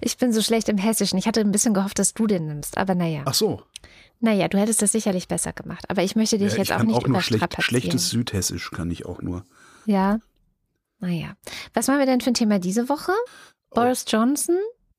Ich 0.00 0.16
bin 0.16 0.32
so 0.32 0.42
schlecht 0.42 0.68
im 0.68 0.78
Hessischen. 0.78 1.18
Ich 1.18 1.26
hatte 1.26 1.40
ein 1.40 1.52
bisschen 1.52 1.74
gehofft, 1.74 1.98
dass 1.98 2.14
du 2.14 2.26
den 2.26 2.46
nimmst, 2.46 2.76
aber 2.78 2.94
naja. 2.94 3.22
Ach 3.26 3.34
so. 3.34 3.62
Naja, 4.18 4.48
du 4.48 4.58
hättest 4.58 4.82
das 4.82 4.92
sicherlich 4.92 5.28
besser 5.28 5.52
gemacht. 5.52 5.84
Aber 5.88 6.02
ich 6.02 6.16
möchte 6.16 6.38
dich 6.38 6.52
Ja, 6.52 6.58
jetzt 6.58 6.68
ich 6.68 6.72
auch 6.74 6.78
kann 6.78 6.86
nicht 6.88 6.96
auch 6.96 7.06
nur 7.06 7.22
schlecht, 7.22 7.42
überstrapazieren. 7.42 7.82
schlechtes 7.82 8.10
Südhessisch 8.10 8.70
kann 8.70 8.90
ich 8.90 9.06
auch 9.06 9.22
nur. 9.22 9.44
Ja. 9.86 10.18
Naja. 10.98 11.34
Was 11.72 11.86
machen 11.86 12.00
wir 12.00 12.06
denn 12.06 12.20
für 12.20 12.30
ein 12.30 12.34
Thema 12.34 12.58
diese 12.58 12.88
Woche? 12.88 13.12
Boris 13.70 14.04
Johnson? 14.06 14.56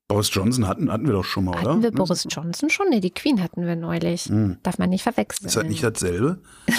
Boris 0.08 0.30
Johnson 0.32 0.66
hatten, 0.68 0.90
hatten 0.90 1.06
wir 1.06 1.12
doch 1.12 1.24
schon 1.24 1.44
mal, 1.44 1.52
oder? 1.60 1.70
Hatten 1.70 1.82
wir 1.82 1.90
Ne? 1.90 1.96
Boris 1.96 2.26
Johnson 2.28 2.68
schon? 2.70 2.88
Nee, 2.90 3.00
die 3.00 3.10
Queen 3.12 3.42
hatten 3.42 3.66
wir 3.66 3.76
neulich. 3.76 4.24
Hm. 4.26 4.58
Darf 4.62 4.78
man 4.78 4.90
nicht 4.90 5.02
verwechseln. 5.02 5.46
Ist 5.46 5.56
das 5.56 5.64
nicht 5.64 5.82
dasselbe? 5.82 6.40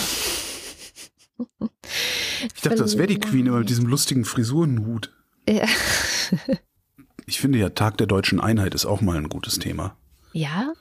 Ich 2.56 2.62
dachte, 2.62 2.76
das 2.78 2.98
wäre 2.98 3.08
die 3.08 3.20
Queen, 3.20 3.48
aber 3.48 3.60
mit 3.60 3.70
diesem 3.70 3.86
lustigen 3.88 4.26
Frisurenhut. 4.26 5.12
Ja. 5.48 5.66
Ich 7.26 7.40
finde 7.40 7.58
ja, 7.58 7.70
Tag 7.70 7.98
der 8.00 8.06
deutschen 8.08 8.42
Einheit 8.42 8.76
ist 8.76 8.86
auch 8.86 9.00
mal 9.00 9.16
ein 9.16 9.30
gutes 9.30 9.58
Thema. 9.58 9.96
ja? 10.34 10.74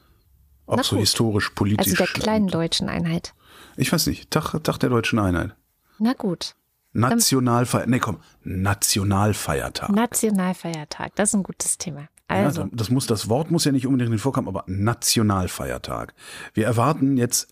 Auch 0.67 0.77
Na 0.77 0.83
so 0.83 0.97
gut. 0.97 1.01
historisch, 1.01 1.51
politisch. 1.51 1.87
Also 2.01 2.05
der 2.05 2.07
kleinen 2.21 2.49
deutschen 2.49 2.89
Einheit. 2.89 3.33
Ich 3.77 3.93
weiß 3.93 4.09
nicht, 4.09 4.29
Tag, 4.33 4.53
Tag 4.65 4.79
der 4.79 4.91
deutschen 4.91 5.21
Einheit. 5.21 5.55
Na 6.01 6.15
gut. 6.15 6.57
Nationalfeiertag. 6.93 7.89
Nee, 7.89 7.99
komm, 7.99 8.19
Nationalfeiertag. 8.45 9.91
Nationalfeiertag. 9.91 11.15
Das 11.15 11.31
ist 11.31 11.35
ein 11.35 11.43
gutes 11.43 11.79
Thema. 11.79 12.09
Also, 12.29 12.63
Ja, 12.63 12.69
das 12.73 12.91
muss, 12.91 13.07
das 13.07 13.29
Wort 13.29 13.51
muss 13.51 13.65
ja 13.65 13.73
nicht 13.73 13.87
unbedingt 13.87 14.11
drin 14.11 14.19
vorkommen, 14.19 14.49
aber 14.49 14.65
Nationalfeiertag. 14.67 16.15
Wir 16.55 16.67
erwarten 16.67 17.17
jetzt 17.17 17.49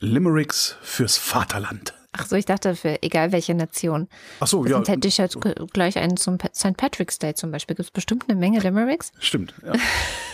Limericks 0.00 0.76
fürs 0.82 1.16
Vaterland. 1.16 1.94
ach 2.12 2.26
so, 2.26 2.36
ich 2.36 2.44
dachte 2.44 2.74
für 2.74 3.02
egal 3.02 3.32
welche 3.32 3.54
Nation. 3.54 4.08
Ach 4.40 4.46
so, 4.46 4.64
ja. 4.64 4.72
Sonst 4.72 4.88
hätte 4.88 5.08
ich 5.08 5.18
jetzt 5.18 5.38
gleich 5.72 5.98
einen 5.98 6.16
zum 6.16 6.38
St. 6.54 6.76
Patrick's 6.76 7.18
Day 7.18 7.34
zum 7.34 7.50
Beispiel. 7.50 7.76
Gibt 7.76 7.86
es 7.88 7.90
bestimmt 7.92 8.24
eine 8.28 8.38
Menge 8.38 8.60
Limericks? 8.60 9.12
Stimmt, 9.18 9.54
ja. 9.64 9.72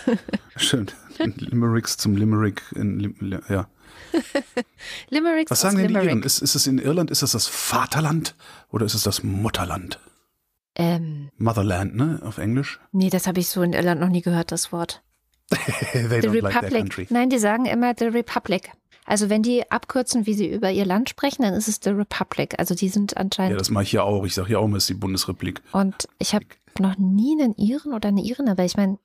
Stimmt. 0.55 0.95
Limericks 1.17 1.97
zum 1.97 2.15
Limerick 2.15 2.61
in 2.75 3.15
ja. 3.49 3.67
Limericks 5.09 5.51
Was 5.51 5.61
sagen 5.61 5.77
denn 5.77 5.87
die 5.87 5.93
Limerick. 5.93 6.09
Iren? 6.11 6.23
Ist, 6.23 6.39
ist 6.41 6.55
es 6.55 6.67
in 6.67 6.77
Irland, 6.79 7.11
ist 7.11 7.21
es 7.21 7.31
das 7.31 7.47
Vaterland 7.47 8.35
oder 8.69 8.85
ist 8.85 8.93
es 8.93 9.03
das 9.03 9.23
Mutterland? 9.23 9.99
Ähm, 10.75 11.29
Motherland, 11.37 11.95
ne, 11.95 12.21
auf 12.23 12.37
Englisch? 12.37 12.79
nee, 12.91 13.09
das 13.09 13.27
habe 13.27 13.39
ich 13.39 13.49
so 13.49 13.61
in 13.61 13.73
Irland 13.73 13.99
noch 14.01 14.07
nie 14.09 14.21
gehört, 14.21 14.51
das 14.51 14.71
Wort. 14.71 15.03
They 15.91 16.07
The 16.21 16.27
don't 16.27 16.41
like. 16.41 16.55
Republic. 16.63 17.11
Nein, 17.11 17.29
die 17.29 17.39
sagen 17.39 17.65
immer 17.65 17.93
The 17.97 18.05
Republic. 18.05 18.71
Also 19.05 19.29
wenn 19.29 19.43
die 19.43 19.69
abkürzen, 19.69 20.25
wie 20.25 20.33
sie 20.33 20.47
über 20.49 20.71
ihr 20.71 20.85
Land 20.85 21.09
sprechen, 21.09 21.41
dann 21.41 21.53
ist 21.55 21.67
es 21.67 21.79
The 21.83 21.89
Republic. 21.89 22.55
Also 22.57 22.75
die 22.75 22.87
sind 22.87 23.11
Ja, 23.11 23.17
anscheinend. 23.17 23.59
das 23.59 23.69
mache 23.69 23.83
ich 23.83 23.91
ja 23.91 24.03
auch. 24.03 24.23
Ich 24.25 24.33
sage 24.33 24.53
ja 24.53 24.59
auch 24.59 24.65
immer, 24.65 24.77
es 24.77 24.83
ist 24.83 24.89
die 24.89 24.93
Bundesrepublik. 24.93 25.61
und 25.73 26.07
ich 26.19 26.33
habe 26.33 26.45
noch 26.79 26.97
nie 26.97 27.35
einen 27.41 27.53
Iren 27.57 27.91
oder 27.93 28.07
eine 28.09 28.21
Iren, 28.21 28.47
aber 28.47 28.63
ich 28.63 28.77
meine, 28.77 28.97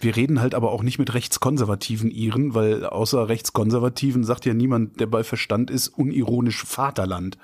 Wir 0.00 0.16
reden 0.16 0.40
halt 0.40 0.54
aber 0.54 0.72
auch 0.72 0.82
nicht 0.82 0.98
mit 0.98 1.14
rechtskonservativen 1.14 2.10
Iren, 2.10 2.54
weil 2.54 2.84
außer 2.84 3.28
rechtskonservativen 3.28 4.24
sagt 4.24 4.44
ja 4.44 4.52
niemand, 4.54 4.98
der 4.98 5.06
bei 5.06 5.22
Verstand 5.22 5.70
ist, 5.70 5.88
unironisch 5.88 6.64
Vaterland. 6.64 7.38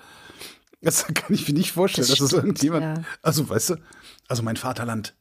Das 0.83 1.07
kann 1.15 1.33
ich 1.33 1.47
mir 1.49 1.55
nicht 1.55 1.73
vorstellen, 1.73 2.09
Das 2.09 2.19
dass 2.19 2.29
stimmt, 2.29 2.45
irgendjemand. 2.45 2.99
ja. 2.99 3.05
Also, 3.23 3.49
weißt 3.49 3.71
du, 3.71 3.75
also 4.29 4.43
mein 4.43 4.57
Vaterland. 4.57 5.15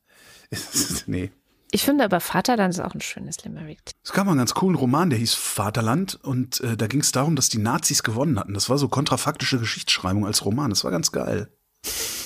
Nee. 1.07 1.31
ich 1.72 1.84
finde 1.84 2.03
aber 2.03 2.19
Vaterland 2.19 2.73
ist 2.73 2.80
auch 2.80 2.94
ein 2.94 3.02
schönes 3.02 3.44
Limerick. 3.44 3.80
Es 4.03 4.11
gab 4.14 4.26
mal 4.26 4.31
einen 4.31 4.40
ganz 4.40 4.53
coolen 4.53 4.76
Roman, 4.76 5.10
der 5.10 5.18
hieß 5.19 5.34
Vaterland 5.34 6.15
und 6.23 6.60
äh, 6.61 6.77
da 6.77 6.88
ging 6.88 7.02
es 7.02 7.11
darum, 7.11 7.35
dass 7.35 7.49
die 7.49 7.57
Nazis 7.57 8.03
gewonnen 8.03 8.38
hatten. 8.40 8.53
Das 8.53 8.69
war 8.69 8.77
so 8.77 8.88
kontrafaktische 8.88 9.57
Geschichtsschreibung 9.60 10.26
als 10.26 10.45
Roman. 10.45 10.69
Das 10.69 10.84
war 10.84 10.91
ganz 10.91 11.11
geil. 11.11 11.49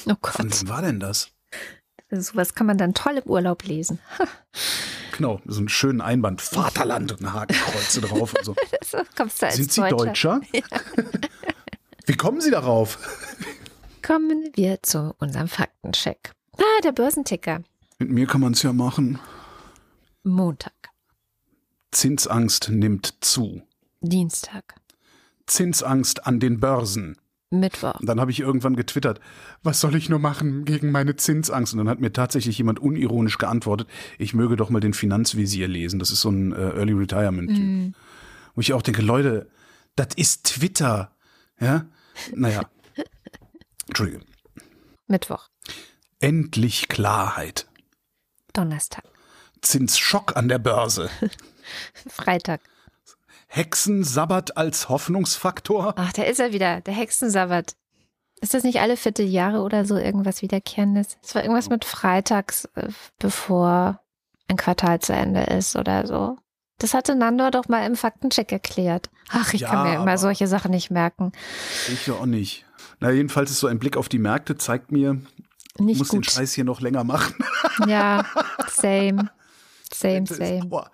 Oh 0.07 0.13
Gott, 0.21 0.37
wem 0.39 0.69
war 0.69 0.81
denn 0.81 0.99
das? 0.99 1.29
Sowas 2.09 2.55
kann 2.55 2.67
man 2.67 2.77
dann 2.77 2.93
toll 2.93 3.17
im 3.23 3.29
Urlaub 3.29 3.63
lesen. 3.63 3.99
Genau, 5.17 5.41
so 5.47 5.57
einen 5.57 5.69
schönen 5.69 5.99
Einband. 5.99 6.41
Vaterland 6.41 7.11
und 7.11 7.21
ein 7.21 7.33
Hakenkreuze 7.33 8.01
drauf 8.07 8.35
und 8.35 8.45
so. 8.45 8.55
So 8.85 8.99
kommst 9.15 9.41
du 9.41 9.47
als 9.47 9.55
Sind 9.55 9.71
Sie 9.71 9.81
Deutscher. 9.81 9.95
Deutscher? 10.05 10.41
Wie 12.05 12.15
kommen 12.15 12.39
Sie 12.39 12.51
darauf? 12.51 12.99
Kommen 14.03 14.51
wir 14.53 14.83
zu 14.83 15.15
unserem 15.17 15.47
Faktencheck. 15.47 16.33
Ah, 16.59 16.81
der 16.83 16.91
Börsenticker. 16.91 17.63
Mit 17.97 18.11
mir 18.11 18.27
kann 18.27 18.41
man 18.41 18.53
es 18.53 18.61
ja 18.61 18.73
machen. 18.73 19.17
Montag, 20.21 20.73
Zinsangst 21.91 22.69
nimmt 22.69 23.15
zu. 23.21 23.63
Dienstag, 24.01 24.75
Zinsangst 25.47 26.27
an 26.27 26.39
den 26.39 26.59
Börsen. 26.59 27.17
Mittwoch, 27.49 27.99
dann 28.01 28.19
habe 28.19 28.31
ich 28.31 28.41
irgendwann 28.41 28.75
getwittert, 28.75 29.21
was 29.63 29.79
soll 29.79 29.95
ich 29.95 30.09
nur 30.09 30.19
machen 30.19 30.65
gegen 30.65 30.91
meine 30.91 31.15
Zinsangst? 31.15 31.73
Und 31.73 31.79
dann 31.79 31.89
hat 31.89 32.01
mir 32.01 32.11
tatsächlich 32.11 32.57
jemand 32.57 32.79
unironisch 32.79 33.37
geantwortet, 33.37 33.87
ich 34.17 34.33
möge 34.33 34.57
doch 34.57 34.69
mal 34.69 34.81
den 34.81 34.93
Finanzvisier 34.93 35.67
lesen. 35.67 35.99
Das 35.99 36.11
ist 36.11 36.21
so 36.21 36.29
ein 36.29 36.51
äh, 36.51 36.71
Early 36.71 36.93
Retirement-Typ. 36.93 37.95
Wo 38.55 38.61
ich 38.61 38.73
auch 38.73 38.81
denke, 38.81 39.01
Leute, 39.01 39.49
das 39.95 40.09
ist 40.15 40.45
Twitter. 40.45 41.15
Ja? 41.59 41.85
Naja. 42.35 42.63
Entschuldige. 43.87 44.19
Mittwoch, 45.07 45.47
Endlich 46.19 46.89
Klarheit. 46.89 47.67
Donnerstag, 48.51 49.05
Zinsschock 49.61 50.35
an 50.35 50.49
der 50.49 50.59
Börse. 50.59 51.09
Freitag. 52.09 52.61
Hexensabbat 53.47 54.57
als 54.57 54.89
Hoffnungsfaktor. 54.89 55.93
Ach, 55.97 56.13
da 56.13 56.23
ist 56.23 56.39
er 56.39 56.51
wieder, 56.53 56.81
der 56.81 56.93
Hexensabbat. 56.93 57.75
Ist 58.39 58.53
das 58.53 58.63
nicht 58.63 58.79
alle 58.79 58.97
Vierteljahre 58.97 59.61
oder 59.61 59.83
so 59.85 59.97
irgendwas 59.97 60.41
Wiederkehrendes? 60.41 61.17
Es 61.23 61.33
war 61.33 61.41
irgendwas 61.43 61.69
mit 61.69 61.85
Freitags, 61.85 62.65
äh, 62.75 62.89
bevor 63.19 63.99
ein 64.47 64.57
Quartal 64.57 64.99
zu 64.99 65.13
Ende 65.13 65.41
ist 65.43 65.75
oder 65.75 66.05
so. 66.05 66.37
Das 66.77 66.93
hatte 66.93 67.15
Nando 67.15 67.49
doch 67.49 67.67
mal 67.67 67.85
im 67.87 67.95
Faktencheck 67.95 68.51
erklärt. 68.51 69.09
Ach, 69.29 69.53
ich 69.53 69.61
Ja, 69.61 69.69
kann 69.69 69.89
mir 69.89 69.95
immer 69.95 70.17
solche 70.19 70.47
Sachen 70.47 70.69
nicht 70.69 70.91
merken. 70.91 71.31
Ich 71.91 72.05
ja 72.05 72.13
auch 72.13 72.27
nicht. 72.27 72.65
Na, 72.99 73.09
jedenfalls 73.09 73.49
ist 73.49 73.59
so 73.59 73.67
ein 73.67 73.79
Blick 73.79 73.97
auf 73.97 74.07
die 74.09 74.19
Märkte, 74.19 74.55
zeigt 74.57 74.91
mir, 74.91 75.19
ich 75.79 75.81
Nicht 75.85 75.97
muss 75.97 76.09
den 76.09 76.21
gut. 76.21 76.31
Scheiß 76.31 76.53
hier 76.53 76.63
noch 76.63 76.79
länger 76.81 77.03
machen. 77.03 77.33
Ja, 77.87 78.23
same. 78.69 79.31
Same, 79.91 80.21
Das 80.23 80.31
ist- 80.31 80.37
same. 80.37 80.65
Boah, 80.65 80.91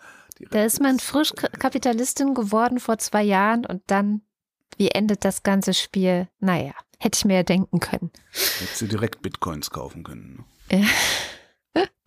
Da 0.51 0.63
ist 0.63 0.81
man 0.81 0.99
frisch 0.99 1.33
Kapitalistin 1.33 2.33
geworden 2.33 2.79
vor 2.79 2.97
zwei 2.97 3.23
Jahren 3.23 3.65
und 3.65 3.81
dann, 3.87 4.21
wie 4.77 4.89
endet 4.89 5.25
das 5.25 5.43
ganze 5.43 5.73
Spiel? 5.73 6.27
Naja, 6.39 6.73
hätte 6.99 7.17
ich 7.17 7.25
mir 7.25 7.35
ja 7.35 7.43
denken 7.43 7.79
können. 7.79 8.11
Hätte 8.59 8.75
sie 8.75 8.87
direkt 8.87 9.21
Bitcoins 9.21 9.69
kaufen 9.71 10.03
können. 10.03 10.45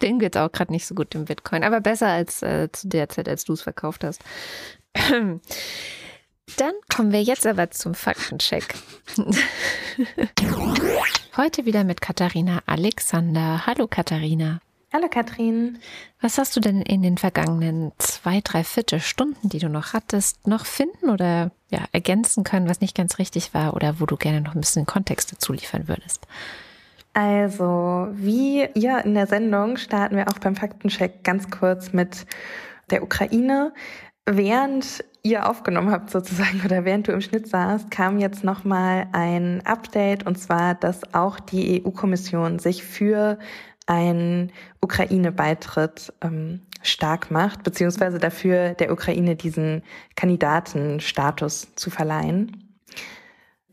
Den 0.02 0.18
geht 0.18 0.36
auch 0.36 0.52
gerade 0.52 0.72
nicht 0.72 0.86
so 0.86 0.94
gut 0.94 1.14
im 1.14 1.24
Bitcoin, 1.24 1.64
aber 1.64 1.80
besser 1.80 2.08
als 2.08 2.42
äh, 2.42 2.68
zu 2.70 2.88
der 2.88 3.08
Zeit, 3.08 3.28
als 3.28 3.44
du 3.44 3.54
es 3.54 3.62
verkauft 3.62 4.04
hast. 4.04 4.22
Dann 6.56 6.72
kommen 6.94 7.12
wir 7.12 7.22
jetzt 7.22 7.46
aber 7.46 7.70
zum 7.70 7.94
Faktencheck. 7.94 8.74
Heute 11.36 11.64
wieder 11.66 11.84
mit 11.84 12.00
Katharina 12.00 12.62
Alexander. 12.66 13.66
Hallo 13.66 13.88
Katharina. 13.88 14.60
Hallo 14.97 15.09
Katrin. 15.10 15.77
Was 16.23 16.39
hast 16.39 16.56
du 16.56 16.60
denn 16.60 16.81
in 16.81 17.02
den 17.02 17.18
vergangenen 17.18 17.93
zwei, 17.98 18.40
drei 18.43 18.64
Viertelstunden, 18.64 19.51
die 19.51 19.59
du 19.59 19.68
noch 19.68 19.93
hattest, 19.93 20.48
noch 20.48 20.64
finden 20.64 21.10
oder 21.10 21.51
ja, 21.68 21.81
ergänzen 21.93 22.44
können, 22.44 22.66
was 22.66 22.81
nicht 22.81 22.97
ganz 22.97 23.18
richtig 23.18 23.52
war 23.52 23.74
oder 23.74 24.01
wo 24.01 24.06
du 24.06 24.16
gerne 24.16 24.40
noch 24.40 24.55
ein 24.55 24.60
bisschen 24.60 24.86
Kontext 24.86 25.31
dazu 25.32 25.52
liefern 25.52 25.86
würdest? 25.86 26.27
Also, 27.12 28.09
wie 28.12 28.66
ihr 28.73 29.05
in 29.05 29.12
der 29.12 29.27
Sendung 29.27 29.77
starten 29.77 30.16
wir 30.16 30.28
auch 30.28 30.39
beim 30.39 30.56
Faktencheck 30.56 31.23
ganz 31.23 31.51
kurz 31.51 31.93
mit 31.93 32.24
der 32.89 33.02
Ukraine. 33.02 33.74
Während 34.24 35.05
ihr 35.23 35.47
aufgenommen 35.47 35.90
habt 35.90 36.09
sozusagen 36.09 36.62
oder 36.64 36.86
während 36.86 37.06
du 37.06 37.12
im 37.12 37.20
Schnitt 37.20 37.48
saßt, 37.48 37.90
kam 37.90 38.18
jetzt 38.18 38.44
nochmal 38.44 39.09
ein 39.12 39.60
Update 39.66 40.24
und 40.24 40.39
zwar, 40.39 40.74
dass 40.74 41.12
auch 41.12 41.39
die 41.39 41.85
EU-Kommission 41.85 42.59
sich 42.59 42.82
für 42.82 43.39
einen 43.86 44.52
Ukraine-Beitritt 44.80 46.12
ähm, 46.22 46.60
stark 46.82 47.30
macht, 47.30 47.62
beziehungsweise 47.62 48.18
dafür 48.18 48.74
der 48.74 48.92
Ukraine 48.92 49.36
diesen 49.36 49.82
Kandidatenstatus 50.14 51.74
zu 51.74 51.90
verleihen. 51.90 52.62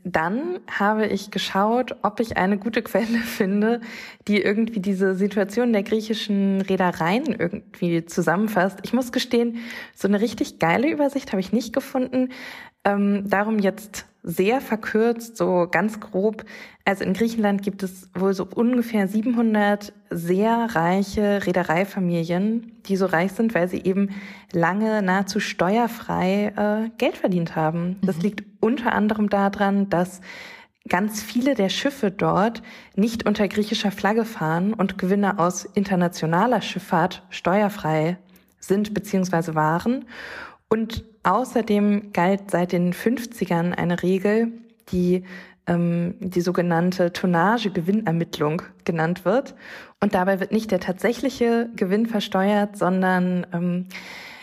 Dann 0.06 0.60
habe 0.70 1.06
ich 1.08 1.32
geschaut, 1.32 1.96
ob 2.02 2.20
ich 2.20 2.36
eine 2.36 2.58
gute 2.58 2.82
Quelle 2.82 3.20
finde, 3.26 3.82
die 4.28 4.42
irgendwie 4.42 4.82
diese 4.82 5.16
Situation 5.16 5.72
der 5.72 5.84
griechischen 5.84 6.62
Reedereien 6.62 7.28
irgendwie 7.28 8.06
zusammenfasst. 8.06 8.80
Ich 8.84 8.94
muss 8.94 9.12
gestehen, 9.12 9.60
so 9.96 10.08
eine 10.08 10.20
richtig 10.20 10.60
geile 10.60 10.90
Übersicht 10.90 11.32
habe 11.32 11.40
ich 11.40 11.54
nicht 11.54 11.74
gefunden. 11.74 12.30
Ähm, 12.86 13.30
darum 13.30 13.60
jetzt 13.60 14.06
sehr 14.24 14.62
verkürzt, 14.62 15.36
so 15.36 15.68
ganz 15.70 16.00
grob. 16.00 16.46
Also 16.86 17.04
in 17.04 17.14
Griechenland 17.14 17.62
gibt 17.62 17.84
es 17.84 18.10
wohl 18.14 18.34
so 18.34 18.48
ungefähr 18.56 19.08
700 19.08 19.94
sehr 20.10 20.68
reiche 20.72 21.46
Reedereifamilien, 21.46 22.72
die 22.86 22.96
so 22.96 23.06
reich 23.06 23.34
sind, 23.34 23.54
weil 23.54 23.68
sie 23.68 23.84
eben 23.84 24.10
lange 24.54 25.02
nahezu 25.02 25.42
steuerfrei 25.42 26.54
äh, 26.56 26.90
Geld 26.98 27.18
verdient 27.18 27.58
haben. 27.58 27.98
Das 28.02 28.18
mhm. 28.18 28.22
liegt 28.22 28.44
unter 28.62 28.94
anderem 28.94 29.30
daran, 29.30 29.90
dass 29.90 30.22
ganz 30.88 31.22
viele 31.22 31.54
der 31.54 31.70
Schiffe 31.70 32.12
dort 32.12 32.62
nicht 32.96 33.26
unter 33.26 33.48
griechischer 33.48 33.92
Flagge 33.92 34.26
fahren 34.26 34.74
und 34.74 34.98
Gewinne 34.98 35.40
aus 35.40 35.66
internationaler 35.66 36.62
Schifffahrt 36.62 37.24
steuerfrei 37.30 38.18
sind 38.60 38.94
bzw. 38.94 39.56
waren. 39.56 40.06
Und 40.70 41.04
außerdem 41.24 42.14
galt 42.14 42.52
seit 42.52 42.72
den 42.72 42.94
50ern 42.94 43.74
eine 43.74 44.04
Regel, 44.04 44.52
die 44.92 45.24
ähm, 45.68 46.16
die 46.20 46.42
sogenannte 46.42 47.14
Tonnage-Gewinnermittlung 47.14 48.62
genannt 48.84 49.26
wird. 49.26 49.56
Und 50.00 50.14
dabei 50.14 50.40
wird 50.40 50.52
nicht 50.52 50.72
der 50.72 50.80
tatsächliche 50.80 51.70
Gewinn 51.76 52.06
versteuert, 52.06 52.78
sondern 52.78 53.48
ähm, 53.54 53.88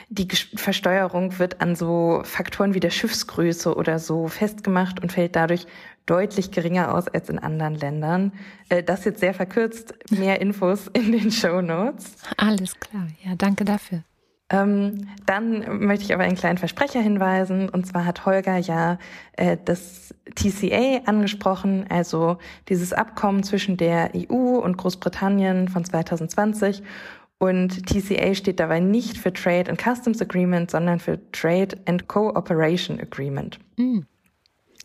die 0.09 0.27
Versteuerung 0.57 1.39
wird 1.39 1.61
an 1.61 1.77
so 1.77 2.23
Faktoren 2.25 2.75
wie 2.75 2.81
der 2.81 2.91
Schiffsgröße 2.91 3.75
oder 3.75 3.99
so 3.99 4.27
festgemacht 4.27 5.01
und 5.01 5.13
fällt 5.13 5.37
dadurch 5.37 5.67
deutlich 6.07 6.51
geringer 6.51 6.95
aus 6.95 7.07
als 7.07 7.29
in 7.29 7.39
anderen 7.39 7.77
Ländern. 7.77 8.33
Äh, 8.69 8.83
das 8.83 9.05
jetzt 9.05 9.21
sehr 9.21 9.35
verkürzt, 9.35 9.95
mehr 10.11 10.41
Infos 10.41 10.89
in 10.95 11.13
den 11.13 11.31
Show 11.31 11.61
Notes. 11.61 12.17
Alles 12.37 12.79
klar, 12.81 13.07
ja, 13.23 13.35
danke 13.37 13.65
dafür. 13.65 14.03
Ähm, 14.51 15.07
dann 15.27 15.87
möchte 15.87 16.05
ich 16.05 16.13
aber 16.13 16.25
einen 16.25 16.37
kleinen 16.37 16.59
Versprecher 16.59 17.01
hinweisen. 17.01 17.69
Und 17.69 17.87
zwar 17.87 18.05
hat 18.05 18.27
Holger 18.27 18.57
ja 18.57 18.99
äh, 19.35 19.57
das 19.65 20.13
TCA 20.35 21.03
angesprochen, 21.07 21.87
also 21.89 22.39
dieses 22.69 22.93
Abkommen 22.93 23.45
zwischen 23.45 23.77
der 23.77 24.11
EU 24.15 24.59
und 24.59 24.77
Großbritannien 24.77 25.69
von 25.69 25.85
2020. 25.85 26.83
Und 27.39 27.87
TCA 27.87 28.35
steht 28.35 28.61
dabei 28.61 28.81
nicht 28.81 29.17
für 29.17 29.33
Trade 29.33 29.71
and 29.71 29.81
Customs 29.81 30.21
Agreement, 30.21 30.71
sondern 30.71 30.99
für 30.99 31.19
Trade 31.31 31.79
and 31.87 32.07
Cooperation 32.09 33.01
Agreement. 33.01 33.59
Mhm. 33.77 34.05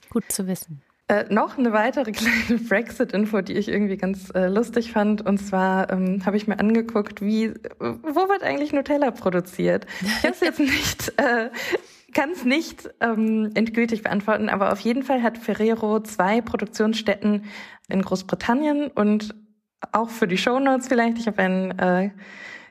Gut 0.10 0.32
zu 0.32 0.48
wissen. 0.48 0.85
Äh, 1.08 1.26
noch 1.30 1.58
eine 1.58 1.72
weitere 1.72 2.12
kleine 2.14 2.60
Brexit-Info, 2.68 3.42
die 3.42 3.54
ich 3.54 3.68
irgendwie 3.68 3.98
ganz 3.98 4.32
äh, 4.34 4.48
lustig 4.48 4.92
fand. 4.92 5.24
Und 5.26 5.38
zwar 5.38 5.92
ähm, 5.92 6.26
habe 6.26 6.38
ich 6.38 6.48
mir 6.48 6.60
angeguckt, 6.60 7.22
wie, 7.22 7.54
wo 7.80 8.30
wird 8.30 8.42
eigentlich 8.44 8.74
Nutella 8.74 9.12
produziert? 9.12 9.86
Ich 10.02 10.24
habe 10.24 10.34
es 10.34 10.40
jetzt 10.40 10.60
nicht, 10.60 11.14
äh, 11.18 11.52
kann 12.14 12.32
es 12.32 12.44
nicht 12.44 12.90
ähm, 13.02 13.52
endgültig 13.54 14.02
beantworten, 14.02 14.50
aber 14.50 14.72
auf 14.72 14.80
jeden 14.80 15.04
Fall 15.04 15.22
hat 15.22 15.38
Ferrero 15.38 16.00
zwei 16.00 16.42
Produktionsstätten 16.42 17.44
in 17.88 18.02
Großbritannien 18.02 18.88
und 18.88 19.36
auch 19.92 20.10
für 20.10 20.28
die 20.28 20.38
Shownotes 20.38 20.88
vielleicht. 20.88 21.20
Ich 21.20 21.28
habe 21.28 21.38
einen 21.40 21.78
äh, 21.78 22.10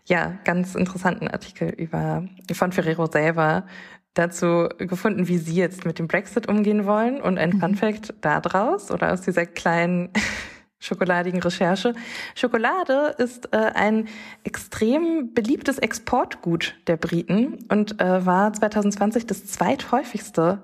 ja 0.06 0.38
ganz 0.44 0.74
interessanten 0.74 1.28
Artikel 1.28 1.68
über 1.68 2.28
von 2.52 2.72
Ferrero 2.72 3.06
selber 3.06 3.66
dazu 4.14 4.68
gefunden, 4.78 5.28
wie 5.28 5.38
Sie 5.38 5.56
jetzt 5.56 5.84
mit 5.84 5.98
dem 5.98 6.06
Brexit 6.06 6.48
umgehen 6.48 6.86
wollen. 6.86 7.20
Und 7.20 7.38
ein 7.38 7.50
mhm. 7.50 7.60
Fun 7.60 7.74
Fact 7.74 8.14
daraus 8.20 8.90
oder 8.90 9.12
aus 9.12 9.20
dieser 9.22 9.46
kleinen 9.46 10.10
schokoladigen 10.78 11.40
Recherche. 11.40 11.94
Schokolade 12.34 13.14
ist 13.18 13.52
äh, 13.52 13.56
ein 13.56 14.06
extrem 14.44 15.32
beliebtes 15.34 15.78
Exportgut 15.78 16.74
der 16.86 16.96
Briten 16.96 17.64
und 17.68 18.00
äh, 18.00 18.24
war 18.24 18.52
2020 18.52 19.26
das 19.26 19.46
zweithäufigste 19.46 20.62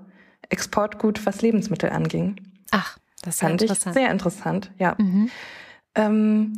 Exportgut, 0.49 1.25
was 1.27 1.43
Lebensmittel 1.43 1.91
anging. 1.91 2.37
Ach, 2.71 2.99
das 3.23 3.35
ist 3.35 3.41
Fand 3.41 3.63
interessant. 3.63 3.97
ich 3.97 4.03
sehr 4.03 4.11
interessant, 4.11 4.71
ja. 4.79 4.95
Mhm. 4.99 5.31
Ähm, 5.95 6.53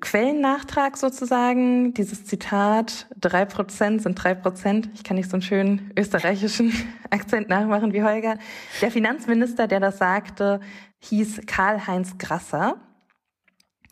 Quellennachtrag 0.00 0.96
sozusagen, 0.96 1.94
dieses 1.94 2.24
Zitat, 2.24 3.06
drei 3.16 3.44
Prozent 3.44 4.02
sind 4.02 4.14
drei 4.14 4.34
Prozent. 4.34 4.90
Ich 4.94 5.04
kann 5.04 5.16
nicht 5.16 5.30
so 5.30 5.36
einen 5.36 5.42
schönen 5.42 5.92
österreichischen 5.96 6.72
Akzent 7.10 7.48
nachmachen 7.48 7.92
wie 7.92 8.02
Holger. 8.02 8.36
Der 8.80 8.90
Finanzminister, 8.90 9.68
der 9.68 9.80
das 9.80 9.98
sagte, 9.98 10.60
hieß 10.98 11.42
Karl-Heinz 11.46 12.18
Grasser. 12.18 12.76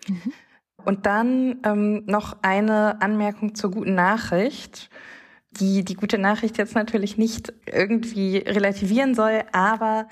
Mhm. 0.09 0.33
Und 0.85 1.07
dann 1.07 1.61
ähm, 1.65 2.03
noch 2.07 2.39
eine 2.43 3.01
Anmerkung 3.01 3.55
zur 3.55 3.71
guten 3.71 3.95
Nachricht, 3.95 4.91
die 5.53 5.85
die 5.85 5.95
gute 5.95 6.19
Nachricht 6.19 6.59
jetzt 6.59 6.75
natürlich 6.75 7.17
nicht 7.17 7.53
irgendwie 7.67 8.39
relativieren 8.39 9.15
soll, 9.15 9.45
aber 9.53 10.09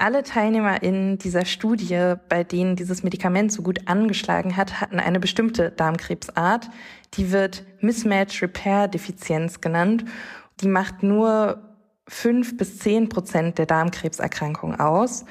alle 0.00 0.22
TeilnehmerInnen 0.22 1.18
dieser 1.18 1.44
Studie, 1.44 2.14
bei 2.28 2.44
denen 2.44 2.76
dieses 2.76 3.02
Medikament 3.02 3.52
so 3.52 3.62
gut 3.62 3.86
angeschlagen 3.86 4.56
hat, 4.56 4.80
hatten 4.80 4.98
eine 4.98 5.20
bestimmte 5.20 5.70
Darmkrebsart. 5.70 6.70
Die 7.14 7.32
wird 7.32 7.64
Mismatch 7.80 8.42
Repair 8.42 8.88
Defizienz 8.88 9.60
genannt. 9.60 10.04
Die 10.60 10.68
macht 10.68 11.02
nur 11.02 11.62
fünf 12.08 12.56
bis 12.56 12.78
zehn 12.78 13.08
Prozent 13.08 13.58
der 13.58 13.66
Darmkrebserkrankung 13.66 14.78
aus. 14.80 15.24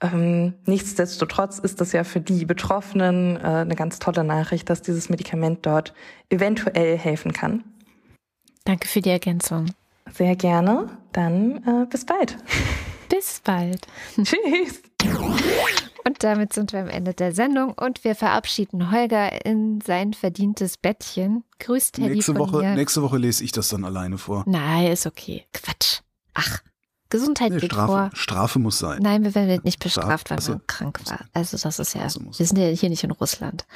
Ähm, 0.00 0.54
nichtsdestotrotz 0.64 1.58
ist 1.58 1.80
das 1.80 1.92
ja 1.92 2.04
für 2.04 2.20
die 2.20 2.44
Betroffenen 2.44 3.36
äh, 3.36 3.40
eine 3.40 3.74
ganz 3.74 3.98
tolle 3.98 4.24
Nachricht, 4.24 4.70
dass 4.70 4.82
dieses 4.82 5.08
Medikament 5.08 5.66
dort 5.66 5.92
eventuell 6.30 6.96
helfen 6.96 7.32
kann. 7.32 7.64
Danke 8.64 8.86
für 8.86 9.00
die 9.00 9.10
Ergänzung. 9.10 9.66
Sehr 10.12 10.36
gerne. 10.36 10.86
Dann 11.12 11.56
äh, 11.66 11.86
bis 11.90 12.04
bald. 12.04 12.36
Bis 13.08 13.40
bald. 13.42 13.86
Tschüss. 14.16 14.82
Und 16.04 16.22
damit 16.24 16.52
sind 16.54 16.72
wir 16.72 16.80
am 16.80 16.88
Ende 16.88 17.12
der 17.14 17.32
Sendung 17.34 17.72
und 17.74 18.02
wir 18.04 18.14
verabschieden 18.14 18.90
Holger 18.90 19.44
in 19.44 19.80
sein 19.82 20.14
verdientes 20.14 20.76
Bettchen. 20.78 21.44
Grüßt 21.60 21.96
Teddy 21.96 22.14
nächste 22.14 22.32
von 22.34 22.40
Woche, 22.40 22.58
mir. 22.58 22.74
Nächste 22.74 23.02
Woche 23.02 23.18
lese 23.18 23.44
ich 23.44 23.52
das 23.52 23.68
dann 23.68 23.84
alleine 23.84 24.16
vor. 24.18 24.44
Nein, 24.46 24.90
ist 24.90 25.06
okay. 25.06 25.44
Quatsch. 25.52 26.00
Ach, 26.34 26.60
Gesundheit 27.10 27.52
Nee, 27.52 27.58
geht 27.60 27.72
Strafe, 27.72 27.86
vor. 27.92 28.10
Strafe 28.14 28.58
muss 28.58 28.78
sein. 28.78 29.00
Nein, 29.02 29.22
wir 29.24 29.34
werden 29.34 29.60
nicht 29.64 29.80
bestraft, 29.82 30.30
weil 30.30 30.38
Also- 30.38 30.52
man 30.52 30.66
krank 30.66 31.00
war. 31.06 31.20
Also 31.34 31.56
das 31.58 31.78
ist 31.78 31.94
ja, 31.94 32.02
Also 32.02 32.20
wir 32.20 32.46
sind 32.46 32.58
ja 32.58 32.68
hier 32.68 32.88
nicht 32.90 33.04
in 33.04 33.10
Russland. 33.10 33.66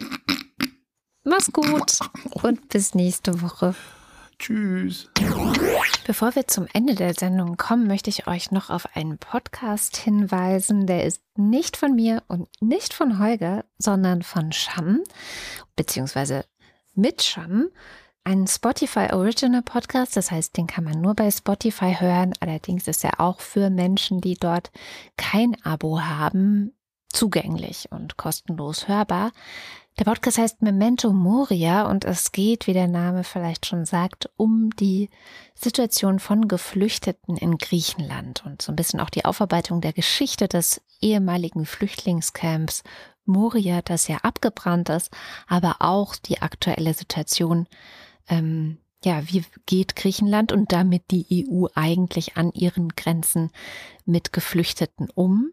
Mach's 1.24 1.50
gut 1.52 1.98
und 2.42 2.68
bis 2.68 2.94
nächste 2.94 3.40
Woche. 3.40 3.74
Tschüss. 4.44 5.08
Bevor 6.06 6.34
wir 6.36 6.46
zum 6.46 6.66
Ende 6.74 6.94
der 6.94 7.14
Sendung 7.14 7.56
kommen, 7.56 7.86
möchte 7.86 8.10
ich 8.10 8.26
euch 8.26 8.50
noch 8.50 8.68
auf 8.68 8.94
einen 8.94 9.16
Podcast 9.16 9.96
hinweisen. 9.96 10.86
Der 10.86 11.04
ist 11.04 11.22
nicht 11.34 11.78
von 11.78 11.94
mir 11.94 12.22
und 12.28 12.46
nicht 12.60 12.92
von 12.92 13.18
Holger, 13.18 13.64
sondern 13.78 14.20
von 14.22 14.52
Sham, 14.52 15.02
beziehungsweise 15.76 16.44
mit 16.94 17.22
Sham. 17.22 17.70
Ein 18.24 18.46
Spotify 18.46 19.14
Original 19.14 19.62
Podcast, 19.62 20.14
das 20.14 20.30
heißt, 20.30 20.54
den 20.58 20.66
kann 20.66 20.84
man 20.84 21.00
nur 21.00 21.14
bei 21.14 21.30
Spotify 21.30 21.96
hören. 21.98 22.34
Allerdings 22.40 22.86
ist 22.86 23.02
er 23.02 23.20
auch 23.20 23.40
für 23.40 23.70
Menschen, 23.70 24.20
die 24.20 24.34
dort 24.34 24.70
kein 25.16 25.56
Abo 25.64 26.02
haben, 26.02 26.74
zugänglich 27.08 27.90
und 27.90 28.18
kostenlos 28.18 28.88
hörbar. 28.88 29.32
Der 29.96 30.04
Podcast 30.04 30.38
heißt 30.38 30.60
Memento 30.60 31.12
Moria 31.12 31.88
und 31.88 32.04
es 32.04 32.32
geht, 32.32 32.66
wie 32.66 32.72
der 32.72 32.88
Name 32.88 33.22
vielleicht 33.22 33.64
schon 33.64 33.84
sagt, 33.84 34.28
um 34.36 34.70
die 34.74 35.08
Situation 35.54 36.18
von 36.18 36.48
Geflüchteten 36.48 37.36
in 37.36 37.58
Griechenland 37.58 38.44
und 38.44 38.60
so 38.60 38.72
ein 38.72 38.76
bisschen 38.76 38.98
auch 38.98 39.10
die 39.10 39.24
Aufarbeitung 39.24 39.80
der 39.80 39.92
Geschichte 39.92 40.48
des 40.48 40.82
ehemaligen 41.00 41.64
Flüchtlingscamps 41.64 42.82
Moria, 43.24 43.82
das 43.82 44.08
ja 44.08 44.16
abgebrannt 44.18 44.88
ist, 44.88 45.12
aber 45.46 45.76
auch 45.78 46.16
die 46.16 46.42
aktuelle 46.42 46.92
Situation. 46.92 47.68
Ähm, 48.28 48.78
ja, 49.04 49.22
wie 49.28 49.44
geht 49.66 49.94
Griechenland 49.94 50.50
und 50.50 50.72
damit 50.72 51.12
die 51.12 51.46
EU 51.48 51.66
eigentlich 51.74 52.36
an 52.36 52.50
ihren 52.52 52.88
Grenzen 52.88 53.52
mit 54.06 54.32
Geflüchteten 54.32 55.08
um? 55.14 55.52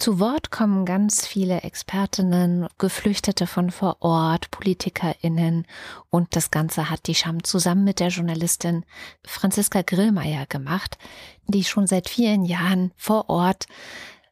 Zu 0.00 0.18
Wort 0.18 0.50
kommen 0.50 0.86
ganz 0.86 1.26
viele 1.26 1.60
Expertinnen, 1.60 2.66
Geflüchtete 2.78 3.46
von 3.46 3.70
vor 3.70 3.98
Ort, 4.00 4.50
PolitikerInnen 4.50 5.66
und 6.08 6.34
das 6.34 6.50
Ganze 6.50 6.88
hat 6.88 7.06
die 7.06 7.14
Scham 7.14 7.44
zusammen 7.44 7.84
mit 7.84 8.00
der 8.00 8.08
Journalistin 8.08 8.86
Franziska 9.26 9.82
Grillmeier 9.82 10.46
gemacht, 10.46 10.96
die 11.48 11.64
schon 11.64 11.86
seit 11.86 12.08
vielen 12.08 12.46
Jahren 12.46 12.92
vor 12.96 13.28
Ort 13.28 13.66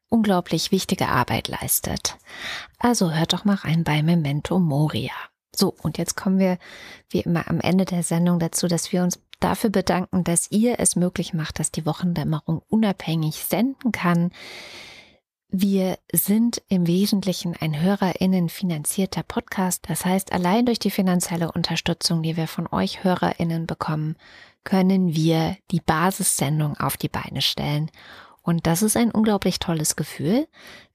unglaublich 0.09 0.73
wichtige 0.73 1.09
Arbeit 1.09 1.49
leistet. 1.49 2.17
Also 2.79 3.13
hört 3.13 3.35
doch 3.35 3.45
mal 3.45 3.57
rein 3.57 3.85
bei 3.85 4.03
Memento 4.03 4.59
Moria. 4.59 5.13
So, 5.55 5.75
und 5.83 5.99
jetzt 5.99 6.17
kommen 6.17 6.39
wir 6.39 6.57
wie 7.11 7.21
immer 7.21 7.47
am 7.47 7.61
Ende 7.61 7.85
der 7.85 8.03
Sendung 8.03 8.39
dazu, 8.39 8.69
dass 8.69 8.91
wir 8.91 9.03
uns 9.03 9.21
dafür 9.39 9.69
bedanken, 9.69 10.25
dass 10.25 10.51
ihr 10.51 10.81
es 10.81 10.97
möglich 10.97 11.35
macht, 11.35 11.59
dass 11.59 11.71
die 11.71 11.85
Wochendämmerung 11.85 12.63
unabhängig 12.71 13.45
senden 13.45 13.93
kann. 13.93 14.31
Wir 15.51 15.99
sind 16.13 16.61
im 16.69 16.87
Wesentlichen 16.87 17.57
ein 17.59 17.81
HörerInnen 17.81 18.51
finanzierter 18.51 19.23
Podcast. 19.23 19.87
Das 19.89 20.05
heißt, 20.05 20.33
allein 20.33 20.67
durch 20.67 20.79
die 20.79 20.91
finanzielle 20.91 21.51
Unterstützung, 21.51 22.23
die 22.23 22.37
wir 22.37 22.47
von 22.47 22.67
euch 22.71 23.03
HörerInnen 23.03 23.67
bekommen, 23.67 24.17
können 24.65 25.15
wir 25.15 25.57
die 25.71 25.81
Basissendung 25.81 26.77
auf 26.77 26.99
die 26.99 27.09
Beine 27.09 27.41
stellen. 27.41 27.91
Und 28.43 28.67
das 28.67 28.83
ist 28.83 28.95
ein 28.95 29.11
unglaublich 29.11 29.59
tolles 29.59 29.97
Gefühl. 29.97 30.47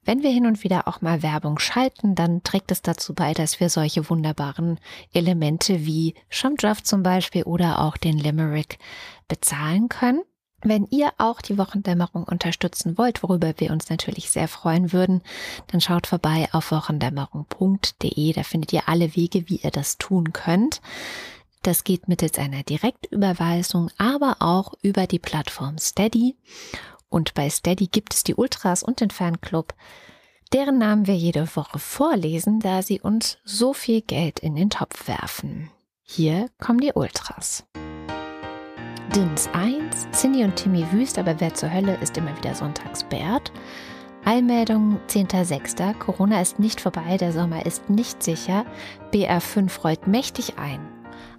Wenn 0.05 0.21
wir 0.21 0.29
hin 0.29 0.45
und 0.45 0.63
wieder 0.63 0.87
auch 0.87 1.01
mal 1.01 1.23
Werbung 1.23 1.57
schalten, 1.57 2.13
dann 2.13 2.43
trägt 2.43 2.71
es 2.71 2.83
dazu 2.83 3.15
bei, 3.15 3.33
dass 3.33 3.59
wir 3.59 3.69
solche 3.69 4.07
wunderbaren 4.07 4.79
Elemente 5.13 5.83
wie 5.87 6.13
Schaumdraft 6.29 6.85
zum 6.85 7.01
Beispiel 7.01 7.41
oder 7.43 7.79
auch 7.79 7.97
den 7.97 8.19
Limerick 8.19 8.77
bezahlen 9.27 9.89
können. 9.89 10.21
Wenn 10.65 10.87
ihr 10.89 11.11
auch 11.17 11.41
die 11.41 11.57
Wochendämmerung 11.57 12.23
unterstützen 12.23 12.97
wollt, 12.97 13.21
worüber 13.21 13.53
wir 13.57 13.71
uns 13.71 13.89
natürlich 13.89 14.31
sehr 14.31 14.47
freuen 14.47 14.93
würden, 14.93 15.21
dann 15.67 15.81
schaut 15.81 16.07
vorbei 16.07 16.47
auf 16.53 16.71
wochendämmerung.de. 16.71 18.33
Da 18.33 18.43
findet 18.43 18.71
ihr 18.71 18.87
alle 18.87 19.13
Wege, 19.15 19.49
wie 19.49 19.57
ihr 19.57 19.71
das 19.71 19.97
tun 19.97 20.31
könnt. 20.31 20.81
Das 21.63 21.83
geht 21.83 22.07
mittels 22.07 22.37
einer 22.37 22.63
Direktüberweisung, 22.63 23.89
aber 23.97 24.37
auch 24.39 24.73
über 24.81 25.05
die 25.05 25.19
Plattform 25.19 25.77
Steady. 25.77 26.37
Und 27.09 27.33
bei 27.33 27.49
Steady 27.49 27.87
gibt 27.87 28.13
es 28.13 28.23
die 28.23 28.35
Ultras 28.35 28.83
und 28.83 29.01
den 29.01 29.11
Fanclub, 29.11 29.73
deren 30.53 30.77
Namen 30.77 31.07
wir 31.07 31.15
jede 31.15 31.55
Woche 31.55 31.79
vorlesen, 31.79 32.59
da 32.59 32.81
sie 32.81 33.01
uns 33.01 33.37
so 33.43 33.73
viel 33.73 34.01
Geld 34.01 34.39
in 34.39 34.55
den 34.55 34.69
Topf 34.69 35.07
werfen. 35.07 35.69
Hier 36.01 36.49
kommen 36.59 36.79
die 36.79 36.93
Ultras. 36.93 37.65
Dins 39.15 39.47
1, 39.53 40.07
Cindy 40.11 40.43
und 40.43 40.55
Timmy 40.55 40.91
Wüst, 40.91 41.19
aber 41.19 41.39
wer 41.39 41.53
zur 41.53 41.71
Hölle 41.71 41.95
ist 42.01 42.17
immer 42.17 42.35
wieder 42.35 42.55
sonntags 42.55 43.03
Bert. 43.03 43.51
Allmeldung 44.25 44.99
10.06. 45.07 45.93
Corona 45.99 46.41
ist 46.41 46.57
nicht 46.57 46.81
vorbei, 46.81 47.17
der 47.17 47.31
Sommer 47.31 47.63
ist 47.63 47.91
nicht 47.91 48.23
sicher. 48.23 48.65
BR5 49.11 49.81
rollt 49.83 50.07
mächtig 50.07 50.57
ein. 50.57 50.79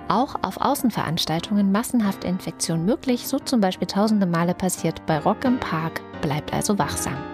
Auch 0.06 0.36
auf 0.42 0.60
Außenveranstaltungen 0.60 1.72
massenhafte 1.72 2.28
Infektion 2.28 2.84
möglich, 2.84 3.26
so 3.26 3.40
zum 3.40 3.60
Beispiel 3.60 3.88
tausende 3.88 4.26
Male 4.26 4.54
passiert 4.54 5.04
bei 5.06 5.18
Rock 5.18 5.44
im 5.44 5.58
Park. 5.58 6.00
Bleibt 6.22 6.52
also 6.52 6.78
wachsam. 6.78 7.33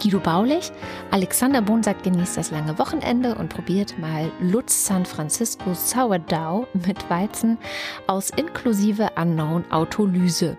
Guido 0.00 0.18
Baulich. 0.18 0.72
Alexander 1.10 1.62
Bonsack 1.62 2.02
genießt 2.02 2.36
das 2.36 2.50
lange 2.50 2.78
Wochenende 2.78 3.34
und 3.34 3.48
probiert 3.48 3.98
mal 3.98 4.30
Lutz 4.40 4.86
San 4.86 5.04
Francisco 5.04 5.74
Sourdough 5.74 6.66
mit 6.86 7.08
Weizen 7.10 7.58
aus 8.06 8.30
inklusive 8.30 9.10
Unknown 9.16 9.64
Autolyse. 9.70 10.56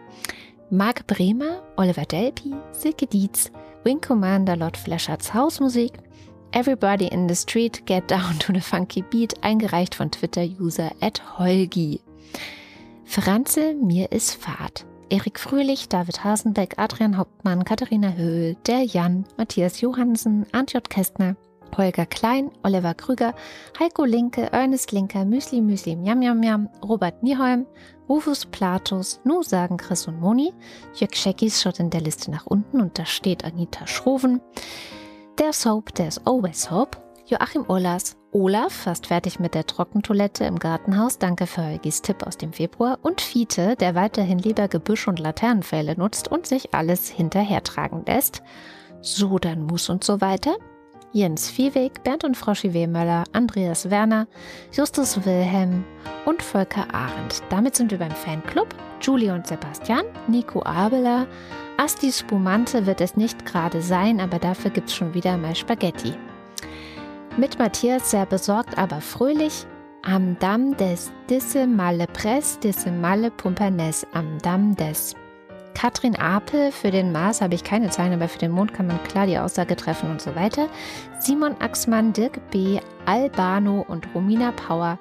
Marc 0.69 1.05
Bremer, 1.07 1.61
Oliver 1.75 2.05
Delpi, 2.05 2.53
Silke 2.71 3.07
Dietz, 3.07 3.51
Wing 3.83 3.99
Commander 3.99 4.55
Lord 4.55 4.77
Fleschards 4.77 5.33
Hausmusik, 5.33 5.93
Everybody 6.53 7.07
in 7.07 7.27
the 7.27 7.35
Street, 7.35 7.85
Get 7.85 8.09
Down 8.11 8.37
to 8.39 8.53
the 8.53 8.61
Funky 8.61 9.01
Beat, 9.01 9.33
eingereicht 9.43 9.95
von 9.95 10.11
Twitter-User 10.11 10.91
at 11.01 11.39
Holgi. 11.39 12.01
Franze, 13.05 13.73
mir 13.73 14.11
ist 14.11 14.35
Fahrt. 14.35 14.85
Erik 15.11 15.41
Fröhlich, 15.41 15.89
David 15.89 16.23
Hasenbeck, 16.23 16.75
Adrian 16.77 17.17
Hauptmann, 17.17 17.65
Katharina 17.65 18.13
Höhl, 18.13 18.55
der 18.65 18.85
Jan, 18.85 19.25
Matthias 19.35 19.81
Johansen, 19.81 20.45
Antjot 20.53 20.89
Kästner, 20.89 21.35
Holger 21.75 22.05
Klein, 22.05 22.49
Oliver 22.63 22.93
Krüger, 22.93 23.35
Heiko 23.77 24.05
Linke, 24.05 24.53
Ernest 24.53 24.93
Linker, 24.93 25.25
Müsli 25.25 25.59
Müsli, 25.59 25.97
Miam 25.97 26.19
Miam 26.19 26.39
Miam, 26.39 26.69
Robert 26.81 27.21
Nieholm, 27.23 27.65
Rufus 28.07 28.45
Platus, 28.45 29.19
Nu 29.25 29.43
sagen 29.43 29.75
Chris 29.75 30.07
und 30.07 30.21
Moni, 30.21 30.53
Jörg 30.95 31.13
Scheckis 31.13 31.61
schaut 31.61 31.81
in 31.81 31.89
der 31.89 31.99
Liste 31.99 32.31
nach 32.31 32.45
unten 32.45 32.79
und 32.79 32.97
da 32.97 33.05
steht 33.05 33.43
Anita 33.43 33.87
Schroven, 33.87 34.39
der 35.37 35.51
Soap, 35.51 35.93
der 35.95 36.07
ist 36.07 36.25
Always 36.25 36.63
Soap, 36.63 36.95
Joachim 37.31 37.63
Urlas, 37.69 38.17
Olaf, 38.33 38.73
fast 38.73 39.07
fertig 39.07 39.39
mit 39.39 39.55
der 39.55 39.65
Trockentoilette 39.65 40.43
im 40.43 40.59
Gartenhaus, 40.59 41.17
danke 41.17 41.47
für 41.47 41.65
Heugis 41.65 42.01
Tipp 42.01 42.27
aus 42.27 42.35
dem 42.35 42.51
Februar, 42.51 42.99
und 43.03 43.21
Fiete, 43.21 43.77
der 43.77 43.95
weiterhin 43.95 44.37
lieber 44.37 44.67
Gebüsch 44.67 45.07
und 45.07 45.17
Laternenpfähle 45.17 45.95
nutzt 45.95 46.27
und 46.27 46.45
sich 46.45 46.73
alles 46.73 47.07
hinterhertragen 47.07 48.03
lässt. 48.05 48.43
So, 48.99 49.39
dann 49.39 49.65
muss 49.65 49.87
und 49.87 50.03
so 50.03 50.19
weiter. 50.19 50.57
Jens 51.13 51.49
Viehweg, 51.49 52.03
Bernd 52.03 52.25
und 52.25 52.35
Frau 52.35 52.51
Wehmöller, 52.51 53.23
Andreas 53.31 53.89
Werner, 53.89 54.27
Justus 54.73 55.25
Wilhelm 55.25 55.85
und 56.25 56.41
Volker 56.41 56.93
Arendt. 56.93 57.43
Damit 57.49 57.77
sind 57.77 57.91
wir 57.91 57.99
beim 57.99 58.11
Fanclub. 58.11 58.67
Julie 58.99 59.33
und 59.33 59.47
Sebastian, 59.47 60.03
Nico 60.27 60.63
Abeler, 60.63 61.27
Asti 61.77 62.11
Spumante 62.11 62.85
wird 62.85 62.99
es 62.99 63.15
nicht 63.15 63.45
gerade 63.45 63.81
sein, 63.81 64.19
aber 64.19 64.37
dafür 64.37 64.69
gibt's 64.69 64.93
schon 64.93 65.13
wieder 65.13 65.37
mal 65.37 65.55
Spaghetti. 65.55 66.13
Mit 67.37 67.57
Matthias 67.57 68.11
sehr 68.11 68.25
besorgt, 68.25 68.77
aber 68.77 68.99
fröhlich. 68.99 69.65
Am 70.03 70.37
Damm 70.39 70.75
des 70.75 71.11
Disse 71.29 71.65
Malle 71.65 72.07
Press, 72.07 72.59
Disse 72.59 72.91
Malle 72.91 73.31
Pumpernes, 73.31 74.05
am 74.13 74.37
Damm 74.39 74.75
des. 74.75 75.15
Katrin 75.73 76.17
Apel, 76.17 76.73
für 76.73 76.91
den 76.91 77.13
Mars 77.13 77.39
habe 77.41 77.55
ich 77.55 77.63
keine 77.63 77.89
Zahlen, 77.89 78.13
aber 78.13 78.27
für 78.27 78.39
den 78.39 78.51
Mond 78.51 78.73
kann 78.73 78.87
man 78.87 79.01
klar 79.03 79.27
die 79.27 79.37
Aussage 79.37 79.77
treffen 79.77 80.11
und 80.11 80.21
so 80.21 80.35
weiter. 80.35 80.67
Simon 81.19 81.55
Axmann, 81.59 82.11
Dirk 82.11 82.41
B., 82.51 82.79
Albano 83.05 83.85
und 83.87 84.07
Romina 84.13 84.51
Power. 84.51 84.99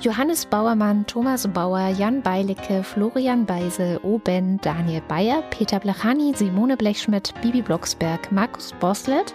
Johannes 0.00 0.46
Bauermann, 0.46 1.06
Thomas 1.06 1.46
Bauer, 1.46 1.88
Jan 1.88 2.22
Beilicke, 2.22 2.82
Florian 2.82 3.44
Beisel, 3.44 4.00
Oben, 4.02 4.58
Daniel 4.62 5.02
Bayer, 5.08 5.42
Peter 5.50 5.78
Blachani, 5.78 6.32
Simone 6.34 6.76
Blechschmidt, 6.76 7.34
Bibi 7.42 7.60
Blocksberg, 7.60 8.32
Markus 8.32 8.72
Boslett, 8.80 9.34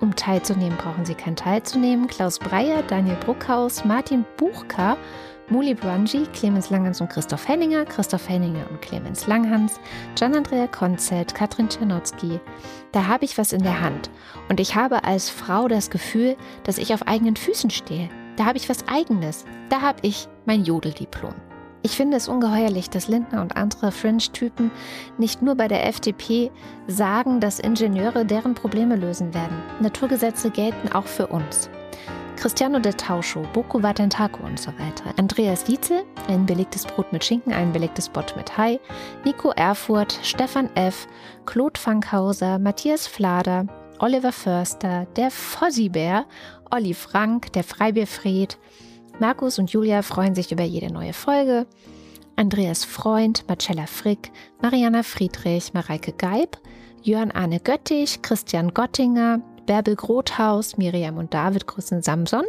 um 0.00 0.14
teilzunehmen, 0.14 0.76
brauchen 0.78 1.04
Sie 1.04 1.14
kein 1.14 1.36
Teilzunehmen. 1.36 2.06
Klaus 2.06 2.38
Breyer, 2.38 2.82
Daniel 2.82 3.16
Bruckhaus, 3.16 3.84
Martin 3.84 4.24
Buchka, 4.36 4.96
Muli 5.50 5.74
Brunji, 5.74 6.26
Clemens 6.34 6.68
Langhans 6.68 7.00
und 7.00 7.08
Christoph 7.08 7.48
Henninger, 7.48 7.84
Christoph 7.86 8.28
Henninger 8.28 8.70
und 8.70 8.82
Clemens 8.82 9.26
Langhans, 9.26 9.80
Gian-Andrea 10.14 10.66
Konzelt, 10.66 11.34
Katrin 11.34 11.68
Czernotzki. 11.68 12.38
Da 12.92 13.06
habe 13.06 13.24
ich 13.24 13.38
was 13.38 13.52
in 13.52 13.62
der 13.62 13.80
Hand. 13.80 14.10
Und 14.48 14.60
ich 14.60 14.74
habe 14.74 15.04
als 15.04 15.30
Frau 15.30 15.68
das 15.68 15.88
Gefühl, 15.90 16.36
dass 16.64 16.78
ich 16.78 16.92
auf 16.92 17.06
eigenen 17.06 17.36
Füßen 17.36 17.70
stehe. 17.70 18.10
Da 18.36 18.44
habe 18.44 18.58
ich 18.58 18.68
was 18.68 18.86
Eigenes. 18.88 19.46
Da 19.70 19.80
habe 19.80 19.98
ich 20.02 20.28
mein 20.44 20.64
Jodeldiplom. 20.64 21.47
Ich 21.82 21.92
finde 21.92 22.16
es 22.16 22.28
ungeheuerlich, 22.28 22.90
dass 22.90 23.08
Lindner 23.08 23.40
und 23.40 23.56
andere 23.56 23.92
Fringe-Typen 23.92 24.70
nicht 25.16 25.42
nur 25.42 25.54
bei 25.54 25.68
der 25.68 25.86
FDP 25.86 26.50
sagen, 26.86 27.40
dass 27.40 27.60
Ingenieure 27.60 28.24
deren 28.24 28.54
Probleme 28.54 28.96
lösen 28.96 29.32
werden. 29.32 29.56
Naturgesetze 29.80 30.50
gelten 30.50 30.90
auch 30.92 31.06
für 31.06 31.28
uns. 31.28 31.70
Cristiano 32.36 32.78
de 32.78 32.92
Tauscho, 32.92 33.42
Boko 33.52 33.82
Watentako 33.82 34.44
und 34.44 34.60
so 34.60 34.70
weiter. 34.78 35.12
Andreas 35.16 35.64
Dietzel, 35.64 36.04
ein 36.28 36.46
belegtes 36.46 36.84
Brot 36.84 37.12
mit 37.12 37.24
Schinken, 37.24 37.52
ein 37.52 37.72
belegtes 37.72 38.08
Bot 38.08 38.36
mit 38.36 38.56
Hai. 38.56 38.78
Nico 39.24 39.50
Erfurt, 39.50 40.16
Stefan 40.22 40.70
F., 40.76 41.08
Claude 41.46 41.80
Fankhauser, 41.80 42.60
Matthias 42.60 43.08
Flader, 43.08 43.66
Oliver 43.98 44.30
Förster, 44.30 45.06
der 45.16 45.32
Fossibär, 45.32 46.26
Olli 46.70 46.94
Frank, 46.94 47.52
der 47.54 47.64
Freibierfried, 47.64 48.56
Markus 49.20 49.58
und 49.58 49.70
Julia 49.72 50.02
freuen 50.02 50.34
sich 50.34 50.52
über 50.52 50.62
jede 50.62 50.92
neue 50.92 51.12
Folge. 51.12 51.66
Andreas 52.36 52.84
Freund, 52.84 53.44
Marcella 53.48 53.86
Frick, 53.86 54.30
Mariana 54.62 55.02
Friedrich, 55.02 55.74
Mareike 55.74 56.12
Geib, 56.12 56.56
Jörn 57.02 57.32
Arne 57.32 57.58
Göttich, 57.58 58.22
Christian 58.22 58.72
Gottinger, 58.72 59.40
Bärbel 59.66 59.96
Grothaus, 59.96 60.76
Miriam 60.76 61.18
und 61.18 61.34
David 61.34 61.66
grüßen 61.66 62.00
Samson, 62.00 62.44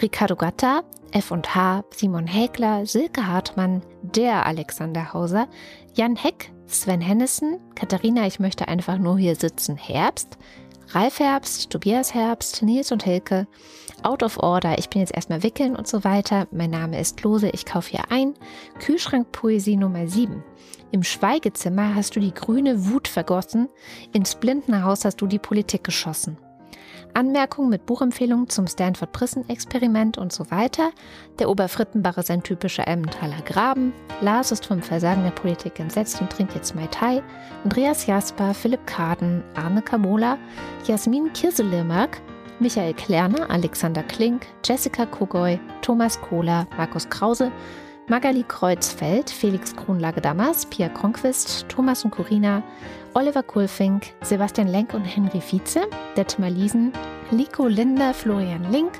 Ricardo 0.00 0.36
Gatta, 0.36 0.82
F&H, 1.10 1.84
Simon 1.90 2.26
Häkler, 2.28 2.86
Silke 2.86 3.26
Hartmann, 3.26 3.82
der 4.02 4.46
Alexander 4.46 5.12
Hauser, 5.12 5.48
Jan 5.94 6.14
Heck, 6.14 6.52
Sven 6.66 7.00
Hennissen, 7.00 7.58
Katharina, 7.74 8.26
ich 8.26 8.38
möchte 8.38 8.68
einfach 8.68 8.98
nur 8.98 9.18
hier 9.18 9.34
sitzen, 9.34 9.76
Herbst, 9.76 10.38
Ralf 10.90 11.18
Herbst, 11.18 11.70
Tobias 11.70 12.14
Herbst, 12.14 12.62
Nils 12.62 12.92
und 12.92 13.02
Hilke, 13.02 13.48
Out 14.06 14.22
of 14.22 14.38
Order, 14.38 14.78
ich 14.78 14.88
bin 14.88 15.00
jetzt 15.00 15.16
erstmal 15.16 15.42
wickeln 15.42 15.74
und 15.74 15.88
so 15.88 16.04
weiter. 16.04 16.46
Mein 16.52 16.70
Name 16.70 17.00
ist 17.00 17.20
Lose, 17.24 17.48
ich 17.48 17.66
kaufe 17.66 17.90
hier 17.90 18.04
ein. 18.08 18.34
Kühlschrankpoesie 18.78 19.76
Nummer 19.76 20.06
7. 20.06 20.44
Im 20.92 21.02
Schweigezimmer 21.02 21.96
hast 21.96 22.14
du 22.14 22.20
die 22.20 22.32
grüne 22.32 22.86
Wut 22.86 23.08
vergossen, 23.08 23.68
ins 24.12 24.36
Blindenhaus 24.36 25.04
hast 25.04 25.16
du 25.16 25.26
die 25.26 25.40
Politik 25.40 25.82
geschossen. 25.82 26.38
Anmerkungen 27.14 27.68
mit 27.68 27.84
Buchempfehlungen 27.84 28.48
zum 28.48 28.68
Stanford 28.68 29.10
Prison 29.10 29.48
Experiment 29.48 30.18
und 30.18 30.32
so 30.32 30.52
weiter. 30.52 30.90
Der 31.40 31.50
Oberfrittenbach 31.50 32.16
ist 32.16 32.30
ein 32.30 32.44
typischer 32.44 32.86
Emmentaler 32.86 33.42
Graben. 33.44 33.92
Lars 34.20 34.52
ist 34.52 34.66
vom 34.66 34.82
Versagen 34.82 35.24
der 35.24 35.30
Politik 35.32 35.80
entsetzt 35.80 36.20
und 36.20 36.30
trinkt 36.30 36.54
jetzt 36.54 36.76
Mai 36.76 36.86
Tai. 36.92 37.24
Andreas 37.64 38.06
Jasper, 38.06 38.54
Philipp 38.54 38.86
Kaden, 38.86 39.42
Arne 39.56 39.82
Kamola, 39.82 40.38
Jasmin 40.86 41.32
Kirselemark, 41.32 42.20
Michael 42.58 42.94
Klerner, 42.94 43.50
Alexander 43.50 44.02
Klink, 44.02 44.46
Jessica 44.64 45.04
Kogoy, 45.04 45.60
Thomas 45.82 46.18
Kohler, 46.20 46.66
Markus 46.78 47.08
Krause, 47.08 47.52
Magali 48.08 48.44
Kreuzfeld, 48.44 49.28
Felix 49.28 49.74
Kronlage-Dammers, 49.76 50.64
Pia 50.66 50.88
Kronquist, 50.88 51.68
Thomas 51.68 52.04
und 52.04 52.12
Corina, 52.12 52.62
Oliver 53.12 53.42
Kulfink, 53.42 54.14
Sebastian 54.22 54.68
Lenk 54.68 54.94
und 54.94 55.04
Henry 55.04 55.40
Vize, 55.40 55.82
Detmar 56.16 56.48
Liesen, 56.48 56.92
Lico 57.30 57.66
Linder, 57.66 58.14
Florian 58.14 58.70
Link. 58.70 58.92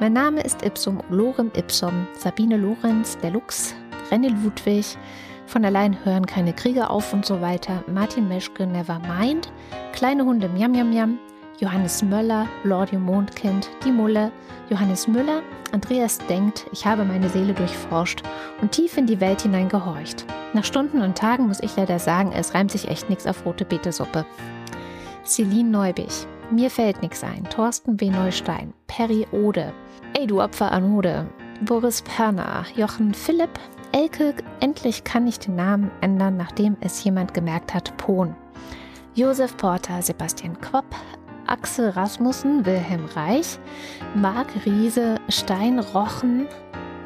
Mein 0.00 0.14
Name 0.14 0.40
ist 0.40 0.64
Ipsum 0.64 1.00
Lorem 1.08 1.52
Ipsum, 1.56 2.08
Sabine 2.18 2.56
Lorenz, 2.56 3.16
der 3.18 3.30
Lux, 3.30 3.74
René 4.10 4.30
Ludwig, 4.42 4.98
von 5.46 5.64
allein 5.64 6.04
hören 6.04 6.26
keine 6.26 6.52
Kriege 6.52 6.90
auf 6.90 7.12
und 7.12 7.24
so 7.24 7.40
weiter, 7.40 7.84
Martin 7.86 8.26
Meschke, 8.26 8.66
Nevermind, 8.66 9.52
Kleine 9.92 10.24
Hunde, 10.24 10.48
Miam 10.48 10.72
Miam 10.72 10.90
Miam, 10.90 11.18
Johannes 11.58 12.02
Möller, 12.02 12.46
Lordi 12.64 12.98
Mondkind, 12.98 13.70
Die 13.84 13.90
Mulle, 13.90 14.30
Johannes 14.68 15.08
Müller, 15.08 15.42
Andreas 15.72 16.18
denkt, 16.28 16.66
ich 16.72 16.84
habe 16.84 17.04
meine 17.04 17.28
Seele 17.30 17.54
durchforscht 17.54 18.22
und 18.60 18.72
tief 18.72 18.96
in 18.98 19.06
die 19.06 19.20
Welt 19.20 19.40
hinein 19.40 19.68
gehorcht. 19.68 20.26
Nach 20.52 20.64
Stunden 20.64 21.00
und 21.00 21.16
Tagen 21.16 21.48
muss 21.48 21.60
ich 21.60 21.74
leider 21.76 21.98
sagen, 21.98 22.32
es 22.32 22.54
reimt 22.54 22.72
sich 22.72 22.88
echt 22.88 23.08
nichts 23.08 23.26
auf 23.26 23.46
rote 23.46 23.64
Betesuppe. 23.64 24.26
Celine 25.24 25.70
Neubich, 25.70 26.26
mir 26.50 26.70
fällt 26.70 27.00
nichts 27.00 27.24
ein. 27.24 27.44
Thorsten 27.44 28.00
W. 28.00 28.10
Neustein, 28.10 28.74
Perry 28.86 29.26
Ode, 29.32 29.72
Ey 30.12 30.26
du 30.26 30.42
Opfer 30.42 30.70
Anode, 30.72 31.26
Boris 31.62 32.02
Perner, 32.02 32.64
Jochen 32.76 33.14
Philipp, 33.14 33.58
Elke, 33.92 34.34
endlich 34.60 35.04
kann 35.04 35.26
ich 35.26 35.38
den 35.38 35.56
Namen 35.56 35.90
ändern, 36.02 36.36
nachdem 36.36 36.76
es 36.80 37.02
jemand 37.02 37.32
gemerkt 37.32 37.72
hat, 37.72 37.96
Pohn. 37.96 38.36
Josef 39.14 39.56
Porter, 39.56 40.02
Sebastian 40.02 40.60
Quopp, 40.60 40.84
Axel 41.46 41.90
Rasmussen, 41.90 42.64
Wilhelm 42.66 43.06
Reich, 43.14 43.58
Marc 44.14 44.48
Riese, 44.64 45.16
Stein 45.28 45.78
Rochen, 45.78 46.48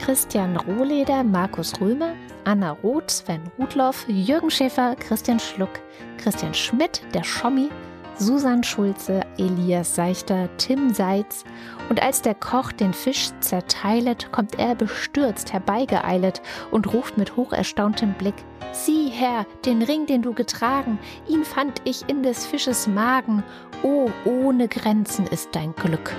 Christian 0.00 0.56
Rohleder, 0.56 1.22
Markus 1.22 1.80
Römer, 1.80 2.14
Anna 2.44 2.72
Roth, 2.82 3.10
Sven 3.10 3.42
Rudloff, 3.58 4.06
Jürgen 4.08 4.50
Schäfer, 4.50 4.96
Christian 4.96 5.38
Schluck, 5.38 5.80
Christian 6.18 6.54
Schmidt, 6.54 7.02
der 7.14 7.24
Schommi, 7.24 7.70
Susan 8.16 8.62
Schulze, 8.62 9.22
Elias 9.38 9.94
Seichter, 9.94 10.48
Tim 10.56 10.92
Seitz. 10.92 11.44
Und 11.90 12.00
als 12.00 12.22
der 12.22 12.36
Koch 12.36 12.70
den 12.70 12.94
Fisch 12.94 13.30
zerteilet, 13.40 14.30
kommt 14.30 14.60
er 14.60 14.76
bestürzt 14.76 15.52
herbeigeeilet 15.52 16.40
und 16.70 16.94
ruft 16.94 17.18
mit 17.18 17.36
hocherstauntem 17.36 18.14
Blick: 18.14 18.36
Sieh, 18.70 19.10
Herr, 19.10 19.44
den 19.66 19.82
Ring, 19.82 20.06
den 20.06 20.22
du 20.22 20.32
getragen, 20.32 21.00
ihn 21.28 21.44
fand 21.44 21.82
ich 21.84 22.08
in 22.08 22.22
des 22.22 22.46
Fisches 22.46 22.86
Magen. 22.86 23.42
Oh, 23.82 24.08
ohne 24.24 24.68
Grenzen 24.68 25.26
ist 25.26 25.48
dein 25.52 25.74
Glück. 25.74 26.14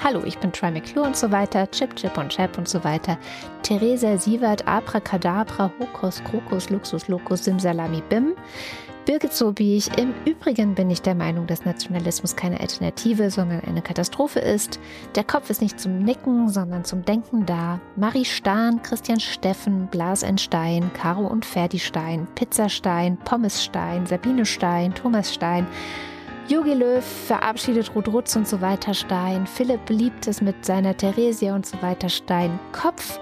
Hallo, 0.00 0.22
ich 0.24 0.38
bin 0.38 0.52
Troy 0.52 0.70
McClure 0.70 1.08
und 1.08 1.16
so 1.16 1.32
weiter, 1.32 1.68
Chip, 1.72 1.96
Chip 1.96 2.16
und 2.16 2.28
Chap 2.28 2.56
und 2.56 2.68
so 2.68 2.84
weiter. 2.84 3.18
Theresa 3.64 4.16
Sievert, 4.16 4.64
Abracadabra, 4.68 5.72
Hokus, 5.80 6.22
Krokus, 6.22 6.70
Luxus, 6.70 7.08
Locus, 7.08 7.44
Simsalami, 7.44 8.00
Bim. 8.08 8.36
Birgit 9.08 9.32
Sobiech. 9.32 9.88
Im 9.96 10.12
Übrigen 10.26 10.74
bin 10.74 10.90
ich 10.90 11.00
der 11.00 11.14
Meinung, 11.14 11.46
dass 11.46 11.64
Nationalismus 11.64 12.36
keine 12.36 12.60
Alternative, 12.60 13.30
sondern 13.30 13.62
eine 13.64 13.80
Katastrophe 13.80 14.38
ist. 14.38 14.78
Der 15.14 15.24
Kopf 15.24 15.48
ist 15.48 15.62
nicht 15.62 15.80
zum 15.80 16.00
Nicken, 16.00 16.50
sondern 16.50 16.84
zum 16.84 17.06
Denken 17.06 17.46
da. 17.46 17.80
Marie 17.96 18.26
Stahn, 18.26 18.82
Christian 18.82 19.18
Steffen, 19.18 19.86
Blas 19.86 20.26
Stein, 20.36 20.90
Caro 20.92 21.26
und 21.26 21.46
Ferdi 21.46 21.78
Stein, 21.78 22.28
Pizzastein, 22.34 23.16
Pommesstein, 23.24 24.04
Sabine 24.04 24.44
Stein, 24.44 24.94
Thomas 24.94 25.32
Stein. 25.32 25.66
Jogi 26.46 26.74
Löw 26.74 27.02
verabschiedet 27.02 27.94
Ruth 27.94 28.08
Rutz 28.08 28.36
und 28.36 28.46
so 28.46 28.60
weiter 28.60 28.92
Stein. 28.92 29.46
Philipp 29.46 29.88
liebt 29.88 30.26
es 30.26 30.42
mit 30.42 30.66
seiner 30.66 30.94
Theresia 30.94 31.54
und 31.54 31.64
so 31.64 31.80
weiter 31.80 32.10
Stein. 32.10 32.60
Kopf. 32.72 33.18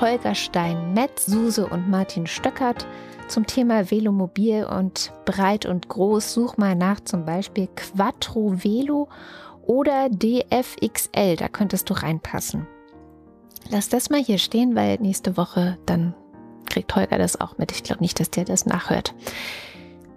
Holger 0.00 0.36
Stein, 0.36 0.94
Metz, 0.94 1.26
Suse 1.26 1.66
und 1.66 1.88
Martin 1.88 2.28
Stöckert. 2.28 2.86
Zum 3.28 3.46
Thema 3.46 3.90
Velomobil 3.90 4.64
und 4.64 5.12
breit 5.24 5.66
und 5.66 5.88
groß 5.88 6.32
such 6.32 6.56
mal 6.58 6.76
nach 6.76 7.00
zum 7.00 7.24
Beispiel 7.24 7.68
Quattro 7.74 8.62
Velo 8.62 9.08
oder 9.66 10.08
DFXL, 10.08 11.36
da 11.36 11.48
könntest 11.48 11.90
du 11.90 11.94
reinpassen. 11.94 12.66
Lass 13.70 13.88
das 13.88 14.10
mal 14.10 14.22
hier 14.22 14.38
stehen, 14.38 14.76
weil 14.76 14.98
nächste 15.00 15.36
Woche 15.36 15.76
dann 15.86 16.14
kriegt 16.70 16.94
Holger 16.94 17.18
das 17.18 17.40
auch 17.40 17.58
mit. 17.58 17.72
Ich 17.72 17.82
glaube 17.82 18.00
nicht, 18.00 18.20
dass 18.20 18.30
der 18.30 18.44
das 18.44 18.64
nachhört. 18.64 19.14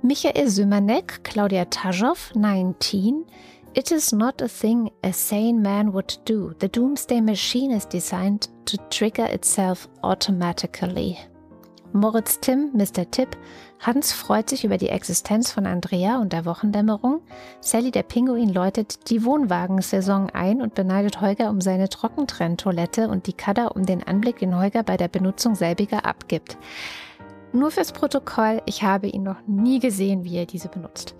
Michael 0.02 0.48
Symanek, 0.48 1.24
Claudia 1.24 1.66
Taschow, 1.66 2.32
19. 2.36 3.26
It 3.74 3.92
is 3.92 4.12
not 4.12 4.42
a 4.42 4.48
thing 4.48 4.92
a 5.04 5.12
sane 5.12 5.62
man 5.62 5.94
would 5.94 6.20
do. 6.26 6.54
The 6.60 6.70
doomsday 6.70 7.22
machine 7.22 7.72
is 7.72 7.88
designed 7.88 8.50
to 8.66 8.78
trigger 8.90 9.32
itself 9.32 9.88
automatically. 10.02 11.18
Moritz 11.94 12.40
Tim, 12.40 12.72
Mr. 12.74 13.10
Tipp, 13.10 13.36
Hans 13.80 14.14
freut 14.14 14.50
sich 14.50 14.64
über 14.64 14.78
die 14.78 14.90
Existenz 14.90 15.52
von 15.52 15.66
Andrea 15.66 16.20
und 16.20 16.34
der 16.34 16.46
Wochendämmerung, 16.46 17.22
Sally 17.62 17.92
der 17.92 18.04
Pinguin 18.04 18.54
läutet 18.54 19.10
die 19.10 19.26
Wohnwagensaison 19.26 20.30
ein 20.30 20.62
und 20.62 20.76
beneidet 20.76 21.22
Holger 21.22 21.50
um 21.50 21.62
seine 21.62 21.90
Trockentrenntoilette 21.90 23.08
und 23.08 23.26
die 23.26 23.34
Kada 23.34 23.68
um 23.68 23.86
den 23.86 24.04
Anblick, 24.04 24.40
den 24.40 24.56
Holger 24.56 24.84
bei 24.84 24.98
der 24.98 25.08
Benutzung 25.08 25.56
selbiger 25.56 26.06
abgibt. 26.06 26.58
Nur 27.54 27.72
fürs 27.72 27.92
Protokoll, 27.92 28.62
ich 28.66 28.84
habe 28.84 29.08
ihn 29.08 29.24
noch 29.24 29.42
nie 29.48 29.80
gesehen, 29.80 30.24
wie 30.24 30.38
er 30.38 30.46
diese 30.46 30.68
benutzt. 30.68 31.16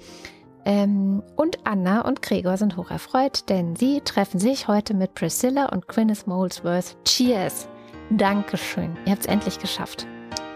Ähm, 0.66 1.24
und 1.36 1.66
Anna 1.66 2.02
und 2.02 2.22
Gregor 2.22 2.58
sind 2.58 2.78
hocherfreut, 2.78 3.50
denn 3.50 3.76
sie 3.76 4.02
treffen 4.02 4.40
sich 4.40 4.68
heute 4.68 4.94
mit 4.94 5.16
Priscilla 5.16 5.68
und 5.70 5.88
Gwyneth 5.88 6.28
Molesworth. 6.28 6.98
Cheers! 7.06 7.68
Dankeschön, 8.12 8.96
ihr 9.06 9.14
habt 9.14 9.22
es 9.22 9.28
endlich 9.28 9.60
geschafft. 9.60 10.08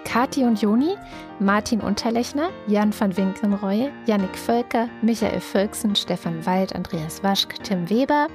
Kathi 0.06 0.44
und 0.44 0.62
Joni, 0.62 0.96
Martin 1.40 1.82
Unterlechner, 1.82 2.50
Jan 2.68 2.94
van 2.98 3.16
Winkenreue, 3.16 3.92
Yannick 4.06 4.38
Völker, 4.38 4.88
Michael 5.02 5.40
Völksen, 5.40 5.96
Stefan 5.96 6.46
Wald, 6.46 6.76
Andreas 6.76 7.24
Waschk, 7.24 7.64
Tim 7.64 7.90
Weber, 7.90 8.28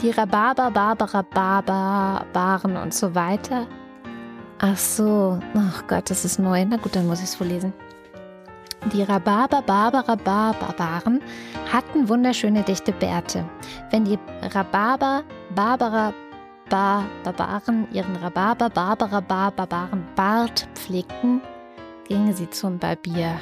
die 0.00 0.10
Rhabarber, 0.10 0.70
Barbara, 0.70 1.22
Barber, 1.22 2.24
Baren 2.32 2.76
und 2.76 2.94
so 2.94 3.14
weiter. 3.14 3.66
Ach 4.58 4.76
so, 4.76 5.38
ach 5.54 5.86
Gott, 5.88 6.08
das 6.08 6.24
ist 6.24 6.38
neu. 6.38 6.64
Na 6.64 6.76
gut, 6.76 6.94
dann 6.94 7.06
muss 7.06 7.18
ich 7.18 7.26
es 7.26 7.34
vorlesen. 7.34 7.72
Die 8.92 9.02
Rhabarber, 9.02 9.62
Barbara, 9.62 10.16
Barbaren 10.16 11.20
hatten 11.72 12.08
wunderschöne 12.08 12.62
dichte 12.62 12.92
Bärte. 12.92 13.44
Wenn 13.90 14.04
die 14.04 14.18
Rhabarber, 14.42 15.22
Barbara, 15.54 16.12
Bar 16.68 17.04
Barbaren 17.24 17.86
ihren 17.92 18.16
Rhabarber 18.16 18.70
Barbara 18.70 19.20
Bar 19.20 19.50
Barbaren 19.52 20.06
Bart 20.14 20.68
pflegten, 20.74 21.40
gingen 22.08 22.34
sie 22.34 22.48
zum 22.50 22.78
Barbier. 22.78 23.38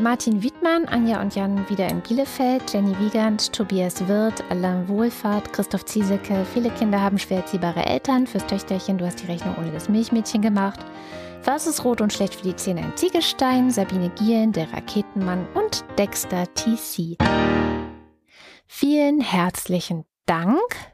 Martin 0.00 0.42
Wiedmann, 0.42 0.86
Anja 0.86 1.20
und 1.20 1.36
Jan 1.36 1.68
wieder 1.70 1.88
in 1.88 2.00
Bielefeld, 2.00 2.72
Jenny 2.72 2.98
Wiegand, 2.98 3.52
Tobias 3.52 4.06
Wirth, 4.08 4.42
Alain 4.50 4.88
Wohlfahrt, 4.88 5.52
Christoph 5.52 5.84
Ziesecke. 5.84 6.44
Viele 6.52 6.70
Kinder 6.70 7.00
haben 7.00 7.16
schwer 7.16 7.38
erziehbare 7.38 7.86
Eltern. 7.86 8.26
Fürs 8.26 8.44
Töchterchen, 8.46 8.98
du 8.98 9.06
hast 9.06 9.22
die 9.22 9.26
Rechnung 9.26 9.54
ohne 9.56 9.70
das 9.70 9.88
Milchmädchen 9.88 10.42
gemacht. 10.42 10.80
Was 11.44 11.68
ist 11.68 11.84
rot 11.84 12.00
und 12.00 12.12
schlecht 12.12 12.34
für 12.34 12.42
die 12.42 12.56
Zähne? 12.56 12.80
Ein 12.80 12.96
Ziegelstein, 12.96 13.70
Sabine 13.70 14.10
Gielen, 14.10 14.50
der 14.50 14.72
Raketenmann 14.72 15.46
und 15.54 15.84
Dexter 15.96 16.44
TC. 16.54 17.16
Vielen 18.66 19.20
herzlichen 19.20 20.06
Dank 20.26 20.93